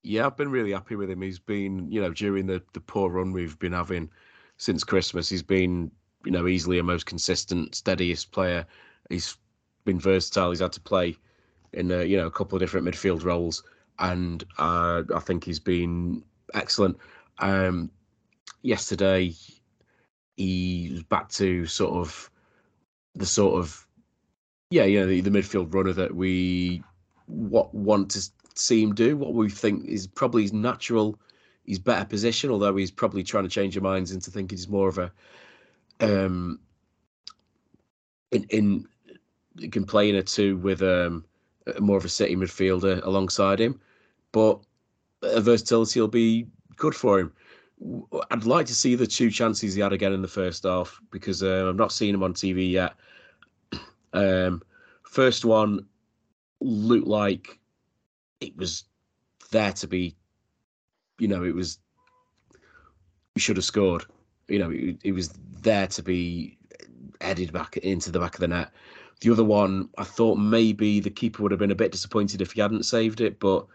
Yeah, 0.03 0.27
I've 0.27 0.37
been 0.37 0.51
really 0.51 0.73
happy 0.73 0.97
with 0.97 1.11
him. 1.11 1.23
He's 1.23 1.39
been, 1.39 1.91
you 1.91 2.01
know, 2.01 2.13
during 2.13 2.47
the, 2.47 2.63
the 2.73 2.81
poor 2.81 3.11
run 3.11 3.33
we've 3.33 3.59
been 3.59 3.73
having 3.73 4.11
since 4.59 4.85
Christmas, 4.85 5.29
he's 5.29 5.43
been, 5.43 5.91
you 6.25 6.33
know, 6.33 6.47
easily 6.49 6.79
a 6.79 6.83
most 6.83 7.07
consistent, 7.07 7.75
steadiest 7.75 8.33
player. 8.33 8.67
He's 9.09 9.37
been 9.85 10.01
versatile. 10.01 10.51
He's 10.51 10.61
had 10.61 10.73
to 10.73 10.81
play 10.81 11.17
in, 11.73 11.91
a, 11.91 12.05
you 12.05 12.17
know, 12.17 12.27
a 12.27 12.31
couple 12.31 12.57
of 12.57 12.61
different 12.61 12.87
midfield 12.87 13.25
roles, 13.25 13.63
and 13.99 14.45
uh, 14.59 15.03
I 15.15 15.21
think 15.21 15.45
he's 15.45 15.61
been 15.61 16.23
excellent. 16.55 16.97
Um, 17.39 17.91
yesterday, 18.63 19.35
he 20.37 20.89
was 20.93 21.03
back 21.05 21.29
to 21.31 21.67
sort 21.67 21.95
of 21.95 22.31
the 23.15 23.27
sort 23.27 23.59
of, 23.59 23.87
yeah, 24.71 24.85
you 24.85 25.01
know, 25.01 25.07
the, 25.07 25.21
the 25.21 25.31
midfield 25.31 25.75
runner 25.75 25.93
that 25.93 26.15
we 26.15 26.83
what 27.27 27.75
want 27.75 28.11
to 28.13 28.29
see 28.55 28.83
him 28.83 28.95
do, 28.95 29.17
what 29.17 29.35
we 29.35 29.51
think 29.51 29.85
is 29.87 30.07
probably 30.07 30.43
his 30.43 30.53
natural, 30.53 31.19
his 31.65 31.79
better 31.79 32.05
position. 32.05 32.51
Although 32.51 32.77
he's 32.77 32.91
probably 32.91 33.23
trying 33.23 33.45
to 33.45 33.51
change 33.51 33.75
your 33.75 33.83
minds 33.83 34.13
into 34.13 34.31
thinking 34.31 34.57
he's 34.57 34.69
more 34.69 34.89
of 34.89 34.99
a, 34.99 35.13
um, 36.01 36.61
in 38.31 38.45
in 38.51 38.87
can 39.71 39.85
play 39.85 40.09
in 40.09 40.17
a 40.17 40.23
two 40.23 40.57
with 40.59 40.83
um 40.83 41.25
more 41.81 41.97
of 41.97 42.05
a 42.05 42.09
city 42.09 42.37
midfielder 42.37 43.05
alongside 43.05 43.61
him, 43.61 43.81
but 44.33 44.61
a 45.23 45.41
versatility 45.41 46.01
will 46.01 46.09
be 46.09 46.47
good 46.77 46.95
for 46.95 47.19
him. 47.19 47.33
I'd 48.31 48.45
like 48.45 48.67
to 48.67 48.75
see 48.75 48.95
the 48.95 49.07
two 49.07 49.31
chances 49.31 49.75
he 49.75 49.81
had 49.81 49.93
again 49.93 50.13
in 50.13 50.23
the 50.23 50.29
first 50.29 50.65
half 50.65 51.01
because 51.11 51.43
uh, 51.43 51.67
I've 51.69 51.77
not 51.77 51.93
seen 51.93 52.15
him 52.15 52.23
on 52.23 52.35
TV 52.35 52.71
yet. 52.71 52.95
Um, 54.15 54.63
first 55.03 55.45
one 55.45 55.85
looked 56.61 57.07
like 57.07 57.59
it 58.41 58.57
was 58.57 58.85
there 59.51 59.73
to 59.75 59.87
be, 59.87 60.17
you 61.19 61.29
know, 61.29 61.45
it 61.45 61.55
was, 61.55 61.79
we 63.35 63.41
should 63.43 63.59
have 63.59 63.67
scored. 63.67 64.07
You 64.49 64.61
know, 64.61 64.71
it, 64.71 64.97
it 65.05 65.13
was 65.13 65.35
there 65.61 65.87
to 65.89 66.03
be 66.03 66.57
headed 67.21 67.53
back 67.53 67.77
into 67.77 68.11
the 68.11 68.19
back 68.19 68.35
of 68.35 68.41
the 68.41 68.49
net. 68.49 68.71
The 69.21 69.31
other 69.33 69.45
one, 69.45 69.89
I 69.99 70.05
thought 70.05 70.37
maybe 70.37 71.01
the 71.01 71.11
keeper 71.11 71.43
would 71.43 71.53
have 71.53 71.59
been 71.59 71.71
a 71.71 71.77
bit 71.77 71.93
disappointed 71.93 72.41
if 72.41 72.53
he 72.53 72.61
hadn't 72.61 72.85
saved 72.85 73.21
it, 73.21 73.41
but 73.41 73.67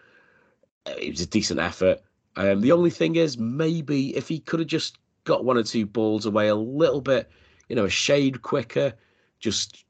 uh, 0.85 0.93
it 0.97 1.11
was 1.11 1.21
a 1.21 1.27
decent 1.27 1.59
effort. 1.59 2.01
Um, 2.35 2.61
the 2.61 2.71
only 2.71 2.89
thing 2.89 3.15
is, 3.15 3.37
maybe 3.37 4.15
if 4.15 4.27
he 4.27 4.39
could 4.39 4.59
have 4.59 4.67
just 4.67 4.97
got 5.25 5.45
one 5.45 5.57
or 5.57 5.63
two 5.63 5.85
balls 5.85 6.25
away 6.25 6.47
a 6.47 6.55
little 6.55 7.01
bit, 7.01 7.29
you 7.69 7.75
know, 7.75 7.85
a 7.85 7.89
shade 7.89 8.41
quicker, 8.41 8.93
just 9.39 9.85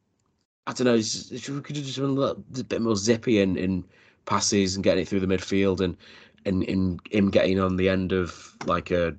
I 0.66 0.74
don't 0.74 0.86
know, 0.86 0.96
if 0.96 1.50
we 1.50 1.62
could 1.62 1.76
have 1.76 1.86
just 1.86 1.98
been 1.98 2.10
a 2.10 2.14
little 2.14 2.44
a 2.58 2.64
bit 2.64 2.82
more 2.82 2.96
zippy 2.96 3.40
in, 3.40 3.58
in 3.58 3.84
passes 4.26 4.76
and 4.76 4.84
getting 4.84 5.04
it 5.04 5.08
through 5.08 5.20
the 5.20 5.28
midfield 5.28 5.82
and 5.82 5.98
and 6.46 6.64
in 6.64 7.00
him 7.12 7.30
getting 7.30 7.60
on 7.60 7.76
the 7.76 7.90
end 7.90 8.12
of 8.12 8.56
like 8.66 8.92
a 8.92 9.16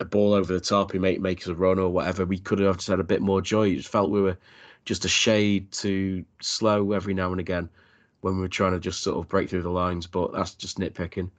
a 0.00 0.04
ball 0.04 0.32
over 0.34 0.52
the 0.52 0.60
top, 0.60 0.92
he 0.92 0.98
make 0.98 1.20
make 1.20 1.42
us 1.42 1.48
a 1.48 1.54
run 1.54 1.78
or 1.78 1.88
whatever, 1.88 2.24
we 2.24 2.38
could 2.38 2.58
have 2.58 2.76
just 2.76 2.88
had 2.88 3.00
a 3.00 3.04
bit 3.04 3.22
more 3.22 3.40
joy. 3.40 3.68
It 3.68 3.84
felt 3.84 4.10
we 4.10 4.20
were 4.20 4.36
just 4.84 5.04
a 5.04 5.08
shade 5.08 5.70
too 5.72 6.24
slow 6.40 6.92
every 6.92 7.14
now 7.14 7.30
and 7.30 7.40
again 7.40 7.68
when 8.20 8.36
we 8.36 8.40
were 8.40 8.48
trying 8.48 8.72
to 8.72 8.80
just 8.80 9.02
sort 9.02 9.18
of 9.18 9.28
break 9.28 9.50
through 9.50 9.62
the 9.62 9.68
lines, 9.68 10.06
but 10.06 10.32
that's 10.32 10.54
just 10.54 10.78
nitpicking. 10.78 11.30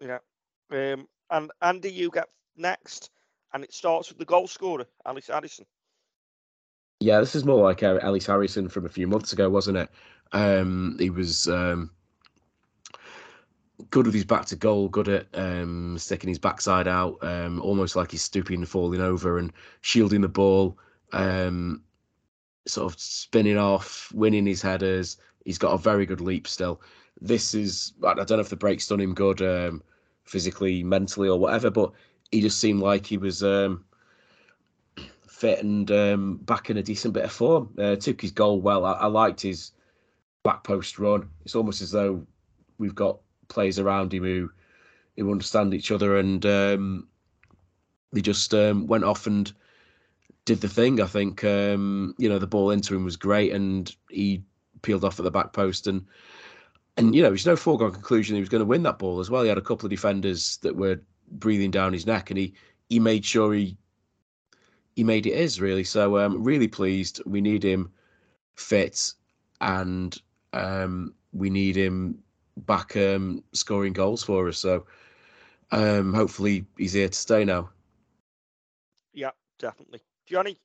yeah. 0.00 0.18
Um, 0.70 1.08
and 1.30 1.50
Andy, 1.62 1.90
you 1.90 2.10
get 2.10 2.28
next, 2.56 3.10
and 3.54 3.64
it 3.64 3.72
starts 3.72 4.08
with 4.08 4.18
the 4.18 4.24
goal 4.24 4.46
scorer, 4.46 4.86
Ellis 5.06 5.28
Harrison. 5.28 5.64
Yeah, 7.00 7.20
this 7.20 7.34
is 7.34 7.44
more 7.44 7.62
like 7.62 7.82
uh, 7.82 7.98
Ellis 8.02 8.26
Harrison 8.26 8.68
from 8.68 8.86
a 8.86 8.90
few 8.90 9.06
months 9.06 9.32
ago, 9.32 9.48
wasn't 9.48 9.78
it? 9.78 9.90
Um, 10.32 10.96
he 10.98 11.10
was 11.10 11.48
um, 11.48 11.90
good 13.90 14.06
with 14.06 14.14
his 14.14 14.24
back 14.24 14.46
to 14.46 14.56
goal, 14.56 14.88
good 14.88 15.08
at 15.08 15.26
um, 15.34 15.98
sticking 15.98 16.28
his 16.28 16.38
backside 16.38 16.86
out, 16.86 17.18
um, 17.22 17.60
almost 17.60 17.96
like 17.96 18.10
he's 18.10 18.22
stooping 18.22 18.58
and 18.58 18.68
falling 18.68 19.00
over 19.00 19.38
and 19.38 19.52
shielding 19.80 20.20
the 20.20 20.28
ball, 20.28 20.78
um, 21.12 21.82
sort 22.66 22.92
of 22.92 23.00
spinning 23.00 23.58
off, 23.58 24.10
winning 24.14 24.46
his 24.46 24.62
headers. 24.62 25.16
He's 25.44 25.58
got 25.58 25.72
a 25.72 25.78
very 25.78 26.06
good 26.06 26.20
leap 26.20 26.46
still. 26.46 26.80
This 27.20 27.54
is, 27.54 27.92
I 28.06 28.14
don't 28.14 28.30
know 28.30 28.38
if 28.40 28.48
the 28.48 28.56
break's 28.56 28.86
done 28.86 29.00
him 29.00 29.14
good 29.14 29.42
um, 29.42 29.82
physically, 30.24 30.82
mentally, 30.82 31.28
or 31.28 31.38
whatever, 31.38 31.70
but 31.70 31.92
he 32.30 32.40
just 32.40 32.58
seemed 32.58 32.80
like 32.80 33.06
he 33.06 33.18
was. 33.18 33.42
Um, 33.42 33.84
fit 35.42 35.64
and 35.64 35.90
um, 35.90 36.36
back 36.36 36.70
in 36.70 36.76
a 36.76 36.82
decent 36.84 37.12
bit 37.12 37.24
of 37.24 37.32
form. 37.32 37.74
Uh, 37.76 37.96
took 37.96 38.20
his 38.20 38.30
goal 38.30 38.60
well. 38.60 38.84
I, 38.84 38.92
I 38.92 39.06
liked 39.06 39.40
his 39.40 39.72
back 40.44 40.62
post 40.62 41.00
run. 41.00 41.28
It's 41.44 41.56
almost 41.56 41.82
as 41.82 41.90
though 41.90 42.24
we've 42.78 42.94
got 42.94 43.18
players 43.48 43.80
around 43.80 44.14
him 44.14 44.22
who 44.22 44.50
who 45.16 45.32
understand 45.32 45.74
each 45.74 45.90
other, 45.90 46.16
and 46.16 46.46
um, 46.46 47.08
they 48.12 48.20
just 48.20 48.54
um, 48.54 48.86
went 48.86 49.02
off 49.02 49.26
and 49.26 49.52
did 50.44 50.60
the 50.60 50.68
thing. 50.68 51.00
I 51.00 51.06
think 51.06 51.44
um, 51.44 52.14
you 52.18 52.28
know 52.28 52.38
the 52.38 52.46
ball 52.46 52.70
into 52.70 52.94
him 52.94 53.04
was 53.04 53.16
great, 53.16 53.52
and 53.52 53.94
he 54.10 54.42
peeled 54.82 55.04
off 55.04 55.18
at 55.18 55.24
the 55.24 55.30
back 55.30 55.52
post, 55.52 55.86
and 55.86 56.04
and 56.96 57.14
you 57.14 57.22
know 57.22 57.32
it's 57.32 57.46
no 57.46 57.56
foregone 57.56 57.92
conclusion 57.92 58.34
he 58.34 58.40
was 58.40 58.48
going 58.48 58.60
to 58.62 58.66
win 58.66 58.82
that 58.84 58.98
ball 58.98 59.20
as 59.20 59.30
well. 59.30 59.42
He 59.42 59.48
had 59.48 59.58
a 59.58 59.62
couple 59.62 59.86
of 59.86 59.90
defenders 59.90 60.58
that 60.58 60.76
were 60.76 61.00
breathing 61.30 61.70
down 61.70 61.92
his 61.92 62.06
neck, 62.06 62.30
and 62.30 62.38
he 62.38 62.54
he 62.88 62.98
made 62.98 63.24
sure 63.24 63.54
he 63.54 63.76
he 64.96 65.04
made 65.04 65.26
it 65.26 65.36
his 65.36 65.60
really. 65.60 65.84
So 65.84 66.18
um, 66.18 66.42
really 66.42 66.68
pleased. 66.68 67.22
We 67.24 67.40
need 67.40 67.62
him 67.62 67.92
fit, 68.56 69.12
and 69.60 70.20
um, 70.52 71.14
we 71.32 71.50
need 71.50 71.76
him 71.76 72.18
back 72.56 72.96
um, 72.96 73.42
scoring 73.52 73.92
goals 73.92 74.22
for 74.22 74.48
us. 74.48 74.58
So 74.58 74.86
um, 75.70 76.12
hopefully 76.12 76.66
he's 76.76 76.92
here 76.92 77.08
to 77.08 77.18
stay 77.18 77.44
now. 77.44 77.70
Yeah, 79.14 79.30
definitely. 79.58 80.00
Johnny? 80.26 80.58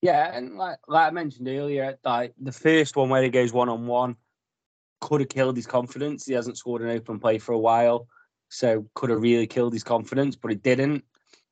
Yeah, 0.00 0.36
and 0.36 0.56
like 0.56 0.78
like 0.88 1.08
I 1.08 1.10
mentioned 1.10 1.48
earlier, 1.48 1.96
like 2.04 2.34
the 2.40 2.52
first 2.52 2.96
one 2.96 3.08
where 3.08 3.22
he 3.22 3.28
goes 3.28 3.52
one 3.52 3.68
on 3.68 3.86
one 3.86 4.16
could 5.00 5.20
have 5.20 5.28
killed 5.28 5.56
his 5.56 5.66
confidence. 5.66 6.26
He 6.26 6.34
hasn't 6.34 6.58
scored 6.58 6.82
an 6.82 6.90
open 6.90 7.20
play 7.20 7.38
for 7.38 7.52
a 7.52 7.58
while, 7.58 8.08
so 8.48 8.86
could 8.94 9.10
have 9.10 9.22
really 9.22 9.46
killed 9.46 9.72
his 9.72 9.84
confidence, 9.84 10.36
but 10.36 10.50
it 10.50 10.62
didn't. 10.62 11.04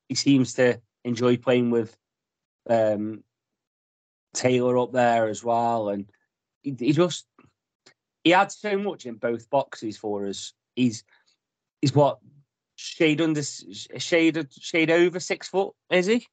He 0.09 0.15
seems 0.15 0.53
to 0.55 0.81
enjoy 1.03 1.37
playing 1.37 1.71
with 1.71 1.95
um, 2.69 3.23
Taylor 4.33 4.77
up 4.77 4.91
there 4.91 5.27
as 5.27 5.43
well, 5.43 5.89
and 5.89 6.09
he, 6.61 6.75
he 6.77 6.91
just 6.91 7.25
he 8.23 8.31
had 8.31 8.51
so 8.51 8.77
much 8.77 9.05
in 9.05 9.15
both 9.15 9.49
boxes 9.49 9.97
for 9.97 10.27
us. 10.27 10.53
He's 10.75 11.03
he's 11.81 11.95
what 11.95 12.19
shade 12.75 13.21
under 13.21 13.43
shade 13.43 14.47
shade 14.59 14.91
over 14.91 15.19
six 15.19 15.47
foot, 15.47 15.73
is 15.89 16.07
he? 16.07 16.27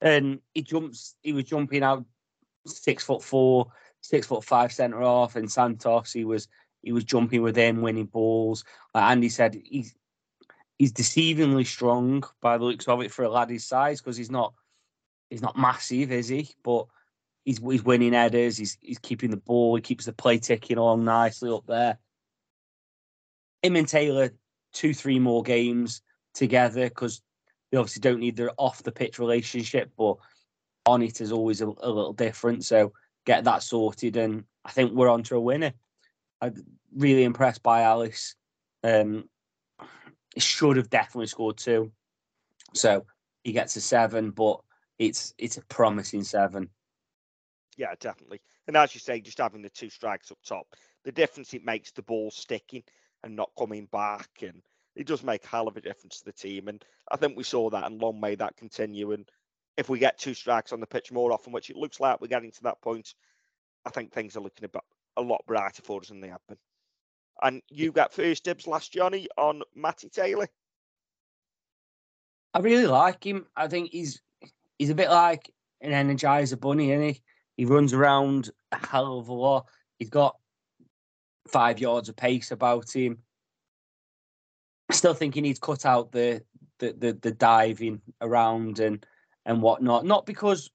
And 0.00 0.40
he 0.54 0.62
jumps. 0.62 1.16
He 1.22 1.32
was 1.32 1.44
jumping 1.44 1.82
out 1.82 2.04
six 2.66 3.04
foot 3.04 3.22
four, 3.22 3.66
six 4.00 4.26
foot 4.26 4.44
five 4.44 4.72
centre 4.72 5.02
off, 5.02 5.36
and 5.36 5.50
Santos. 5.50 6.12
He 6.12 6.24
was 6.24 6.48
he 6.82 6.92
was 6.92 7.04
jumping 7.04 7.42
with 7.42 7.56
him, 7.56 7.82
winning 7.82 8.06
balls. 8.06 8.64
Like 8.94 9.04
Andy 9.04 9.28
said, 9.28 9.60
he's 9.64 9.94
he's 10.78 10.92
deceivingly 10.92 11.66
strong 11.66 12.22
by 12.40 12.56
the 12.56 12.64
looks 12.64 12.86
of 12.86 13.02
it 13.02 13.12
for 13.12 13.24
a 13.24 13.28
lad 13.28 13.50
his 13.50 13.66
size 13.66 14.00
because 14.00 14.16
he's 14.16 14.30
not 14.30 14.54
he's 15.30 15.42
not 15.42 15.58
massive, 15.58 16.12
is 16.12 16.28
he? 16.28 16.50
But 16.62 16.86
he's 17.44 17.58
he's 17.58 17.84
winning 17.84 18.12
headers. 18.12 18.56
He's 18.56 18.78
he's 18.80 18.98
keeping 18.98 19.30
the 19.30 19.36
ball. 19.36 19.74
He 19.74 19.82
keeps 19.82 20.04
the 20.04 20.12
play 20.12 20.38
ticking 20.38 20.78
along 20.78 21.04
nicely 21.04 21.50
up 21.50 21.66
there. 21.66 21.98
Him 23.62 23.76
and 23.76 23.88
Taylor, 23.88 24.30
two 24.72 24.94
three 24.94 25.18
more 25.18 25.42
games 25.42 26.02
together 26.34 26.88
because 26.88 27.22
they 27.70 27.78
obviously 27.78 28.00
don't 28.00 28.20
need 28.20 28.36
their 28.36 28.50
off 28.56 28.82
the 28.82 28.92
pitch 28.92 29.18
relationship, 29.18 29.90
but 29.96 30.16
on 30.86 31.02
it 31.02 31.20
is 31.20 31.32
always 31.32 31.60
a, 31.60 31.66
a 31.66 31.90
little 31.90 32.12
different. 32.12 32.64
So 32.64 32.92
get 33.26 33.44
that 33.44 33.62
sorted, 33.62 34.16
and 34.16 34.44
I 34.64 34.70
think 34.70 34.92
we're 34.92 35.10
on 35.10 35.22
to 35.24 35.36
a 35.36 35.40
winner. 35.40 35.72
I'm 36.40 36.54
really 36.94 37.24
impressed 37.24 37.62
by 37.62 37.82
Ellis. 37.82 38.34
Um, 38.82 39.28
should 40.36 40.76
have 40.76 40.90
definitely 40.90 41.26
scored 41.26 41.58
two, 41.58 41.92
so 42.74 43.04
he 43.44 43.52
gets 43.52 43.76
a 43.76 43.80
seven, 43.80 44.30
but 44.30 44.60
it's 44.98 45.34
it's 45.38 45.56
a 45.56 45.64
promising 45.66 46.24
seven. 46.24 46.68
Yeah, 47.76 47.94
definitely. 48.00 48.40
And 48.66 48.76
as 48.76 48.94
you 48.94 49.00
say, 49.00 49.20
just 49.20 49.38
having 49.38 49.62
the 49.62 49.70
two 49.70 49.90
strikes 49.90 50.30
up 50.30 50.38
top, 50.46 50.66
the 51.04 51.12
difference 51.12 51.54
it 51.54 51.64
makes 51.64 51.92
the 51.92 52.02
ball 52.02 52.30
sticking 52.30 52.82
and 53.22 53.36
not 53.36 53.50
coming 53.58 53.86
back, 53.90 54.28
and 54.42 54.62
it 54.98 55.06
does 55.06 55.22
make 55.22 55.44
a 55.44 55.48
hell 55.48 55.68
of 55.68 55.76
a 55.76 55.80
difference 55.80 56.18
to 56.18 56.24
the 56.24 56.32
team. 56.32 56.66
And 56.66 56.84
I 57.10 57.16
think 57.16 57.36
we 57.36 57.44
saw 57.44 57.70
that, 57.70 57.86
and 57.86 58.02
long 58.02 58.20
may 58.20 58.34
that 58.34 58.56
continue. 58.56 59.12
And 59.12 59.26
if 59.76 59.88
we 59.88 60.00
get 60.00 60.18
two 60.18 60.34
strikes 60.34 60.72
on 60.72 60.80
the 60.80 60.86
pitch 60.88 61.12
more 61.12 61.32
often, 61.32 61.52
which 61.52 61.70
it 61.70 61.76
looks 61.76 62.00
like 62.00 62.20
we're 62.20 62.26
getting 62.26 62.50
to 62.50 62.62
that 62.64 62.82
point, 62.82 63.14
I 63.86 63.90
think 63.90 64.12
things 64.12 64.36
are 64.36 64.40
looking 64.40 64.64
a, 64.64 64.68
bit, 64.68 64.82
a 65.16 65.22
lot 65.22 65.44
brighter 65.46 65.82
for 65.82 66.00
us 66.00 66.08
than 66.08 66.20
they 66.20 66.28
have 66.28 66.44
been. 66.48 66.58
And 67.40 67.62
you 67.70 67.92
got 67.92 68.12
first 68.12 68.42
dibs 68.42 68.66
last 68.66 68.92
Johnny 68.92 69.28
on 69.38 69.62
Matty 69.76 70.08
Taylor. 70.08 70.48
I 72.52 72.58
really 72.58 72.88
like 72.88 73.24
him. 73.24 73.46
I 73.56 73.68
think 73.68 73.90
he's 73.92 74.20
he's 74.80 74.90
a 74.90 74.96
bit 74.96 75.10
like 75.10 75.48
an 75.80 75.92
energizer 75.92 76.58
bunny, 76.58 76.90
isn't 76.90 77.14
he? 77.14 77.22
He 77.56 77.64
runs 77.66 77.92
around 77.92 78.50
a 78.72 78.84
hell 78.84 79.20
of 79.20 79.28
a 79.28 79.32
lot. 79.32 79.66
He's 80.00 80.10
got 80.10 80.36
five 81.46 81.78
yards 81.78 82.08
of 82.08 82.16
pace 82.16 82.50
about 82.50 82.90
him. 82.90 83.18
Still 84.90 85.14
think 85.14 85.34
he 85.34 85.40
needs 85.40 85.58
cut 85.58 85.84
out 85.84 86.12
the 86.12 86.42
the 86.78 86.92
the, 86.92 87.12
the 87.20 87.32
diving 87.32 88.00
around 88.20 88.78
and 88.78 89.04
and 89.44 89.62
whatnot. 89.62 90.04
Not 90.04 90.26
because 90.26 90.70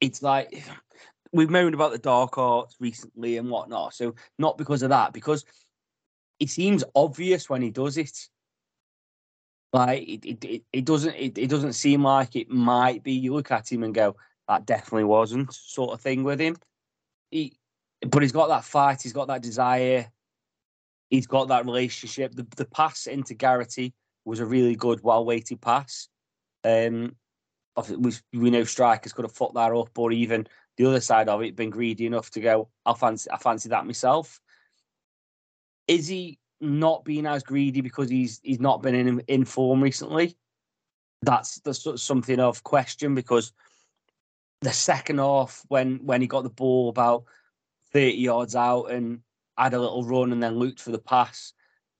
it's 0.00 0.22
like 0.22 0.64
we've 1.32 1.50
moaned 1.50 1.74
about 1.74 1.92
the 1.92 1.98
dark 1.98 2.38
arts 2.38 2.76
recently 2.80 3.36
and 3.36 3.50
whatnot. 3.50 3.94
So 3.94 4.14
not 4.38 4.58
because 4.58 4.82
of 4.82 4.90
that, 4.90 5.12
because 5.12 5.44
it 6.38 6.50
seems 6.50 6.84
obvious 6.94 7.48
when 7.48 7.62
he 7.62 7.70
does 7.70 7.96
it. 7.96 8.28
Like 9.72 10.02
it, 10.02 10.24
it, 10.24 10.44
it, 10.44 10.62
it 10.72 10.84
doesn't 10.84 11.14
it, 11.14 11.36
it 11.36 11.50
doesn't 11.50 11.72
seem 11.72 12.04
like 12.04 12.36
it 12.36 12.48
might 12.48 13.02
be. 13.02 13.12
You 13.12 13.34
look 13.34 13.50
at 13.50 13.70
him 13.70 13.82
and 13.82 13.94
go, 13.94 14.16
that 14.48 14.66
definitely 14.66 15.04
wasn't 15.04 15.52
sort 15.52 15.92
of 15.92 16.00
thing 16.00 16.22
with 16.22 16.40
him. 16.40 16.56
He, 17.30 17.56
but 18.06 18.22
he's 18.22 18.32
got 18.32 18.48
that 18.48 18.64
fight. 18.64 19.02
He's 19.02 19.12
got 19.12 19.28
that 19.28 19.42
desire. 19.42 20.12
He's 21.14 21.28
got 21.28 21.46
that 21.48 21.64
relationship. 21.64 22.34
The 22.34 22.44
the 22.56 22.64
pass 22.64 23.06
into 23.06 23.34
Garrity 23.34 23.94
was 24.24 24.40
a 24.40 24.46
really 24.46 24.74
good, 24.74 25.00
well 25.02 25.24
weighted 25.24 25.60
pass. 25.60 26.08
Um, 26.64 27.14
we 27.96 28.12
we 28.32 28.50
know 28.50 28.64
strikers 28.64 29.12
could 29.12 29.24
have 29.24 29.32
fucked 29.32 29.54
that 29.54 29.72
up, 29.72 29.96
or 29.96 30.10
even 30.10 30.48
the 30.76 30.86
other 30.86 31.00
side 31.00 31.28
of 31.28 31.40
it, 31.42 31.54
been 31.54 31.70
greedy 31.70 32.06
enough 32.06 32.30
to 32.30 32.40
go, 32.40 32.68
I 32.84 32.94
fancy 32.94 33.30
I 33.30 33.36
fancy 33.36 33.68
that 33.68 33.86
myself. 33.86 34.40
Is 35.86 36.08
he 36.08 36.40
not 36.60 37.04
being 37.04 37.26
as 37.26 37.44
greedy 37.44 37.80
because 37.80 38.10
he's 38.10 38.40
he's 38.42 38.60
not 38.60 38.82
been 38.82 38.96
in 38.96 39.20
in 39.28 39.44
form 39.44 39.82
recently? 39.82 40.36
That's 41.22 41.60
that's 41.60 41.86
something 42.02 42.40
of 42.40 42.64
question 42.64 43.14
because 43.14 43.52
the 44.62 44.72
second 44.72 45.18
half 45.18 45.64
when 45.68 46.04
when 46.04 46.20
he 46.20 46.26
got 46.26 46.42
the 46.42 46.50
ball 46.50 46.88
about 46.88 47.24
30 47.92 48.14
yards 48.14 48.56
out 48.56 48.86
and 48.86 49.20
had 49.56 49.74
a 49.74 49.80
little 49.80 50.04
run 50.04 50.32
and 50.32 50.42
then 50.42 50.58
looked 50.58 50.80
for 50.80 50.90
the 50.90 50.98
pass. 50.98 51.52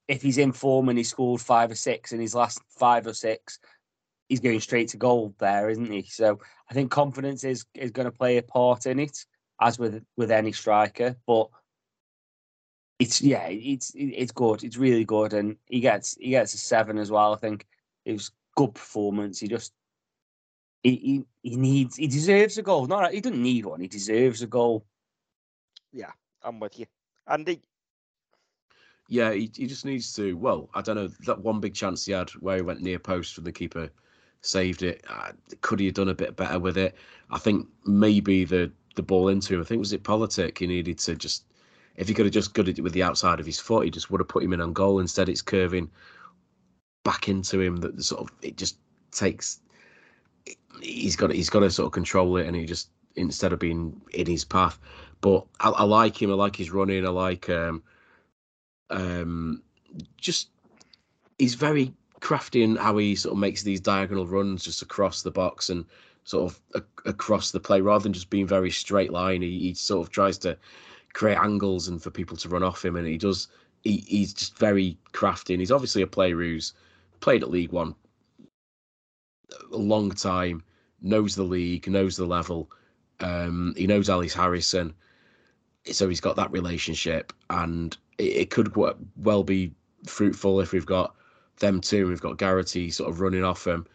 If 0.08 0.22
he's 0.22 0.38
in 0.38 0.52
form 0.52 0.88
and 0.88 0.98
he 0.98 1.04
scored 1.04 1.40
five 1.40 1.70
or 1.70 1.76
six 1.76 2.12
in 2.12 2.20
his 2.20 2.34
last 2.34 2.60
five 2.68 3.06
or 3.06 3.14
six, 3.14 3.58
he's 4.28 4.40
going 4.40 4.60
straight 4.60 4.88
to 4.88 4.96
goal 4.96 5.34
there, 5.38 5.70
isn't 5.70 5.90
he? 5.90 6.02
So 6.02 6.40
I 6.70 6.74
think 6.74 6.90
confidence 6.90 7.44
is 7.44 7.64
is 7.74 7.90
going 7.90 8.06
to 8.06 8.16
play 8.16 8.36
a 8.36 8.42
part 8.42 8.86
in 8.86 8.98
it, 8.98 9.24
as 9.60 9.78
with 9.78 10.04
with 10.16 10.30
any 10.30 10.52
striker. 10.52 11.16
But 11.26 11.48
it's 12.98 13.22
yeah, 13.22 13.46
it's 13.48 13.92
it's 13.94 14.32
good. 14.32 14.64
It's 14.64 14.76
really 14.76 15.04
good, 15.04 15.32
and 15.32 15.56
he 15.66 15.80
gets 15.80 16.16
he 16.16 16.30
gets 16.30 16.54
a 16.54 16.58
seven 16.58 16.98
as 16.98 17.10
well. 17.10 17.32
I 17.32 17.36
think 17.36 17.66
it 18.04 18.12
was 18.12 18.30
good 18.56 18.74
performance. 18.74 19.40
He 19.40 19.48
just 19.48 19.72
he 20.82 20.96
he, 20.96 21.50
he 21.50 21.56
needs 21.56 21.96
he 21.96 22.06
deserves 22.06 22.58
a 22.58 22.62
goal. 22.62 22.86
Not 22.86 23.12
he 23.12 23.20
doesn't 23.20 23.42
need 23.42 23.64
one. 23.64 23.80
He 23.80 23.88
deserves 23.88 24.42
a 24.42 24.46
goal. 24.46 24.84
Yeah, 25.92 26.12
I'm 26.42 26.60
with 26.60 26.78
you, 26.78 26.86
Andy. 27.26 27.60
Yeah, 29.08 29.32
he, 29.32 29.50
he 29.54 29.66
just 29.66 29.84
needs 29.84 30.14
to. 30.14 30.36
Well, 30.36 30.70
I 30.74 30.80
don't 30.80 30.96
know 30.96 31.08
that 31.26 31.40
one 31.40 31.60
big 31.60 31.74
chance 31.74 32.06
he 32.06 32.12
had 32.12 32.30
where 32.30 32.56
he 32.56 32.62
went 32.62 32.80
near 32.80 32.98
post 32.98 33.34
from 33.34 33.44
the 33.44 33.52
keeper 33.52 33.90
saved 34.40 34.82
it. 34.82 35.04
Uh, 35.08 35.32
could 35.60 35.80
he 35.80 35.86
have 35.86 35.94
done 35.94 36.08
a 36.08 36.14
bit 36.14 36.36
better 36.36 36.58
with 36.58 36.78
it? 36.78 36.94
I 37.30 37.38
think 37.38 37.66
maybe 37.84 38.44
the 38.44 38.70
the 38.94 39.02
ball 39.02 39.28
into 39.28 39.54
him. 39.54 39.60
I 39.60 39.64
think 39.64 39.80
was 39.80 39.92
it 39.92 40.04
Politic. 40.04 40.58
He 40.58 40.66
needed 40.66 40.98
to 41.00 41.16
just 41.16 41.44
if 41.96 42.08
he 42.08 42.14
could 42.14 42.26
have 42.26 42.32
just 42.32 42.54
got 42.54 42.68
it 42.68 42.82
with 42.82 42.92
the 42.92 43.02
outside 43.02 43.40
of 43.40 43.46
his 43.46 43.60
foot, 43.60 43.84
he 43.84 43.90
just 43.90 44.10
would 44.10 44.20
have 44.20 44.28
put 44.28 44.42
him 44.42 44.52
in 44.52 44.60
on 44.60 44.72
goal. 44.72 45.00
Instead, 45.00 45.28
it's 45.28 45.42
curving 45.42 45.90
back 47.04 47.28
into 47.28 47.60
him. 47.60 47.76
That 47.76 48.02
sort 48.02 48.22
of 48.22 48.36
it 48.42 48.56
just 48.56 48.78
takes. 49.12 49.60
He's 50.80 51.16
got 51.16 51.32
he's 51.32 51.50
got 51.50 51.60
to 51.60 51.70
sort 51.70 51.86
of 51.86 51.92
control 51.92 52.36
it, 52.36 52.46
and 52.46 52.56
he 52.56 52.64
just 52.66 52.90
instead 53.16 53.52
of 53.52 53.58
being 53.58 54.00
in 54.12 54.26
his 54.26 54.44
path. 54.44 54.78
But 55.24 55.46
I, 55.58 55.70
I 55.70 55.84
like 55.84 56.20
him. 56.20 56.30
I 56.30 56.34
like 56.34 56.54
his 56.54 56.70
running. 56.70 57.06
I 57.06 57.08
like 57.08 57.48
um 57.48 57.82
um 58.90 59.62
just 60.18 60.50
he's 61.38 61.54
very 61.54 61.94
crafty 62.20 62.62
in 62.62 62.76
how 62.76 62.98
he 62.98 63.16
sort 63.16 63.32
of 63.32 63.38
makes 63.38 63.62
these 63.62 63.80
diagonal 63.80 64.26
runs 64.26 64.64
just 64.64 64.82
across 64.82 65.22
the 65.22 65.30
box 65.30 65.70
and 65.70 65.86
sort 66.24 66.52
of 66.52 66.60
a- 66.74 67.08
across 67.08 67.50
the 67.52 67.60
play 67.60 67.80
rather 67.80 68.02
than 68.02 68.12
just 68.12 68.28
being 68.28 68.46
very 68.46 68.70
straight 68.70 69.12
line. 69.12 69.40
He, 69.40 69.58
he 69.58 69.74
sort 69.74 70.06
of 70.06 70.12
tries 70.12 70.36
to 70.38 70.58
create 71.14 71.38
angles 71.38 71.88
and 71.88 72.02
for 72.02 72.10
people 72.10 72.36
to 72.36 72.48
run 72.50 72.62
off 72.62 72.84
him, 72.84 72.96
and 72.96 73.06
he 73.06 73.16
does. 73.16 73.48
He, 73.82 74.04
he's 74.06 74.34
just 74.34 74.58
very 74.58 74.98
crafty, 75.12 75.54
and 75.54 75.60
he's 75.60 75.72
obviously 75.72 76.02
a 76.02 76.06
player 76.06 76.36
who's 76.36 76.74
played 77.20 77.42
at 77.42 77.50
League 77.50 77.72
One 77.72 77.94
a 79.72 79.76
long 79.76 80.10
time, 80.10 80.62
knows 81.00 81.34
the 81.34 81.42
league, 81.44 81.88
knows 81.88 82.16
the 82.16 82.26
level. 82.26 82.70
Um, 83.20 83.74
he 83.76 83.86
knows 83.86 84.10
Ellis 84.10 84.34
Harrison, 84.34 84.94
so 85.92 86.08
he's 86.08 86.20
got 86.20 86.36
that 86.36 86.50
relationship, 86.50 87.32
and 87.50 87.96
it, 88.18 88.36
it 88.36 88.50
could 88.50 88.74
well 88.76 89.44
be 89.44 89.72
fruitful 90.06 90.60
if 90.60 90.72
we've 90.72 90.86
got 90.86 91.14
them 91.58 91.80
two. 91.80 92.08
We've 92.08 92.20
got 92.20 92.38
Garrity 92.38 92.90
sort 92.90 93.10
of 93.10 93.20
running 93.20 93.44
off 93.44 93.66
him. 93.66 93.86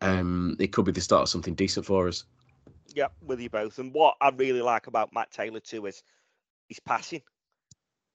Um, 0.00 0.56
it 0.58 0.72
could 0.72 0.84
be 0.84 0.92
the 0.92 1.00
start 1.00 1.22
of 1.22 1.28
something 1.28 1.54
decent 1.54 1.86
for 1.86 2.08
us. 2.08 2.24
Yeah, 2.94 3.08
with 3.22 3.40
you 3.40 3.50
both. 3.50 3.78
And 3.78 3.92
what 3.92 4.16
I 4.20 4.30
really 4.30 4.62
like 4.62 4.86
about 4.86 5.12
Matt 5.12 5.30
Taylor 5.30 5.60
too 5.60 5.86
is 5.86 6.02
he's 6.68 6.80
passing. 6.80 7.22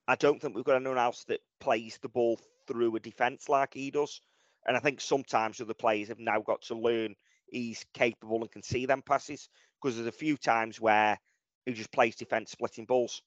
I 0.07 0.15
don't 0.15 0.41
think 0.41 0.55
we've 0.55 0.65
got 0.65 0.75
anyone 0.75 0.97
else 0.97 1.23
that 1.25 1.41
plays 1.59 1.99
the 2.01 2.09
ball 2.09 2.39
through 2.67 2.95
a 2.95 2.99
defence 2.99 3.49
like 3.49 3.73
he 3.73 3.91
does. 3.91 4.21
And 4.65 4.75
I 4.75 4.79
think 4.79 5.01
sometimes 5.01 5.59
other 5.59 5.73
players 5.73 6.07
have 6.07 6.19
now 6.19 6.39
got 6.39 6.61
to 6.63 6.75
learn 6.75 7.15
he's 7.47 7.85
capable 7.93 8.41
and 8.41 8.51
can 8.51 8.63
see 8.63 8.85
them 8.85 9.01
passes 9.01 9.49
because 9.81 9.95
there's 9.95 10.07
a 10.07 10.11
few 10.11 10.37
times 10.37 10.81
where 10.81 11.17
he 11.65 11.73
just 11.73 11.91
plays 11.91 12.15
defence 12.15 12.51
splitting 12.51 12.85
balls. 12.85 13.21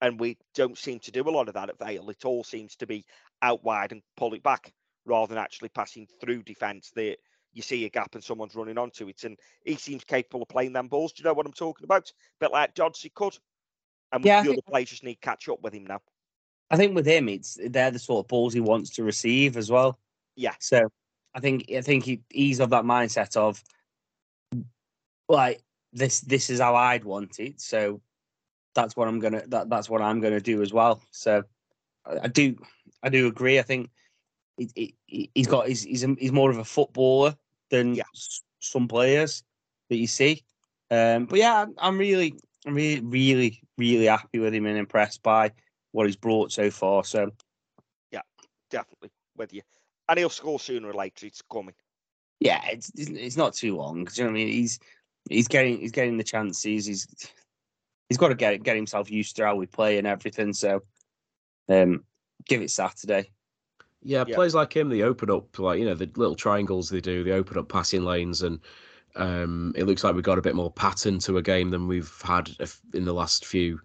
And 0.00 0.20
we 0.20 0.36
don't 0.54 0.78
seem 0.78 1.00
to 1.00 1.10
do 1.10 1.28
a 1.28 1.30
lot 1.30 1.48
of 1.48 1.54
that 1.54 1.70
at 1.70 1.78
Vale. 1.78 2.08
It 2.10 2.24
all 2.24 2.44
seems 2.44 2.76
to 2.76 2.86
be 2.86 3.04
out 3.42 3.64
wide 3.64 3.90
and 3.92 4.02
pull 4.16 4.34
it 4.34 4.42
back 4.44 4.72
rather 5.04 5.34
than 5.34 5.42
actually 5.42 5.70
passing 5.70 6.06
through 6.20 6.44
defence 6.44 6.92
that 6.94 7.16
you 7.52 7.62
see 7.62 7.84
a 7.84 7.88
gap 7.90 8.14
and 8.14 8.22
someone's 8.22 8.54
running 8.54 8.78
onto 8.78 9.08
it. 9.08 9.24
And 9.24 9.36
he 9.64 9.74
seems 9.74 10.04
capable 10.04 10.42
of 10.42 10.48
playing 10.48 10.72
them 10.72 10.86
balls. 10.86 11.12
Do 11.12 11.22
you 11.22 11.24
know 11.24 11.32
what 11.34 11.46
I'm 11.46 11.52
talking 11.52 11.84
about? 11.84 12.08
A 12.10 12.12
bit 12.44 12.52
like 12.52 12.74
Dodsey 12.74 13.12
could. 13.12 13.36
And 14.12 14.24
Yeah, 14.24 14.42
the 14.42 14.48
think- 14.50 14.58
other 14.58 14.70
players 14.70 14.90
just 14.90 15.02
need 15.02 15.14
to 15.14 15.20
catch 15.20 15.48
up 15.48 15.60
with 15.62 15.74
him 15.74 15.84
now. 15.86 16.00
I 16.70 16.76
think 16.76 16.94
with 16.94 17.06
him, 17.06 17.28
it's 17.28 17.58
they're 17.70 17.90
the 17.90 17.98
sort 17.98 18.24
of 18.24 18.28
balls 18.28 18.52
he 18.52 18.60
wants 18.60 18.90
to 18.90 19.02
receive 19.02 19.56
as 19.56 19.70
well. 19.70 19.98
Yeah. 20.36 20.54
So 20.60 20.88
I 21.34 21.40
think 21.40 21.64
I 21.74 21.80
think 21.80 22.04
he, 22.04 22.20
he's 22.28 22.60
of 22.60 22.70
that 22.70 22.84
mindset 22.84 23.36
of 23.36 23.64
like 25.28 25.62
this 25.92 26.20
this 26.20 26.50
is 26.50 26.60
how 26.60 26.74
I'd 26.74 27.04
want 27.04 27.38
it. 27.40 27.60
So 27.60 28.00
that's 28.74 28.96
what 28.96 29.08
I'm 29.08 29.18
gonna 29.18 29.42
that, 29.48 29.68
that's 29.68 29.88
what 29.90 30.02
I'm 30.02 30.20
gonna 30.20 30.40
do 30.40 30.62
as 30.62 30.72
well. 30.72 31.02
So 31.10 31.42
I, 32.04 32.18
I 32.24 32.28
do 32.28 32.56
I 33.02 33.08
do 33.08 33.26
agree. 33.26 33.58
I 33.58 33.62
think 33.62 33.90
he, 34.56 34.68
he- 34.74 34.94
he, 35.06 35.30
he's 35.34 35.46
got 35.46 35.68
he's 35.68 35.82
he's, 35.84 36.04
a, 36.04 36.14
he's 36.18 36.32
more 36.32 36.50
of 36.50 36.58
a 36.58 36.64
footballer 36.64 37.34
than 37.70 37.94
Yeah. 37.94 38.04
some 38.60 38.88
players 38.88 39.42
that 39.88 39.96
you 39.96 40.06
see. 40.06 40.44
Um, 40.90 41.26
but 41.26 41.38
yeah, 41.38 41.66
I'm, 41.78 41.98
really 41.98 42.34
I'm 42.66 42.74
really 42.74 43.00
really 43.00 43.62
really 43.76 44.06
happy 44.06 44.38
with 44.38 44.54
him 44.54 44.66
and 44.66 44.76
impressed 44.78 45.22
by 45.22 45.52
what 45.92 46.06
he's 46.06 46.16
brought 46.16 46.52
so 46.52 46.70
far. 46.70 47.04
So 47.04 47.30
yeah, 48.10 48.22
Definitely 48.70 49.10
with 49.36 49.52
you. 49.52 49.62
And 50.08 50.18
he'll 50.18 50.30
score 50.30 50.58
sooner 50.58 50.88
or 50.88 50.94
later. 50.94 51.26
It's 51.26 51.42
coming. 51.42 51.74
yeah, 52.40 52.62
it's 52.70 52.90
it's 52.96 53.36
not 53.36 53.54
too 53.54 53.76
long. 53.76 54.04
'cause, 54.04 54.18
you 54.18 54.24
know 54.24 54.30
what 54.30 54.40
I 54.40 54.44
mean? 54.44 54.52
He's 54.52 54.78
he's 55.28 55.48
getting 55.48 55.78
he's 55.80 55.92
getting 55.92 56.16
the 56.16 56.24
chances. 56.24 56.86
He's 56.86 57.06
he's 58.08 58.18
got 58.18 58.28
to 58.28 58.34
get 58.34 58.62
get 58.62 58.76
himself 58.76 59.10
used 59.10 59.36
to 59.36 59.46
how 59.46 59.56
we 59.56 59.66
play 59.66 59.98
and 59.98 60.06
everything. 60.06 60.52
So 60.52 60.82
um, 61.68 62.04
give 62.46 62.62
it 62.62 62.70
Saturday. 62.70 63.30
Yeah, 64.02 64.24
Yeah. 64.26 64.36
players 64.36 64.54
like 64.54 64.74
him, 64.74 64.88
they 64.88 65.02
open 65.02 65.30
up 65.30 65.58
like 65.58 65.78
you 65.78 65.84
know 65.84 65.94
the 65.94 66.10
little 66.16 66.36
triangles 66.36 66.88
they 66.88 67.00
do. 67.00 67.24
They 67.24 67.32
open 67.32 67.58
up 67.58 67.68
passing 67.68 68.04
lanes, 68.04 68.42
and 68.42 68.60
um, 69.16 69.72
it 69.76 69.84
looks 69.84 70.04
like 70.04 70.14
we've 70.14 70.22
got 70.22 70.38
a 70.38 70.42
bit 70.42 70.54
more 70.54 70.70
pattern 70.70 71.18
to 71.20 71.38
a 71.38 71.42
game 71.42 71.70
than 71.70 71.88
we've 71.88 72.12
had 72.22 72.50
in 72.94 73.04
the 73.04 73.12
last 73.12 73.44
few 73.44 73.80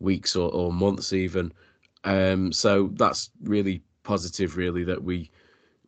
weeks 0.00 0.34
or, 0.34 0.50
or 0.52 0.72
months 0.72 1.12
even. 1.12 1.52
Um, 2.04 2.52
so 2.52 2.88
that's 2.94 3.30
really 3.42 3.82
positive, 4.02 4.56
really, 4.56 4.84
that 4.84 5.02
we 5.02 5.30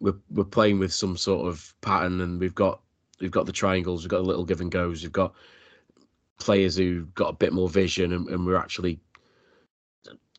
we're, 0.00 0.18
we're 0.30 0.44
playing 0.44 0.78
with 0.78 0.92
some 0.92 1.16
sort 1.16 1.48
of 1.48 1.74
pattern, 1.80 2.20
and 2.20 2.38
we've 2.38 2.54
got 2.54 2.80
we've 3.22 3.30
got 3.30 3.46
the 3.46 3.52
triangles, 3.52 4.02
we've 4.02 4.10
got 4.10 4.20
a 4.20 4.24
little 4.24 4.44
give 4.44 4.60
and 4.60 4.70
goes, 4.70 5.02
we've 5.02 5.12
got 5.12 5.34
players 6.38 6.76
who 6.76 7.04
got 7.14 7.28
a 7.28 7.34
bit 7.34 7.52
more 7.52 7.68
vision, 7.68 8.12
and, 8.12 8.28
and 8.28 8.44
we're 8.44 8.56
actually 8.56 9.00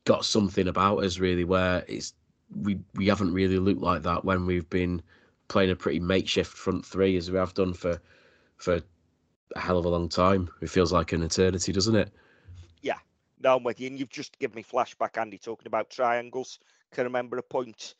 got 0.05 0.25
something 0.25 0.67
about 0.67 1.03
us 1.03 1.17
really 1.17 1.45
where 1.45 1.85
it's 1.87 2.13
we 2.61 2.77
we 2.93 3.07
haven't 3.07 3.33
really 3.33 3.57
looked 3.57 3.81
like 3.81 4.03
that 4.03 4.25
when 4.25 4.45
we've 4.45 4.69
been 4.69 5.01
playing 5.47 5.71
a 5.71 5.75
pretty 5.75 5.99
makeshift 5.99 6.51
front 6.51 6.85
three 6.85 7.15
as 7.15 7.31
we 7.31 7.37
have 7.37 7.53
done 7.53 7.73
for 7.73 7.99
for 8.57 8.81
a 9.55 9.59
hell 9.59 9.77
of 9.77 9.85
a 9.85 9.89
long 9.89 10.09
time. 10.09 10.49
It 10.61 10.69
feels 10.69 10.91
like 10.91 11.13
an 11.13 11.23
eternity, 11.23 11.71
doesn't 11.71 11.95
it? 11.95 12.11
Yeah, 12.81 12.97
no, 13.41 13.55
I'm 13.55 13.63
with 13.63 13.79
you. 13.79 13.87
And 13.87 13.99
you've 13.99 14.09
just 14.09 14.37
given 14.39 14.55
me 14.55 14.63
flashback, 14.63 15.17
Andy, 15.17 15.37
talking 15.37 15.67
about 15.67 15.89
triangles. 15.89 16.59
Can 16.91 17.05
remember 17.05 17.37
a 17.37 17.43
point 17.43 17.95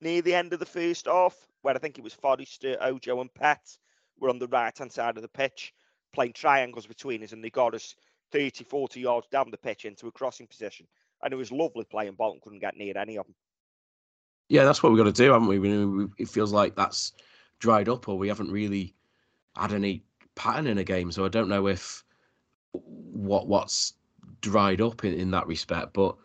near 0.00 0.22
the 0.22 0.34
end 0.34 0.52
of 0.52 0.60
the 0.60 0.66
first 0.66 1.06
half 1.06 1.36
where 1.62 1.74
I 1.74 1.78
think 1.78 1.98
it 1.98 2.04
was 2.04 2.14
Forrester, 2.14 2.76
Ojo, 2.80 3.20
and 3.20 3.32
Pett 3.32 3.78
were 4.20 4.30
on 4.30 4.38
the 4.38 4.48
right 4.48 4.76
hand 4.76 4.92
side 4.92 5.16
of 5.16 5.22
the 5.22 5.28
pitch 5.28 5.72
playing 6.12 6.32
triangles 6.32 6.86
between 6.86 7.22
us, 7.22 7.32
and 7.32 7.42
they 7.42 7.50
got 7.50 7.74
us 7.74 7.94
30, 8.32 8.64
40 8.64 9.00
yards 9.00 9.26
down 9.28 9.50
the 9.50 9.56
pitch 9.56 9.84
into 9.84 10.06
a 10.06 10.12
crossing 10.12 10.46
position. 10.46 10.86
And 11.22 11.32
it 11.32 11.36
was 11.36 11.50
lovely 11.50 11.84
playing 11.84 12.14
ball 12.14 12.32
and 12.32 12.42
couldn't 12.42 12.60
get 12.60 12.76
near 12.76 12.96
any 12.96 13.18
of 13.18 13.26
them. 13.26 13.34
Yeah, 14.48 14.64
that's 14.64 14.82
what 14.82 14.92
we've 14.92 14.98
got 14.98 15.14
to 15.14 15.22
do, 15.22 15.32
haven't 15.32 15.48
we? 15.48 16.08
it 16.18 16.28
feels 16.28 16.52
like 16.52 16.74
that's 16.74 17.12
dried 17.58 17.88
up, 17.88 18.08
or 18.08 18.16
we 18.16 18.28
haven't 18.28 18.50
really 18.50 18.94
had 19.56 19.72
any 19.72 20.04
pattern 20.36 20.66
in 20.66 20.78
a 20.78 20.84
game. 20.84 21.10
So 21.12 21.24
I 21.24 21.28
don't 21.28 21.48
know 21.48 21.66
if 21.66 22.04
what 22.72 23.48
what's 23.48 23.94
dried 24.40 24.80
up 24.80 25.04
in, 25.04 25.14
in 25.14 25.30
that 25.32 25.46
respect, 25.46 25.92
but 25.92 26.16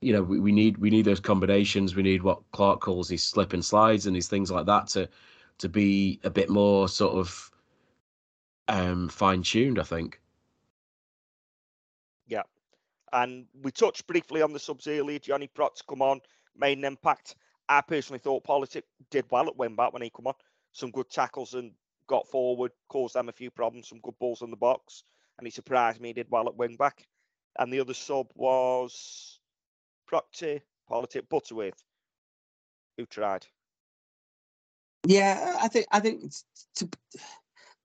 you 0.00 0.12
know, 0.12 0.22
we, 0.22 0.40
we 0.40 0.52
need 0.52 0.78
we 0.78 0.90
need 0.90 1.04
those 1.04 1.20
combinations. 1.20 1.94
We 1.94 2.02
need 2.02 2.22
what 2.22 2.40
Clarke 2.52 2.80
calls 2.80 3.08
his 3.08 3.22
slip 3.22 3.52
and 3.52 3.64
slides 3.64 4.06
and 4.06 4.16
his 4.16 4.28
things 4.28 4.50
like 4.50 4.66
that 4.66 4.88
to 4.88 5.08
to 5.60 5.68
be 5.68 6.20
a 6.24 6.30
bit 6.30 6.50
more 6.50 6.88
sort 6.88 7.14
of 7.14 7.50
um 8.68 9.08
fine 9.08 9.42
tuned. 9.42 9.78
I 9.78 9.84
think. 9.84 10.20
Yeah. 12.26 12.42
And 13.12 13.46
we 13.62 13.72
touched 13.72 14.06
briefly 14.06 14.42
on 14.42 14.52
the 14.52 14.58
subs 14.58 14.86
earlier. 14.86 15.18
Johnny 15.18 15.48
Prot's 15.48 15.82
come 15.82 16.02
on, 16.02 16.20
made 16.56 16.78
an 16.78 16.84
impact. 16.84 17.34
I 17.68 17.80
personally 17.80 18.18
thought 18.18 18.44
Politic 18.44 18.84
did 19.10 19.26
well 19.30 19.48
at 19.48 19.56
wing 19.56 19.76
back 19.76 19.92
when 19.92 20.02
he 20.02 20.10
come 20.10 20.26
on. 20.26 20.34
Some 20.72 20.90
good 20.90 21.10
tackles 21.10 21.54
and 21.54 21.72
got 22.06 22.26
forward, 22.28 22.72
caused 22.88 23.14
them 23.14 23.28
a 23.28 23.32
few 23.32 23.50
problems, 23.50 23.88
some 23.88 24.00
good 24.00 24.18
balls 24.18 24.42
in 24.42 24.50
the 24.50 24.56
box. 24.56 25.04
And 25.38 25.46
he 25.46 25.50
surprised 25.50 26.00
me, 26.00 26.08
he 26.08 26.12
did 26.12 26.30
well 26.30 26.48
at 26.48 26.56
wing 26.56 26.76
back. 26.76 27.06
And 27.58 27.72
the 27.72 27.80
other 27.80 27.94
sub 27.94 28.28
was 28.34 29.40
Proctor, 30.06 30.60
Politic, 30.88 31.28
Butterworth, 31.28 31.84
who 32.96 33.06
tried. 33.06 33.46
Yeah, 35.06 35.56
I 35.60 35.68
think 35.68 35.86
I 35.90 36.00
think 36.00 36.32
to, 36.76 36.88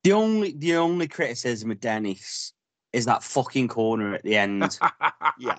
the 0.04 0.14
only 0.14 0.52
the 0.52 0.76
only 0.76 1.08
criticism 1.08 1.72
of 1.72 1.80
Dennis 1.80 2.54
is 2.94 3.06
that 3.06 3.24
fucking 3.24 3.68
corner 3.68 4.14
at 4.16 4.24
the 4.24 4.38
end. 4.38 4.80
Yeah. 5.38 5.58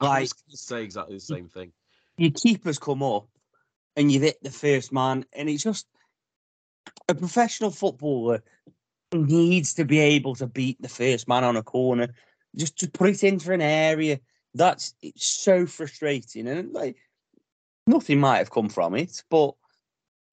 I 0.00 0.06
like 0.06 0.30
say 0.50 0.84
exactly 0.84 1.16
the 1.16 1.20
same 1.20 1.48
thing. 1.48 1.72
your 2.18 2.30
keepers 2.30 2.78
come 2.78 3.02
up 3.02 3.26
and 3.96 4.12
you've 4.12 4.22
hit 4.22 4.40
the 4.42 4.50
first 4.50 4.92
man, 4.92 5.24
and 5.32 5.48
it's 5.48 5.64
just 5.64 5.88
a 7.08 7.14
professional 7.16 7.72
footballer 7.72 8.44
needs 9.12 9.74
to 9.74 9.84
be 9.84 9.98
able 9.98 10.36
to 10.36 10.46
beat 10.46 10.80
the 10.80 10.88
first 10.88 11.26
man 11.26 11.42
on 11.42 11.56
a 11.56 11.62
corner. 11.62 12.14
Just 12.54 12.78
to 12.78 12.88
put 12.88 13.10
it 13.10 13.24
into 13.24 13.52
an 13.52 13.60
area 13.60 14.20
that's 14.54 14.94
it's 15.02 15.26
so 15.26 15.66
frustrating, 15.66 16.46
and 16.46 16.72
like 16.72 16.96
nothing 17.88 18.20
might 18.20 18.38
have 18.38 18.50
come 18.50 18.68
from 18.68 18.94
it, 18.94 19.24
but 19.30 19.54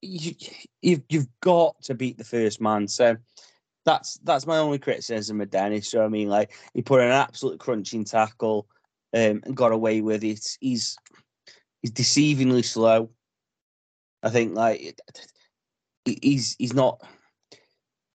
you, 0.06 0.36
you've 0.82 1.03
you've 1.10 1.27
got 1.41 1.82
to 1.84 1.95
beat 1.95 2.18
the 2.18 2.23
first 2.23 2.61
man. 2.61 2.88
So 2.88 3.18
that's 3.86 4.19
that's 4.23 4.48
my 4.48 4.57
only 4.57 4.80
criticism 4.80 5.41
of 5.41 5.49
Dennis. 5.49 5.90
So 5.90 6.03
I 6.03 6.07
mean, 6.07 6.30
like 6.30 6.53
he 6.73 6.82
put 6.82 7.02
an 7.02 7.11
absolute 7.11 7.60
crunching 7.60 8.03
tackle 8.03 8.68
um, 9.14 9.41
and 9.45 9.56
got 9.56 9.72
away 9.72 10.02
with 10.02 10.23
it. 10.23 10.57
He's 10.60 10.98
he's 11.82 11.91
deceivingly 11.91 12.65
slow. 12.65 13.10
I 14.23 14.30
think 14.30 14.56
like 14.56 14.99
he's 16.06 16.56
he's 16.57 16.73
not 16.73 17.02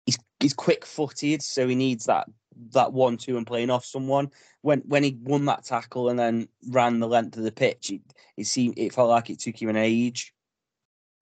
he's 0.05 0.18
he's 0.39 0.53
quick 0.53 0.85
footed, 0.85 1.41
so 1.41 1.68
he 1.68 1.76
needs 1.76 2.05
that 2.05 2.27
that 2.73 2.93
one 2.93 3.18
two 3.18 3.38
and 3.38 3.45
playing 3.45 3.69
off 3.69 3.85
someone. 3.85 4.31
When 4.61 4.80
when 4.81 5.03
he 5.03 5.18
won 5.22 5.45
that 5.45 5.65
tackle 5.65 6.09
and 6.09 6.18
then 6.18 6.47
ran 6.69 6.99
the 6.99 7.07
length 7.07 7.38
of 7.38 7.43
the 7.43 7.51
pitch, 7.51 7.91
it, 7.91 8.01
it 8.38 8.45
seemed 8.45 8.77
it 8.77 8.93
felt 8.93 9.09
like 9.09 9.30
it 9.30 9.39
took 9.39 9.61
him 9.61 9.69
an 9.69 9.76
age. 9.76 10.34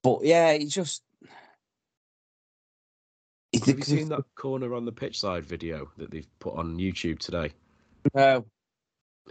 But 0.05 0.23
yeah, 0.23 0.51
it's 0.51 0.71
just. 0.71 1.01
Have 3.65 3.67
you 3.67 3.81
seen 3.81 4.09
that 4.09 4.23
corner 4.35 4.75
on 4.75 4.85
the 4.85 4.91
pitch 4.91 5.19
side 5.19 5.43
video 5.43 5.89
that 5.97 6.11
they've 6.11 6.27
put 6.37 6.53
on 6.55 6.77
YouTube 6.77 7.17
today? 7.17 7.51
No. 8.13 8.45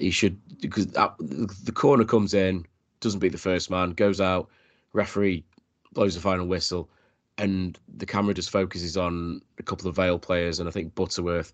he 0.01 0.11
should 0.11 0.37
because 0.61 0.89
that, 0.89 1.15
the 1.21 1.71
corner 1.71 2.03
comes 2.03 2.35
in, 2.35 2.67
doesn't 2.99 3.21
beat 3.21 3.31
the 3.31 3.39
first 3.39 3.71
man, 3.71 3.91
goes 3.91 4.21
out, 4.21 4.51
referee 4.95 5.45
blows 5.93 6.17
the 6.17 6.21
final 6.21 6.49
whistle, 6.49 6.91
and 7.39 7.79
the 7.97 8.07
camera 8.07 8.35
just 8.35 8.51
focuses 8.51 8.97
on 8.97 9.43
a 9.61 9.63
couple 9.63 9.89
of 9.89 9.95
Vale 9.95 10.19
players, 10.19 10.59
and 10.59 10.69
I 10.69 10.73
think 10.73 10.93
Butterworth. 10.97 11.53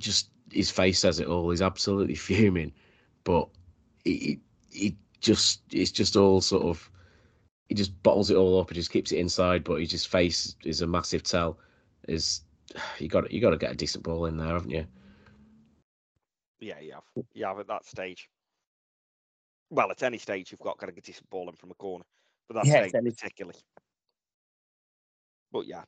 Just 0.00 0.30
his 0.50 0.68
face 0.68 0.98
says 0.98 1.20
it 1.20 1.28
all. 1.28 1.48
He's 1.48 1.62
absolutely 1.62 2.14
fuming, 2.16 2.72
but 3.22 3.48
he 4.04 4.40
he 4.72 4.96
just 5.20 5.60
it's 5.70 5.92
just 5.92 6.16
all 6.16 6.40
sort 6.40 6.64
of 6.64 6.90
he 7.68 7.74
just 7.74 8.02
bottles 8.02 8.30
it 8.30 8.36
all 8.36 8.60
up 8.60 8.70
He 8.70 8.74
just 8.74 8.90
keeps 8.90 9.12
it 9.12 9.18
inside, 9.18 9.64
but 9.64 9.80
his 9.80 9.90
just 9.90 10.08
face 10.08 10.56
is 10.64 10.82
a 10.82 10.86
massive 10.86 11.22
tell. 11.22 11.58
Is 12.08 12.42
you 12.98 13.08
got 13.08 13.30
you 13.30 13.40
got 13.40 13.50
to 13.50 13.56
get 13.56 13.72
a 13.72 13.76
decent 13.76 14.04
ball 14.04 14.26
in 14.26 14.36
there, 14.36 14.48
haven't 14.48 14.70
you? 14.70 14.86
Yeah, 16.60 16.80
you 16.80 16.92
have. 16.92 17.04
You 17.32 17.46
have 17.46 17.58
at 17.58 17.68
that 17.68 17.84
stage. 17.84 18.28
Well, 19.70 19.90
at 19.90 20.02
any 20.02 20.18
stage, 20.18 20.50
you've 20.50 20.60
got 20.60 20.78
got 20.78 20.86
to 20.86 20.92
get 20.92 21.04
a 21.04 21.06
decent 21.06 21.28
ball 21.30 21.48
in 21.48 21.56
from 21.56 21.70
a 21.70 21.74
corner, 21.74 22.04
but 22.48 22.54
that 22.54 22.66
Yeah, 22.66 22.86
stage 22.86 23.02
particularly. 23.04 23.58
But 25.52 25.66
yeah, 25.66 25.84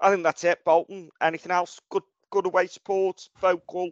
I 0.00 0.10
think 0.10 0.22
that's 0.22 0.44
it. 0.44 0.64
Bolton. 0.64 1.10
Anything 1.20 1.52
else? 1.52 1.80
Good, 1.90 2.02
good 2.30 2.46
away 2.46 2.66
support, 2.66 3.28
vocal, 3.40 3.90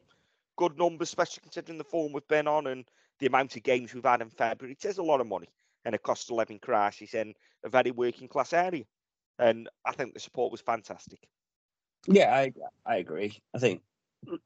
good 0.56 0.78
numbers, 0.78 1.08
especially 1.08 1.42
considering 1.42 1.78
the 1.78 1.84
form 1.84 2.12
we've 2.12 2.28
been 2.28 2.46
on 2.46 2.68
and 2.68 2.84
the 3.18 3.26
amount 3.26 3.56
of 3.56 3.62
games 3.62 3.92
we've 3.92 4.04
had 4.04 4.20
in 4.22 4.30
February. 4.30 4.72
It 4.72 4.84
is 4.84 4.98
a 4.98 5.02
lot 5.02 5.20
of 5.20 5.26
money 5.26 5.48
and 5.84 5.94
a 5.94 5.98
cost 5.98 6.30
of 6.30 6.36
living 6.36 6.58
crisis 6.58 7.14
in 7.14 7.34
a 7.64 7.68
very 7.68 7.90
working 7.90 8.28
class 8.28 8.52
area. 8.52 8.84
And 9.38 9.68
I 9.84 9.92
think 9.92 10.14
the 10.14 10.20
support 10.20 10.52
was 10.52 10.60
fantastic. 10.60 11.18
Yeah, 12.06 12.34
I 12.34 12.52
I 12.86 12.96
agree. 12.96 13.40
I 13.54 13.58
think 13.58 13.82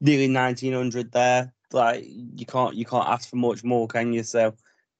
nearly 0.01 0.27
nineteen 0.27 0.73
hundred 0.73 1.11
there. 1.11 1.53
Like 1.71 2.05
you 2.07 2.45
can't 2.45 2.75
you 2.75 2.85
can't 2.85 3.07
ask 3.07 3.29
for 3.29 3.35
much 3.35 3.63
more, 3.63 3.87
can 3.87 4.13
you? 4.13 4.23
So 4.23 4.55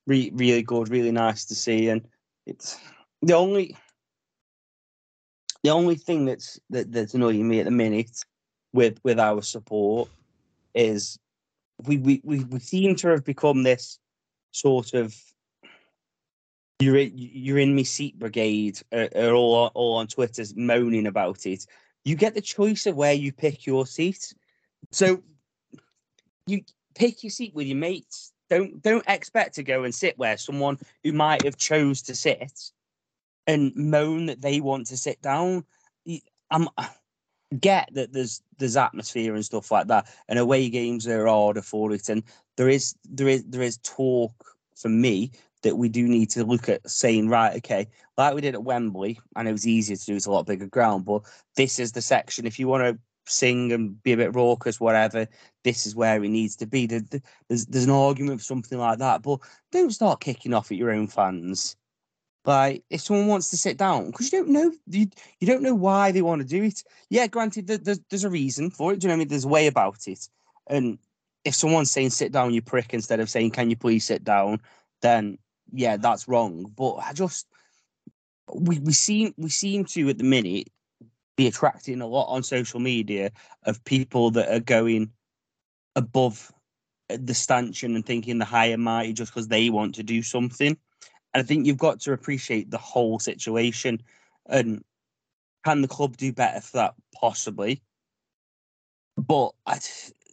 re- 0.06 0.32
really 0.34 0.61
good, 0.61 0.90
really 0.90 1.11
nice 1.11 1.45
to 1.45 1.56
see. 1.56 1.90
And 1.90 2.07
it's 2.45 2.78
the 3.22 3.34
only 3.34 3.76
the 5.64 5.72
only 5.72 5.95
thing 5.95 6.26
that's 6.26 6.60
that, 6.70 6.91
that's 6.91 7.14
annoying 7.14 7.48
me 7.48 7.60
at 7.60 7.66
the 7.66 7.72
minute 7.72 8.18
with 8.74 8.99
with 9.03 9.20
our 9.20 9.41
support 9.41 10.10
is 10.76 11.18
we 11.86 11.98
we 11.98 12.22
we, 12.24 12.44
we 12.44 12.60
seem 12.60 12.95
to 12.98 13.07
have 13.10 13.26
become 13.26 13.64
this 13.64 13.99
sort 14.52 14.94
of 14.94 15.16
you're 16.80 16.97
in, 16.97 17.11
you're 17.14 17.60
in 17.60 17.76
me 17.76 17.84
seat 17.84 18.18
brigade 18.18 18.80
are, 18.93 19.10
are 19.15 19.34
all 19.34 19.72
all 19.73 19.97
on 19.97 20.07
Twitter's 20.07 20.56
moaning 20.56 21.07
about 21.07 21.45
it. 21.45 21.65
You 22.06 22.15
get 22.15 22.34
the 22.34 22.41
choice 22.41 22.85
of 22.85 22.95
where 22.95 23.14
you 23.14 23.31
pick 23.31 23.65
your 23.65 23.85
seat, 23.85 24.34
so 24.91 25.22
you 26.47 26.61
pick 26.95 27.23
your 27.23 27.31
seat 27.31 27.53
with 27.53 27.68
your 27.68 27.77
mates. 27.77 28.31
Don't 28.49 28.81
don't 28.81 29.03
expect 29.07 29.56
to 29.56 29.64
go 29.64 29.84
and 29.84 29.93
sit 29.93 30.18
where 30.18 30.38
someone 30.38 30.80
who 31.03 31.11
might 31.11 31.43
have 31.43 31.57
chose 31.57 32.01
to 32.03 32.15
sit 32.15 32.72
and 33.45 33.76
moan 33.76 34.27
that 34.27 34.41
they 34.41 34.61
want 34.61 34.88
to 34.88 34.97
sit 34.97 35.22
down. 35.22 35.65
I'm 36.49 36.69
get 37.60 37.89
that 37.93 38.14
there's 38.14 38.41
there's 38.57 38.77
atmosphere 38.77 39.35
and 39.35 39.43
stuff 39.43 39.69
like 39.69 39.88
that, 39.88 40.07
and 40.30 40.39
away 40.39 40.69
games 40.69 41.07
are 41.07 41.27
harder 41.27 41.61
for 41.61 41.91
it, 41.91 42.07
and 42.07 42.23
there 42.56 42.69
is 42.69 42.95
there 43.03 43.27
is 43.27 43.43
there 43.45 43.61
is 43.61 43.77
talk 43.80 44.34
for 44.76 44.89
me 44.89 45.31
that 45.64 45.77
we 45.77 45.90
do 45.90 46.07
need 46.07 46.30
to 46.31 46.44
look 46.44 46.69
at 46.69 46.90
saying 46.90 47.30
right, 47.30 47.57
okay, 47.57 47.88
like 48.18 48.34
we 48.34 48.41
did 48.41 48.56
at 48.56 48.64
Wembley, 48.64 49.19
and 49.36 49.48
it 49.48 49.52
was 49.52 49.68
easier 49.68 49.95
to 49.98 50.06
do. 50.06 50.15
It's 50.15 50.26
a 50.26 50.31
lot 50.31 50.45
bigger 50.45 50.68
ground, 50.68 51.06
but 51.06 51.23
this 51.56 51.80
is 51.80 51.91
the 51.91 52.02
section. 52.02 52.45
If 52.48 52.60
you 52.60 52.68
want 52.68 52.84
to 52.84 52.99
sing 53.31 53.72
and 53.72 54.02
be 54.02 54.14
a 54.14 54.18
bit 54.18 54.34
raucous, 54.36 54.80
whatever, 54.80 55.27
this 55.64 55.86
is 55.86 55.95
where 55.95 56.23
it 56.23 56.30
needs 56.30 56.56
to 56.57 56.65
be. 56.65 56.86
There- 56.88 57.02
there- 57.02 57.22
There's 57.48 57.65
there's 57.65 57.86
an 57.86 57.91
argument 57.91 58.40
for 58.40 58.45
something 58.45 58.77
like 58.80 58.99
that, 58.99 59.22
but 59.22 59.40
don't 59.72 59.91
start 59.91 60.22
kicking 60.22 60.53
off 60.53 60.72
at 60.72 60.77
your 60.77 60.91
own 60.91 61.07
fans. 61.07 61.76
Like 62.45 62.84
if 62.90 63.02
someone 63.02 63.27
wants 63.27 63.49
to 63.49 63.57
sit 63.57 63.77
down, 63.77 64.07
because 64.07 64.31
you 64.31 64.40
don't 64.40 64.49
know 64.49 64.72
you, 64.88 65.07
you 65.40 65.48
don't 65.48 65.61
know 65.61 65.76
why 65.76 66.11
they 66.11 66.22
want 66.22 66.41
to 66.41 66.48
do 66.48 66.64
it. 66.64 66.84
Yeah, 67.10 67.27
granted, 67.27 67.68
there- 67.68 67.77
there's 67.77 67.99
there's 68.10 68.23
a 68.23 68.30
reason 68.30 68.72
for 68.72 68.94
it. 68.94 68.99
Do 68.99 69.06
you 69.06 69.10
know 69.10 69.14
what 69.14 69.18
I 69.18 69.19
mean? 69.19 69.27
There's 69.27 69.45
a 69.45 69.49
way 69.49 69.68
about 69.68 70.07
it. 70.07 70.27
And 70.68 70.98
if 71.44 71.53
someone's 71.56 71.91
saying 71.91 72.11
sit 72.11 72.31
down, 72.31 72.53
you 72.53 72.61
prick, 72.61 72.94
instead 72.94 73.19
of 73.19 73.30
saying 73.30 73.52
can 73.52 73.69
you 73.69 73.76
please 73.76 74.06
sit 74.06 74.23
down, 74.23 74.61
then 75.02 75.38
yeah, 75.72 75.98
that's 75.98 76.28
wrong. 76.28 76.72
But 76.76 76.96
I 76.96 77.14
just 77.14 77.48
we 78.54 78.80
we 78.80 78.94
seem 78.94 79.34
we 79.38 79.50
seem 79.50 79.86
to 79.86 80.10
at 80.10 80.18
the 80.18 80.24
minute 80.24 80.70
be 81.36 81.48
attracting 81.48 82.02
a 82.02 82.08
lot 82.08 82.28
on 82.28 82.44
social 82.44 82.80
media 82.80 83.32
of 83.64 83.84
people 83.86 84.32
that 84.32 84.54
are 84.54 84.60
going 84.60 85.12
above 85.96 86.52
the 87.08 87.34
stanchion 87.34 87.96
and 87.96 88.06
thinking 88.06 88.38
the 88.38 88.46
high 88.46 88.66
and 88.66 88.84
mighty 88.84 89.14
just 89.14 89.34
because 89.34 89.48
they 89.48 89.70
want 89.70 89.96
to 89.96 90.04
do 90.04 90.22
something. 90.22 90.78
And 91.34 91.41
I 91.41 91.44
think 91.44 91.66
you've 91.66 91.78
got 91.78 92.00
to 92.02 92.14
appreciate 92.14 92.70
the 92.70 92.78
whole 92.78 93.20
situation. 93.20 94.02
And 94.48 94.84
can 95.64 95.82
the 95.82 95.88
club 95.88 96.18
do 96.18 96.34
better 96.34 96.62
for 96.62 96.78
that? 96.78 96.96
Possibly. 97.14 97.82
But 99.18 99.52
I 99.66 99.80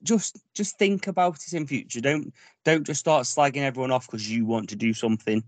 just 0.07 0.39
just 0.55 0.79
think 0.79 1.07
about 1.07 1.37
it 1.47 1.53
in 1.53 1.67
future. 1.67 2.01
Don't 2.01 2.33
don't 2.65 2.87
just 2.87 3.01
start 3.01 3.25
slagging 3.25 3.63
everyone 3.63 3.91
off 3.91 4.07
because 4.07 4.31
you 4.31 4.47
want 4.47 4.69
to 4.71 4.77
do 4.77 4.95
something. 4.95 5.43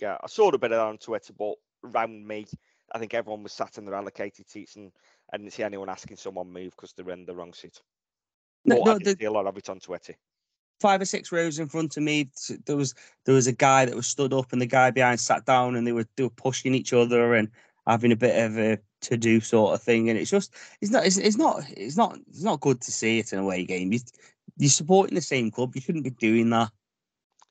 Yeah, 0.00 0.16
I 0.22 0.26
saw 0.28 0.48
a 0.48 0.58
bit 0.58 0.72
of 0.72 0.78
that 0.78 0.86
on 0.86 0.98
Twitter, 0.98 1.32
but 1.36 1.54
around 1.84 2.26
me, 2.26 2.46
I 2.92 2.98
think 2.98 3.14
everyone 3.14 3.42
was 3.42 3.52
sat 3.52 3.78
in 3.78 3.84
their 3.84 3.94
allocated 3.94 4.48
seats 4.48 4.76
and 4.76 4.92
I 5.32 5.36
didn't 5.36 5.52
see 5.52 5.62
anyone 5.64 5.88
asking 5.88 6.16
someone 6.16 6.52
move 6.52 6.70
because 6.76 6.92
they're 6.92 7.10
in 7.10 7.26
the 7.26 7.34
wrong 7.34 7.52
seat. 7.52 7.80
No, 8.64 8.76
But 8.76 8.84
no, 8.84 8.94
I 8.94 8.98
did 8.98 9.06
the- 9.06 9.16
see 9.22 9.26
a 9.26 9.32
lot 9.32 9.46
of 9.46 9.56
it 9.56 9.68
on 9.68 9.80
Twitter. 9.80 10.14
five 10.80 11.00
or 11.00 11.04
six 11.04 11.32
rows 11.32 11.58
in 11.58 11.68
front 11.68 11.96
of 11.96 12.02
me, 12.04 12.30
there 12.66 12.76
was 12.76 12.94
there 13.24 13.34
was 13.34 13.48
a 13.48 13.52
guy 13.52 13.84
that 13.84 13.96
was 13.96 14.06
stood 14.06 14.32
up, 14.32 14.52
and 14.52 14.62
the 14.62 14.66
guy 14.66 14.90
behind 14.92 15.18
sat 15.20 15.44
down, 15.44 15.74
and 15.74 15.86
they 15.86 15.92
were 15.92 16.06
they 16.16 16.22
were 16.22 16.30
pushing 16.30 16.74
each 16.74 16.92
other 16.92 17.34
and 17.34 17.50
having 17.86 18.12
a 18.12 18.16
bit 18.16 18.38
of 18.44 18.56
a 18.58 18.78
to 19.02 19.16
do 19.16 19.40
sort 19.40 19.74
of 19.74 19.82
thing. 19.82 20.10
And 20.10 20.18
it's 20.18 20.30
just 20.30 20.54
it's 20.80 20.90
not 20.90 21.06
it's, 21.06 21.16
it's 21.16 21.36
not 21.36 21.62
it's 21.70 21.96
not 21.96 22.18
it's 22.28 22.42
not 22.42 22.60
good 22.60 22.80
to 22.82 22.92
see 22.92 23.18
it 23.18 23.32
in 23.32 23.38
a 23.38 23.42
away 23.42 23.64
game. 23.64 23.92
You, 23.92 24.00
you're 24.56 24.70
supporting 24.70 25.14
the 25.14 25.20
same 25.20 25.50
club. 25.50 25.74
You 25.74 25.80
shouldn't 25.80 26.04
be 26.04 26.10
doing 26.10 26.50
that. 26.50 26.70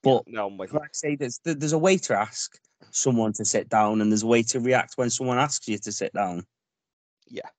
But 0.04 0.24
No, 0.28 0.48
I'm 0.48 0.58
with 0.58 0.74
you. 0.74 0.80
like 0.80 0.90
I 0.90 0.94
say, 0.94 1.16
there's 1.16 1.40
there's 1.44 1.74
a 1.74 1.78
way 1.78 1.98
to 1.98 2.18
ask 2.18 2.58
someone 2.92 3.34
to 3.34 3.46
sit 3.46 3.70
down, 3.70 4.02
and 4.02 4.12
there's 4.12 4.24
a 4.24 4.28
way 4.28 4.44
to 4.44 4.60
react 4.60 4.94
when 4.96 5.10
someone 5.10 5.38
asks 5.38 5.68
you 5.68 5.78
to 5.80 5.92
sit 5.92 6.14
down. 6.14 6.46
Yeah, 7.28 7.50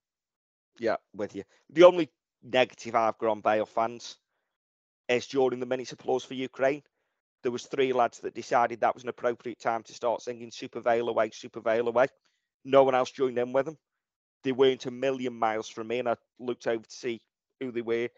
yeah, 0.78 0.96
with 1.14 1.34
you. 1.34 1.44
The 1.70 1.84
only 1.84 2.10
negative 2.42 2.94
I've 2.94 3.18
got 3.18 3.30
on 3.30 3.42
Vale 3.42 3.66
fans 3.66 4.16
is 5.08 5.26
during 5.26 5.60
the 5.60 5.66
minutes 5.66 5.92
applause 5.92 6.24
for 6.24 6.34
Ukraine. 6.34 6.82
There 7.42 7.52
was 7.52 7.66
three 7.66 7.92
lads 7.92 8.18
that 8.20 8.34
decided 8.34 8.80
that 8.80 8.94
was 8.94 9.04
an 9.04 9.08
appropriate 9.08 9.60
time 9.60 9.82
to 9.84 9.94
start 9.94 10.22
singing 10.22 10.50
Super 10.50 10.80
Vale 10.80 11.08
away, 11.08 11.30
Super 11.32 11.60
Vale 11.60 11.88
away. 11.88 12.06
No 12.64 12.84
one 12.84 12.94
else 12.94 13.10
joined 13.10 13.38
in 13.38 13.52
with 13.52 13.66
them. 13.66 13.78
They 14.44 14.52
weren't 14.52 14.86
a 14.86 14.90
million 14.90 15.34
miles 15.38 15.68
from 15.68 15.88
me, 15.88 15.98
and 15.98 16.08
I 16.08 16.16
looked 16.38 16.66
over 16.66 16.84
to 16.84 16.90
see 16.90 17.20
who 17.60 17.72
they 17.72 17.82
were, 17.82 18.08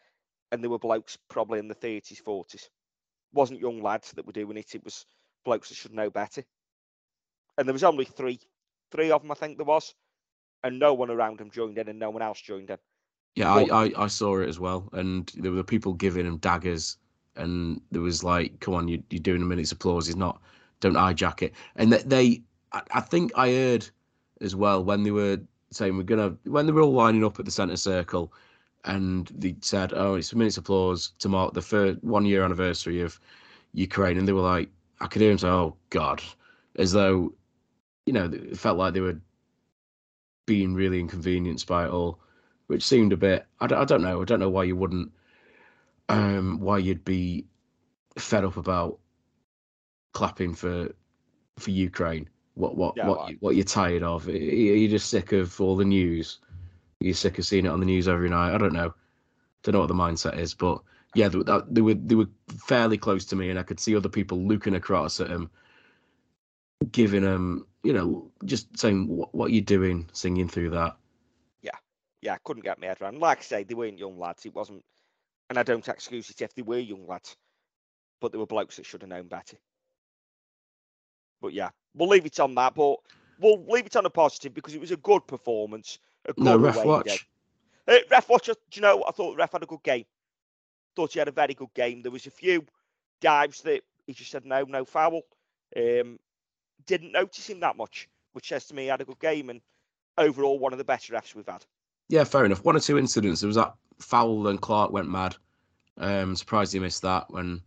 and 0.52 0.62
they 0.62 0.68
were 0.68 0.78
blokes 0.78 1.16
probably 1.28 1.58
in 1.58 1.68
the 1.68 1.74
30s, 1.74 2.22
40s. 2.22 2.68
wasn't 3.32 3.60
young 3.60 3.82
lads 3.82 4.12
that 4.12 4.26
were 4.26 4.32
doing 4.32 4.56
it, 4.56 4.74
it 4.74 4.84
was 4.84 5.06
blokes 5.44 5.68
that 5.68 5.76
should 5.76 5.94
know 5.94 6.10
better. 6.10 6.44
And 7.56 7.66
there 7.66 7.72
was 7.72 7.84
only 7.84 8.04
three, 8.04 8.38
three 8.90 9.10
of 9.10 9.22
them, 9.22 9.30
I 9.30 9.34
think 9.34 9.56
there 9.56 9.64
was, 9.64 9.94
and 10.62 10.78
no 10.78 10.94
one 10.94 11.10
around 11.10 11.38
them 11.38 11.50
joined 11.50 11.78
in, 11.78 11.88
and 11.88 11.98
no 11.98 12.10
one 12.10 12.22
else 12.22 12.40
joined 12.40 12.70
in. 12.70 12.78
Yeah, 13.36 13.54
Well- 13.54 13.72
I, 13.72 13.84
I, 13.86 14.04
I 14.04 14.06
saw 14.08 14.38
it 14.40 14.48
as 14.48 14.58
well, 14.60 14.88
and 14.92 15.30
there 15.36 15.52
were 15.52 15.62
people 15.64 15.94
giving 15.94 16.26
him 16.26 16.38
daggers, 16.38 16.96
and 17.36 17.80
there 17.92 18.02
was 18.02 18.24
like, 18.24 18.58
"Come 18.60 18.74
on, 18.74 18.88
you, 18.88 19.02
you're 19.08 19.20
doing 19.20 19.40
a 19.40 19.44
minute's 19.46 19.72
applause. 19.72 20.06
He's 20.06 20.16
not. 20.16 20.42
Don't 20.80 20.94
hijack 20.94 21.42
it." 21.42 21.54
And 21.76 21.92
they, 21.92 22.02
they 22.02 22.42
I, 22.72 22.82
I 22.90 23.00
think 23.00 23.30
I 23.36 23.50
heard 23.50 23.88
as 24.40 24.56
well 24.56 24.82
when 24.84 25.02
they 25.02 25.10
were 25.10 25.38
saying 25.70 25.96
we're 25.96 26.02
gonna 26.02 26.36
when 26.44 26.66
they 26.66 26.72
were 26.72 26.82
all 26.82 26.92
lining 26.92 27.24
up 27.24 27.38
at 27.38 27.44
the 27.44 27.50
centre 27.50 27.76
circle, 27.76 28.32
and 28.84 29.28
they 29.34 29.56
said, 29.60 29.92
"Oh, 29.94 30.14
it's 30.14 30.32
a 30.32 30.36
minute's 30.36 30.56
applause 30.56 31.12
to 31.18 31.28
mark 31.28 31.54
the 31.54 31.62
first 31.62 32.02
one 32.02 32.24
year 32.24 32.44
anniversary 32.44 33.00
of 33.02 33.20
Ukraine," 33.72 34.18
and 34.18 34.26
they 34.26 34.32
were 34.32 34.40
like, 34.40 34.70
I 35.00 35.06
could 35.06 35.22
hear 35.22 35.30
him 35.30 35.38
say, 35.38 35.48
"Oh 35.48 35.76
God," 35.90 36.22
as 36.76 36.92
though 36.92 37.32
you 38.06 38.12
know 38.12 38.24
it 38.32 38.58
felt 38.58 38.78
like 38.78 38.94
they 38.94 39.00
were 39.00 39.20
being 40.46 40.74
really 40.74 40.98
inconvenienced 40.98 41.66
by 41.66 41.84
it 41.84 41.90
all 41.90 42.18
which 42.66 42.82
seemed 42.82 43.12
a 43.12 43.16
bit 43.16 43.46
I 43.60 43.66
don't, 43.66 43.78
I 43.80 43.84
don't 43.84 44.02
know 44.02 44.20
I 44.22 44.24
don't 44.24 44.40
know 44.40 44.50
why 44.50 44.64
you 44.64 44.74
wouldn't 44.74 45.12
um 46.08 46.58
why 46.60 46.78
you'd 46.78 47.04
be 47.04 47.46
fed 48.18 48.44
up 48.44 48.56
about 48.56 48.98
clapping 50.12 50.54
for 50.54 50.92
for 51.58 51.70
Ukraine 51.70 52.28
what 52.54 52.76
what 52.76 52.96
Yeah, 52.96 53.08
what 53.08 53.28
you, 53.30 53.36
what 53.40 53.54
you're 53.56 53.64
tired 53.64 54.02
of. 54.02 54.26
Are 54.28 54.32
you 54.32 54.88
just 54.88 55.10
sick 55.10 55.32
of 55.32 55.60
all 55.60 55.76
the 55.76 55.84
news? 55.84 56.40
You're 57.00 57.14
sick 57.14 57.38
of 57.38 57.46
seeing 57.46 57.66
it 57.66 57.70
on 57.70 57.80
the 57.80 57.86
news 57.86 58.08
every 58.08 58.28
night? 58.28 58.54
I 58.54 58.58
don't 58.58 58.72
know. 58.72 58.92
Don't 59.62 59.74
know 59.74 59.80
what 59.80 59.88
the 59.88 59.94
mindset 59.94 60.38
is 60.38 60.54
but 60.54 60.80
yeah 61.14 61.28
they, 61.28 61.38
were- 61.38 61.64
they 61.68 61.80
were 61.80 61.94
they 61.94 62.14
were 62.14 62.28
fairly 62.66 62.96
close 62.96 63.24
to 63.26 63.36
me 63.36 63.50
and 63.50 63.58
I 63.58 63.62
could 63.62 63.80
see 63.80 63.96
other 63.96 64.08
people 64.08 64.38
looking 64.38 64.74
across 64.74 65.20
at 65.20 65.28
him 65.28 65.50
giving 66.92 67.22
him 67.22 67.66
you 67.82 67.92
know 67.92 68.30
just 68.44 68.78
saying 68.78 69.06
what, 69.08 69.34
what 69.34 69.50
you 69.50 69.60
doing? 69.60 70.08
singing 70.12 70.48
through 70.48 70.70
that. 70.70 70.96
Yeah, 71.62 71.76
yeah, 72.22 72.34
I 72.34 72.38
couldn't 72.44 72.64
get 72.64 72.80
my 72.80 72.86
head 72.86 73.00
around. 73.00 73.18
Like 73.18 73.38
I 73.38 73.42
say, 73.42 73.64
they 73.64 73.74
weren't 73.74 73.98
young 73.98 74.18
lads. 74.18 74.46
It 74.46 74.54
wasn't, 74.54 74.82
and 75.48 75.58
I 75.58 75.62
don't 75.62 75.86
excuse 75.86 76.30
it 76.30 76.40
if 76.42 76.54
they 76.54 76.62
were 76.62 76.78
young 76.78 77.06
lads, 77.06 77.36
but 78.20 78.32
they 78.32 78.38
were 78.38 78.46
blokes 78.46 78.76
that 78.76 78.86
should 78.86 79.02
have 79.02 79.10
known 79.10 79.28
better. 79.28 79.56
But 81.40 81.52
yeah, 81.52 81.70
we'll 81.94 82.08
leave 82.08 82.26
it 82.26 82.40
on 82.40 82.54
that. 82.56 82.74
But 82.74 82.96
we'll 83.40 83.64
leave 83.66 83.86
it 83.86 83.96
on 83.96 84.06
a 84.06 84.10
positive 84.10 84.54
because 84.54 84.74
it 84.74 84.80
was 84.80 84.90
a 84.90 84.96
good 84.96 85.26
performance. 85.26 85.98
A 86.26 86.32
good 86.32 86.44
no 86.44 86.56
ref 86.58 86.76
away 86.76 86.86
watch 86.86 87.06
game. 87.06 87.18
Uh, 87.88 87.98
ref 88.10 88.28
watch. 88.28 88.46
Do 88.46 88.54
you 88.72 88.82
know? 88.82 88.98
what? 88.98 89.08
I 89.08 89.12
thought 89.12 89.32
the 89.32 89.36
ref 89.36 89.52
had 89.52 89.62
a 89.62 89.66
good 89.66 89.82
game. 89.82 90.04
Thought 90.96 91.12
he 91.12 91.18
had 91.18 91.28
a 91.28 91.32
very 91.32 91.54
good 91.54 91.72
game. 91.74 92.02
There 92.02 92.12
was 92.12 92.26
a 92.26 92.30
few 92.30 92.64
dives 93.20 93.62
that 93.62 93.82
he 94.06 94.12
just 94.12 94.30
said 94.30 94.44
no, 94.44 94.62
no 94.64 94.84
foul. 94.84 95.22
Um, 95.76 96.18
didn't 96.86 97.12
notice 97.12 97.48
him 97.48 97.60
that 97.60 97.76
much, 97.76 98.08
which 98.32 98.48
says 98.48 98.66
to 98.66 98.74
me 98.74 98.82
he 98.82 98.88
had 98.88 99.00
a 99.00 99.04
good 99.04 99.20
game 99.20 99.50
and 99.50 99.60
overall 100.18 100.58
one 100.58 100.72
of 100.72 100.78
the 100.78 100.84
better 100.84 101.12
refs 101.12 101.34
we've 101.34 101.46
had. 101.46 101.64
Yeah, 102.08 102.24
fair 102.24 102.44
enough. 102.44 102.64
One 102.64 102.76
or 102.76 102.80
two 102.80 102.98
incidents. 102.98 103.40
There 103.40 103.46
was 103.46 103.56
that 103.56 103.74
foul 104.00 104.48
and 104.48 104.60
Clarke 104.60 104.92
went 104.92 105.08
mad. 105.08 105.36
Um, 105.96 106.34
surprised 106.34 106.72
he 106.72 106.78
missed 106.80 107.02
that 107.02 107.30
when 107.30 107.60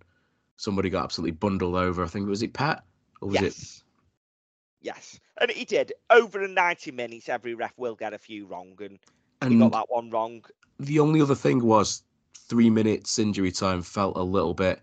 somebody 0.58 0.90
got 0.90 1.04
absolutely 1.04 1.32
bundled 1.32 1.76
over. 1.76 2.04
I 2.04 2.08
think 2.08 2.28
it 2.28 2.30
was 2.30 2.44
it 2.44 2.54
Pat 2.54 2.84
or 3.24 3.28
was 3.28 3.38
it 3.38 3.44
yes. 3.44 3.84
Yes, 4.82 5.20
and 5.40 5.50
he 5.50 5.64
did. 5.64 5.94
Over 6.10 6.40
the 6.40 6.48
90 6.50 6.92
minutes, 6.92 7.30
every 7.30 7.54
ref 7.54 7.74
will 7.78 7.96
get 7.96 8.14
a 8.14 8.18
few 8.18 8.46
wrong, 8.46 8.78
and 8.82 9.00
he 9.52 9.58
got 9.58 9.72
that 9.72 9.90
one 9.90 10.10
wrong. 10.10 10.44
the 10.78 11.00
only 11.00 11.22
other 11.22 11.36
thing 11.36 11.64
was 11.64 12.04
three 12.38 12.70
minutes 12.70 13.18
injury 13.18 13.52
time 13.52 13.82
felt 13.82 14.18
a 14.18 14.22
little 14.22 14.54
bit 14.54 14.82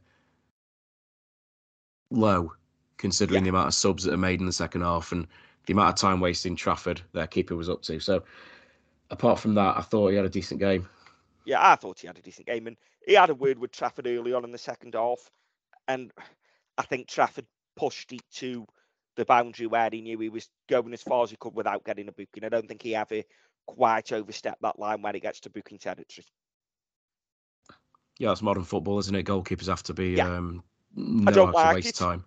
low, 2.10 2.50
considering 2.96 3.44
the 3.44 3.50
amount 3.50 3.68
of 3.68 3.74
subs 3.74 4.04
that 4.04 4.14
are 4.14 4.18
made 4.18 4.40
in 4.40 4.46
the 4.46 4.52
second 4.52 4.80
half 4.80 5.12
and 5.12 5.26
the 5.66 5.74
amount 5.74 5.90
of 5.90 5.96
time 5.96 6.18
wasting 6.18 6.56
Trafford 6.56 7.02
their 7.12 7.26
keeper 7.26 7.54
was 7.54 7.68
up 7.68 7.82
to. 7.82 8.00
So, 8.00 8.22
apart 9.10 9.38
from 9.38 9.54
that, 9.54 9.76
I 9.76 9.82
thought 9.82 10.08
he 10.08 10.16
had 10.16 10.24
a 10.24 10.30
decent 10.30 10.60
game. 10.60 10.88
Yeah, 11.44 11.58
I 11.60 11.76
thought 11.76 12.00
he 12.00 12.06
had 12.06 12.16
a 12.16 12.22
decent 12.22 12.46
game, 12.46 12.66
and 12.66 12.76
he 13.06 13.14
had 13.14 13.28
a 13.28 13.34
word 13.34 13.58
with 13.58 13.72
Trafford 13.72 14.06
early 14.06 14.32
on 14.32 14.44
in 14.44 14.52
the 14.52 14.58
second 14.58 14.94
half, 14.94 15.30
and 15.88 16.10
I 16.78 16.82
think 16.82 17.06
Trafford 17.06 17.44
pushed 17.80 18.12
it 18.12 18.20
to 18.30 18.66
the 19.16 19.24
boundary 19.24 19.66
where 19.66 19.88
he 19.90 20.02
knew 20.02 20.18
he 20.18 20.28
was 20.28 20.50
going 20.68 20.92
as 20.92 21.02
far 21.02 21.22
as 21.22 21.30
he 21.30 21.36
could 21.36 21.54
without 21.54 21.82
getting 21.82 22.08
a 22.08 22.12
booking. 22.12 22.44
I 22.44 22.50
don't 22.50 22.68
think 22.68 22.82
he 22.82 22.94
ever 22.94 23.22
quite 23.66 24.12
overstepped 24.12 24.60
that 24.60 24.78
line 24.78 25.00
when 25.00 25.14
he 25.14 25.20
gets 25.20 25.40
to 25.40 25.50
booking 25.50 25.78
territory. 25.78 26.26
Yeah, 28.18 28.32
it's 28.32 28.42
modern 28.42 28.64
football, 28.64 28.98
isn't 28.98 29.14
it? 29.14 29.24
Goalkeepers 29.24 29.66
have 29.68 29.82
to 29.84 29.94
be 29.94 30.14
Yeah. 30.16 30.36
um, 30.36 30.62
I 31.26 31.30
don't 31.30 31.54
like 31.54 31.76
waste 31.76 31.88
it. 31.88 31.94
time. 31.94 32.22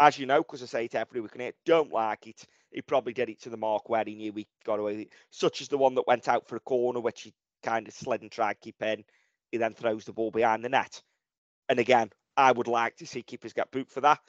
As 0.00 0.18
you 0.18 0.26
know, 0.26 0.42
because 0.42 0.62
I 0.62 0.66
say 0.66 0.84
it 0.86 0.94
every 0.96 1.20
week, 1.20 1.34
and 1.34 1.42
I 1.42 1.52
don't 1.64 1.92
like 1.92 2.26
it. 2.26 2.44
He 2.72 2.82
probably 2.82 3.12
did 3.12 3.30
it 3.30 3.40
to 3.42 3.50
the 3.50 3.56
mark 3.56 3.88
where 3.88 4.04
he 4.04 4.16
knew 4.16 4.32
he 4.32 4.48
got 4.64 4.80
away 4.80 4.92
with 4.96 5.00
it, 5.02 5.12
such 5.30 5.60
as 5.60 5.68
the 5.68 5.78
one 5.78 5.94
that 5.94 6.06
went 6.06 6.28
out 6.28 6.48
for 6.48 6.56
a 6.56 6.60
corner, 6.60 7.00
which 7.00 7.22
he 7.22 7.32
kind 7.62 7.86
of 7.86 7.94
slid 7.94 8.22
and 8.22 8.30
tried 8.30 8.54
to 8.54 8.60
keep 8.60 8.82
in. 8.82 9.04
He 9.52 9.58
then 9.58 9.72
throws 9.72 10.04
the 10.04 10.12
ball 10.12 10.32
behind 10.32 10.64
the 10.64 10.68
net. 10.68 11.00
And 11.68 11.78
again, 11.78 12.10
I 12.36 12.52
would 12.52 12.68
like 12.68 12.96
to 12.96 13.06
see 13.06 13.22
keepers 13.22 13.52
get 13.54 13.70
booked 13.70 13.92
for 13.92 14.02
that, 14.02 14.20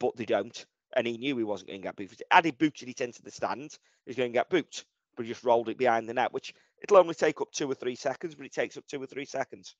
but 0.00 0.16
they 0.16 0.24
don't. 0.24 0.66
And 0.96 1.06
he 1.06 1.16
knew 1.16 1.36
he 1.36 1.44
wasn't 1.44 1.68
going 1.68 1.82
to 1.82 1.86
get 1.86 1.94
booked. 1.94 2.22
Had 2.32 2.46
he 2.46 2.50
booted 2.50 2.88
it 2.88 3.00
into 3.00 3.22
the 3.22 3.30
stand, 3.30 3.78
he's 4.06 4.16
going 4.16 4.32
to 4.32 4.36
get 4.36 4.50
booked. 4.50 4.84
But 5.16 5.24
he 5.24 5.32
just 5.32 5.44
rolled 5.44 5.68
it 5.68 5.78
behind 5.78 6.08
the 6.08 6.14
net, 6.14 6.32
which 6.32 6.52
it'll 6.82 6.96
only 6.96 7.14
take 7.14 7.40
up 7.40 7.52
two 7.52 7.70
or 7.70 7.74
three 7.74 7.94
seconds, 7.94 8.34
but 8.34 8.46
it 8.46 8.52
takes 8.52 8.76
up 8.76 8.84
two 8.88 9.00
or 9.00 9.06
three 9.06 9.24
seconds. 9.24 9.76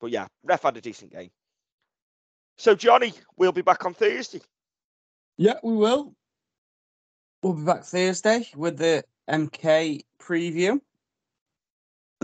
But 0.00 0.10
yeah, 0.10 0.26
ref 0.42 0.62
had 0.62 0.76
a 0.76 0.80
decent 0.80 1.12
game. 1.12 1.30
So 2.56 2.74
Johnny, 2.74 3.12
we'll 3.36 3.52
be 3.52 3.62
back 3.62 3.84
on 3.84 3.94
Thursday. 3.94 4.40
Yeah, 5.36 5.54
we 5.62 5.74
will. 5.74 6.14
We'll 7.42 7.52
be 7.52 7.64
back 7.64 7.84
Thursday 7.84 8.48
with 8.56 8.78
the 8.78 9.04
MK 9.30 10.04
preview. 10.20 10.80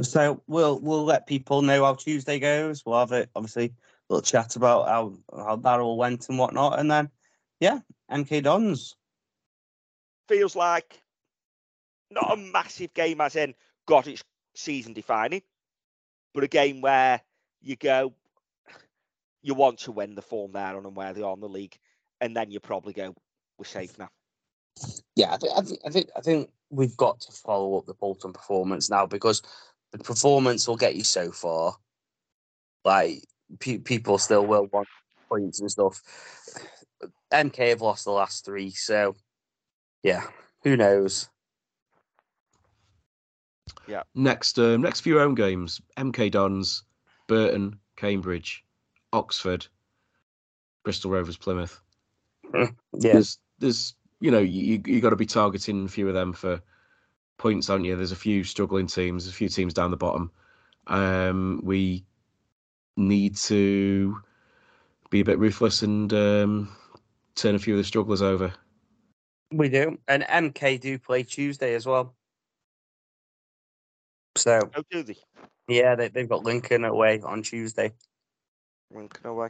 So 0.02 0.42
we'll 0.48 0.80
we'll 0.80 1.04
let 1.04 1.28
people 1.28 1.62
know 1.62 1.84
how 1.84 1.94
Tuesday 1.94 2.40
goes. 2.40 2.84
We'll 2.84 2.98
have 2.98 3.12
it 3.12 3.30
obviously 3.36 3.74
little 4.08 4.22
chat 4.22 4.56
about 4.56 4.88
how 4.88 5.14
how 5.34 5.56
that 5.56 5.80
all 5.80 5.96
went 5.96 6.28
and 6.28 6.38
whatnot, 6.38 6.78
and 6.78 6.90
then 6.90 7.10
yeah, 7.60 7.80
MK 8.10 8.42
Dons. 8.42 8.96
feels 10.28 10.56
like 10.56 11.00
not 12.10 12.32
a 12.32 12.36
massive 12.36 12.92
game 12.94 13.20
as 13.20 13.36
in 13.36 13.54
got 13.86 14.06
its 14.06 14.22
season 14.54 14.92
defining, 14.92 15.42
but 16.32 16.44
a 16.44 16.48
game 16.48 16.80
where 16.80 17.20
you 17.60 17.76
go, 17.76 18.12
you 19.42 19.54
want 19.54 19.78
to 19.80 19.92
win 19.92 20.14
the 20.14 20.22
form 20.22 20.52
they're 20.52 20.76
on 20.76 20.86
and 20.86 20.96
where 20.96 21.12
they 21.12 21.22
are 21.22 21.34
in 21.34 21.40
the 21.40 21.48
league, 21.48 21.76
and 22.20 22.36
then 22.36 22.50
you 22.50 22.60
probably 22.60 22.92
go, 22.92 23.14
we're 23.58 23.64
safe 23.64 23.98
now. 23.98 24.10
Yeah, 25.16 25.32
I 25.34 25.36
think 25.38 25.52
I 25.56 25.60
think 25.60 25.78
I 25.86 25.90
think, 25.90 26.10
I 26.16 26.20
think 26.20 26.50
we've 26.70 26.96
got 26.96 27.20
to 27.20 27.32
follow 27.32 27.78
up 27.78 27.86
the 27.86 27.94
Bolton 27.94 28.32
performance 28.32 28.90
now 28.90 29.06
because 29.06 29.42
the 29.92 29.98
performance 29.98 30.66
will 30.66 30.76
get 30.76 30.96
you 30.96 31.04
so 31.04 31.30
far. 31.30 31.76
Like 32.84 33.24
pe- 33.58 33.78
people 33.78 34.18
still 34.18 34.46
will 34.46 34.68
want 34.72 34.88
points 35.28 35.60
and 35.60 35.70
stuff. 35.70 36.00
MK 37.32 37.70
have 37.70 37.80
lost 37.80 38.04
the 38.04 38.12
last 38.12 38.44
three, 38.44 38.70
so 38.70 39.14
yeah, 40.02 40.24
who 40.62 40.76
knows? 40.76 41.28
Yeah. 43.86 44.02
Next, 44.14 44.58
um, 44.58 44.82
next 44.82 45.00
few 45.00 45.18
home 45.18 45.34
games: 45.34 45.80
MK 45.96 46.30
Dons, 46.30 46.84
Burton, 47.26 47.78
Cambridge, 47.96 48.64
Oxford, 49.12 49.66
Bristol 50.84 51.10
Rovers, 51.10 51.36
Plymouth. 51.36 51.80
Yeah, 52.54 52.68
There's, 52.92 53.38
there's, 53.58 53.94
you 54.20 54.30
know, 54.30 54.38
you 54.38 54.80
you 54.86 55.00
got 55.00 55.10
to 55.10 55.16
be 55.16 55.26
targeting 55.26 55.84
a 55.84 55.88
few 55.88 56.08
of 56.08 56.14
them 56.14 56.32
for 56.32 56.60
points, 57.36 57.68
aren't 57.68 57.84
you? 57.84 57.96
There's 57.96 58.12
a 58.12 58.16
few 58.16 58.44
struggling 58.44 58.86
teams, 58.86 59.26
a 59.26 59.32
few 59.32 59.48
teams 59.48 59.74
down 59.74 59.90
the 59.90 59.96
bottom. 59.96 60.30
Um, 60.86 61.60
we 61.64 62.04
need 62.96 63.36
to 63.36 64.20
be 65.10 65.20
a 65.20 65.24
bit 65.24 65.38
ruthless 65.38 65.82
and 65.82 66.12
um, 66.12 66.76
turn 67.34 67.54
a 67.54 67.58
few 67.58 67.74
of 67.74 67.78
the 67.78 67.84
strugglers 67.84 68.22
over. 68.22 68.52
we 69.52 69.68
do, 69.68 69.98
and 70.08 70.22
MK 70.24 70.80
do 70.80 70.98
play 70.98 71.22
Tuesday 71.22 71.74
as 71.74 71.86
well. 71.86 72.14
So 74.36 74.60
How 74.72 74.82
do 74.90 75.02
they? 75.02 75.16
yeah, 75.68 75.94
they, 75.94 76.08
they've 76.08 76.28
got 76.28 76.42
Lincoln 76.42 76.84
away 76.84 77.20
on 77.20 77.42
Tuesday. 77.42 77.92
Winking 78.90 79.26
away. 79.26 79.48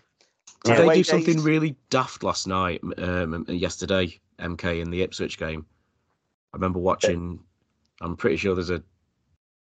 Did 0.65 0.71
Yeah. 0.73 0.77
they 0.79 0.85
Away 0.85 0.95
do 0.97 1.05
something 1.05 1.35
days. 1.37 1.45
really 1.45 1.77
daft 1.91 2.23
last 2.23 2.47
night, 2.47 2.83
um, 2.99 3.35
and 3.35 3.49
yesterday, 3.49 4.19
MK 4.39 4.81
in 4.81 4.91
the 4.91 5.03
Ipswich 5.03 5.39
game? 5.39 5.65
I 6.53 6.57
remember 6.57 6.79
watching. 6.81 7.41
I'm 8.01 8.17
pretty 8.17 8.37
sure 8.37 8.55
there's 8.55 8.71
a 8.71 8.83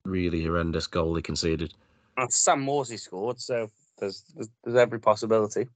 really 0.05 0.45
horrendous 0.45 0.87
goal 0.87 1.15
he 1.15 1.23
conceded. 1.23 1.73
And 2.19 2.33
Sam 2.33 2.65
Morsy 2.67 2.99
scored, 2.99 3.41
so 3.41 3.71
there's, 3.99 4.25
there's 4.35 4.51
there's 4.65 4.77
every 4.77 4.99
possibility. 4.99 5.69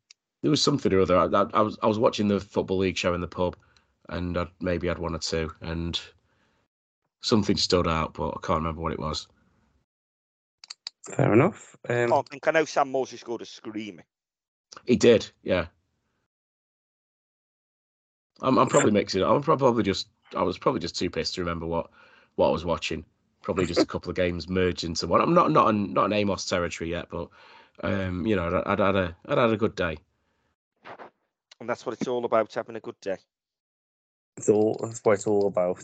There 0.42 0.50
was 0.50 0.60
something 0.60 0.92
or 0.92 1.00
other. 1.00 1.16
I, 1.16 1.26
I, 1.26 1.46
I 1.54 1.60
was 1.62 1.78
I 1.82 1.86
was 1.86 2.00
watching 2.00 2.26
the 2.28 2.40
football 2.40 2.78
league 2.78 2.96
show 2.96 3.14
in 3.14 3.20
the 3.20 3.28
pub, 3.28 3.56
and 4.08 4.36
I'd, 4.36 4.48
maybe 4.60 4.90
I'd 4.90 4.98
one 4.98 5.14
or 5.14 5.20
two, 5.20 5.52
and 5.60 5.98
something 7.20 7.56
stood 7.56 7.86
out, 7.86 8.14
but 8.14 8.30
I 8.30 8.40
can't 8.42 8.58
remember 8.58 8.82
what 8.82 8.92
it 8.92 8.98
was. 8.98 9.28
Fair 11.16 11.32
enough. 11.32 11.76
Um, 11.88 12.08
Can't 12.08 12.28
think. 12.28 12.48
I 12.48 12.50
know 12.50 12.64
Sam 12.64 12.92
Morsy 12.92 13.18
scored 13.18 13.42
a 13.42 13.46
screamer. 13.46 14.04
He 14.84 14.96
did, 14.96 15.30
yeah. 15.42 15.66
I'm, 18.40 18.58
I'm 18.58 18.68
probably 18.68 18.90
mixing 18.90 19.22
it. 19.22 19.26
I'm 19.26 19.42
probably 19.42 19.84
just 19.84 20.08
I 20.34 20.42
was 20.42 20.58
probably 20.58 20.80
just 20.80 20.98
too 20.98 21.10
pissed 21.10 21.34
to 21.34 21.40
remember 21.40 21.66
what 21.66 21.90
what 22.34 22.48
I 22.48 22.52
was 22.52 22.64
watching. 22.64 23.04
Probably 23.42 23.66
just 23.66 23.82
a 23.82 23.86
couple 23.86 24.10
of 24.10 24.16
games 24.16 24.48
merged 24.48 24.84
into 24.84 25.06
one. 25.06 25.20
I'm 25.20 25.34
not 25.34 25.50
not 25.50 25.68
in, 25.70 25.92
not 25.92 26.06
in 26.06 26.12
Amos 26.12 26.44
territory 26.44 26.90
yet, 26.90 27.08
but 27.10 27.28
um, 27.82 28.26
you 28.26 28.36
know, 28.36 28.46
I'd, 28.64 28.72
I'd 28.72 28.78
had 28.78 28.96
a 28.96 29.16
I'd 29.26 29.38
had 29.38 29.50
a 29.50 29.56
good 29.56 29.74
day. 29.74 29.98
And 31.60 31.68
that's 31.68 31.84
what 31.86 31.92
it's 31.94 32.08
all 32.08 32.24
about, 32.24 32.54
having 32.54 32.76
a 32.76 32.80
good 32.80 33.00
day. 33.00 33.16
it's 34.36 34.48
all 34.48 34.78
that's 34.82 35.00
what 35.04 35.14
it's 35.14 35.26
all 35.26 35.46
about. 35.46 35.82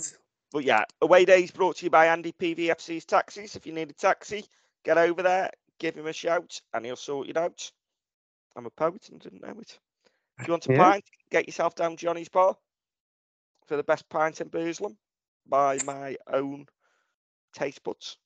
But 0.50 0.64
yeah, 0.64 0.84
away 1.02 1.24
days 1.24 1.50
brought 1.50 1.76
to 1.76 1.86
you 1.86 1.90
by 1.90 2.06
Andy 2.06 2.32
PVFC's 2.32 3.04
Taxis. 3.04 3.54
If 3.54 3.66
you 3.66 3.72
need 3.72 3.90
a 3.90 3.94
taxi, 3.94 4.44
get 4.84 4.96
over 4.96 5.22
there, 5.22 5.50
give 5.78 5.96
him 5.96 6.06
a 6.06 6.12
shout, 6.12 6.60
and 6.72 6.86
he'll 6.86 6.96
sort 6.96 7.28
it 7.28 7.36
out. 7.36 7.70
I'm 8.56 8.66
a 8.66 8.70
poet 8.70 9.08
and 9.10 9.20
didn't 9.20 9.42
know 9.42 9.60
it. 9.60 9.78
If 10.40 10.46
you 10.48 10.52
want 10.52 10.66
a 10.66 10.72
Yeah. 10.72 10.78
pint, 10.78 11.04
get 11.30 11.46
yourself 11.46 11.74
down 11.74 11.96
Johnny's 11.96 12.28
Bar 12.28 12.56
for 13.66 13.76
the 13.76 13.82
best 13.82 14.08
pint 14.08 14.40
in 14.40 14.48
Burslem 14.48 14.96
by 15.46 15.78
my 15.84 16.16
own 16.32 16.66
taste 17.58 17.82
buds. 17.82 18.16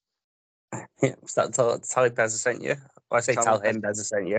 Yeah, 1.03 1.15
was 1.21 1.35
that 1.35 1.53
tell, 1.53 1.79
tell 1.81 2.29
sent 2.29 2.63
you? 2.63 2.77
Or 3.11 3.19
I 3.19 3.21
say 3.21 3.35
Tell 3.35 3.45
tell, 3.45 3.61
him 3.61 3.83
Bezza 3.83 4.05
sent 4.05 4.29
you. 4.29 4.39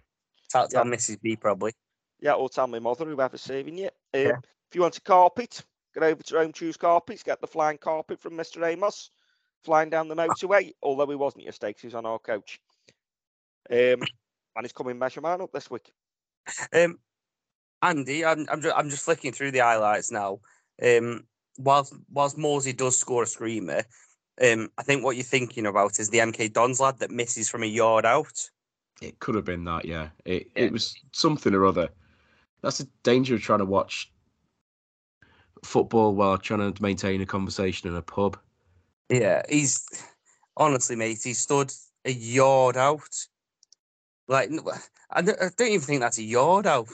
Tell, 0.50 0.68
tell 0.68 0.86
Mrs. 0.86 1.22
B 1.22 1.36
probably. 1.36 1.74
Yeah, 2.20 2.34
or 2.34 2.50
tell 2.50 2.68
my 2.68 2.80
mother, 2.80 3.06
whoever's 3.06 3.42
serving 3.42 3.78
you. 3.78 3.90
Um, 4.14 4.22
Yeah. 4.22 4.38
If 4.74 4.76
you 4.76 4.82
want 4.82 4.98
a 4.98 5.02
carpet, 5.02 5.64
get 5.94 6.02
over 6.02 6.24
to 6.24 6.38
Home 6.38 6.52
Choose 6.52 6.78
Carpets, 6.78 7.22
get 7.22 7.40
the 7.40 7.46
flying 7.46 7.78
carpet 7.78 8.20
from 8.20 8.34
Mr. 8.34 8.66
Amos, 8.68 9.12
flying 9.64 9.92
down 9.92 10.08
the 10.08 10.16
motorway, 10.16 10.72
although 10.82 11.06
he 11.06 11.16
wasn't 11.16 11.44
your 11.44 11.54
stakes, 11.54 11.84
he's 11.84 11.94
on 11.94 12.08
our 12.08 12.18
coach. 12.18 12.60
Um, 13.70 13.78
and 14.56 14.64
he's 14.64 14.72
coming 14.72 14.98
measure 14.98 15.22
man 15.22 15.42
up 15.42 15.52
this 15.52 15.70
week. 15.70 15.92
Um, 16.74 16.98
Andy, 17.84 18.26
I'm 18.26 18.48
I'm 18.50 18.62
just, 18.62 18.76
I'm 18.76 18.90
just 18.90 19.06
flicking 19.06 19.32
through 19.32 19.52
the 19.52 19.60
highlights 19.60 20.12
now. 20.12 20.40
Um, 20.82 21.26
whilst 21.58 21.94
whilst 22.12 22.38
Morsy 22.38 22.76
does 22.76 22.98
score 22.98 23.24
a 23.24 23.28
screamer, 23.28 23.84
um, 24.42 24.70
I 24.78 24.84
think 24.84 25.04
what 25.04 25.16
you're 25.16 25.24
thinking 25.24 25.66
about 25.66 26.00
is 26.00 26.10
the 26.10 26.20
MK 26.20 26.52
Dons 26.54 26.80
lad 26.80 27.00
that 27.00 27.12
misses 27.12 27.50
from 27.50 27.64
a 27.64 27.68
yard 27.68 28.06
out. 28.06 28.50
It 29.02 29.20
could 29.20 29.36
have 29.36 29.46
been 29.46 29.64
that, 29.66 29.86
yeah. 29.86 30.10
It 30.26 30.52
Yeah. 30.56 30.64
it 30.64 30.72
was 30.72 30.96
something 31.12 31.54
or 31.54 31.66
other. 31.66 31.90
That's 32.62 32.78
the 32.78 32.88
danger 33.04 33.36
of 33.36 33.42
trying 33.42 33.60
to 33.60 33.66
watch 33.66 34.12
football 35.64 36.16
while 36.16 36.38
trying 36.38 36.74
to 36.74 36.82
maintain 36.82 37.22
a 37.22 37.26
conversation 37.26 37.90
in 37.90 37.96
a 37.96 38.02
pub. 38.02 38.38
Yeah, 39.10 39.44
he's 39.50 39.86
honestly, 40.58 40.96
mate, 40.96 41.22
he 41.24 41.34
stood 41.34 41.72
a 42.06 42.12
yard 42.12 42.78
out. 42.78 43.28
Like, 44.28 44.50
n- 44.50 44.60
I 45.10 45.22
don't, 45.22 45.42
I 45.42 45.50
don't 45.56 45.68
even 45.68 45.82
think 45.82 46.02
that's 46.02 46.18
a 46.18 46.24
yard 46.24 46.66
out. 46.66 46.90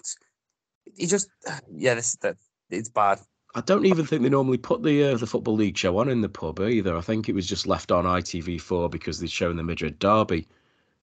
He 0.95 1.05
just, 1.05 1.29
yeah, 1.71 1.95
this 1.95 2.15
that 2.17 2.37
it's 2.69 2.89
bad. 2.89 3.19
I 3.55 3.61
don't 3.61 3.85
even 3.85 4.05
think 4.05 4.21
they 4.21 4.29
normally 4.29 4.57
put 4.57 4.83
the 4.83 5.03
uh, 5.05 5.17
the 5.17 5.25
football 5.25 5.55
league 5.55 5.77
show 5.77 5.97
on 5.97 6.09
in 6.09 6.21
the 6.21 6.29
pub 6.29 6.59
either. 6.59 6.95
I 6.95 7.01
think 7.01 7.27
it 7.27 7.33
was 7.33 7.47
just 7.47 7.65
left 7.65 7.91
on 7.91 8.05
ITV4 8.05 8.91
because 8.91 9.19
they'd 9.19 9.31
shown 9.31 9.55
the 9.55 9.63
Madrid 9.63 9.97
derby 9.97 10.47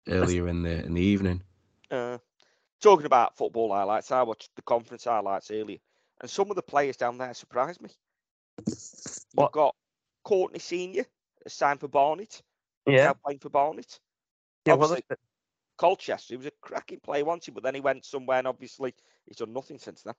earlier 0.08 0.48
in 0.48 0.62
the 0.62 0.86
in 0.86 0.94
the 0.94 1.02
evening. 1.02 1.42
Uh, 1.90 2.20
talking 2.82 3.08
about 3.08 3.36
football 3.36 3.74
highlights, 3.74 4.12
I 4.12 4.22
watched 4.24 4.50
the 4.56 4.62
conference 4.62 5.06
highlights 5.06 5.50
earlier, 5.50 5.80
and 6.22 6.30
some 6.30 6.50
of 6.52 6.56
the 6.56 6.62
players 6.62 6.98
down 6.98 7.18
there 7.18 7.34
surprised 7.34 7.82
me. 7.82 7.90
You've 9.38 9.52
got 9.52 9.76
Courtney 10.24 10.60
Senior 10.60 11.06
signed 11.48 11.80
for 11.80 11.88
Barnet. 11.88 12.42
Yeah, 12.88 13.14
playing 13.14 13.40
for 13.40 13.50
Barnet. 13.50 14.00
yeah. 14.66 14.74
Well, 14.74 14.84
obviously- 14.92 15.06
the- 15.10 15.18
Colchester. 15.78 16.36
He 16.36 16.38
was 16.38 16.46
a 16.46 16.52
cracking 16.62 17.02
player, 17.02 17.26
wasn't 17.26 17.46
he? 17.46 17.52
But 17.52 17.64
then 17.64 17.76
he 17.76 17.82
went 17.82 18.06
somewhere, 18.06 18.38
and 18.38 18.48
obviously 18.48 18.94
he's 19.26 19.36
done 19.38 19.52
nothing 19.52 19.78
since 19.78 20.04
then. 20.04 20.14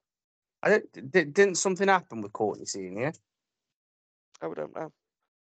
I 0.66 0.68
don't, 0.70 1.12
di- 1.12 1.24
didn't 1.24 1.54
something 1.58 1.86
happen 1.86 2.20
with 2.22 2.32
Courtney 2.32 2.64
Senior? 2.66 3.12
I 4.42 4.48
don't 4.52 4.74
know. 4.74 4.92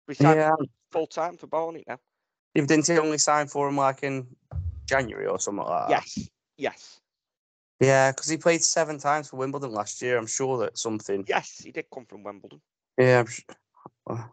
He 0.08 0.16
signed 0.16 0.40
Yeah, 0.40 0.56
full 0.92 1.06
time 1.06 1.38
for 1.38 1.46
Barnet 1.46 1.84
now. 1.88 2.00
if 2.56 2.66
didn't 2.66 2.88
he 2.88 2.98
only 2.98 3.20
sign 3.20 3.48
for 3.48 3.70
him 3.70 3.78
like 3.78 4.02
in 4.02 4.26
January 4.88 5.28
or 5.28 5.40
something 5.40 5.64
like 5.64 5.88
that? 5.88 5.90
Yes, 5.92 6.30
yes, 6.58 7.00
Yeah, 7.80 8.12
because 8.12 8.28
he 8.30 8.38
played 8.38 8.64
seven 8.64 8.98
times 8.98 9.30
for 9.30 9.38
Wimbledon 9.38 9.72
last 9.72 10.02
year. 10.02 10.18
I'm 10.18 10.26
sure 10.26 10.58
that 10.60 10.78
something. 10.80 11.24
yes. 11.28 11.60
He 11.64 11.72
did 11.72 11.86
come 11.94 12.06
from 12.06 12.24
Wimbledon. 12.24 12.60
Yeah, 12.98 13.20
I'm 13.20 13.28
su- 13.28 13.44
uh, 14.08 14.24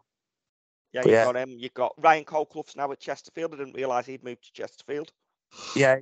Yeah, 0.93 1.03
you 1.05 1.11
yeah. 1.11 1.25
got 1.25 1.35
him. 1.37 1.51
You 1.59 1.69
got 1.69 1.93
Ryan 1.97 2.25
Colclough's 2.25 2.75
now 2.75 2.91
at 2.91 2.99
Chesterfield. 2.99 3.53
I 3.53 3.57
didn't 3.57 3.75
realise 3.75 4.07
he'd 4.07 4.23
moved 4.23 4.43
to 4.45 4.51
Chesterfield. 4.51 5.11
yeah, 5.75 5.97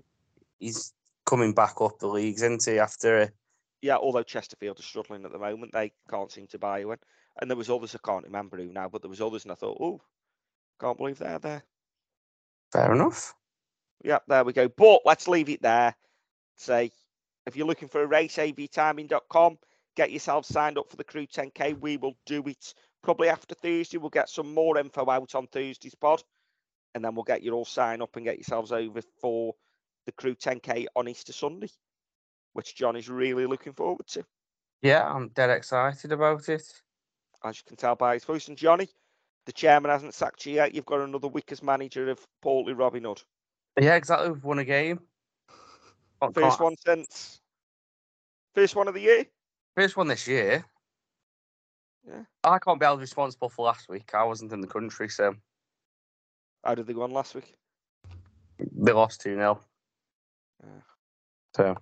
he's 0.57 0.93
coming 1.25 1.53
back 1.53 1.75
up 1.81 1.99
the 1.99 2.07
leagues, 2.07 2.41
isn't 2.41 2.65
he? 2.65 2.79
After 2.79 3.31
Yeah, 3.81 3.97
although 3.97 4.23
Chesterfield 4.23 4.79
are 4.79 4.83
struggling 4.83 5.25
at 5.25 5.31
the 5.31 5.39
moment, 5.39 5.71
they 5.71 5.91
can't 6.09 6.31
seem 6.31 6.47
to 6.47 6.59
buy 6.59 6.83
one. 6.83 6.97
And 7.39 7.49
there 7.49 7.57
was 7.57 7.69
others 7.69 7.95
I 7.95 8.05
can't 8.05 8.25
remember 8.25 8.57
who 8.57 8.73
now, 8.73 8.89
but 8.89 9.01
there 9.01 9.09
was 9.09 9.21
others, 9.21 9.43
and 9.45 9.51
I 9.51 9.55
thought, 9.55 9.77
oh, 9.79 10.01
can't 10.79 10.97
believe 10.97 11.19
they're 11.19 11.39
there. 11.39 11.63
fair 12.71 12.93
enough. 12.93 13.33
Yeah, 14.03 14.19
there 14.27 14.43
we 14.43 14.53
go. 14.53 14.67
But 14.67 15.01
let's 15.05 15.27
leave 15.27 15.49
it 15.49 15.61
there. 15.61 15.95
Say, 16.55 16.91
if 17.45 17.55
you're 17.55 17.67
looking 17.67 17.87
for 17.89 18.01
a 18.01 18.07
race, 18.07 18.35
avtiming.com, 18.35 19.57
get 19.95 20.11
yourself 20.11 20.45
signed 20.45 20.77
up 20.77 20.89
for 20.89 20.97
the 20.97 21.03
Crewe 21.03 21.27
10K. 21.27 21.79
We 21.79 21.97
will 21.97 22.15
do 22.25 22.43
it 22.47 22.73
probably 23.01 23.29
after 23.29 23.55
Thursday. 23.55 23.97
We'll 23.97 24.09
get 24.09 24.29
some 24.29 24.53
more 24.53 24.77
info 24.77 25.09
out 25.09 25.35
on 25.35 25.47
Thursday's 25.47 25.95
pod, 25.95 26.21
and 26.95 27.03
then 27.03 27.15
we'll 27.15 27.23
get 27.23 27.43
you 27.43 27.53
all 27.53 27.65
signed 27.65 28.01
up 28.01 28.15
and 28.15 28.25
get 28.25 28.37
yourselves 28.37 28.71
over 28.71 29.01
for 29.21 29.55
the 30.05 30.11
Crewe 30.13 30.35
10K 30.35 30.87
on 30.95 31.07
Easter 31.07 31.33
Sunday, 31.33 31.69
which 32.59 32.75
John 32.75 32.97
is 32.97 33.07
really 33.07 33.45
looking 33.45 33.71
forward 33.71 34.05
to, 34.07 34.25
Yeah, 34.81 35.09
I'm 35.09 35.29
dead 35.29 35.49
excited 35.49 36.11
about 36.11 36.49
it. 36.49 36.61
as 37.45 37.57
you 37.57 37.63
can 37.65 37.77
tell 37.77 37.95
by 37.95 38.15
his 38.15 38.25
voice. 38.25 38.49
And 38.49 38.57
Johnny, 38.57 38.89
the 39.45 39.53
chairman 39.53 39.89
hasn't 39.91 40.13
sacked 40.13 40.45
you 40.45 40.55
yet. 40.55 40.75
You've 40.75 40.85
got 40.85 40.99
another 40.99 41.29
week 41.29 41.53
as 41.53 41.63
manager 41.63 42.09
of 42.09 42.19
Portley 42.43 42.77
Robin 42.77 43.05
Hood. 43.05 43.21
Yeah, 43.79 43.95
exactly. 43.95 44.31
We've 44.31 44.43
won 44.43 44.59
a 44.59 44.65
game. 44.65 44.99
First 46.33 46.59
one 46.59 46.75
since 46.85 47.39
first 48.53 48.75
one 48.75 48.89
of 48.89 48.93
the 48.93 48.99
year. 48.99 49.25
First 49.77 49.95
one 49.95 50.09
this 50.09 50.27
year. 50.27 50.65
Yeah. 52.05 52.23
I 52.43 52.59
can't 52.59 52.77
be 52.77 52.85
held 52.85 52.99
responsible 52.99 53.47
for 53.47 53.67
last 53.67 53.87
week. 53.87 54.13
I 54.13 54.25
wasn't 54.25 54.51
in 54.51 54.59
the 54.59 54.67
country, 54.67 55.07
so 55.07 55.33
How 56.65 56.75
did 56.75 56.87
they 56.87 56.93
go 56.93 57.03
on 57.03 57.11
last 57.11 57.35
week? 57.35 57.55
they 58.59 58.91
lost 58.91 59.21
2 59.21 59.35
0. 59.35 59.61
Yeah. 60.61 60.69
So, 61.55 61.77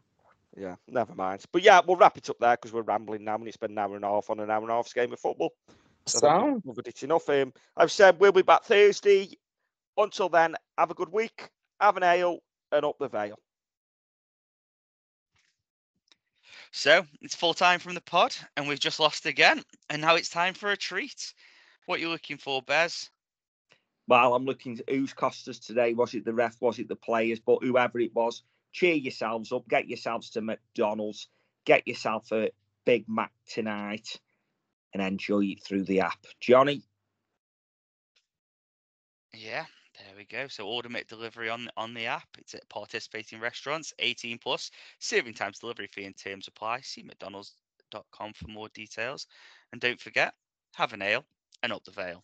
Yeah, 0.58 0.76
never 0.88 1.14
mind. 1.14 1.44
But 1.52 1.62
yeah, 1.62 1.82
we'll 1.86 1.98
wrap 1.98 2.18
it 2.18 2.30
up 2.30 2.40
there 2.40 2.56
because 2.56 2.74
we're 2.74 2.82
rambling 2.82 3.24
now 3.24 3.36
and 3.36 3.48
it's 3.48 3.58
been 3.58 3.72
an 3.72 3.78
hour 3.78 3.96
and 3.96 4.04
a 4.04 4.08
half 4.08 4.30
on 4.30 4.40
an 4.40 4.50
hour 4.50 4.62
and 4.62 4.72
a 4.72 4.74
half's 4.74 4.94
game 4.94 5.14
of 5.14 5.20
football. 5.20 5.54
So 6.08 6.18
I 6.18 6.22
think 6.22 6.42
sound. 6.42 6.54
we've 6.56 6.76
covered 6.76 6.88
it 6.88 7.04
enough. 7.04 7.30
Um, 7.30 7.54
I've 7.76 7.92
said 7.92 8.20
we'll 8.20 8.32
be 8.32 8.42
back 8.42 8.64
Thursday. 8.64 9.38
Until 9.98 10.30
then, 10.30 10.56
have 10.78 10.92
a 10.92 10.96
good 10.96 11.12
week, 11.12 11.50
have 11.80 11.98
an 11.98 12.04
ale, 12.04 12.40
and 12.72 12.86
up 12.86 12.98
the 13.00 13.08
Vale. 13.08 13.40
So 16.72 17.04
it's 17.22 17.36
full 17.36 17.54
time 17.54 17.80
from 17.80 17.96
the 17.96 18.02
pod, 18.02 18.36
and 18.56 18.68
we've 18.68 18.80
just 18.80 19.00
lost 19.00 19.26
again. 19.26 19.64
And 19.90 20.02
now 20.02 20.16
it's 20.16 20.30
time 20.30 20.54
for 20.54 20.72
a 20.72 20.78
treat. 20.78 21.34
What 21.86 22.00
you 22.00 22.10
looking 22.10 22.38
for, 22.38 22.62
Bez? 22.62 23.10
Well, 24.08 24.36
I'm 24.36 24.46
looking 24.46 24.80
at 24.80 24.94
who's 24.94 25.14
cost 25.14 25.48
us 25.48 25.60
today. 25.60 25.94
Was 25.94 26.14
it 26.14 26.26
the 26.26 26.34
ref? 26.34 26.62
Was 26.62 26.80
it 26.80 26.88
the 26.88 26.96
players? 26.96 27.40
But 27.40 27.64
whoever 27.64 28.00
it 28.00 28.14
was, 28.14 28.44
cheer 28.78 28.94
yourselves 28.94 29.52
up. 29.52 29.68
Get 29.68 29.88
yourselves 29.88 30.30
to 30.32 30.42
McDonald's. 30.42 31.30
Get 31.66 31.88
yourself 31.88 32.32
a 32.32 32.52
Big 32.86 33.06
Mac 33.08 33.32
tonight 33.50 34.20
and 34.94 35.02
enjoy 35.02 35.46
it 35.46 35.64
through 35.64 35.86
the 35.86 36.02
app. 36.02 36.20
Johnny, 36.40 36.84
Yeah, 39.34 39.66
there 39.98 40.16
we 40.16 40.26
go. 40.26 40.48
So 40.48 40.68
order 40.68 40.90
make 40.90 41.08
delivery 41.08 41.50
on 41.50 41.70
on 41.76 41.96
the 41.96 42.06
app. 42.06 42.28
It's 42.38 42.54
at 42.54 42.70
participating 42.70 43.40
restaurants, 43.40 43.94
18 43.98 44.38
plus. 44.38 44.70
Serving 45.00 45.34
times, 45.34 45.58
delivery 45.58 45.88
fee, 45.88 46.06
and 46.06 46.16
terms 46.16 46.48
apply. 46.48 46.82
See 46.82 47.02
McDonald's.com 47.02 48.34
for 48.34 48.48
more 48.48 48.70
details. 48.70 49.26
And 49.72 49.82
don't 49.82 50.00
forget, 50.00 50.36
have 50.76 50.94
an 50.94 51.02
ale 51.02 51.26
and 51.64 51.74
up 51.74 51.84
the 51.84 51.92
Vale. 51.92 52.24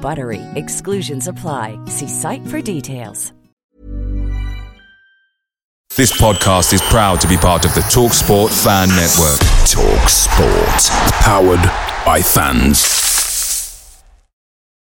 BUTTERY. 0.00 0.40
Exclusions 0.54 1.28
apply. 1.28 1.78
See 1.86 2.08
site 2.08 2.46
for 2.46 2.62
details. 2.62 3.32
This 5.94 6.18
podcast 6.18 6.72
is 6.72 6.80
proud 6.80 7.20
to 7.20 7.28
be 7.28 7.36
part 7.36 7.66
of 7.66 7.74
the 7.74 7.82
TalkSport 7.82 8.48
Fan 8.64 8.88
Network. 8.88 9.38
Talk 9.68 10.08
Sport. 10.08 11.12
Powered 11.20 11.60
by 12.06 12.22
fans. 12.22 13.01